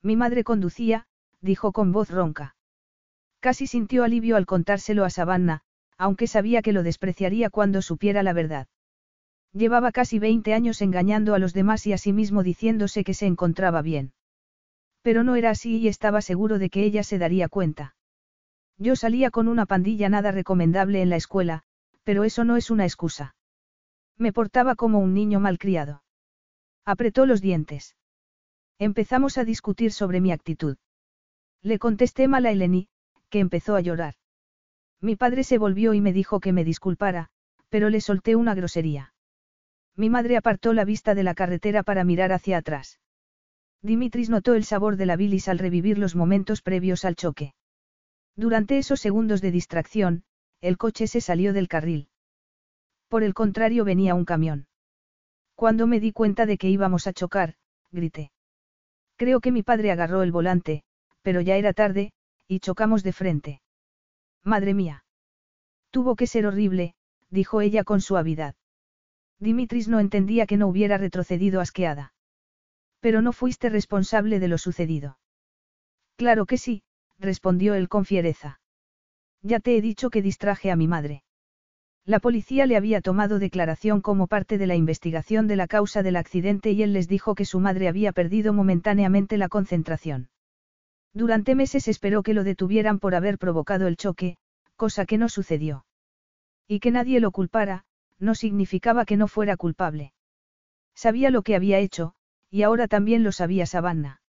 [0.00, 1.08] Mi madre conducía,
[1.40, 2.54] dijo con voz ronca.
[3.40, 5.64] Casi sintió alivio al contárselo a Savannah,
[6.02, 8.66] aunque sabía que lo despreciaría cuando supiera la verdad.
[9.52, 13.26] Llevaba casi 20 años engañando a los demás y a sí mismo diciéndose que se
[13.26, 14.12] encontraba bien.
[15.02, 17.94] Pero no era así y estaba seguro de que ella se daría cuenta.
[18.78, 21.62] Yo salía con una pandilla nada recomendable en la escuela,
[22.02, 23.36] pero eso no es una excusa.
[24.18, 26.02] Me portaba como un niño malcriado.
[26.84, 27.94] Apretó los dientes.
[28.80, 30.78] Empezamos a discutir sobre mi actitud.
[31.62, 32.88] Le contesté mal a Eleni,
[33.30, 34.14] que empezó a llorar.
[35.02, 37.28] Mi padre se volvió y me dijo que me disculpara,
[37.68, 39.12] pero le solté una grosería.
[39.96, 43.00] Mi madre apartó la vista de la carretera para mirar hacia atrás.
[43.82, 47.52] Dimitris notó el sabor de la bilis al revivir los momentos previos al choque.
[48.36, 50.22] Durante esos segundos de distracción,
[50.60, 52.08] el coche se salió del carril.
[53.08, 54.68] Por el contrario venía un camión.
[55.56, 57.56] Cuando me di cuenta de que íbamos a chocar,
[57.90, 58.30] grité.
[59.16, 60.84] Creo que mi padre agarró el volante,
[61.22, 62.12] pero ya era tarde,
[62.46, 63.62] y chocamos de frente.
[64.44, 65.04] Madre mía.
[65.90, 66.94] Tuvo que ser horrible,
[67.30, 68.54] dijo ella con suavidad.
[69.38, 72.12] Dimitris no entendía que no hubiera retrocedido asqueada.
[73.00, 75.18] Pero no fuiste responsable de lo sucedido.
[76.16, 76.82] Claro que sí,
[77.18, 78.60] respondió él con fiereza.
[79.42, 81.24] Ya te he dicho que distraje a mi madre.
[82.04, 86.16] La policía le había tomado declaración como parte de la investigación de la causa del
[86.16, 90.28] accidente y él les dijo que su madre había perdido momentáneamente la concentración.
[91.14, 94.36] Durante meses esperó que lo detuvieran por haber provocado el choque,
[94.76, 95.84] cosa que no sucedió.
[96.66, 97.84] Y que nadie lo culpara,
[98.18, 100.12] no significaba que no fuera culpable.
[100.94, 102.14] Sabía lo que había hecho,
[102.50, 104.20] y ahora también lo sabía Savannah.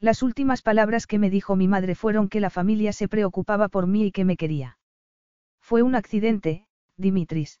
[0.00, 3.86] Las últimas palabras que me dijo mi madre fueron que la familia se preocupaba por
[3.86, 4.78] mí y que me quería.
[5.60, 6.66] Fue un accidente,
[6.96, 7.60] Dimitris.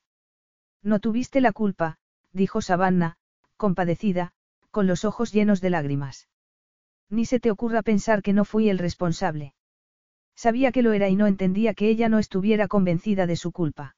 [0.82, 1.98] No tuviste la culpa,
[2.32, 3.18] dijo Savannah,
[3.58, 4.32] compadecida,
[4.70, 6.29] con los ojos llenos de lágrimas.
[7.10, 9.54] Ni se te ocurra pensar que no fui el responsable.
[10.36, 13.96] Sabía que lo era y no entendía que ella no estuviera convencida de su culpa.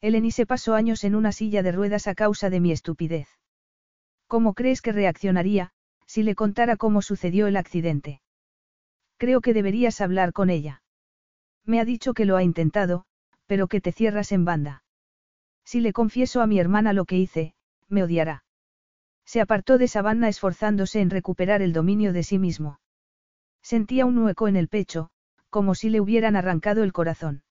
[0.00, 3.28] Eleni se pasó años en una silla de ruedas a causa de mi estupidez.
[4.26, 5.70] ¿Cómo crees que reaccionaría,
[6.06, 8.20] si le contara cómo sucedió el accidente?
[9.16, 10.82] Creo que deberías hablar con ella.
[11.64, 13.06] Me ha dicho que lo ha intentado,
[13.46, 14.82] pero que te cierras en banda.
[15.64, 17.54] Si le confieso a mi hermana lo que hice,
[17.88, 18.44] me odiará.
[19.24, 22.78] Se apartó de Savannah esforzándose en recuperar el dominio de sí mismo.
[23.62, 25.10] Sentía un hueco en el pecho,
[25.50, 27.42] como si le hubieran arrancado el corazón.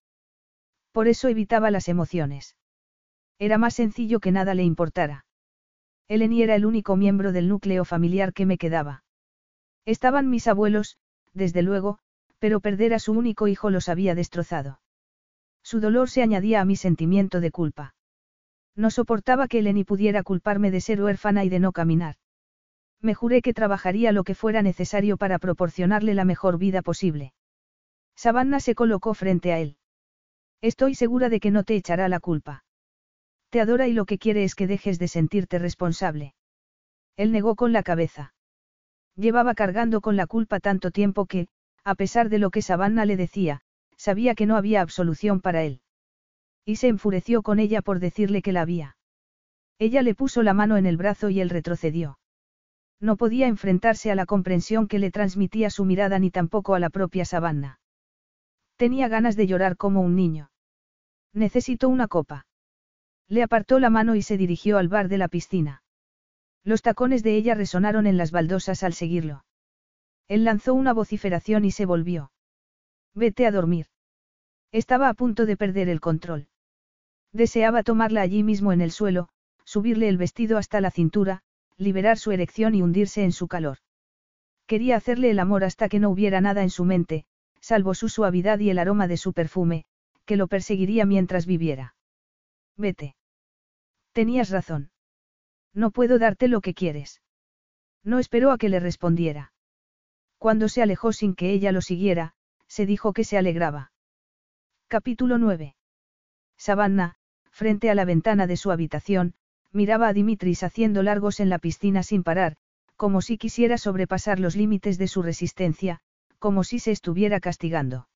[0.91, 2.55] Por eso evitaba las emociones.
[3.39, 5.25] Era más sencillo que nada le importara.
[6.07, 9.03] Eleni era el único miembro del núcleo familiar que me quedaba.
[9.85, 10.97] Estaban mis abuelos,
[11.33, 11.97] desde luego,
[12.39, 14.79] pero perder a su único hijo los había destrozado.
[15.63, 17.95] Su dolor se añadía a mi sentimiento de culpa.
[18.75, 22.15] No soportaba que Eleni pudiera culparme de ser huérfana y de no caminar.
[23.01, 27.33] Me juré que trabajaría lo que fuera necesario para proporcionarle la mejor vida posible.
[28.15, 29.77] Savannah se colocó frente a él.
[30.61, 32.63] Estoy segura de que no te echará la culpa.
[33.49, 36.33] Te adora y lo que quiere es que dejes de sentirte responsable.
[37.17, 38.33] Él negó con la cabeza.
[39.15, 41.47] Llevaba cargando con la culpa tanto tiempo que,
[41.83, 43.61] a pesar de lo que Savannah le decía,
[43.97, 45.82] sabía que no había absolución para él.
[46.65, 48.97] Y se enfureció con ella por decirle que la había.
[49.79, 52.19] Ella le puso la mano en el brazo y él retrocedió.
[52.99, 56.89] No podía enfrentarse a la comprensión que le transmitía su mirada ni tampoco a la
[56.89, 57.79] propia Savannah.
[58.77, 60.51] Tenía ganas de llorar como un niño.
[61.33, 62.45] Necesito una copa.
[63.27, 65.83] Le apartó la mano y se dirigió al bar de la piscina.
[66.63, 69.43] Los tacones de ella resonaron en las baldosas al seguirlo.
[70.29, 72.31] Él lanzó una vociferación y se volvió.
[73.13, 73.87] Vete a dormir.
[74.71, 76.47] Estaba a punto de perder el control.
[77.33, 79.29] Deseaba tomarla allí mismo en el suelo,
[79.65, 81.41] subirle el vestido hasta la cintura,
[81.77, 83.79] liberar su erección y hundirse en su calor.
[84.67, 87.25] Quería hacerle el amor hasta que no hubiera nada en su mente,
[87.59, 89.85] salvo su suavidad y el aroma de su perfume,
[90.25, 91.95] que lo perseguiría mientras viviera.
[92.77, 93.15] Vete.
[94.13, 94.91] Tenías razón.
[95.73, 97.21] No puedo darte lo que quieres.
[98.03, 99.53] No esperó a que le respondiera.
[100.37, 102.35] Cuando se alejó sin que ella lo siguiera,
[102.67, 103.91] se dijo que se alegraba.
[104.87, 105.75] Capítulo 9.
[106.57, 107.15] Savannah,
[107.53, 109.35] frente a la ventana de su habitación,
[109.71, 112.57] miraba a Dimitris haciendo largos en la piscina sin parar,
[112.97, 115.99] como si quisiera sobrepasar los límites de su resistencia,
[116.39, 118.07] como si se estuviera castigando.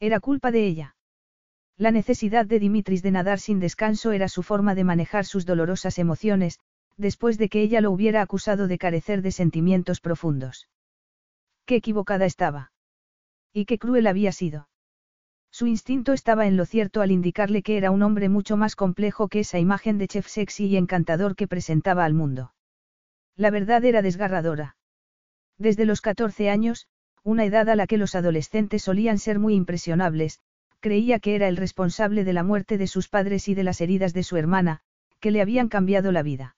[0.00, 0.96] Era culpa de ella.
[1.76, 5.98] La necesidad de Dimitris de nadar sin descanso era su forma de manejar sus dolorosas
[5.98, 6.60] emociones,
[6.96, 10.68] después de que ella lo hubiera acusado de carecer de sentimientos profundos.
[11.64, 12.72] Qué equivocada estaba.
[13.52, 14.68] Y qué cruel había sido.
[15.52, 19.28] Su instinto estaba en lo cierto al indicarle que era un hombre mucho más complejo
[19.28, 22.54] que esa imagen de chef sexy y encantador que presentaba al mundo.
[23.36, 24.76] La verdad era desgarradora.
[25.58, 26.88] Desde los 14 años,
[27.22, 30.40] una edad a la que los adolescentes solían ser muy impresionables,
[30.80, 34.14] creía que era el responsable de la muerte de sus padres y de las heridas
[34.14, 34.80] de su hermana,
[35.20, 36.56] que le habían cambiado la vida.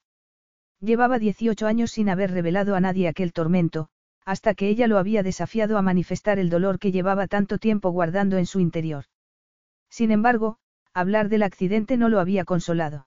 [0.81, 3.89] Llevaba 18 años sin haber revelado a nadie aquel tormento,
[4.25, 8.39] hasta que ella lo había desafiado a manifestar el dolor que llevaba tanto tiempo guardando
[8.39, 9.05] en su interior.
[9.91, 10.59] Sin embargo,
[10.93, 13.07] hablar del accidente no lo había consolado.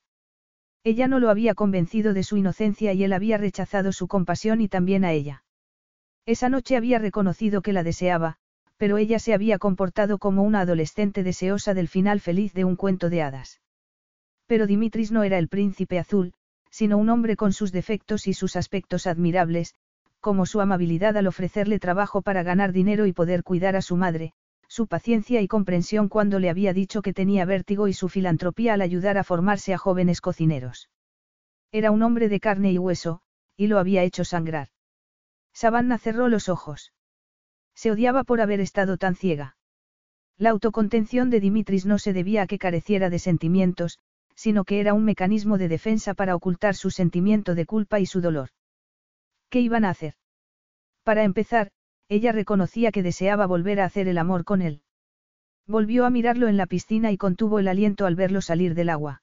[0.83, 4.67] Ella no lo había convencido de su inocencia y él había rechazado su compasión y
[4.67, 5.43] también a ella.
[6.25, 8.37] Esa noche había reconocido que la deseaba,
[8.77, 13.09] pero ella se había comportado como una adolescente deseosa del final feliz de un cuento
[13.09, 13.59] de hadas.
[14.45, 16.33] Pero Dimitris no era el príncipe azul,
[16.69, 19.73] sino un hombre con sus defectos y sus aspectos admirables,
[20.27, 24.33] como su amabilidad al ofrecerle trabajo para ganar dinero y poder cuidar a su madre,
[24.67, 28.81] su paciencia y comprensión cuando le había dicho que tenía vértigo y su filantropía al
[28.81, 30.89] ayudar a formarse a jóvenes cocineros.
[31.71, 33.21] Era un hombre de carne y hueso,
[33.55, 34.67] y lo había hecho sangrar.
[35.53, 36.91] Savannah cerró los ojos.
[37.73, 39.55] Se odiaba por haber estado tan ciega.
[40.37, 43.99] La autocontención de Dimitris no se debía a que careciera de sentimientos,
[44.35, 48.19] sino que era un mecanismo de defensa para ocultar su sentimiento de culpa y su
[48.19, 48.49] dolor.
[49.49, 50.15] ¿Qué iban a hacer?
[51.03, 51.71] Para empezar,
[52.09, 54.81] ella reconocía que deseaba volver a hacer el amor con él.
[55.65, 59.21] Volvió a mirarlo en la piscina y contuvo el aliento al verlo salir del agua.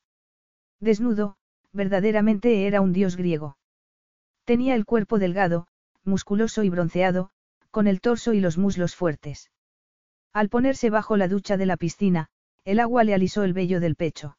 [0.80, 1.36] Desnudo,
[1.72, 3.56] verdaderamente era un dios griego.
[4.44, 5.66] Tenía el cuerpo delgado,
[6.04, 7.30] musculoso y bronceado,
[7.70, 9.50] con el torso y los muslos fuertes.
[10.32, 12.28] Al ponerse bajo la ducha de la piscina,
[12.64, 14.36] el agua le alisó el vello del pecho.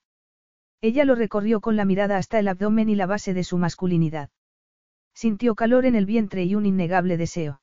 [0.82, 4.30] Ella lo recorrió con la mirada hasta el abdomen y la base de su masculinidad.
[5.16, 7.62] Sintió calor en el vientre y un innegable deseo.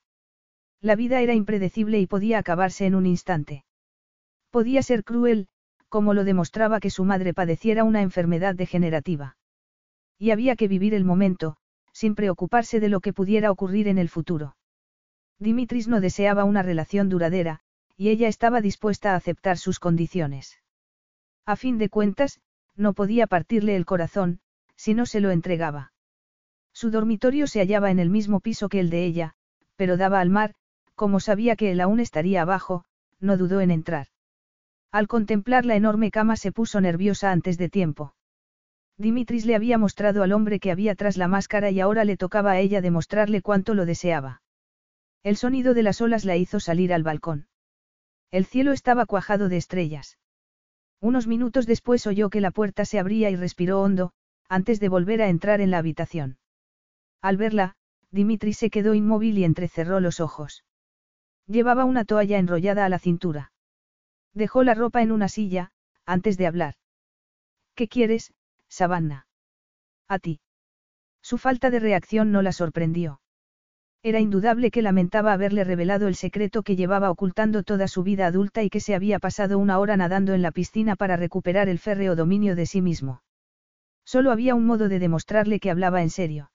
[0.81, 3.64] La vida era impredecible y podía acabarse en un instante.
[4.50, 5.48] Podía ser cruel,
[5.89, 9.36] como lo demostraba que su madre padeciera una enfermedad degenerativa.
[10.18, 11.56] Y había que vivir el momento,
[11.92, 14.56] sin preocuparse de lo que pudiera ocurrir en el futuro.
[15.39, 17.60] Dimitris no deseaba una relación duradera,
[17.97, 20.58] y ella estaba dispuesta a aceptar sus condiciones.
[21.44, 22.40] A fin de cuentas,
[22.76, 24.40] no podía partirle el corazón,
[24.76, 25.92] si no se lo entregaba.
[26.83, 29.35] Su dormitorio se hallaba en el mismo piso que el de ella,
[29.77, 30.57] pero daba al mar,
[30.97, 32.85] como sabía que él aún estaría abajo,
[33.20, 34.09] no dudó en entrar.
[34.91, 38.17] Al contemplar la enorme cama se puso nerviosa antes de tiempo.
[38.99, 42.51] Dimitris le había mostrado al hombre que había tras la máscara y ahora le tocaba
[42.51, 44.43] a ella demostrarle cuánto lo deseaba.
[45.23, 47.47] El sonido de las olas la hizo salir al balcón.
[48.33, 50.19] El cielo estaba cuajado de estrellas.
[51.01, 54.11] Unos minutos después oyó que la puerta se abría y respiró hondo,
[54.49, 56.39] antes de volver a entrar en la habitación.
[57.23, 57.76] Al verla,
[58.10, 60.65] Dimitri se quedó inmóvil y entrecerró los ojos.
[61.47, 63.52] Llevaba una toalla enrollada a la cintura.
[64.34, 65.70] Dejó la ropa en una silla,
[66.05, 66.75] antes de hablar.
[67.75, 68.33] ¿Qué quieres,
[68.68, 69.26] Savannah?
[70.09, 70.41] A ti.
[71.23, 73.20] Su falta de reacción no la sorprendió.
[74.02, 78.65] Era indudable que lamentaba haberle revelado el secreto que llevaba ocultando toda su vida adulta
[78.65, 82.17] y que se había pasado una hora nadando en la piscina para recuperar el férreo
[82.17, 83.23] dominio de sí mismo.
[84.05, 86.51] Solo había un modo de demostrarle que hablaba en serio.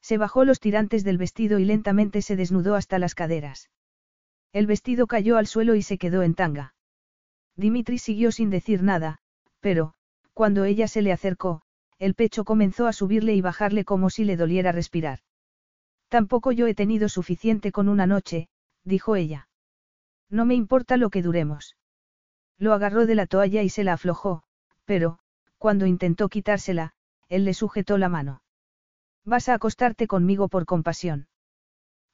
[0.00, 3.70] Se bajó los tirantes del vestido y lentamente se desnudó hasta las caderas.
[4.52, 6.74] El vestido cayó al suelo y se quedó en tanga.
[7.56, 9.18] Dimitri siguió sin decir nada,
[9.60, 9.94] pero,
[10.34, 11.62] cuando ella se le acercó,
[11.98, 15.20] el pecho comenzó a subirle y bajarle como si le doliera respirar.
[16.08, 18.48] Tampoco yo he tenido suficiente con una noche,
[18.84, 19.48] dijo ella.
[20.28, 21.76] No me importa lo que duremos.
[22.58, 24.42] Lo agarró de la toalla y se la aflojó,
[24.84, 25.18] pero,
[25.58, 26.94] cuando intentó quitársela,
[27.28, 28.42] él le sujetó la mano.
[29.24, 31.28] Vas a acostarte conmigo por compasión.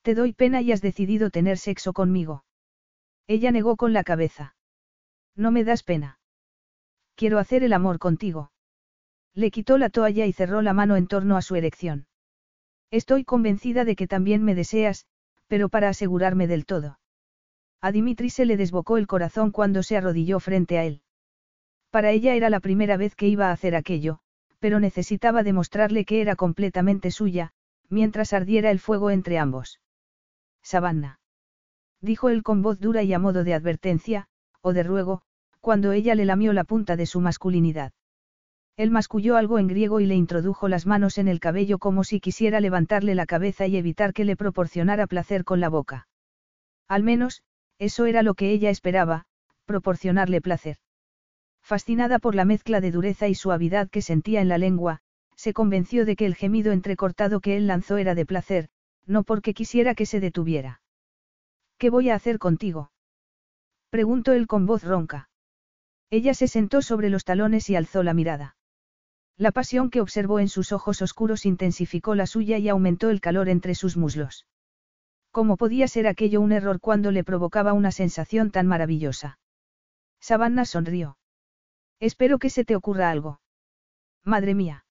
[0.02, 2.44] Te doy pena y has decidido tener sexo conmigo.
[3.26, 4.54] Ella negó con la cabeza.
[5.34, 6.18] No me das pena.
[7.14, 8.52] Quiero hacer el amor contigo.
[9.34, 12.06] Le quitó la toalla y cerró la mano en torno a su erección.
[12.90, 15.06] Estoy convencida de que también me deseas,
[15.46, 16.98] pero para asegurarme del todo.
[17.80, 21.02] A Dimitri se le desbocó el corazón cuando se arrodilló frente a él.
[21.90, 24.20] Para ella era la primera vez que iba a hacer aquello,
[24.58, 27.52] pero necesitaba demostrarle que era completamente suya,
[27.88, 29.80] mientras ardiera el fuego entre ambos.
[30.62, 31.20] Savannah.
[32.00, 34.28] Dijo él con voz dura y a modo de advertencia,
[34.60, 35.22] o de ruego,
[35.60, 37.92] cuando ella le lamió la punta de su masculinidad.
[38.76, 42.20] Él masculló algo en griego y le introdujo las manos en el cabello como si
[42.20, 46.08] quisiera levantarle la cabeza y evitar que le proporcionara placer con la boca.
[46.86, 47.42] Al menos,
[47.78, 49.24] eso era lo que ella esperaba,
[49.64, 50.76] proporcionarle placer.
[51.66, 55.00] Fascinada por la mezcla de dureza y suavidad que sentía en la lengua,
[55.34, 58.68] se convenció de que el gemido entrecortado que él lanzó era de placer,
[59.04, 60.80] no porque quisiera que se detuviera.
[61.76, 62.92] ¿Qué voy a hacer contigo?
[63.90, 65.28] preguntó él con voz ronca.
[66.08, 68.56] Ella se sentó sobre los talones y alzó la mirada.
[69.36, 73.48] La pasión que observó en sus ojos oscuros intensificó la suya y aumentó el calor
[73.48, 74.46] entre sus muslos.
[75.32, 79.40] ¿Cómo podía ser aquello un error cuando le provocaba una sensación tan maravillosa?
[80.20, 81.18] Savannah sonrió.
[82.00, 83.40] Espero que se te ocurra algo.
[84.24, 84.84] Madre mía.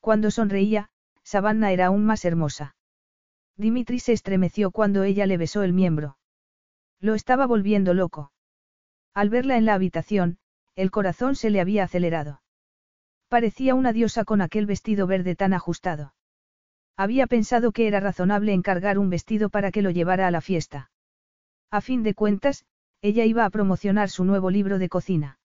[0.00, 0.88] Cuando sonreía,
[1.22, 2.76] Savannah era aún más hermosa.
[3.56, 6.18] Dimitri se estremeció cuando ella le besó el miembro.
[7.00, 8.32] Lo estaba volviendo loco.
[9.14, 10.38] Al verla en la habitación,
[10.74, 12.42] el corazón se le había acelerado.
[13.28, 16.14] Parecía una diosa con aquel vestido verde tan ajustado.
[16.96, 20.90] Había pensado que era razonable encargar un vestido para que lo llevara a la fiesta.
[21.70, 22.64] A fin de cuentas,
[23.02, 25.38] ella iba a promocionar su nuevo libro de cocina.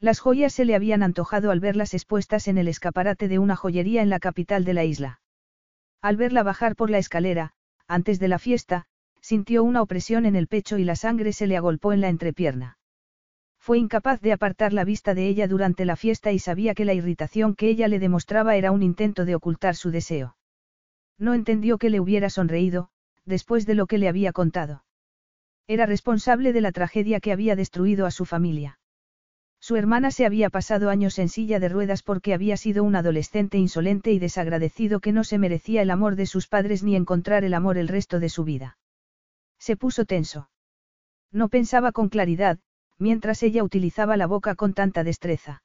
[0.00, 4.02] Las joyas se le habían antojado al verlas expuestas en el escaparate de una joyería
[4.02, 5.20] en la capital de la isla.
[6.02, 7.52] Al verla bajar por la escalera,
[7.88, 8.86] antes de la fiesta,
[9.20, 12.78] sintió una opresión en el pecho y la sangre se le agolpó en la entrepierna.
[13.58, 16.94] Fue incapaz de apartar la vista de ella durante la fiesta y sabía que la
[16.94, 20.36] irritación que ella le demostraba era un intento de ocultar su deseo.
[21.18, 22.90] No entendió que le hubiera sonreído,
[23.24, 24.84] después de lo que le había contado.
[25.66, 28.78] Era responsable de la tragedia que había destruido a su familia.
[29.60, 33.58] Su hermana se había pasado años en silla de ruedas porque había sido un adolescente
[33.58, 37.54] insolente y desagradecido que no se merecía el amor de sus padres ni encontrar el
[37.54, 38.78] amor el resto de su vida.
[39.58, 40.50] Se puso tenso.
[41.32, 42.58] No pensaba con claridad,
[42.98, 45.62] mientras ella utilizaba la boca con tanta destreza.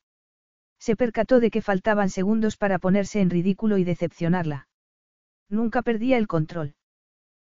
[0.79, 4.67] Se percató de que faltaban segundos para ponerse en ridículo y decepcionarla.
[5.47, 6.73] Nunca perdía el control.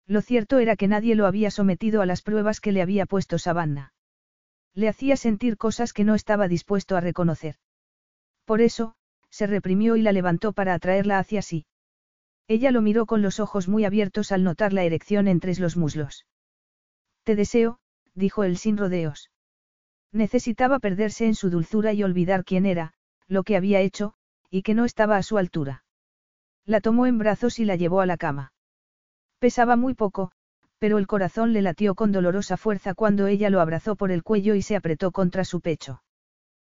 [0.06, 3.38] Lo cierto era que nadie lo había sometido a las pruebas que le había puesto
[3.38, 3.92] Savannah.
[4.78, 7.56] Le hacía sentir cosas que no estaba dispuesto a reconocer.
[8.44, 8.94] Por eso,
[9.28, 11.66] se reprimió y la levantó para atraerla hacia sí.
[12.46, 16.26] Ella lo miró con los ojos muy abiertos al notar la erección entre los muslos.
[17.24, 17.80] Te deseo,
[18.14, 19.32] dijo él sin rodeos.
[20.12, 22.92] Necesitaba perderse en su dulzura y olvidar quién era,
[23.26, 24.14] lo que había hecho,
[24.48, 25.82] y que no estaba a su altura.
[26.64, 28.52] La tomó en brazos y la llevó a la cama.
[29.40, 30.30] Pesaba muy poco,
[30.78, 34.54] pero el corazón le latió con dolorosa fuerza cuando ella lo abrazó por el cuello
[34.54, 36.02] y se apretó contra su pecho.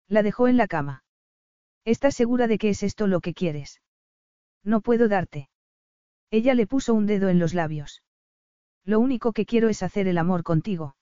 [0.08, 1.04] La dejó en la cama.
[1.86, 3.82] ¿Estás segura de que es esto lo que quieres?
[4.64, 5.50] No puedo darte.
[6.30, 8.04] Ella le puso un dedo en los labios.
[8.86, 10.96] Lo único que quiero es hacer el amor contigo.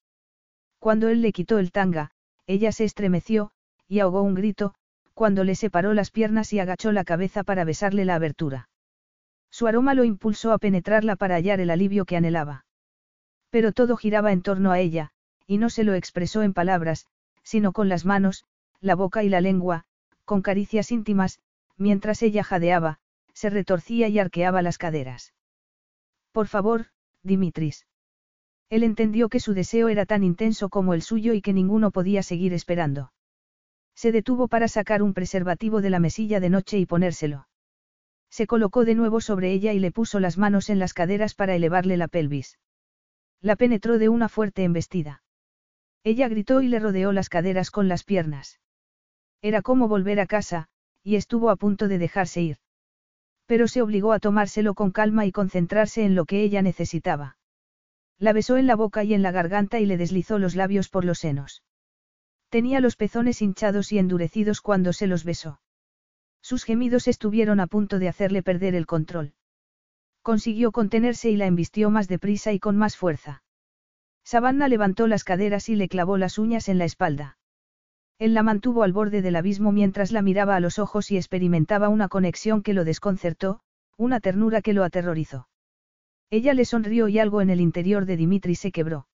[0.80, 2.11] Cuando él le quitó el tanga,
[2.48, 3.52] ella se estremeció,
[3.88, 4.74] y ahogó un grito,
[5.14, 8.69] cuando le separó las piernas y agachó la cabeza para besarle la abertura.
[9.52, 12.66] Su aroma lo impulsó a penetrarla para hallar el alivio que anhelaba.
[13.50, 15.11] Pero todo giraba en torno a ella,
[15.48, 17.08] y no se lo expresó en palabras,
[17.44, 18.45] sino con las manos,
[18.82, 19.86] la boca y la lengua,
[20.26, 21.40] con caricias íntimas,
[21.78, 23.00] mientras ella jadeaba,
[23.34, 25.34] se retorcía y arqueaba las caderas.
[26.32, 26.88] Por favor,
[27.24, 27.88] Dimitris.
[28.69, 32.22] Él entendió que su deseo era tan intenso como el suyo y que ninguno podía
[32.22, 33.11] seguir esperando.
[33.95, 37.48] Se detuvo para sacar un preservativo de la mesilla de noche y ponérselo.
[38.30, 41.56] Se colocó de nuevo sobre ella y le puso las manos en las caderas para
[41.56, 42.60] elevarle la pelvis.
[43.42, 45.24] La penetró de una fuerte embestida.
[46.03, 48.59] Ella gritó y le rodeó las caderas con las piernas.
[49.42, 50.68] Era como volver a casa,
[51.03, 52.58] y estuvo a punto de dejarse ir.
[53.45, 57.38] Pero se obligó a tomárselo con calma y concentrarse en lo que ella necesitaba.
[58.18, 61.06] La besó en la boca y en la garganta y le deslizó los labios por
[61.06, 61.64] los senos.
[62.50, 65.61] Tenía los pezones hinchados y endurecidos cuando se los besó.
[66.42, 69.34] Sus gemidos estuvieron a punto de hacerle perder el control.
[70.22, 73.43] Consiguió contenerse y la embistió más deprisa y con más fuerza.
[74.23, 77.38] Savannah levantó las caderas y le clavó las uñas en la espalda.
[78.19, 81.88] Él la mantuvo al borde del abismo mientras la miraba a los ojos y experimentaba
[81.88, 83.61] una conexión que lo desconcertó,
[83.98, 85.48] una ternura que lo aterrorizó.
[86.30, 89.07] Ella le sonrió y algo en el interior de Dimitri se quebró.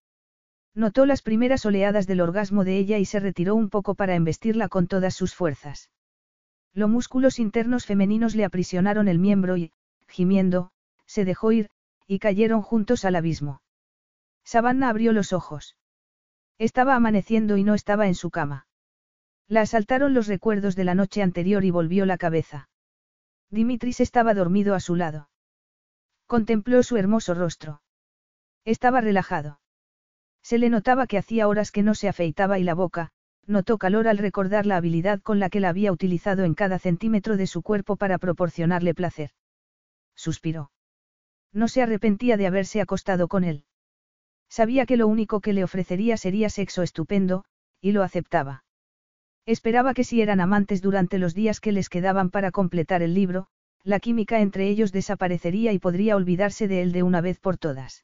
[0.74, 4.68] Notó las primeras oleadas del orgasmo de ella y se retiró un poco para embestirla
[4.68, 5.90] con todas sus fuerzas.
[6.74, 9.72] Los músculos internos femeninos le aprisionaron el miembro y,
[10.10, 10.72] gimiendo,
[11.16, 11.70] se dejó ir,
[12.08, 13.62] y cayeron juntos al abismo.
[14.44, 15.78] Savannah abrió los ojos.
[16.58, 18.68] Estaba amaneciendo y no estaba en su cama.
[19.48, 22.68] La asaltaron los recuerdos de la noche anterior y volvió la cabeza.
[23.50, 25.30] Dimitris estaba dormido a su lado.
[26.28, 27.82] Contempló su hermoso rostro.
[28.66, 29.62] Estaba relajado.
[30.44, 33.14] Se le notaba que hacía horas que no se afeitaba y la boca,
[33.46, 37.38] notó calor al recordar la habilidad con la que la había utilizado en cada centímetro
[37.38, 39.30] de su cuerpo para proporcionarle placer.
[40.14, 40.72] Suspiró.
[41.56, 43.64] No se arrepentía de haberse acostado con él.
[44.50, 47.46] Sabía que lo único que le ofrecería sería sexo estupendo,
[47.80, 48.66] y lo aceptaba.
[49.46, 53.48] Esperaba que si eran amantes durante los días que les quedaban para completar el libro,
[53.84, 58.04] la química entre ellos desaparecería y podría olvidarse de él de una vez por todas.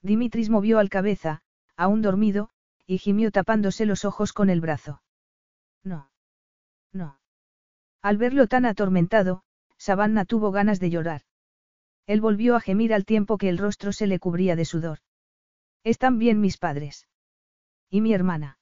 [0.00, 1.42] Dimitris movió al cabeza,
[1.76, 2.50] aún dormido,
[2.86, 5.02] y gimió tapándose los ojos con el brazo.
[5.82, 6.08] No.
[6.92, 7.18] No.
[8.00, 9.42] Al verlo tan atormentado,
[9.76, 11.22] Savannah tuvo ganas de llorar.
[12.10, 14.98] Él volvió a gemir al tiempo que el rostro se le cubría de sudor.
[15.84, 17.06] Están bien mis padres.
[17.88, 18.58] ¿Y mi hermana?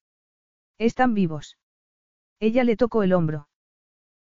[0.77, 1.57] Están vivos.
[2.41, 3.49] Ella le tocó el hombro.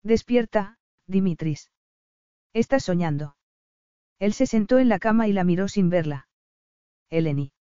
[0.02, 1.70] Despierta, Dimitris.
[2.54, 3.36] Estás soñando.
[4.18, 6.26] Él se sentó en la cama y la miró sin verla.
[7.10, 7.52] Eleni.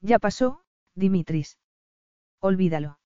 [0.00, 0.62] Ya pasó,
[0.94, 1.58] Dimitris.
[2.38, 3.00] Olvídalo.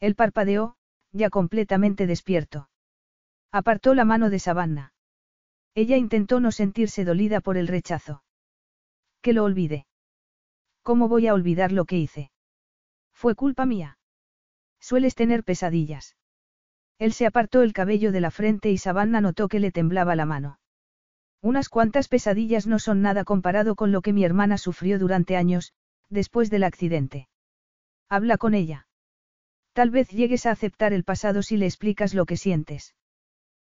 [0.00, 0.78] Él parpadeó,
[1.12, 2.70] ya completamente despierto.
[3.52, 4.93] Apartó la mano de Savannah.
[5.74, 8.22] Ella intentó no sentirse dolida por el rechazo.
[9.22, 9.86] Que lo olvide.
[10.82, 12.30] ¿Cómo voy a olvidar lo que hice?
[13.12, 13.98] Fue culpa mía.
[14.78, 16.16] Sueles tener pesadillas.
[16.98, 20.26] Él se apartó el cabello de la frente y Savannah notó que le temblaba la
[20.26, 20.58] mano.
[21.40, 25.72] Unas cuantas pesadillas no son nada comparado con lo que mi hermana sufrió durante años,
[26.08, 27.28] después del accidente.
[28.08, 28.86] Habla con ella.
[29.72, 32.94] Tal vez llegues a aceptar el pasado si le explicas lo que sientes.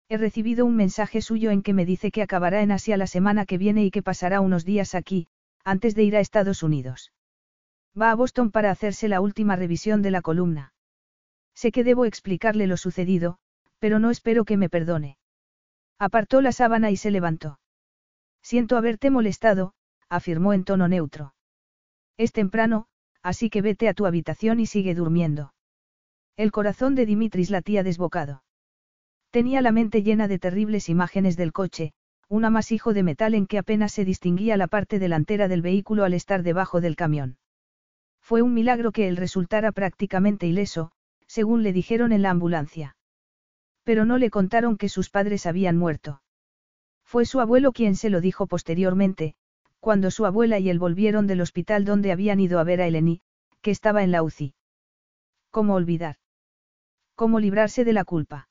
[0.07, 3.45] He recibido un mensaje suyo en que me dice que acabará en Asia la semana
[3.45, 5.27] que viene y que pasará unos días aquí,
[5.63, 7.11] antes de ir a Estados Unidos.
[7.99, 10.73] Va a Boston para hacerse la última revisión de la columna.
[11.55, 13.39] Sé que debo explicarle lo sucedido,
[13.79, 15.17] pero no espero que me perdone.
[15.97, 17.59] Apartó la sábana y se levantó.
[18.43, 19.73] Siento haberte molestado,
[20.07, 21.33] afirmó en tono neutro.
[22.17, 22.85] Es temprano,
[23.23, 25.53] así que vete a tu habitación y sigue durmiendo.
[26.37, 28.44] El corazón de Dimitris latía desbocado.
[29.35, 31.91] Tenía la mente llena de terribles imágenes del coche,
[32.29, 36.13] un amasijo de metal en que apenas se distinguía la parte delantera del vehículo al
[36.13, 37.37] estar debajo del camión.
[38.21, 40.93] Fue un milagro que él resultara prácticamente ileso,
[41.27, 42.95] según le dijeron en la ambulancia.
[43.83, 46.21] Pero no le contaron que sus padres habían muerto.
[47.03, 49.35] Fue su abuelo quien se lo dijo posteriormente,
[49.81, 53.19] cuando su abuela y él volvieron del hospital donde habían ido a ver a Eleni,
[53.61, 54.55] que estaba en la UCI.
[55.51, 56.15] ¿Cómo olvidar?
[57.15, 58.47] ¿Cómo librarse de la culpa?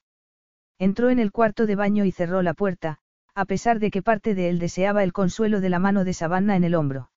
[0.78, 2.99] Entró en el cuarto de baño y cerró la puerta,
[3.35, 6.57] a pesar de que parte de él deseaba el consuelo de la mano de Savannah
[6.57, 7.11] en el hombro.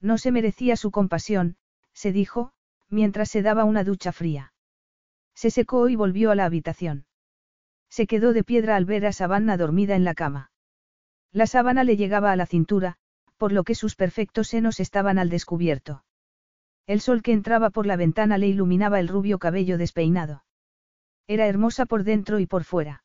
[0.00, 1.56] No se merecía su compasión,
[1.92, 2.52] se dijo,
[2.88, 4.52] mientras se daba una ducha fría.
[5.34, 7.06] Se secó y volvió a la habitación.
[7.88, 10.50] Se quedó de piedra al ver a Savannah dormida en la cama.
[11.32, 12.96] La sábana le llegaba a la cintura,
[13.36, 16.04] por lo que sus perfectos senos estaban al descubierto.
[16.86, 20.44] El sol que entraba por la ventana le iluminaba el rubio cabello despeinado.
[21.26, 23.04] Era hermosa por dentro y por fuera.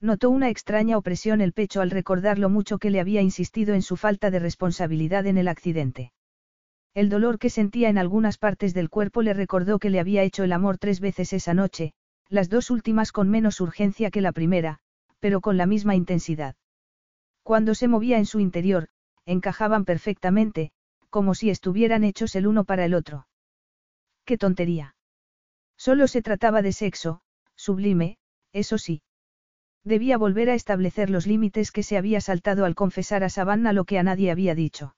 [0.00, 3.82] Notó una extraña opresión el pecho al recordar lo mucho que le había insistido en
[3.82, 6.12] su falta de responsabilidad en el accidente.
[6.94, 10.44] El dolor que sentía en algunas partes del cuerpo le recordó que le había hecho
[10.44, 11.92] el amor tres veces esa noche,
[12.28, 14.78] las dos últimas con menos urgencia que la primera,
[15.20, 16.54] pero con la misma intensidad.
[17.42, 18.88] Cuando se movía en su interior,
[19.24, 20.70] encajaban perfectamente,
[21.10, 23.26] como si estuvieran hechos el uno para el otro.
[24.24, 24.94] ¡Qué tontería!
[25.76, 27.22] Solo se trataba de sexo,
[27.68, 28.16] sublime,
[28.54, 29.02] eso sí.
[29.84, 33.84] Debía volver a establecer los límites que se había saltado al confesar a Savannah lo
[33.84, 34.96] que a nadie había dicho.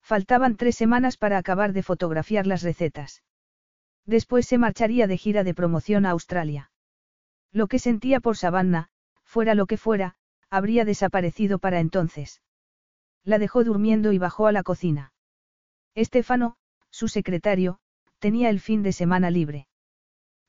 [0.00, 3.22] Faltaban tres semanas para acabar de fotografiar las recetas.
[4.06, 6.70] Después se marcharía de gira de promoción a Australia.
[7.52, 8.88] Lo que sentía por Savannah,
[9.22, 10.14] fuera lo que fuera,
[10.48, 12.40] habría desaparecido para entonces.
[13.22, 15.12] La dejó durmiendo y bajó a la cocina.
[15.94, 16.56] Estefano,
[16.88, 17.80] su secretario,
[18.18, 19.68] tenía el fin de semana libre.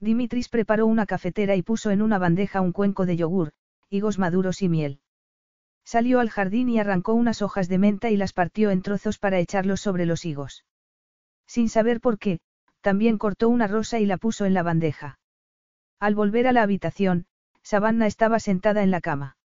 [0.03, 3.53] Dimitris preparó una cafetera y puso en una bandeja un cuenco de yogur,
[3.89, 4.99] higos maduros y miel.
[5.85, 9.39] Salió al jardín y arrancó unas hojas de menta y las partió en trozos para
[9.39, 10.65] echarlos sobre los higos.
[11.47, 12.41] Sin saber por qué,
[12.81, 15.19] también cortó una rosa y la puso en la bandeja.
[16.01, 17.25] Al volver a la habitación,
[17.61, 19.37] Savannah estaba sentada en la cama.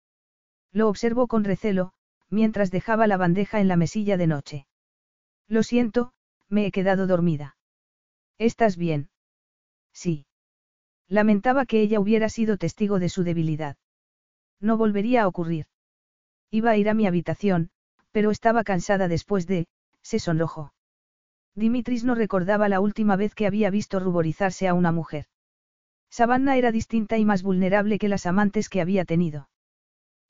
[0.72, 1.94] Lo observó con recelo,
[2.32, 4.68] mientras dejaba la bandeja en la mesilla de noche.
[5.48, 6.14] Lo siento,
[6.50, 7.58] me he quedado dormida.
[8.40, 9.10] ¿Estás bien?
[9.94, 10.26] Sí.
[11.10, 13.78] Lamentaba que ella hubiera sido testigo de su debilidad.
[14.60, 15.68] No volvería a ocurrir.
[16.52, 17.70] Iba a ir a mi habitación,
[18.12, 19.68] pero estaba cansada después de,
[20.02, 20.74] se sonrojó.
[21.56, 25.26] Dimitris no recordaba la última vez que había visto ruborizarse a una mujer.
[26.10, 29.50] Savannah era distinta y más vulnerable que las amantes que había tenido.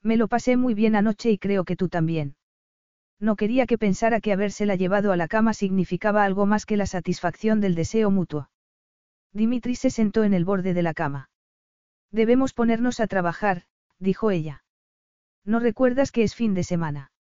[0.02, 2.36] Me lo pasé muy bien anoche y creo que tú también.
[3.20, 6.86] No quería que pensara que habérsela llevado a la cama significaba algo más que la
[6.86, 8.50] satisfacción del deseo mutuo.
[9.34, 11.30] Dimitris se sentó en el borde de la cama.
[12.12, 13.64] Debemos ponernos a trabajar,
[14.00, 14.64] dijo ella.
[15.44, 17.12] ¿No recuerdas que es fin de semana?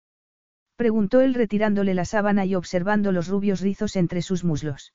[0.76, 4.92] Preguntó él retirándole la sábana y observando los rubios rizos entre sus muslos.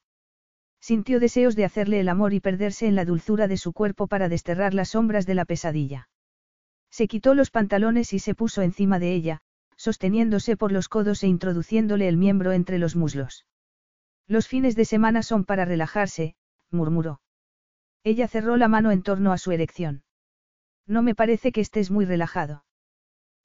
[0.79, 4.29] Sintió deseos de hacerle el amor y perderse en la dulzura de su cuerpo para
[4.29, 6.09] desterrar las sombras de la pesadilla.
[6.89, 9.41] Se quitó los pantalones y se puso encima de ella,
[9.75, 13.45] sosteniéndose por los codos e introduciéndole el miembro entre los muslos.
[14.27, 16.35] Los fines de semana son para relajarse,
[16.71, 17.21] murmuró.
[18.03, 20.03] Ella cerró la mano en torno a su erección.
[20.87, 22.65] No me parece que estés muy relajado.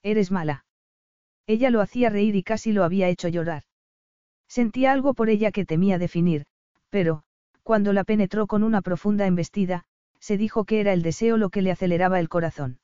[0.02, 0.64] Eres mala.
[1.46, 3.64] Ella lo hacía reír y casi lo había hecho llorar.
[4.48, 6.46] Sentía algo por ella que temía definir,
[6.90, 7.24] pero,
[7.62, 9.84] cuando la penetró con una profunda embestida,
[10.20, 12.78] se dijo que era el deseo lo que le aceleraba el corazón.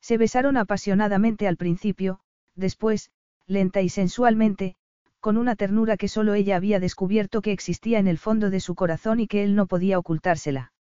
[0.00, 2.20] Se besaron apasionadamente al principio,
[2.54, 3.10] después,
[3.46, 4.76] lenta y sensualmente,
[5.24, 8.74] con una ternura que solo ella había descubierto que existía en el fondo de su
[8.74, 10.74] corazón y que él no podía ocultársela.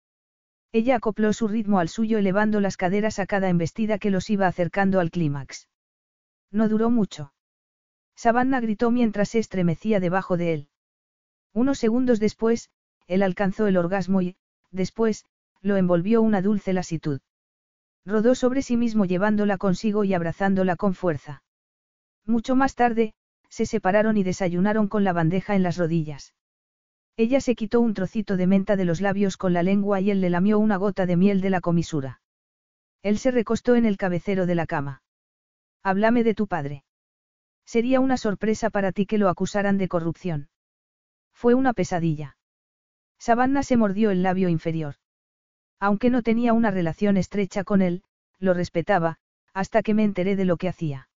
[0.73, 4.49] Ella acopló su ritmo al suyo elevando las caderas a cada embestida que los iba
[4.49, 5.69] acercando al clímax.
[6.51, 7.33] No duró mucho.
[8.17, 10.69] Savannah gritó mientras se estremecía debajo de él.
[11.53, 12.69] Unos segundos después,
[13.07, 14.35] él alcanzó el orgasmo y,
[14.73, 15.25] después,
[15.61, 17.21] lo envolvió una dulce lasitud.
[18.05, 21.45] Rodó sobre sí mismo llevándola consigo y abrazándola con fuerza.
[22.27, 23.15] Mucho más tarde,
[23.53, 26.33] se separaron y desayunaron con la bandeja en las rodillas.
[27.19, 30.23] Ella se quitó un trocito de menta de los labios con la lengua y él
[30.23, 32.23] le lamió una gota de miel de la comisura.
[33.03, 35.03] Él se recostó en el cabecero de la cama.
[35.83, 36.85] Háblame de tu padre.
[37.67, 40.49] Sería una sorpresa para ti que lo acusaran de corrupción.
[41.35, 42.39] Fue una pesadilla.
[43.19, 44.95] Savannah se mordió el labio inferior.
[45.79, 48.03] Aunque no tenía una relación estrecha con él,
[48.39, 49.19] lo respetaba,
[49.53, 51.11] hasta que me enteré de lo que hacía.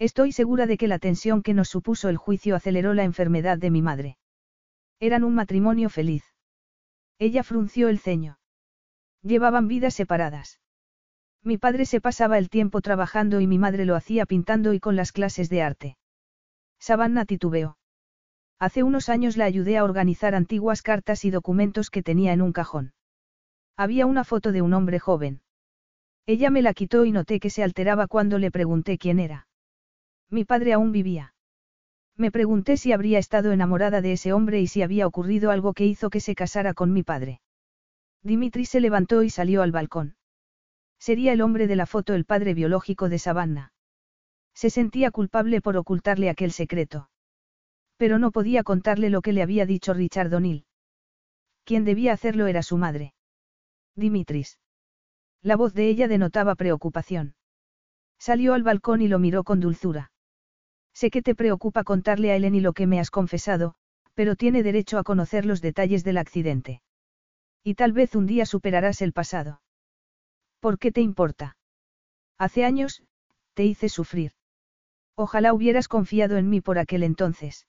[0.00, 3.70] Estoy segura de que la tensión que nos supuso el juicio aceleró la enfermedad de
[3.70, 4.16] mi madre.
[4.98, 6.24] Eran un matrimonio feliz.
[7.18, 8.38] Ella frunció el ceño.
[9.22, 10.58] Llevaban vidas separadas.
[11.42, 14.96] Mi padre se pasaba el tiempo trabajando y mi madre lo hacía pintando y con
[14.96, 15.98] las clases de arte.
[16.78, 17.76] Savannah titubeó.
[18.58, 22.54] Hace unos años la ayudé a organizar antiguas cartas y documentos que tenía en un
[22.54, 22.94] cajón.
[23.76, 25.42] Había una foto de un hombre joven.
[26.24, 29.46] Ella me la quitó y noté que se alteraba cuando le pregunté quién era.
[30.30, 31.34] Mi padre aún vivía.
[32.16, 35.86] Me pregunté si habría estado enamorada de ese hombre y si había ocurrido algo que
[35.86, 37.40] hizo que se casara con mi padre.
[38.22, 40.16] Dimitri se levantó y salió al balcón.
[40.98, 43.72] Sería el hombre de la foto el padre biológico de Savannah.
[44.54, 47.08] Se sentía culpable por ocultarle aquel secreto.
[47.96, 50.66] Pero no podía contarle lo que le había dicho Richard O'Neill.
[51.64, 53.14] Quien debía hacerlo era su madre.
[53.96, 54.58] Dimitris.
[55.42, 57.34] La voz de ella denotaba preocupación.
[58.18, 60.12] Salió al balcón y lo miró con dulzura.
[60.92, 63.74] Sé que te preocupa contarle a Eleni lo que me has confesado,
[64.14, 66.82] pero tiene derecho a conocer los detalles del accidente.
[67.62, 69.62] Y tal vez un día superarás el pasado.
[70.60, 71.56] ¿Por qué te importa?
[72.38, 73.02] Hace años,
[73.54, 74.32] te hice sufrir.
[75.16, 77.66] Ojalá hubieras confiado en mí por aquel entonces.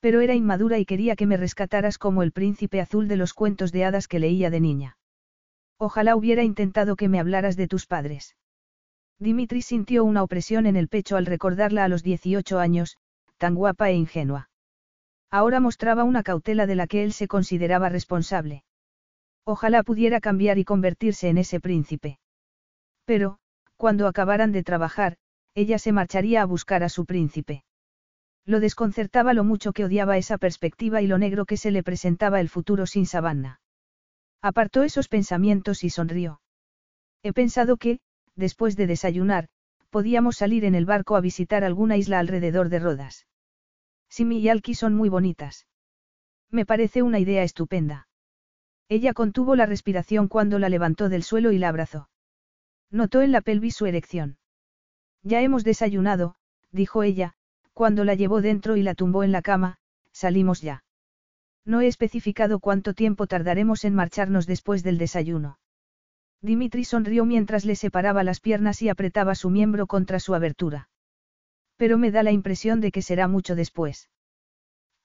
[0.00, 3.72] Pero era inmadura y quería que me rescataras como el príncipe azul de los cuentos
[3.72, 4.98] de hadas que leía de niña.
[5.78, 8.36] Ojalá hubiera intentado que me hablaras de tus padres.
[9.18, 12.96] Dimitri sintió una opresión en el pecho al recordarla a los 18 años,
[13.38, 14.50] tan guapa e ingenua.
[15.30, 18.64] Ahora mostraba una cautela de la que él se consideraba responsable.
[19.44, 22.18] Ojalá pudiera cambiar y convertirse en ese príncipe.
[23.04, 23.38] Pero,
[23.76, 25.16] cuando acabaran de trabajar,
[25.54, 27.64] ella se marcharía a buscar a su príncipe.
[28.44, 32.40] Lo desconcertaba lo mucho que odiaba esa perspectiva y lo negro que se le presentaba
[32.40, 33.60] el futuro sin Savanna.
[34.42, 36.40] Apartó esos pensamientos y sonrió.
[37.22, 38.00] He pensado que,
[38.36, 39.48] después de desayunar,
[39.90, 43.26] podíamos salir en el barco a visitar alguna isla alrededor de Rodas.
[44.08, 45.66] Simi y Alki son muy bonitas.
[46.50, 48.08] Me parece una idea estupenda.
[48.88, 52.08] Ella contuvo la respiración cuando la levantó del suelo y la abrazó.
[52.90, 54.38] Notó en la pelvis su erección.
[55.22, 56.36] Ya hemos desayunado,
[56.70, 57.34] dijo ella,
[57.72, 59.78] cuando la llevó dentro y la tumbó en la cama,
[60.12, 60.84] salimos ya.
[61.64, 65.58] No he especificado cuánto tiempo tardaremos en marcharnos después del desayuno.
[66.42, 70.88] Dimitri sonrió mientras le separaba las piernas y apretaba su miembro contra su abertura.
[71.76, 74.10] Pero me da la impresión de que será mucho después.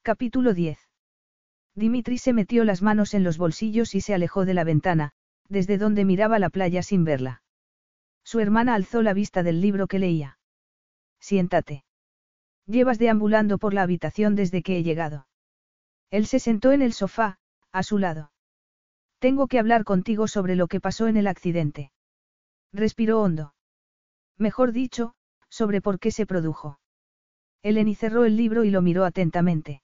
[0.02, 0.80] Capítulo 10.
[1.76, 5.12] Dimitri se metió las manos en los bolsillos y se alejó de la ventana,
[5.48, 7.44] desde donde miraba la playa sin verla.
[8.24, 10.38] Su hermana alzó la vista del libro que leía.
[11.20, 11.84] Siéntate.
[12.66, 15.28] Llevas deambulando por la habitación desde que he llegado.
[16.10, 17.40] Él se sentó en el sofá,
[17.72, 18.31] a su lado.
[19.22, 21.92] Tengo que hablar contigo sobre lo que pasó en el accidente.
[22.74, 23.54] Respiró hondo.
[24.40, 25.14] Mejor dicho,
[25.48, 26.80] sobre por qué se produjo.
[27.62, 29.84] Eleni cerró el libro y lo miró atentamente.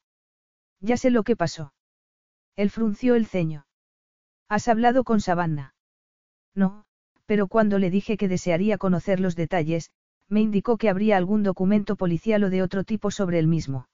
[0.82, 1.72] Ya sé lo que pasó.
[2.56, 3.68] Él frunció el ceño.
[4.50, 5.76] ¿Has hablado con Savannah?
[6.56, 6.86] No,
[7.28, 9.92] pero cuando le dije que desearía conocer los detalles,
[10.28, 13.88] me indicó que habría algún documento policial o de otro tipo sobre el mismo.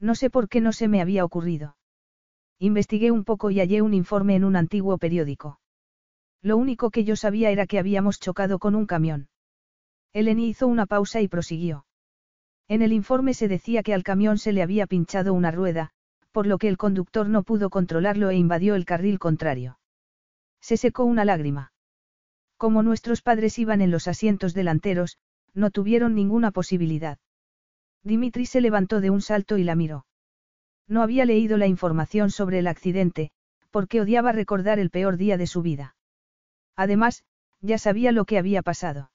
[0.00, 1.75] No sé por qué no se me había ocurrido.
[2.58, 5.60] Investigué un poco y hallé un informe en un antiguo periódico.
[6.42, 9.28] Lo único que yo sabía era que habíamos chocado con un camión.
[10.12, 11.84] Eleni hizo una pausa y prosiguió.
[12.68, 15.90] En el informe se decía que al camión se le había pinchado una rueda,
[16.32, 19.78] por lo que el conductor no pudo controlarlo e invadió el carril contrario.
[20.60, 21.72] Se secó una lágrima.
[22.56, 25.18] Como nuestros padres iban en los asientos delanteros,
[25.52, 27.18] no tuvieron ninguna posibilidad.
[28.02, 30.06] Dimitri se levantó de un salto y la miró.
[30.88, 33.30] No había leído la información sobre el accidente,
[33.70, 35.96] porque odiaba recordar el peor día de su vida.
[36.76, 37.24] Además,
[37.60, 39.10] ya sabía lo que había pasado.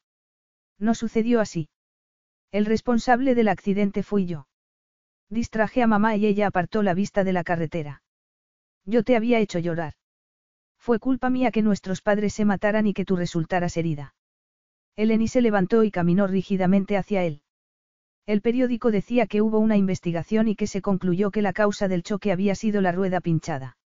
[0.77, 1.69] No sucedió así.
[2.51, 4.48] El responsable del accidente fui yo.
[5.30, 8.03] Distraje a mamá y ella apartó la vista de la carretera.
[8.85, 9.93] Yo te había hecho llorar.
[10.77, 14.16] Fue culpa mía que nuestros padres se mataran y que tú resultaras herida.
[14.95, 17.43] Eleni se levantó y caminó rígidamente hacia él.
[18.25, 22.03] El periódico decía que hubo una investigación y que se concluyó que la causa del
[22.03, 23.77] choque había sido la rueda pinchada.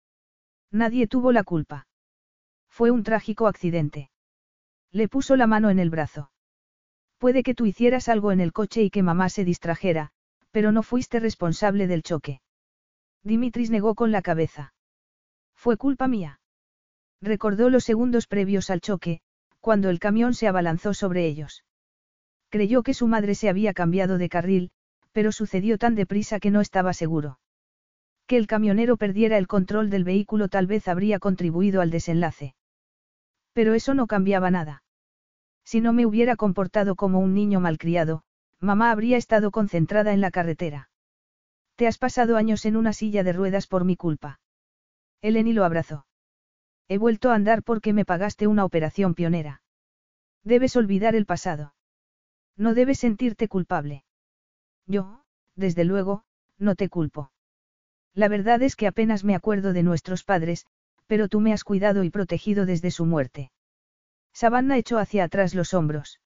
[0.71, 1.87] Nadie tuvo la culpa.
[2.69, 4.11] Fue un trágico accidente.
[4.91, 6.31] Le puso la mano en el brazo.
[7.19, 10.11] Puede que tú hicieras algo en el coche y que mamá se distrajera,
[10.51, 12.41] pero no fuiste responsable del choque.
[13.23, 14.75] Dimitris negó con la cabeza.
[15.55, 16.41] Fue culpa mía.
[17.23, 19.21] Recordó los segundos previos al choque,
[19.61, 21.65] cuando el camión se abalanzó sobre ellos.
[22.55, 24.71] Creyó que su madre se había cambiado de carril,
[25.11, 27.41] pero sucedió tan deprisa que no estaba seguro.
[28.29, 32.55] Que el camionero perdiera el control del vehículo tal vez habría contribuido al desenlace.
[33.55, 34.85] Pero eso no cambiaba nada.
[35.65, 38.23] Si no me hubiera comportado como un niño malcriado,
[38.61, 40.91] mamá habría estado concentrada en la carretera.
[41.75, 44.39] Te has pasado años en una silla de ruedas por mi culpa.
[45.23, 46.07] Eleni lo abrazó.
[46.87, 49.61] He vuelto a andar porque me pagaste una operación pionera.
[50.45, 51.74] Debes olvidar el pasado.
[52.57, 54.05] No debes sentirte culpable.
[54.87, 55.25] Yo,
[55.57, 56.25] desde luego,
[56.59, 57.33] no te culpo.
[58.15, 60.67] La verdad es que apenas me acuerdo de nuestros padres,
[61.07, 63.51] pero tú me has cuidado y protegido desde su muerte.
[64.33, 66.21] Savannah echó hacia atrás los hombros.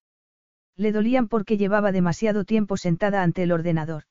[0.76, 4.04] Le dolían porque llevaba demasiado tiempo sentada ante el ordenador.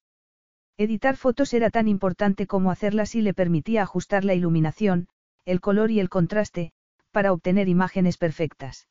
[0.78, 5.08] Editar fotos era tan importante como hacerlas y le permitía ajustar la iluminación,
[5.46, 6.74] el color y el contraste,
[7.12, 8.88] para obtener imágenes perfectas.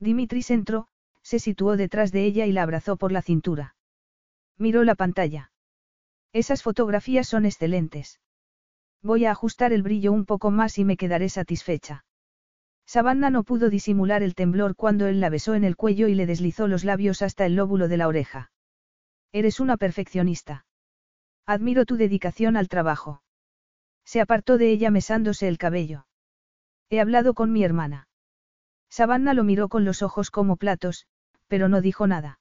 [0.00, 0.88] Dimitris entró,
[1.26, 3.74] se situó detrás de ella y la abrazó por la cintura.
[4.58, 5.50] Miró la pantalla.
[6.32, 8.20] Esas fotografías son excelentes.
[9.02, 12.04] Voy a ajustar el brillo un poco más y me quedaré satisfecha.
[12.86, 16.26] Savannah no pudo disimular el temblor cuando él la besó en el cuello y le
[16.26, 18.52] deslizó los labios hasta el lóbulo de la oreja.
[19.32, 20.64] Eres una perfeccionista.
[21.44, 23.20] Admiro tu dedicación al trabajo.
[24.04, 26.06] Se apartó de ella mesándose el cabello.
[26.88, 28.06] He hablado con mi hermana.
[28.90, 31.08] Savannah lo miró con los ojos como platos,
[31.48, 32.40] pero no dijo nada.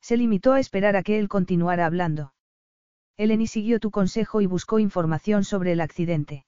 [0.00, 2.32] Se limitó a esperar a que él continuara hablando.
[3.16, 6.44] Eleni siguió tu consejo y buscó información sobre el accidente.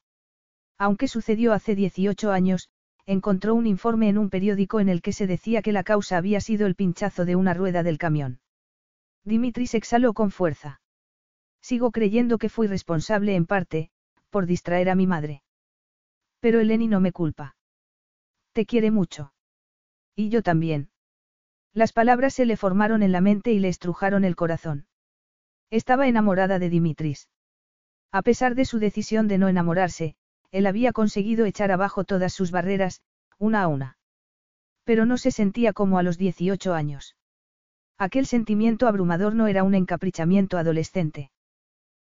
[0.76, 2.68] Aunque sucedió hace 18 años,
[3.07, 6.40] encontró un informe en un periódico en el que se decía que la causa había
[6.40, 8.40] sido el pinchazo de una rueda del camión.
[9.24, 10.81] Dimitris exhaló con fuerza.
[11.62, 13.90] Sigo creyendo que fui responsable en parte,
[14.31, 15.42] por distraer a mi madre.
[16.40, 17.57] Pero Eleni no me culpa.
[18.52, 19.32] Te quiere mucho.
[20.15, 20.90] Y yo también.
[21.78, 24.89] Las palabras se le formaron en la mente y le estrujaron el corazón.
[25.70, 27.28] Estaba enamorada de Dimitris.
[28.10, 30.16] A pesar de su decisión de no enamorarse,
[30.50, 33.00] él había conseguido echar abajo todas sus barreras,
[33.39, 33.97] una a una.
[34.82, 37.15] Pero no se sentía como a los 18 años.
[37.97, 41.31] Aquel sentimiento abrumador no era un encaprichamiento adolescente.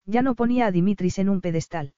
[0.05, 1.95] Ya no ponía a Dimitris en un pedestal.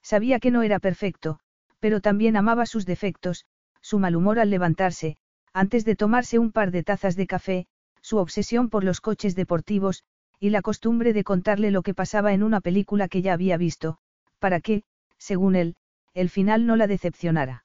[0.00, 1.40] Sabía que no era perfecto,
[1.80, 3.46] pero también amaba sus defectos,
[3.80, 5.18] su mal humor al levantarse,
[5.54, 7.66] antes de tomarse un par de tazas de café,
[8.02, 10.02] su obsesión por los coches deportivos,
[10.40, 13.98] y la costumbre de contarle lo que pasaba en una película que ya había visto,
[14.40, 14.82] para que,
[15.16, 15.76] según él,
[16.12, 17.64] el final no la decepcionara.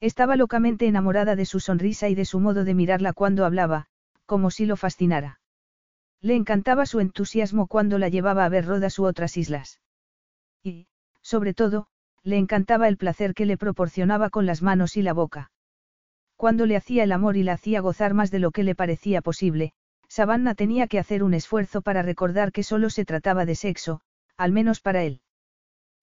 [0.00, 3.86] Estaba locamente enamorada de su sonrisa y de su modo de mirarla cuando hablaba,
[4.26, 5.40] como si lo fascinara.
[6.20, 9.80] Le encantaba su entusiasmo cuando la llevaba a ver Rodas u otras islas.
[10.62, 10.88] Y,
[11.22, 11.88] sobre todo,
[12.22, 15.50] le encantaba el placer que le proporcionaba con las manos y la boca.
[16.38, 19.22] Cuando le hacía el amor y la hacía gozar más de lo que le parecía
[19.22, 19.72] posible,
[20.06, 24.02] Savannah tenía que hacer un esfuerzo para recordar que solo se trataba de sexo,
[24.36, 25.20] al menos para él.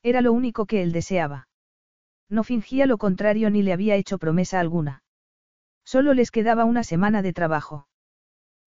[0.04, 1.48] Era lo único que él deseaba.
[2.28, 5.04] No fingía lo contrario ni le había hecho promesa alguna.
[5.86, 7.88] Solo les quedaba una semana de trabajo.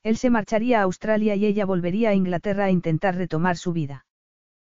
[0.03, 4.07] Él se marcharía a Australia y ella volvería a Inglaterra a intentar retomar su vida.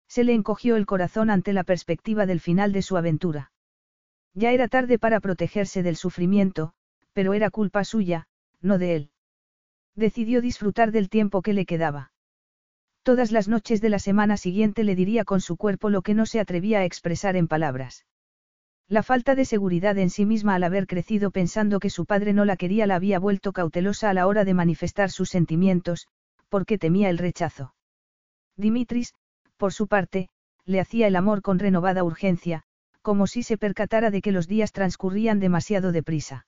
[0.07, 3.51] Se le encogió el corazón ante la perspectiva del final de su aventura.
[4.33, 6.73] Ya era tarde para protegerse del sufrimiento,
[7.19, 8.27] pero era culpa suya,
[8.61, 9.09] no de él.
[9.93, 12.13] Decidió disfrutar del tiempo que le quedaba.
[13.03, 16.25] Todas las noches de la semana siguiente le diría con su cuerpo lo que no
[16.25, 18.05] se atrevía a expresar en palabras.
[18.87, 22.45] La falta de seguridad en sí misma al haber crecido pensando que su padre no
[22.45, 26.07] la quería la había vuelto cautelosa a la hora de manifestar sus sentimientos,
[26.47, 27.75] porque temía el rechazo.
[28.55, 29.13] Dimitris,
[29.57, 30.29] por su parte,
[30.63, 32.63] le hacía el amor con renovada urgencia,
[33.01, 36.45] como si se percatara de que los días transcurrían demasiado deprisa.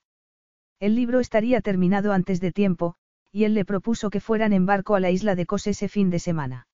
[0.82, 2.96] El libro estaría terminado antes de tiempo,
[3.32, 6.10] y él le propuso que fueran en barco a la isla de Kos ese fin
[6.10, 6.66] de semana.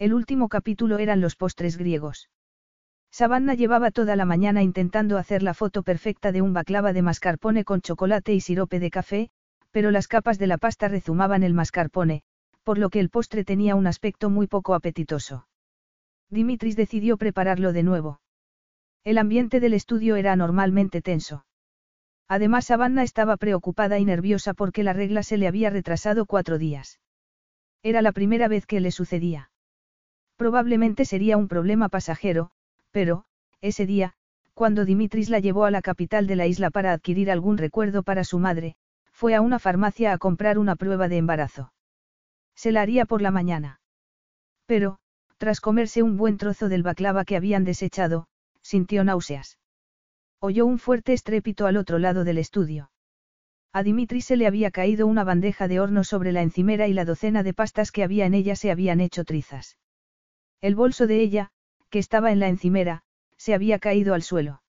[0.00, 2.28] El último capítulo eran los postres griegos.
[3.12, 7.64] Savannah llevaba toda la mañana intentando hacer la foto perfecta de un baklava de mascarpone
[7.64, 9.30] con chocolate y sirope de café,
[9.70, 12.22] pero las capas de la pasta rezumaban el mascarpone,
[12.64, 15.46] por lo que el postre tenía un aspecto muy poco apetitoso.
[16.30, 18.20] Dimitris decidió prepararlo de nuevo.
[19.04, 21.44] El ambiente del estudio era anormalmente tenso.
[22.30, 27.00] Además, Savannah estaba preocupada y nerviosa porque la regla se le había retrasado cuatro días.
[27.82, 29.50] Era la primera vez que le sucedía.
[30.36, 32.52] Probablemente sería un problema pasajero,
[32.92, 33.24] pero,
[33.60, 34.12] ese día,
[34.54, 38.22] cuando Dimitris la llevó a la capital de la isla para adquirir algún recuerdo para
[38.22, 38.76] su madre,
[39.10, 41.72] fue a una farmacia a comprar una prueba de embarazo.
[42.54, 43.80] Se la haría por la mañana.
[44.66, 45.00] Pero,
[45.36, 48.28] tras comerse un buen trozo del baklava que habían desechado,
[48.62, 49.58] sintió náuseas.
[50.40, 52.90] Oyó un fuerte estrépito al otro lado del estudio.
[53.72, 57.04] A Dimitri se le había caído una bandeja de horno sobre la encimera y la
[57.04, 59.76] docena de pastas que había en ella se habían hecho trizas.
[60.60, 61.50] El bolso de ella,
[61.90, 63.02] que estaba en la encimera,
[63.36, 64.62] se había caído al suelo.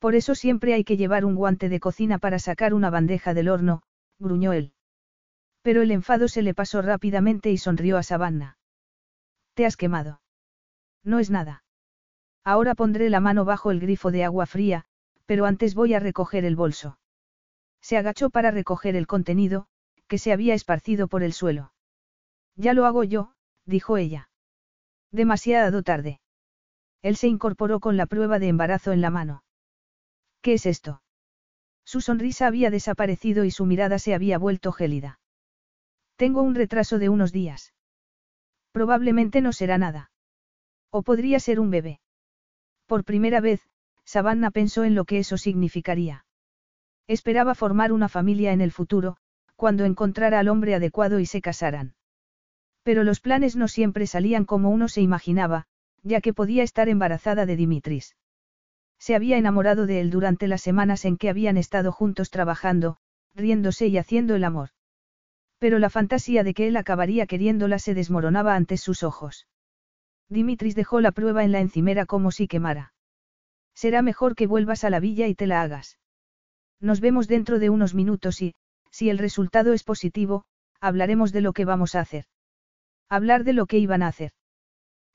[0.00, 3.48] Por eso siempre hay que llevar un guante de cocina para sacar una bandeja del
[3.48, 3.82] horno,
[4.18, 4.72] gruñó él.
[5.62, 8.58] Pero el enfado se le pasó rápidamente y sonrió a Savannah.
[9.54, 10.20] Te has quemado.
[11.04, 11.64] No es nada.
[12.44, 14.84] Ahora pondré la mano bajo el grifo de agua fría,
[15.26, 16.98] pero antes voy a recoger el bolso.
[17.80, 19.66] Se agachó para recoger el contenido,
[20.08, 21.72] que se había esparcido por el suelo.
[22.56, 23.32] Ya lo hago yo,
[23.64, 24.30] dijo ella.
[25.12, 26.20] Demasiado tarde.
[27.02, 29.44] Él se incorporó con la prueba de embarazo en la mano.
[30.42, 31.02] ¿Qué es esto?
[31.84, 35.18] Su sonrisa había desaparecido y su mirada se había vuelto gélida.
[36.16, 37.74] Tengo un retraso de unos días.
[38.72, 40.10] Probablemente no será nada.
[40.90, 42.00] O podría ser un bebé.
[42.90, 43.60] Por primera vez,
[44.04, 46.24] Savannah pensó en lo que eso significaría.
[47.06, 49.16] Esperaba formar una familia en el futuro,
[49.54, 51.94] cuando encontrara al hombre adecuado y se casaran.
[52.82, 55.68] Pero los planes no siempre salían como uno se imaginaba,
[56.02, 58.16] ya que podía estar embarazada de Dimitris.
[58.98, 62.96] Se había enamorado de él durante las semanas en que habían estado juntos trabajando,
[63.36, 64.70] riéndose y haciendo el amor.
[65.60, 69.46] Pero la fantasía de que él acabaría queriéndola se desmoronaba ante sus ojos.
[70.30, 72.94] Dimitris dejó la prueba en la encimera como si quemara.
[73.74, 75.98] Será mejor que vuelvas a la villa y te la hagas.
[76.80, 78.54] Nos vemos dentro de unos minutos y,
[78.90, 80.44] si el resultado es positivo,
[80.80, 82.24] hablaremos de lo que vamos a hacer.
[83.08, 84.32] Hablar de lo que iban a hacer.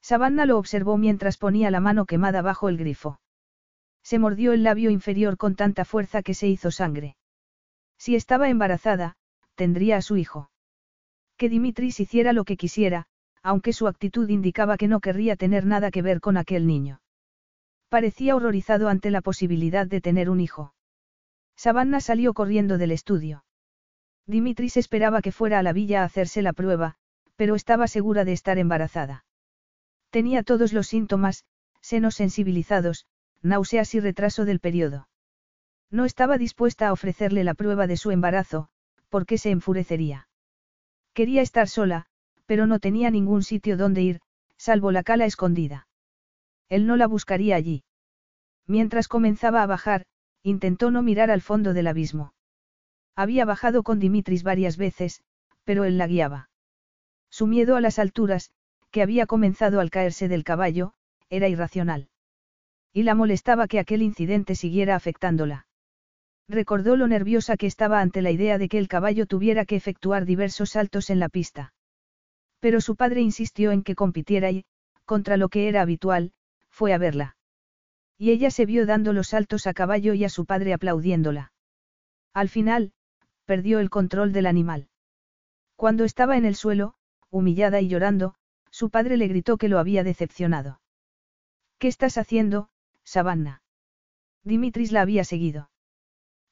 [0.02, 3.20] Savannah lo observó mientras ponía la mano quemada bajo el grifo.
[4.04, 7.16] Se mordió el labio inferior con tanta fuerza que se hizo sangre.
[7.98, 9.16] Si estaba embarazada,
[9.56, 10.52] tendría a su hijo.
[11.38, 13.08] Que Dimitris hiciera lo que quisiera,
[13.46, 17.00] aunque su actitud indicaba que no querría tener nada que ver con aquel niño.
[17.90, 20.74] Parecía horrorizado ante la posibilidad de tener un hijo.
[21.56, 23.46] Savannah salió corriendo del estudio.
[24.26, 26.96] Dimitris esperaba que fuera a la villa a hacerse la prueba,
[27.36, 29.26] pero estaba segura de estar embarazada.
[30.10, 31.46] Tenía todos los síntomas,
[31.82, 33.06] senos sensibilizados,
[33.44, 35.08] náuseas y retraso del periodo.
[35.92, 38.70] No estaba dispuesta a ofrecerle la prueba de su embarazo,
[39.10, 40.28] porque se enfurecería.
[41.14, 42.08] Quería estar sola,
[42.46, 44.22] pero no tenía ningún sitio donde ir,
[44.58, 45.88] salvo la cala escondida.
[46.70, 47.84] Él no la buscaría allí.
[48.68, 50.06] Mientras comenzaba a bajar,
[50.44, 52.34] intentó no mirar al fondo del abismo.
[53.16, 55.22] Había bajado con Dimitris varias veces,
[55.64, 56.50] pero él la guiaba.
[57.30, 58.52] Su miedo a las alturas,
[58.92, 60.94] que había comenzado al caerse del caballo,
[61.30, 62.10] era irracional.
[62.94, 65.68] Y la molestaba que aquel incidente siguiera afectándola.
[66.48, 70.26] Recordó lo nerviosa que estaba ante la idea de que el caballo tuviera que efectuar
[70.26, 71.74] diversos saltos en la pista.
[72.66, 74.66] Pero su padre insistió en que compitiera y,
[75.06, 76.32] contra lo que era habitual,
[76.72, 77.38] fue a verla.
[78.18, 81.54] Y ella se vio dando los saltos a caballo y a su padre aplaudiéndola.
[82.34, 82.92] Al final,
[83.46, 84.90] perdió el control del animal.
[85.76, 86.96] Cuando estaba en el suelo,
[87.30, 88.34] humillada y llorando,
[88.72, 90.82] su padre le gritó que lo había decepcionado.
[91.78, 92.70] ¿Qué estás haciendo,
[93.04, 93.62] Savannah.
[94.44, 95.70] Dimitris la había seguido.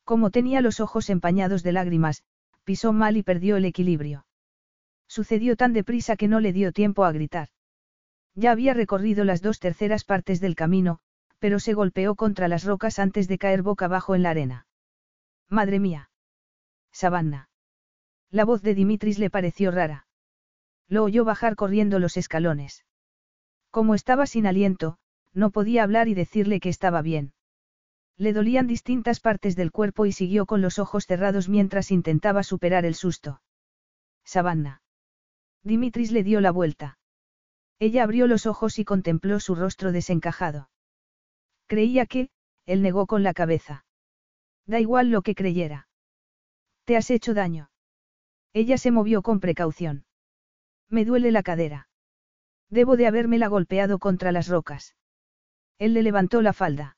[0.03, 2.21] Como tenía los ojos empañados de lágrimas,
[2.65, 4.27] pisó mal y perdió el equilibrio.
[5.07, 7.49] Sucedió tan deprisa que no le dio tiempo a gritar.
[8.35, 10.99] Ya había recorrido las dos terceras partes del camino,
[11.39, 14.67] pero se golpeó contra las rocas antes de caer boca abajo en la arena.
[15.49, 16.09] Madre mía.
[16.91, 17.49] Savannah.
[18.31, 20.07] La voz de Dimitris le pareció rara.
[20.87, 22.85] Lo oyó bajar corriendo los escalones.
[23.71, 24.97] Como estaba sin aliento,
[25.33, 27.33] no podía hablar y decirle que estaba bien.
[28.17, 32.85] Le dolían distintas partes del cuerpo y siguió con los ojos cerrados mientras intentaba superar
[32.85, 33.41] el susto.
[34.23, 34.82] Savannah.
[35.63, 36.97] Dimitris le dio la vuelta.
[37.79, 40.69] Ella abrió los ojos y contempló su rostro desencajado.
[41.67, 42.29] Creía que,
[42.65, 43.85] él negó con la cabeza.
[44.65, 45.87] Da igual lo que creyera.
[46.85, 47.69] Te has hecho daño.
[48.53, 50.05] Ella se movió con precaución.
[50.89, 51.87] Me duele la cadera.
[52.69, 54.95] Debo de habérmela golpeado contra las rocas.
[55.79, 56.97] Él le levantó la falda.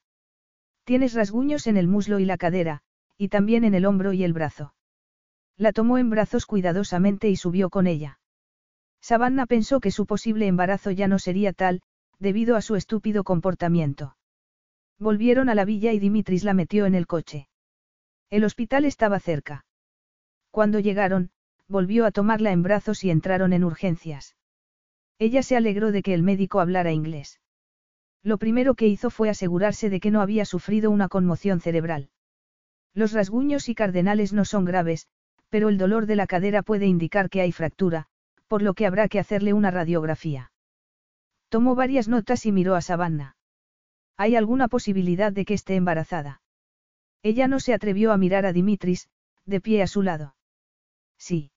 [0.84, 2.82] Tienes rasguños en el muslo y la cadera,
[3.18, 4.74] y también en el hombro y el brazo.
[5.58, 8.19] La tomó en brazos cuidadosamente y subió con ella.
[9.06, 11.84] Savannah pensó que su posible embarazo ya no sería tal,
[12.17, 14.17] debido a su estúpido comportamiento.
[14.98, 17.48] Volvieron a la villa y Dimitris la metió en el coche.
[18.32, 19.64] El hospital estaba cerca.
[20.50, 21.30] Cuando llegaron,
[21.67, 24.35] volvió a tomarla en brazos y entraron en urgencias.
[25.19, 27.40] Ella se alegró de que el médico hablara inglés.
[28.24, 32.09] Lo primero que hizo fue asegurarse de que no había sufrido una conmoción cerebral.
[32.95, 35.06] Los rasguños y cardenales no son graves,
[35.50, 38.08] pero el dolor de la cadera puede indicar que hay fractura,
[38.48, 40.51] por lo que habrá que hacerle una radiografía.
[41.49, 43.35] Tomó varias notas y miró a Savannah.
[44.17, 46.41] ¿Hay alguna posibilidad de que esté embarazada?
[47.22, 49.09] Ella no se atrevió a mirar a Dimitris,
[49.45, 50.35] de pie a su lado.
[51.17, 51.51] Sí.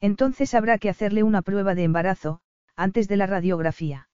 [0.00, 2.40] Entonces habrá que hacerle una prueba de embarazo,
[2.76, 4.08] antes de la radiografía.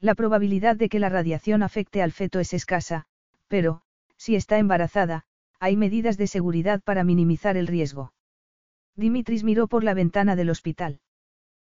[0.00, 3.06] La probabilidad de que la radiación afecte al feto es escasa,
[3.48, 3.82] pero,
[4.16, 5.24] si está embarazada,
[5.60, 8.12] hay medidas de seguridad para minimizar el riesgo.
[8.96, 11.00] Dimitris miró por la ventana del hospital.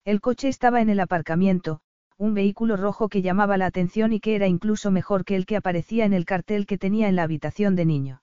[0.04, 1.80] El coche estaba en el aparcamiento,
[2.18, 5.56] un vehículo rojo que llamaba la atención y que era incluso mejor que el que
[5.56, 8.22] aparecía en el cartel que tenía en la habitación de niño.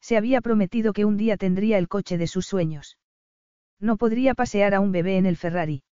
[0.00, 2.98] Se había prometido que un día tendría el coche de sus sueños.
[3.78, 5.84] No podría pasear a un bebé en el Ferrari.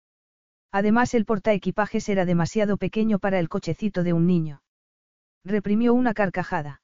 [0.71, 4.63] Además el portaequipajes era demasiado pequeño para el cochecito de un niño.
[5.43, 6.81] Reprimió una carcajada.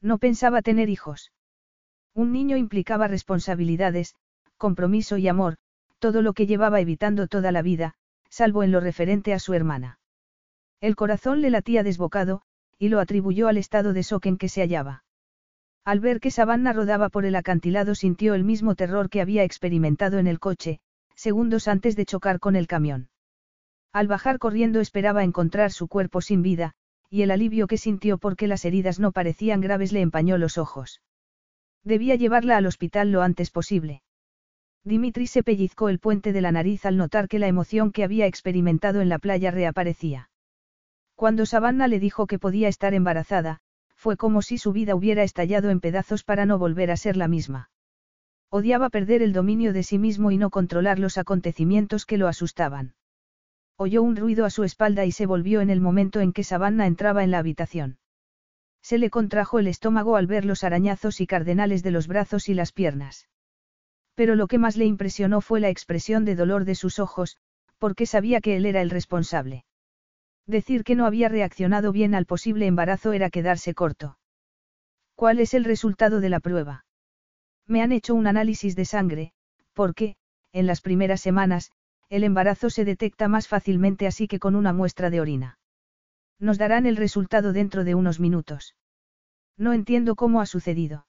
[0.00, 1.30] No pensaba tener hijos.
[2.14, 4.14] Un niño implicaba responsabilidades,
[4.56, 5.56] compromiso y amor,
[5.98, 7.94] todo lo que llevaba evitando toda la vida,
[8.28, 9.98] salvo en lo referente a su hermana.
[10.80, 12.42] El corazón le latía desbocado,
[12.78, 15.04] y lo atribuyó al estado de shock en que se hallaba.
[15.84, 20.18] Al ver que Savannah rodaba por el acantilado sintió el mismo terror que había experimentado
[20.18, 20.80] en el coche,
[21.14, 23.08] segundos antes de chocar con el camión.
[23.92, 26.72] Al bajar corriendo esperaba encontrar su cuerpo sin vida,
[27.10, 31.00] y el alivio que sintió porque las heridas no parecían graves le empañó los ojos.
[31.84, 34.02] Debía llevarla al hospital lo antes posible.
[34.84, 38.26] Dimitri se pellizcó el puente de la nariz al notar que la emoción que había
[38.26, 40.28] experimentado en la playa reaparecía.
[41.14, 43.60] Cuando Savannah le dijo que podía estar embarazada,
[43.94, 47.28] fue como si su vida hubiera estallado en pedazos para no volver a ser la
[47.28, 47.70] misma.
[48.50, 52.94] Odiaba perder el dominio de sí mismo y no controlar los acontecimientos que lo asustaban.
[53.76, 56.86] Oyó un ruido a su espalda y se volvió en el momento en que Savannah
[56.86, 57.98] entraba en la habitación.
[58.82, 62.54] Se le contrajo el estómago al ver los arañazos y cardenales de los brazos y
[62.54, 63.28] las piernas.
[64.14, 67.38] Pero lo que más le impresionó fue la expresión de dolor de sus ojos,
[67.78, 69.64] porque sabía que él era el responsable.
[70.46, 74.18] Decir que no había reaccionado bien al posible embarazo era quedarse corto.
[75.14, 76.84] ¿Cuál es el resultado de la prueba?
[77.66, 79.32] Me han hecho un análisis de sangre,
[79.72, 80.16] porque,
[80.52, 81.72] en las primeras semanas,
[82.08, 85.58] el embarazo se detecta más fácilmente así que con una muestra de orina.
[86.38, 88.76] Nos darán el resultado dentro de unos minutos.
[89.56, 91.06] No entiendo cómo ha sucedido.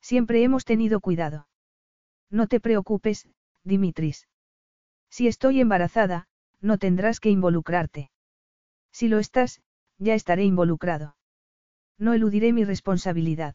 [0.00, 1.46] Siempre hemos tenido cuidado.
[2.30, 3.28] No te preocupes,
[3.64, 4.28] Dimitris.
[5.10, 6.28] Si estoy embarazada,
[6.60, 8.10] no tendrás que involucrarte.
[8.92, 9.60] Si lo estás,
[9.98, 11.16] ya estaré involucrado.
[11.98, 13.54] No eludiré mi responsabilidad.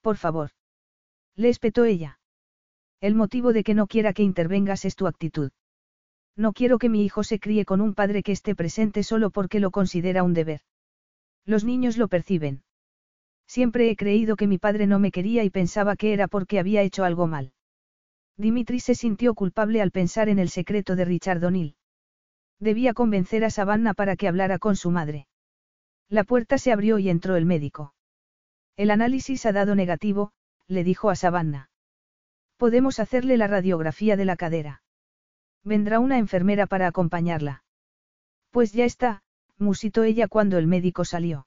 [0.00, 0.50] Por favor.
[1.36, 2.20] Le espetó ella.
[3.00, 5.50] El motivo de que no quiera que intervengas es tu actitud.
[6.36, 9.60] No quiero que mi hijo se críe con un padre que esté presente solo porque
[9.60, 10.60] lo considera un deber.
[11.44, 12.62] Los niños lo perciben.
[13.46, 16.82] Siempre he creído que mi padre no me quería y pensaba que era porque había
[16.82, 17.52] hecho algo mal.
[18.36, 21.76] Dimitri se sintió culpable al pensar en el secreto de Richard O'Neill.
[22.58, 25.26] Debía convencer a Savannah para que hablara con su madre.
[26.08, 27.94] La puerta se abrió y entró el médico.
[28.76, 30.32] El análisis ha dado negativo,
[30.66, 31.70] le dijo a Savannah.
[32.56, 34.82] Podemos hacerle la radiografía de la cadera.
[35.64, 37.64] Vendrá una enfermera para acompañarla.
[38.50, 39.22] Pues ya está,
[39.58, 41.46] musitó ella cuando el médico salió.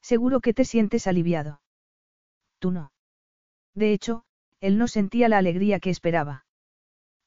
[0.00, 1.60] Seguro que te sientes aliviado.
[2.58, 2.92] Tú no.
[3.74, 4.24] De hecho,
[4.64, 6.46] él no sentía la alegría que esperaba.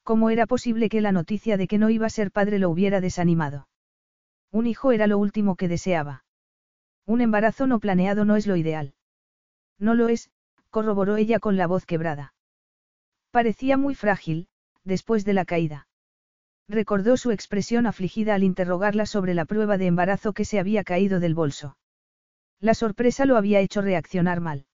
[0.02, 3.00] ¿Cómo era posible que la noticia de que no iba a ser padre lo hubiera
[3.00, 3.68] desanimado?
[4.50, 6.24] Un hijo era lo último que deseaba.
[7.06, 8.94] Un embarazo no planeado no es lo ideal.
[9.78, 10.30] No lo es,
[10.70, 12.34] corroboró ella con la voz quebrada.
[13.30, 14.48] Parecía muy frágil,
[14.82, 15.86] después de la caída.
[16.68, 21.20] Recordó su expresión afligida al interrogarla sobre la prueba de embarazo que se había caído
[21.20, 21.76] del bolso.
[22.58, 24.66] La sorpresa lo había hecho reaccionar mal.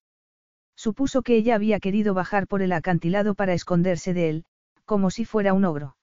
[0.76, 4.44] Supuso que ella había querido bajar por el acantilado para esconderse de él,
[4.84, 5.96] como si fuera un ogro.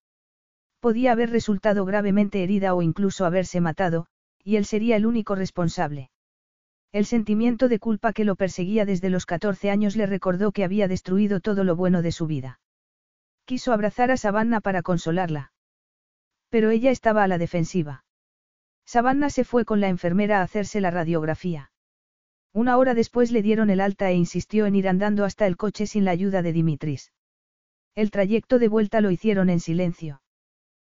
[0.79, 4.07] Podía haber resultado gravemente herida o incluso haberse matado,
[4.43, 6.09] y él sería el único responsable.
[6.91, 10.87] El sentimiento de culpa que lo perseguía desde los 14 años le recordó que había
[10.87, 12.59] destruido todo lo bueno de su vida.
[13.45, 15.53] Quiso abrazar a Savannah para consolarla.
[16.49, 18.03] Pero ella estaba a la defensiva.
[18.85, 21.70] Savannah se fue con la enfermera a hacerse la radiografía.
[22.53, 25.87] Una hora después le dieron el alta e insistió en ir andando hasta el coche
[25.87, 27.13] sin la ayuda de Dimitris.
[27.95, 30.21] El trayecto de vuelta lo hicieron en silencio.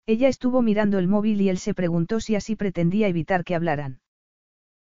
[0.06, 4.01] Ella estuvo mirando el móvil y él se preguntó si así pretendía evitar que hablaran.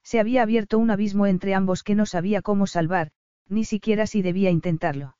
[0.03, 3.13] Se había abierto un abismo entre ambos que no sabía cómo salvar,
[3.49, 5.17] ni siquiera si debía intentarlo.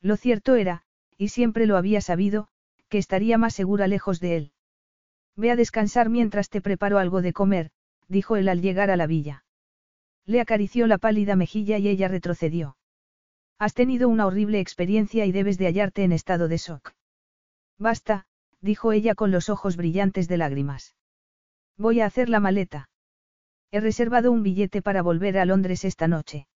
[0.00, 0.82] Lo cierto era,
[1.16, 2.48] y siempre lo había sabido,
[2.88, 4.52] que estaría más segura lejos de él.
[5.36, 7.70] Ve a descansar mientras te preparo algo de comer,
[8.08, 9.43] dijo él al llegar a la villa.
[10.26, 12.76] Le acarició la pálida mejilla y ella retrocedió.
[13.58, 16.92] Has tenido una horrible experiencia y debes de hallarte en estado de shock.
[17.78, 18.26] Basta,
[18.60, 20.94] dijo ella con los ojos brillantes de lágrimas.
[21.76, 22.88] Voy a hacer la maleta.
[23.70, 26.46] He reservado un billete para volver a Londres esta noche.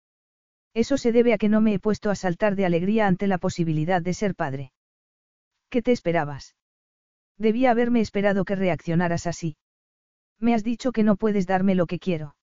[0.73, 3.37] Eso se debe a que no me he puesto a saltar de alegría ante la
[3.37, 4.71] posibilidad de ser padre.
[5.69, 6.55] ¿Qué te esperabas?
[7.37, 9.57] Debía haberme esperado que reaccionaras así.
[10.39, 12.35] Me has dicho que no puedes darme lo que quiero.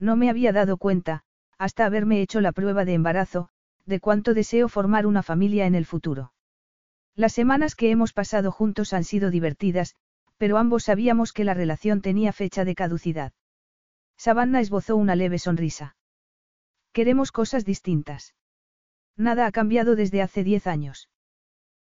[0.00, 1.22] No me había dado cuenta,
[1.58, 3.50] hasta haberme hecho la prueba de embarazo,
[3.84, 6.32] de cuánto deseo formar una familia en el futuro.
[7.14, 9.94] Las semanas que hemos pasado juntos han sido divertidas,
[10.38, 13.34] pero ambos sabíamos que la relación tenía fecha de caducidad.
[14.16, 15.96] Savannah esbozó una leve sonrisa.
[16.92, 18.34] Queremos cosas distintas.
[19.16, 21.10] Nada ha cambiado desde hace diez años.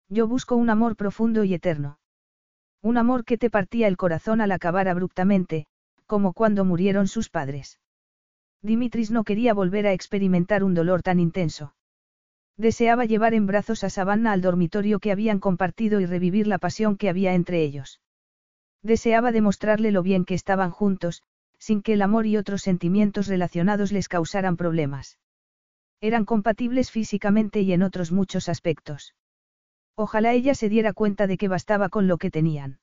[0.09, 1.99] Yo busco un amor profundo y eterno.
[2.81, 5.67] Un amor que te partía el corazón al acabar abruptamente,
[6.07, 7.79] como cuando murieron sus padres.
[8.67, 11.75] Dimitris no quería volver a experimentar un dolor tan intenso.
[12.57, 16.97] Deseaba llevar en brazos a Savannah al dormitorio que habían compartido y revivir la pasión
[16.97, 18.01] que había entre ellos.
[18.83, 21.23] Deseaba demostrarle lo bien que estaban juntos,
[21.59, 25.19] sin que el amor y otros sentimientos relacionados les causaran problemas.
[26.01, 29.15] Eran compatibles físicamente y en otros muchos aspectos.
[29.95, 32.81] Ojalá ella se diera cuenta de que bastaba con lo que tenían.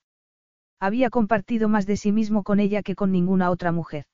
[0.80, 4.06] Había compartido más de sí mismo con ella que con ninguna otra mujer.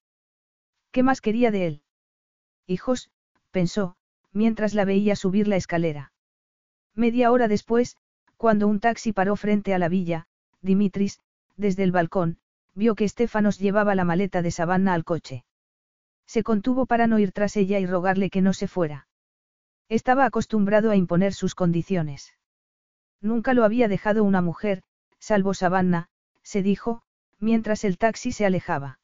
[0.91, 1.81] ¿Qué más quería de él?
[2.65, 3.11] Hijos,
[3.51, 3.95] pensó,
[4.31, 6.11] mientras la veía subir la escalera.
[6.95, 7.97] Media hora después,
[8.37, 10.27] cuando un taxi paró frente a la villa,
[10.61, 11.19] Dimitris,
[11.57, 12.37] desde el balcón,
[12.73, 15.45] vio que Estefanos llevaba la maleta de Savannah al coche.
[16.25, 19.07] Se contuvo para no ir tras ella y rogarle que no se fuera.
[19.89, 22.33] Estaba acostumbrado a imponer sus condiciones.
[23.21, 24.83] Nunca lo había dejado una mujer,
[25.19, 26.07] salvo Savannah,
[26.43, 27.01] se dijo,
[27.39, 28.99] mientras el taxi se alejaba.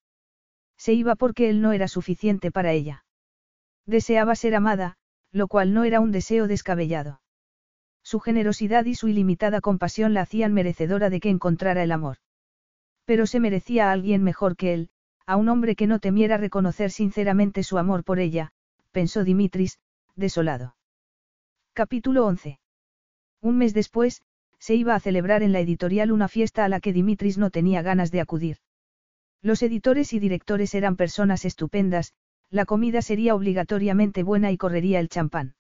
[0.77, 3.05] Se iba porque él no era suficiente para ella.
[3.85, 4.97] Deseaba ser amada,
[5.31, 7.21] lo cual no era un deseo descabellado.
[8.03, 12.17] Su generosidad y su ilimitada compasión la hacían merecedora de que encontrara el amor.
[13.05, 14.89] Pero se merecía a alguien mejor que él,
[15.25, 18.51] a un hombre que no temiera reconocer sinceramente su amor por ella,
[18.91, 19.79] pensó Dimitris,
[20.15, 20.75] desolado.
[21.73, 22.59] Capítulo 11.
[23.41, 24.21] Un mes después,
[24.59, 27.81] se iba a celebrar en la editorial una fiesta a la que Dimitris no tenía
[27.81, 28.57] ganas de acudir.
[29.45, 32.14] Los editores y directores eran personas estupendas,
[32.49, 35.53] la comida sería obligatoriamente buena y correría el champán.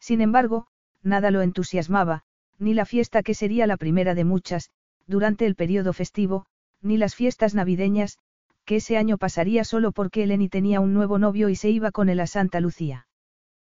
[0.00, 0.66] Sin embargo,
[1.04, 2.24] nada lo entusiasmaba,
[2.58, 4.70] ni la fiesta que sería la primera de muchas,
[5.06, 6.46] durante el periodo festivo,
[6.82, 8.18] ni las fiestas navideñas,
[8.64, 12.08] que ese año pasaría solo porque Eleni tenía un nuevo novio y se iba con
[12.08, 13.06] él a Santa Lucía.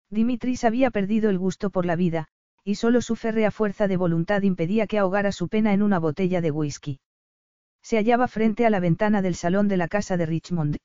[0.10, 2.30] Dimitris había perdido el gusto por la vida,
[2.64, 6.40] y solo su férrea fuerza de voluntad impedía que ahogara su pena en una botella
[6.40, 7.02] de whisky.
[7.82, 10.78] Se hallaba frente a la ventana del salón de la casa de Richmond.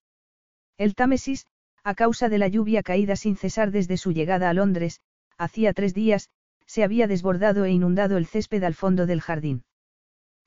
[0.78, 1.46] El Támesis,
[1.84, 5.00] a causa de la lluvia caída sin cesar desde su llegada a Londres,
[5.36, 6.30] hacía tres días,
[6.66, 9.64] se había desbordado e inundado el césped al fondo del jardín.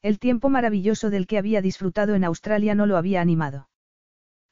[0.02, 3.70] El tiempo maravilloso del que había disfrutado en Australia no lo había animado.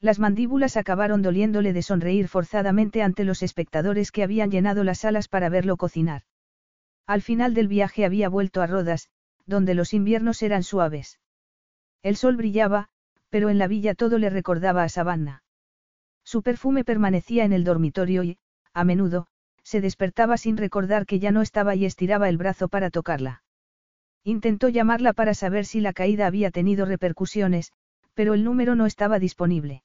[0.00, 5.28] Las mandíbulas acabaron doliéndole de sonreír forzadamente ante los espectadores que habían llenado las salas
[5.28, 6.22] para verlo cocinar.
[7.06, 9.08] Al final del viaje había vuelto a Rodas,
[9.46, 11.18] donde los inviernos eran suaves.
[12.04, 12.88] El sol brillaba,
[13.30, 15.42] pero en la villa todo le recordaba a Savannah.
[16.22, 18.36] Su perfume permanecía en el dormitorio y,
[18.74, 19.26] a menudo,
[19.62, 23.42] se despertaba sin recordar que ya no estaba y estiraba el brazo para tocarla.
[24.22, 27.72] Intentó llamarla para saber si la caída había tenido repercusiones,
[28.12, 29.82] pero el número no estaba disponible.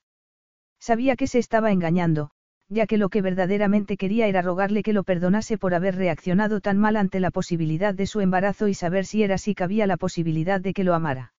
[0.78, 2.32] Sabía que se estaba engañando,
[2.68, 6.78] ya que lo que verdaderamente quería era rogarle que lo perdonase por haber reaccionado tan
[6.78, 10.60] mal ante la posibilidad de su embarazo y saber si era así cabía la posibilidad
[10.60, 11.32] de que lo amara.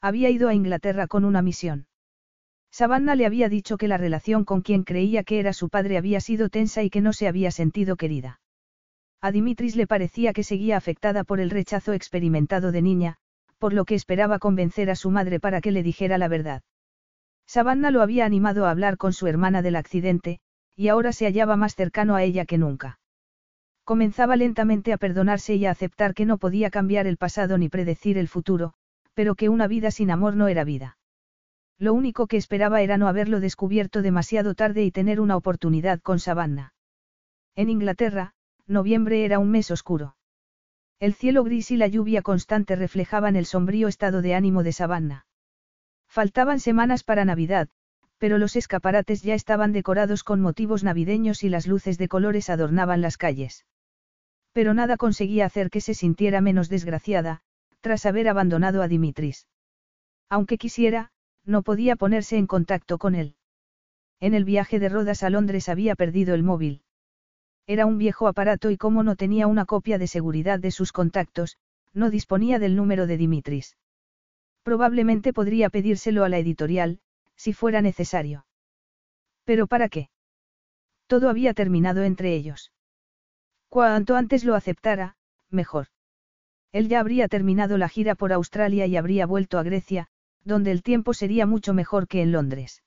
[0.00, 1.86] Había ido a Inglaterra con una misión.
[2.70, 6.20] Savannah le había dicho que la relación con quien creía que era su padre había
[6.20, 8.40] sido tensa y que no se había sentido querida.
[9.22, 13.16] A Dimitris le parecía que seguía afectada por el rechazo experimentado de niña,
[13.58, 16.62] por lo que esperaba convencer a su madre para que le dijera la verdad.
[17.46, 20.40] Savannah lo había animado a hablar con su hermana del accidente,
[20.74, 22.98] y ahora se hallaba más cercano a ella que nunca.
[23.84, 28.18] Comenzaba lentamente a perdonarse y a aceptar que no podía cambiar el pasado ni predecir
[28.18, 28.74] el futuro,
[29.16, 30.98] pero que una vida sin amor no era vida.
[31.78, 36.18] Lo único que esperaba era no haberlo descubierto demasiado tarde y tener una oportunidad con
[36.18, 36.74] Savannah.
[37.54, 38.34] En Inglaterra,
[38.66, 40.16] noviembre era un mes oscuro.
[41.00, 45.26] El cielo gris y la lluvia constante reflejaban el sombrío estado de ánimo de Savannah.
[46.06, 47.68] Faltaban semanas para Navidad,
[48.18, 53.00] pero los escaparates ya estaban decorados con motivos navideños y las luces de colores adornaban
[53.00, 53.64] las calles.
[54.52, 57.42] Pero nada conseguía hacer que se sintiera menos desgraciada,
[57.86, 59.46] tras haber abandonado a Dimitris.
[60.28, 61.12] Aunque quisiera,
[61.44, 63.36] no podía ponerse en contacto con él.
[64.18, 66.82] En el viaje de Rodas a Londres había perdido el móvil.
[67.64, 71.58] Era un viejo aparato y como no tenía una copia de seguridad de sus contactos,
[71.92, 73.76] no disponía del número de Dimitris.
[74.64, 76.98] Probablemente podría pedírselo a la editorial,
[77.36, 78.46] si fuera necesario.
[79.44, 80.10] ¿Pero para qué?
[81.06, 82.72] Todo había terminado entre ellos.
[83.68, 85.16] Cuanto antes lo aceptara,
[85.50, 85.86] mejor.
[86.76, 90.08] Él ya habría terminado la gira por Australia y habría vuelto a Grecia,
[90.44, 92.82] donde el tiempo sería mucho mejor que en Londres.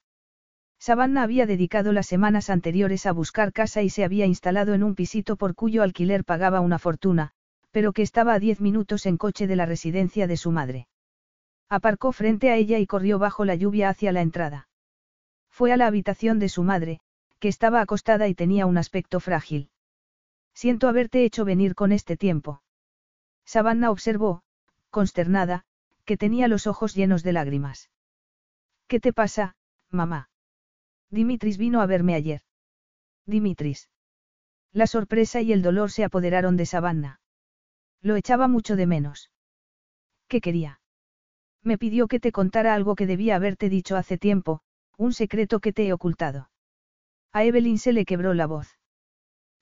[0.77, 4.93] Savannah había dedicado las semanas anteriores a buscar casa y se había instalado en un
[4.93, 7.32] pisito por cuyo alquiler pagaba una fortuna,
[7.72, 10.88] pero que estaba a diez minutos en coche de la residencia de su madre.
[11.68, 14.69] Aparcó frente a ella y corrió bajo la lluvia hacia la entrada.
[15.50, 17.00] Fue a la habitación de su madre,
[17.40, 19.72] que estaba acostada y tenía un aspecto frágil.
[20.53, 22.61] Siento haberte hecho venir con este tiempo.
[23.50, 24.44] Savannah observó,
[24.92, 25.66] consternada,
[26.06, 27.90] que tenía los ojos llenos de lágrimas.
[28.88, 29.56] ¿Qué te pasa,
[29.90, 30.30] mamá?
[31.10, 32.42] Dimitris vino a verme ayer.
[33.26, 33.90] Dimitris.
[34.72, 37.22] La sorpresa y el dolor se apoderaron de Savannah.
[38.02, 39.32] Lo echaba mucho de menos.
[40.28, 40.80] ¿Qué quería?
[41.64, 44.61] Me pidió que te contara algo que debía haberte dicho hace tiempo,
[44.95, 46.52] un secreto que te he ocultado.
[47.32, 48.78] A Evelyn se le quebró la voz.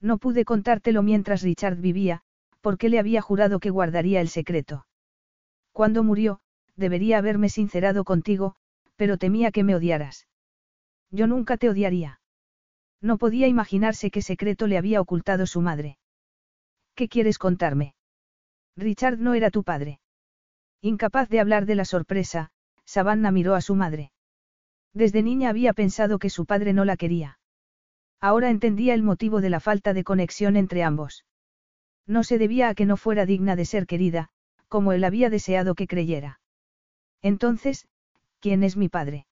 [0.02, 2.26] No pude contártelo mientras Richard vivía,
[2.68, 4.86] porque le había jurado que guardaría el secreto.
[5.72, 6.42] Cuando murió,
[6.76, 8.56] debería haberme sincerado contigo,
[8.98, 10.28] pero temía que me odiaras.
[11.10, 12.20] Yo nunca te odiaría.
[13.00, 15.98] No podía imaginarse qué secreto le había ocultado su madre.
[16.94, 17.96] ¿Qué quieres contarme?
[18.76, 20.02] Richard no era tu padre.
[20.82, 22.50] Incapaz de hablar de la sorpresa,
[22.84, 24.12] Savannah miró a su madre.
[24.94, 27.40] Desde niña había pensado que su padre no la quería.
[28.20, 31.24] Ahora entendía el motivo de la falta de conexión entre ambos.
[32.08, 34.30] No se debía a que no fuera digna de ser querida,
[34.68, 36.40] como él había deseado que creyera.
[37.22, 37.88] Entonces,
[38.40, 39.28] ¿quién es mi padre?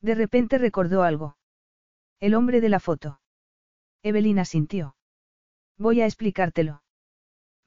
[0.00, 1.36] De repente recordó algo.
[2.18, 3.20] El hombre de la foto.
[4.02, 4.96] Evelina sintió.
[5.76, 6.82] Voy a explicártelo.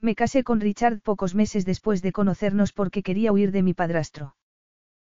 [0.00, 4.36] Me casé con Richard pocos meses después de conocernos porque quería huir de mi padrastro.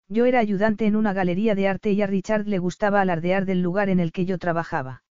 [0.09, 3.61] Yo era ayudante en una galería de arte y a Richard le gustaba alardear del
[3.61, 5.03] lugar en el que yo trabajaba.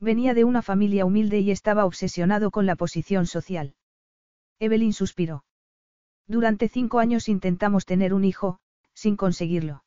[0.00, 3.74] Venía de una familia humilde y estaba obsesionado con la posición social.
[4.60, 5.44] Evelyn suspiró.
[6.26, 8.60] Durante cinco años intentamos tener un hijo,
[8.94, 9.84] sin conseguirlo.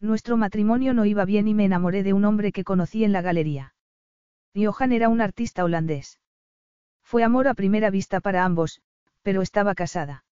[0.00, 3.22] Nuestro matrimonio no iba bien y me enamoré de un hombre que conocí en la
[3.22, 3.74] galería.
[4.54, 6.18] Johan era un artista holandés.
[7.02, 8.82] Fue amor a primera vista para ambos,
[9.22, 10.24] pero estaba casada.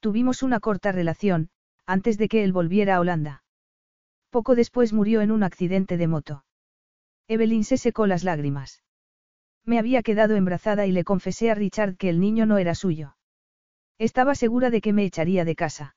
[0.00, 1.48] Tuvimos una corta relación,
[1.86, 3.44] antes de que él volviera a Holanda.
[4.30, 6.44] Poco después murió en un accidente de moto.
[7.32, 8.82] Evelyn se secó las lágrimas.
[9.64, 13.16] Me había quedado embrazada y le confesé a Richard que el niño no era suyo.
[13.96, 15.96] Estaba segura de que me echaría de casa.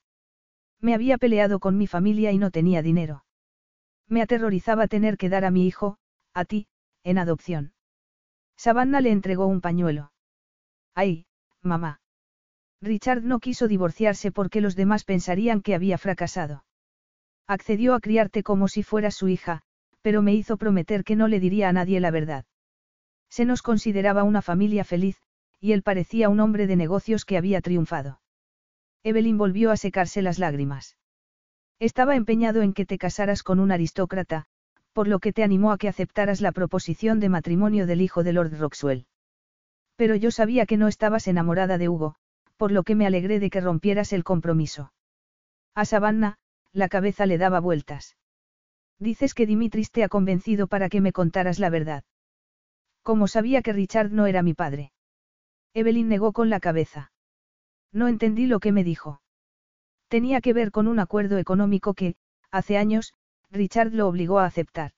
[0.80, 3.25] Me había peleado con mi familia y no tenía dinero.
[4.07, 5.97] Me aterrorizaba tener que dar a mi hijo,
[6.33, 6.67] a ti,
[7.03, 7.73] en adopción.
[8.55, 10.14] Savannah le entregó un pañuelo.
[10.93, 11.25] Ay,
[11.61, 11.99] mamá.
[12.81, 16.64] Richard no quiso divorciarse porque los demás pensarían que había fracasado.
[17.45, 19.64] Accedió a criarte como si fueras su hija,
[20.06, 22.45] pero me hizo prometer que no le diría a nadie la verdad.
[23.27, 25.17] Se nos consideraba una familia feliz,
[25.59, 28.22] y él parecía un hombre de negocios que había triunfado.
[29.03, 30.95] Evelyn volvió a secarse las lágrimas.
[31.80, 34.45] Estaba empeñado en que te casaras con un aristócrata,
[34.93, 38.34] por lo que te animó a que aceptaras la proposición de matrimonio del hijo de
[38.34, 39.08] Lord Roxwell.
[39.95, 42.14] Pero yo sabía que no estabas enamorada de Hugo,
[42.58, 44.93] por lo que me alegré de que rompieras el compromiso.
[45.74, 46.38] A Savannah,
[46.74, 48.16] la cabeza le daba vueltas.
[48.99, 52.03] Dices que Dimitris te ha convencido para que me contaras la verdad.
[53.03, 54.91] ¿Cómo sabía que Richard no era mi padre?
[55.74, 57.11] Evelyn negó con la cabeza.
[57.91, 59.22] No entendí lo que me dijo.
[60.07, 62.15] Tenía que ver con un acuerdo económico que,
[62.51, 63.14] hace años,
[63.51, 64.91] Richard lo obligó a aceptar.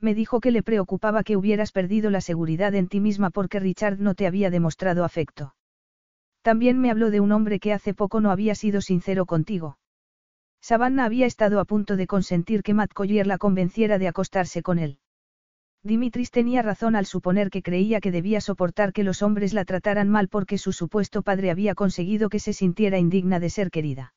[0.00, 3.98] Me dijo que le preocupaba que hubieras perdido la seguridad en ti misma porque Richard
[3.98, 5.54] no te había demostrado afecto.
[6.42, 9.76] También me habló de un hombre que hace poco no había sido sincero contigo.
[10.60, 14.78] Savannah había estado a punto de consentir que Matt Collier la convenciera de acostarse con
[14.78, 14.98] él.
[15.82, 20.08] Dimitris tenía razón al suponer que creía que debía soportar que los hombres la trataran
[20.08, 24.12] mal porque su supuesto padre había conseguido que se sintiera indigna de ser querida.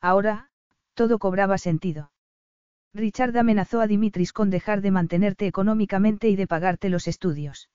[0.00, 0.50] Ahora,
[0.92, 2.12] todo cobraba sentido.
[2.92, 7.70] Richard amenazó a Dimitris con dejar de mantenerte económicamente y de pagarte los estudios.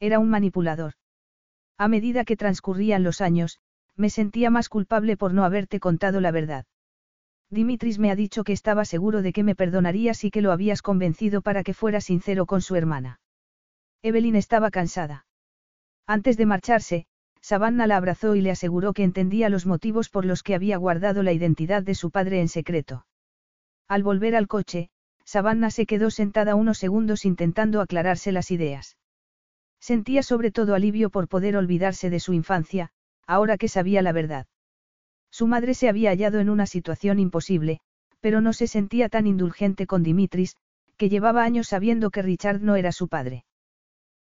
[0.00, 0.94] Era un manipulador.
[1.78, 3.60] A medida que transcurrían los años,
[3.94, 6.64] me sentía más culpable por no haberte contado la verdad.
[7.52, 10.80] Dimitris me ha dicho que estaba seguro de que me perdonarías y que lo habías
[10.80, 13.20] convencido para que fuera sincero con su hermana.
[14.02, 15.26] Evelyn estaba cansada.
[16.06, 17.04] Antes de marcharse,
[17.42, 21.22] Savannah la abrazó y le aseguró que entendía los motivos por los que había guardado
[21.22, 23.04] la identidad de su padre en secreto.
[23.86, 24.88] Al volver al coche,
[25.26, 28.96] Savannah se quedó sentada unos segundos intentando aclararse las ideas.
[29.78, 32.92] Sentía sobre todo alivio por poder olvidarse de su infancia,
[33.26, 34.46] ahora que sabía la verdad.
[35.32, 37.80] Su madre se había hallado en una situación imposible,
[38.20, 40.56] pero no se sentía tan indulgente con Dimitris,
[40.98, 43.46] que llevaba años sabiendo que Richard no era su padre.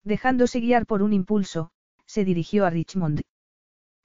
[0.04, 1.72] Dejándose guiar por un impulso,
[2.06, 3.22] se dirigió a Richmond.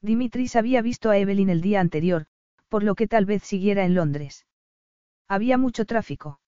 [0.01, 2.25] Dimitris había visto a Evelyn el día anterior,
[2.71, 4.47] por lo que tal vez siguiera en Londres.
[5.29, 6.41] Había mucho tráfico.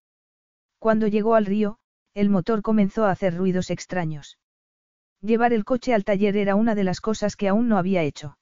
[0.78, 1.78] Cuando llegó al río,
[2.14, 4.38] el motor comenzó a hacer ruidos extraños.
[5.20, 8.38] Llevar el coche al taller era una de las cosas que aún no había hecho.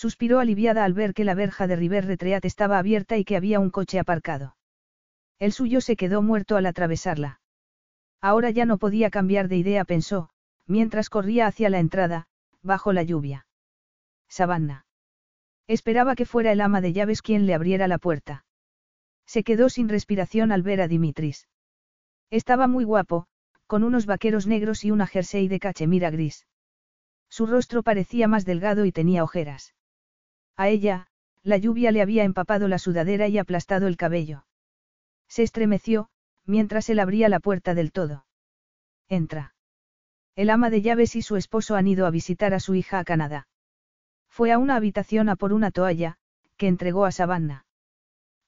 [0.00, 3.60] Suspiró aliviada al ver que la verja de River Retreat estaba abierta y que había
[3.60, 4.56] un coche aparcado.
[5.38, 7.42] El suyo se quedó muerto al atravesarla.
[8.22, 10.30] Ahora ya no podía cambiar de idea, pensó,
[10.66, 12.28] mientras corría hacia la entrada,
[12.62, 13.46] bajo la lluvia.
[14.26, 14.86] Savannah.
[15.66, 18.46] Esperaba que fuera el ama de llaves quien le abriera la puerta.
[19.26, 21.46] Se quedó sin respiración al ver a Dimitris.
[22.30, 23.26] Estaba muy guapo,
[23.66, 26.46] con unos vaqueros negros y una jersey de cachemira gris.
[27.28, 29.74] Su rostro parecía más delgado y tenía ojeras.
[30.60, 31.06] A ella,
[31.42, 34.44] la lluvia le había empapado la sudadera y aplastado el cabello.
[35.26, 36.10] Se estremeció,
[36.44, 38.26] mientras él abría la puerta del todo.
[39.08, 39.54] Entra.
[40.36, 43.04] El ama de llaves y su esposo han ido a visitar a su hija a
[43.04, 43.48] Canadá.
[44.28, 46.18] Fue a una habitación a por una toalla,
[46.58, 47.64] que entregó a Savannah.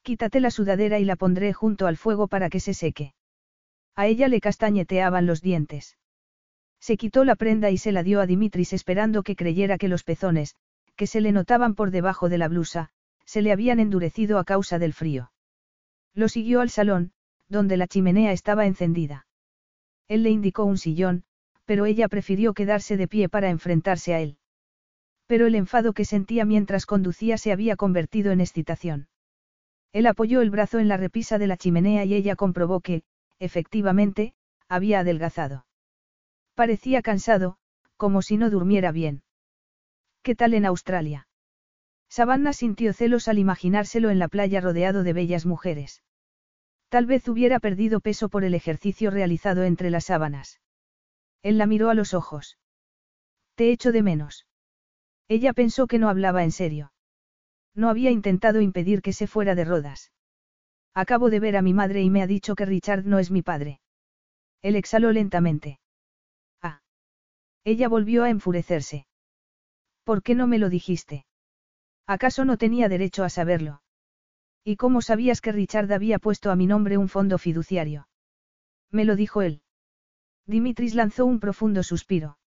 [0.02, 3.14] Quítate la sudadera y la pondré junto al fuego para que se seque.
[3.94, 5.96] A ella le castañeteaban los dientes.
[6.78, 10.04] Se quitó la prenda y se la dio a Dimitris esperando que creyera que los
[10.04, 10.56] pezones,
[10.96, 12.90] que se le notaban por debajo de la blusa,
[13.24, 15.32] se le habían endurecido a causa del frío.
[16.14, 17.12] Lo siguió al salón,
[17.48, 19.26] donde la chimenea estaba encendida.
[20.08, 21.24] Él le indicó un sillón,
[21.64, 24.36] pero ella prefirió quedarse de pie para enfrentarse a él.
[25.26, 29.08] Pero el enfado que sentía mientras conducía se había convertido en excitación.
[29.92, 33.04] Él apoyó el brazo en la repisa de la chimenea y ella comprobó que,
[33.38, 34.34] efectivamente,
[34.68, 35.66] había adelgazado.
[36.54, 37.56] Parecía cansado,
[37.96, 39.22] como si no durmiera bien.
[40.22, 41.26] ¿Qué tal en Australia?
[42.08, 46.04] Savannah sintió celos al imaginárselo en la playa rodeado de bellas mujeres.
[46.88, 50.60] Tal vez hubiera perdido peso por el ejercicio realizado entre las sábanas.
[51.42, 52.58] Él la miró a los ojos.
[53.56, 54.46] Te echo de menos.
[55.26, 56.92] Ella pensó que no hablaba en serio.
[57.74, 60.12] No había intentado impedir que se fuera de Rodas.
[60.94, 63.42] Acabo de ver a mi madre y me ha dicho que Richard no es mi
[63.42, 63.80] padre.
[64.60, 65.80] Él exhaló lentamente.
[66.60, 66.82] Ah.
[67.64, 69.06] Ella volvió a enfurecerse.
[70.04, 71.26] ¿Por qué no me lo dijiste?
[72.06, 73.82] ¿Acaso no tenía derecho a saberlo?
[74.64, 78.08] ¿Y cómo sabías que Richard había puesto a mi nombre un fondo fiduciario?
[78.90, 79.62] Me lo dijo él.
[80.46, 82.38] Dimitris lanzó un profundo suspiro.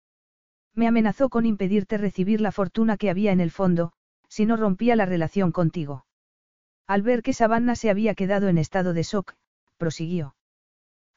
[0.73, 3.93] Me amenazó con impedirte recibir la fortuna que había en el fondo,
[4.27, 6.05] si no rompía la relación contigo.
[6.87, 9.33] Al ver que Savannah se había quedado en estado de shock,
[9.77, 10.35] prosiguió.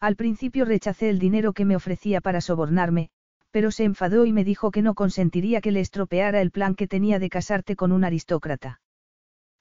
[0.01, 3.11] Al principio rechacé el dinero que me ofrecía para sobornarme,
[3.59, 6.87] pero se enfadó y me dijo que no consentiría que le estropeara el plan que
[6.87, 8.81] tenía de casarte con un aristócrata.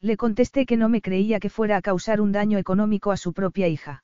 [0.02, 3.34] Le contesté que no me creía que fuera a causar un daño económico a su
[3.34, 4.04] propia hija.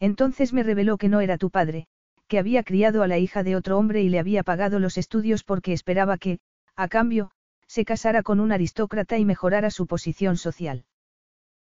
[0.00, 1.88] Entonces me reveló que no era tu padre,
[2.26, 5.44] que había criado a la hija de otro hombre y le había pagado los estudios
[5.44, 6.38] porque esperaba que,
[6.74, 7.32] a cambio,
[7.66, 10.86] se casara con un aristócrata y mejorara su posición social.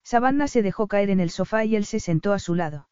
[0.03, 2.89] Savannah se dejó caer en el sofá y él se sentó a su lado.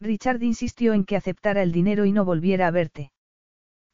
[0.00, 3.12] Richard insistió en que aceptara el dinero y no volviera a verte.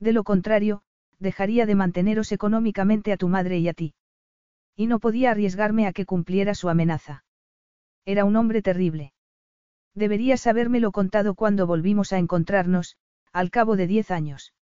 [0.02, 0.82] De lo contrario,
[1.20, 3.94] dejaría de manteneros económicamente a tu madre y a ti.
[4.74, 7.24] Y no podía arriesgarme a que cumpliera su amenaza.
[8.04, 9.12] Era un hombre terrible.
[9.94, 12.96] Deberías habérmelo contado cuando volvimos a encontrarnos,
[13.32, 14.54] al cabo de diez años.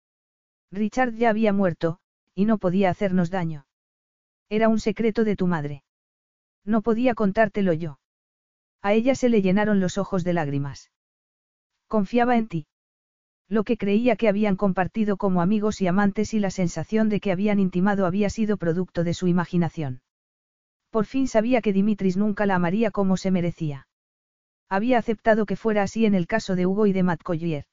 [0.73, 2.01] Richard ya había muerto,
[2.35, 3.65] y no podía hacernos daño.
[4.49, 5.85] Era un secreto de tu madre.
[6.65, 8.01] No podía contártelo yo.
[8.83, 10.91] A ella se le llenaron los ojos de lágrimas.
[11.87, 12.67] Confiaba en ti.
[13.49, 17.33] Lo que creía que habían compartido como amigos y amantes y la sensación de que
[17.33, 20.03] habían intimado había sido producto de su imaginación.
[20.91, 23.89] Por fin sabía que Dimitris nunca la amaría como se merecía.
[24.69, 27.65] Había aceptado que fuera así en el caso de Hugo y de Matt Collier.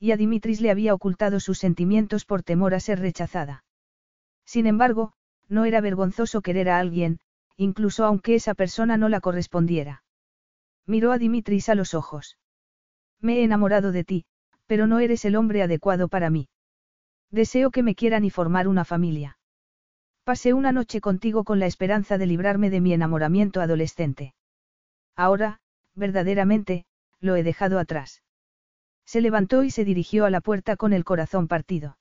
[0.00, 3.64] Y a Dimitris le había ocultado sus sentimientos por temor a ser rechazada.
[4.44, 5.12] Sin embargo,
[5.48, 7.20] no era vergonzoso querer a alguien,
[7.56, 10.02] incluso aunque esa persona no la correspondiera.
[10.86, 12.38] Miró a Dimitris a los ojos.
[13.20, 14.24] Me he enamorado de ti,
[14.68, 16.48] pero no eres el hombre adecuado para mí.
[17.30, 19.38] Deseo que me quieran y formar una familia.
[20.24, 24.34] Pasé una noche contigo con la esperanza de librarme de mi enamoramiento adolescente.
[25.16, 25.58] Ahora,
[25.94, 26.84] verdaderamente,
[27.18, 28.22] lo he dejado atrás.
[29.06, 31.96] Se levantó y se dirigió a la puerta con el corazón partido.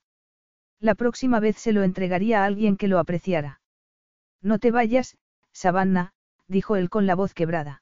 [0.79, 3.61] La próxima vez se lo entregaría a alguien que lo apreciara.
[4.41, 5.17] No te vayas,
[5.53, 6.11] Savannah,
[6.47, 7.81] dijo él con la voz quebrada.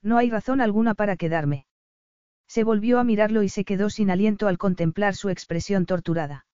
[0.00, 1.66] No hay razón alguna para quedarme.
[2.48, 6.46] Se volvió a mirarlo y se quedó sin aliento al contemplar su expresión torturada.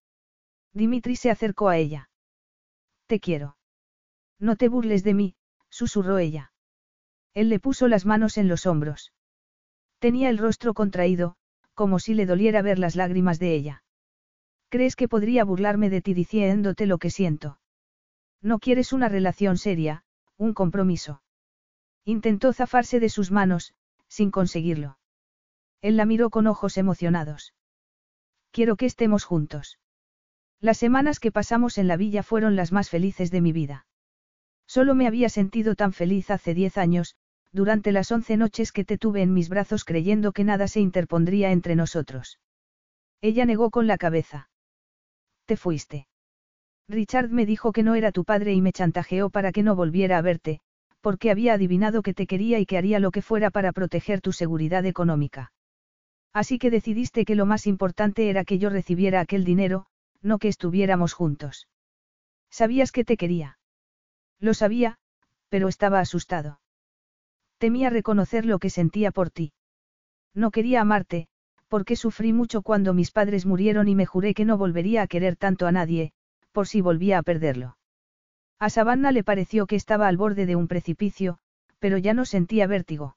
[0.73, 2.11] Dimitri se acercó a ella.
[3.07, 3.57] Te quiero.
[4.39, 5.37] No te burles de mí,
[5.69, 6.53] susurró ella.
[7.35, 9.13] Él le puso las manos en los hombros.
[9.99, 11.37] Tenía el rostro contraído,
[11.75, 13.85] como si le doliera ver las lágrimas de ella.
[14.69, 17.59] ¿Crees que podría burlarme de ti diciéndote lo que siento?
[18.41, 20.05] No quieres una relación seria,
[20.37, 21.23] un compromiso.
[22.05, 23.75] Intentó zafarse de sus manos,
[24.09, 24.99] sin conseguirlo.
[25.83, 27.55] Él la miró con ojos emocionados.
[28.53, 29.79] Quiero que estemos juntos.
[30.61, 33.87] Las semanas que pasamos en la villa fueron las más felices de mi vida.
[34.67, 37.17] Solo me había sentido tan feliz hace diez años,
[37.51, 41.51] durante las once noches que te tuve en mis brazos creyendo que nada se interpondría
[41.51, 42.39] entre nosotros.
[43.21, 44.49] Ella negó con la cabeza.
[45.47, 46.07] Te fuiste.
[46.89, 50.19] Richard me dijo que no era tu padre y me chantajeó para que no volviera
[50.19, 50.61] a verte,
[51.01, 54.33] porque había adivinado que te quería y que haría lo que fuera para proteger tu
[54.33, 55.52] seguridad económica.
[56.33, 59.87] Así que decidiste que lo más importante era que yo recibiera aquel dinero,
[60.23, 61.69] no que estuviéramos juntos.
[62.51, 63.59] Sabías que te quería.
[64.39, 64.99] Lo sabía,
[65.49, 66.61] pero estaba asustado.
[67.59, 69.53] Temía reconocer lo que sentía por ti.
[70.35, 71.29] No quería amarte,
[71.69, 75.37] porque sufrí mucho cuando mis padres murieron y me juré que no volvería a querer
[75.37, 76.13] tanto a nadie,
[76.53, 77.77] por si volvía a perderlo.
[78.59, 81.39] A Savannah le pareció que estaba al borde de un precipicio,
[81.79, 83.17] pero ya no sentía vértigo.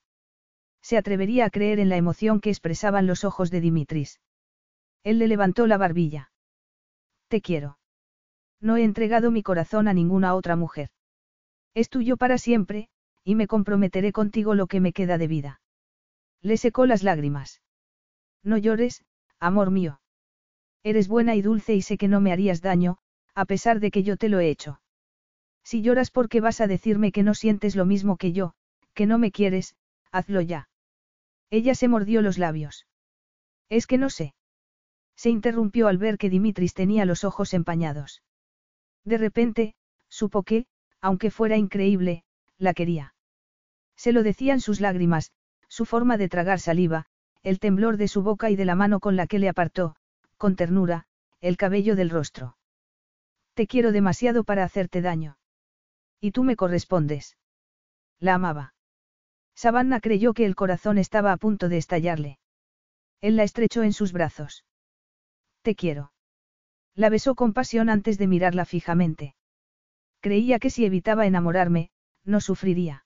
[0.88, 4.20] Se atrevería a creer en la emoción que expresaban los ojos de Dimitris.
[5.04, 6.32] Él le levantó la barbilla.
[7.28, 7.80] Te quiero.
[8.62, 10.92] No he entregado mi corazón a ninguna otra mujer.
[11.74, 12.90] Es tuyo para siempre,
[13.24, 15.60] y me comprometeré contigo lo que me queda de vida.
[16.44, 17.64] Le secó las lágrimas.
[18.44, 19.04] No llores,
[19.40, 20.02] amor mío.
[20.84, 23.00] Eres buena y dulce y sé que no me harías daño,
[23.34, 24.82] a pesar de que yo te lo he hecho.
[25.64, 28.54] Si lloras porque vas a decirme que no sientes lo mismo que yo,
[28.94, 29.76] que no me quieres,
[30.12, 30.70] hazlo ya.
[31.58, 32.86] Ella se mordió los labios.
[33.70, 34.36] Es que no sé.
[35.16, 38.24] Se interrumpió al ver que Dimitris tenía los ojos empañados.
[39.06, 39.74] De repente,
[40.10, 40.66] supo que,
[41.00, 42.26] aunque fuera increíble,
[42.58, 43.16] la quería.
[43.96, 45.32] Se lo decían sus lágrimas,
[45.70, 47.06] su forma de tragar saliva,
[47.42, 49.96] el temblor de su boca y de la mano con la que le apartó,
[50.36, 51.06] con ternura,
[51.40, 52.58] el cabello del rostro.
[53.54, 55.38] Te quiero demasiado para hacerte daño.
[56.20, 57.38] Y tú me correspondes.
[58.20, 58.75] La amaba.
[59.56, 62.40] Savannah creyó que el corazón estaba a punto de estallarle.
[63.22, 64.66] Él la estrechó en sus brazos.
[65.62, 66.12] Te quiero.
[66.94, 69.36] La besó con pasión antes de mirarla fijamente.
[70.22, 71.90] Creía que si evitaba enamorarme,
[72.24, 73.06] no sufriría.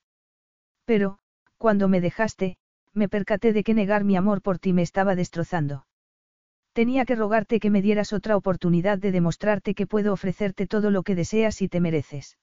[0.85, 1.19] Pero,
[1.57, 2.57] cuando me dejaste,
[2.93, 5.85] me percaté de que negar mi amor por ti me estaba destrozando.
[6.73, 11.03] Tenía que rogarte que me dieras otra oportunidad de demostrarte que puedo ofrecerte todo lo
[11.03, 12.37] que deseas y te mereces.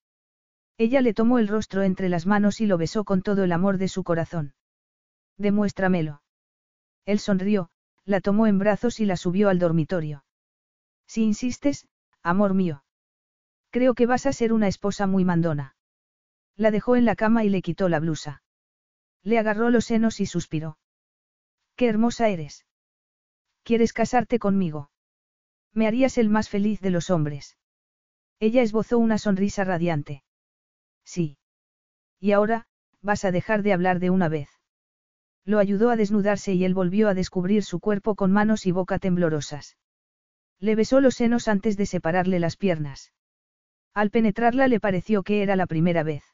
[0.79, 3.79] Ella le tomó el rostro entre las manos y lo besó con todo el amor
[3.79, 4.55] de su corazón.
[5.39, 6.23] Demuéstramelo.
[7.07, 7.71] Él sonrió,
[8.05, 10.25] la tomó en brazos y la subió al dormitorio.
[11.07, 11.89] Si insistes,
[12.23, 12.85] amor mío.
[13.71, 15.77] Creo que vas a ser una esposa muy mandona.
[16.57, 18.43] La dejó en la cama y le quitó la blusa.
[19.23, 20.79] Le agarró los senos y suspiró.
[21.75, 22.67] Qué hermosa eres.
[23.63, 24.91] ¿Quieres casarte conmigo?
[25.73, 27.57] Me harías el más feliz de los hombres.
[28.41, 30.23] Ella esbozó una sonrisa radiante.
[31.07, 31.39] Sí.
[32.21, 32.67] Y ahora,
[33.01, 34.51] vas a dejar de hablar de una vez.
[35.45, 38.99] Lo ayudó a desnudarse y él volvió a descubrir su cuerpo con manos y boca
[38.99, 39.77] temblorosas.
[40.59, 43.13] Le besó los senos antes de separarle las piernas.
[43.95, 46.25] Al penetrarla le pareció que era la primera vez.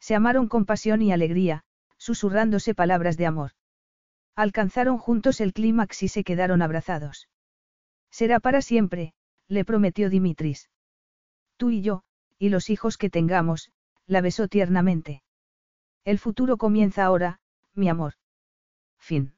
[0.00, 1.62] Se amaron con pasión y alegría,
[1.96, 3.52] susurrándose palabras de amor.
[4.34, 7.28] Alcanzaron juntos el clímax y se quedaron abrazados.
[8.10, 9.14] Será para siempre,
[9.48, 10.68] le prometió Dimitris.
[11.56, 12.02] Tú y yo,
[12.38, 13.70] y los hijos que tengamos,
[14.06, 15.22] la besó tiernamente.
[16.04, 17.40] El futuro comienza ahora,
[17.74, 18.14] mi amor.
[18.98, 19.35] Fin.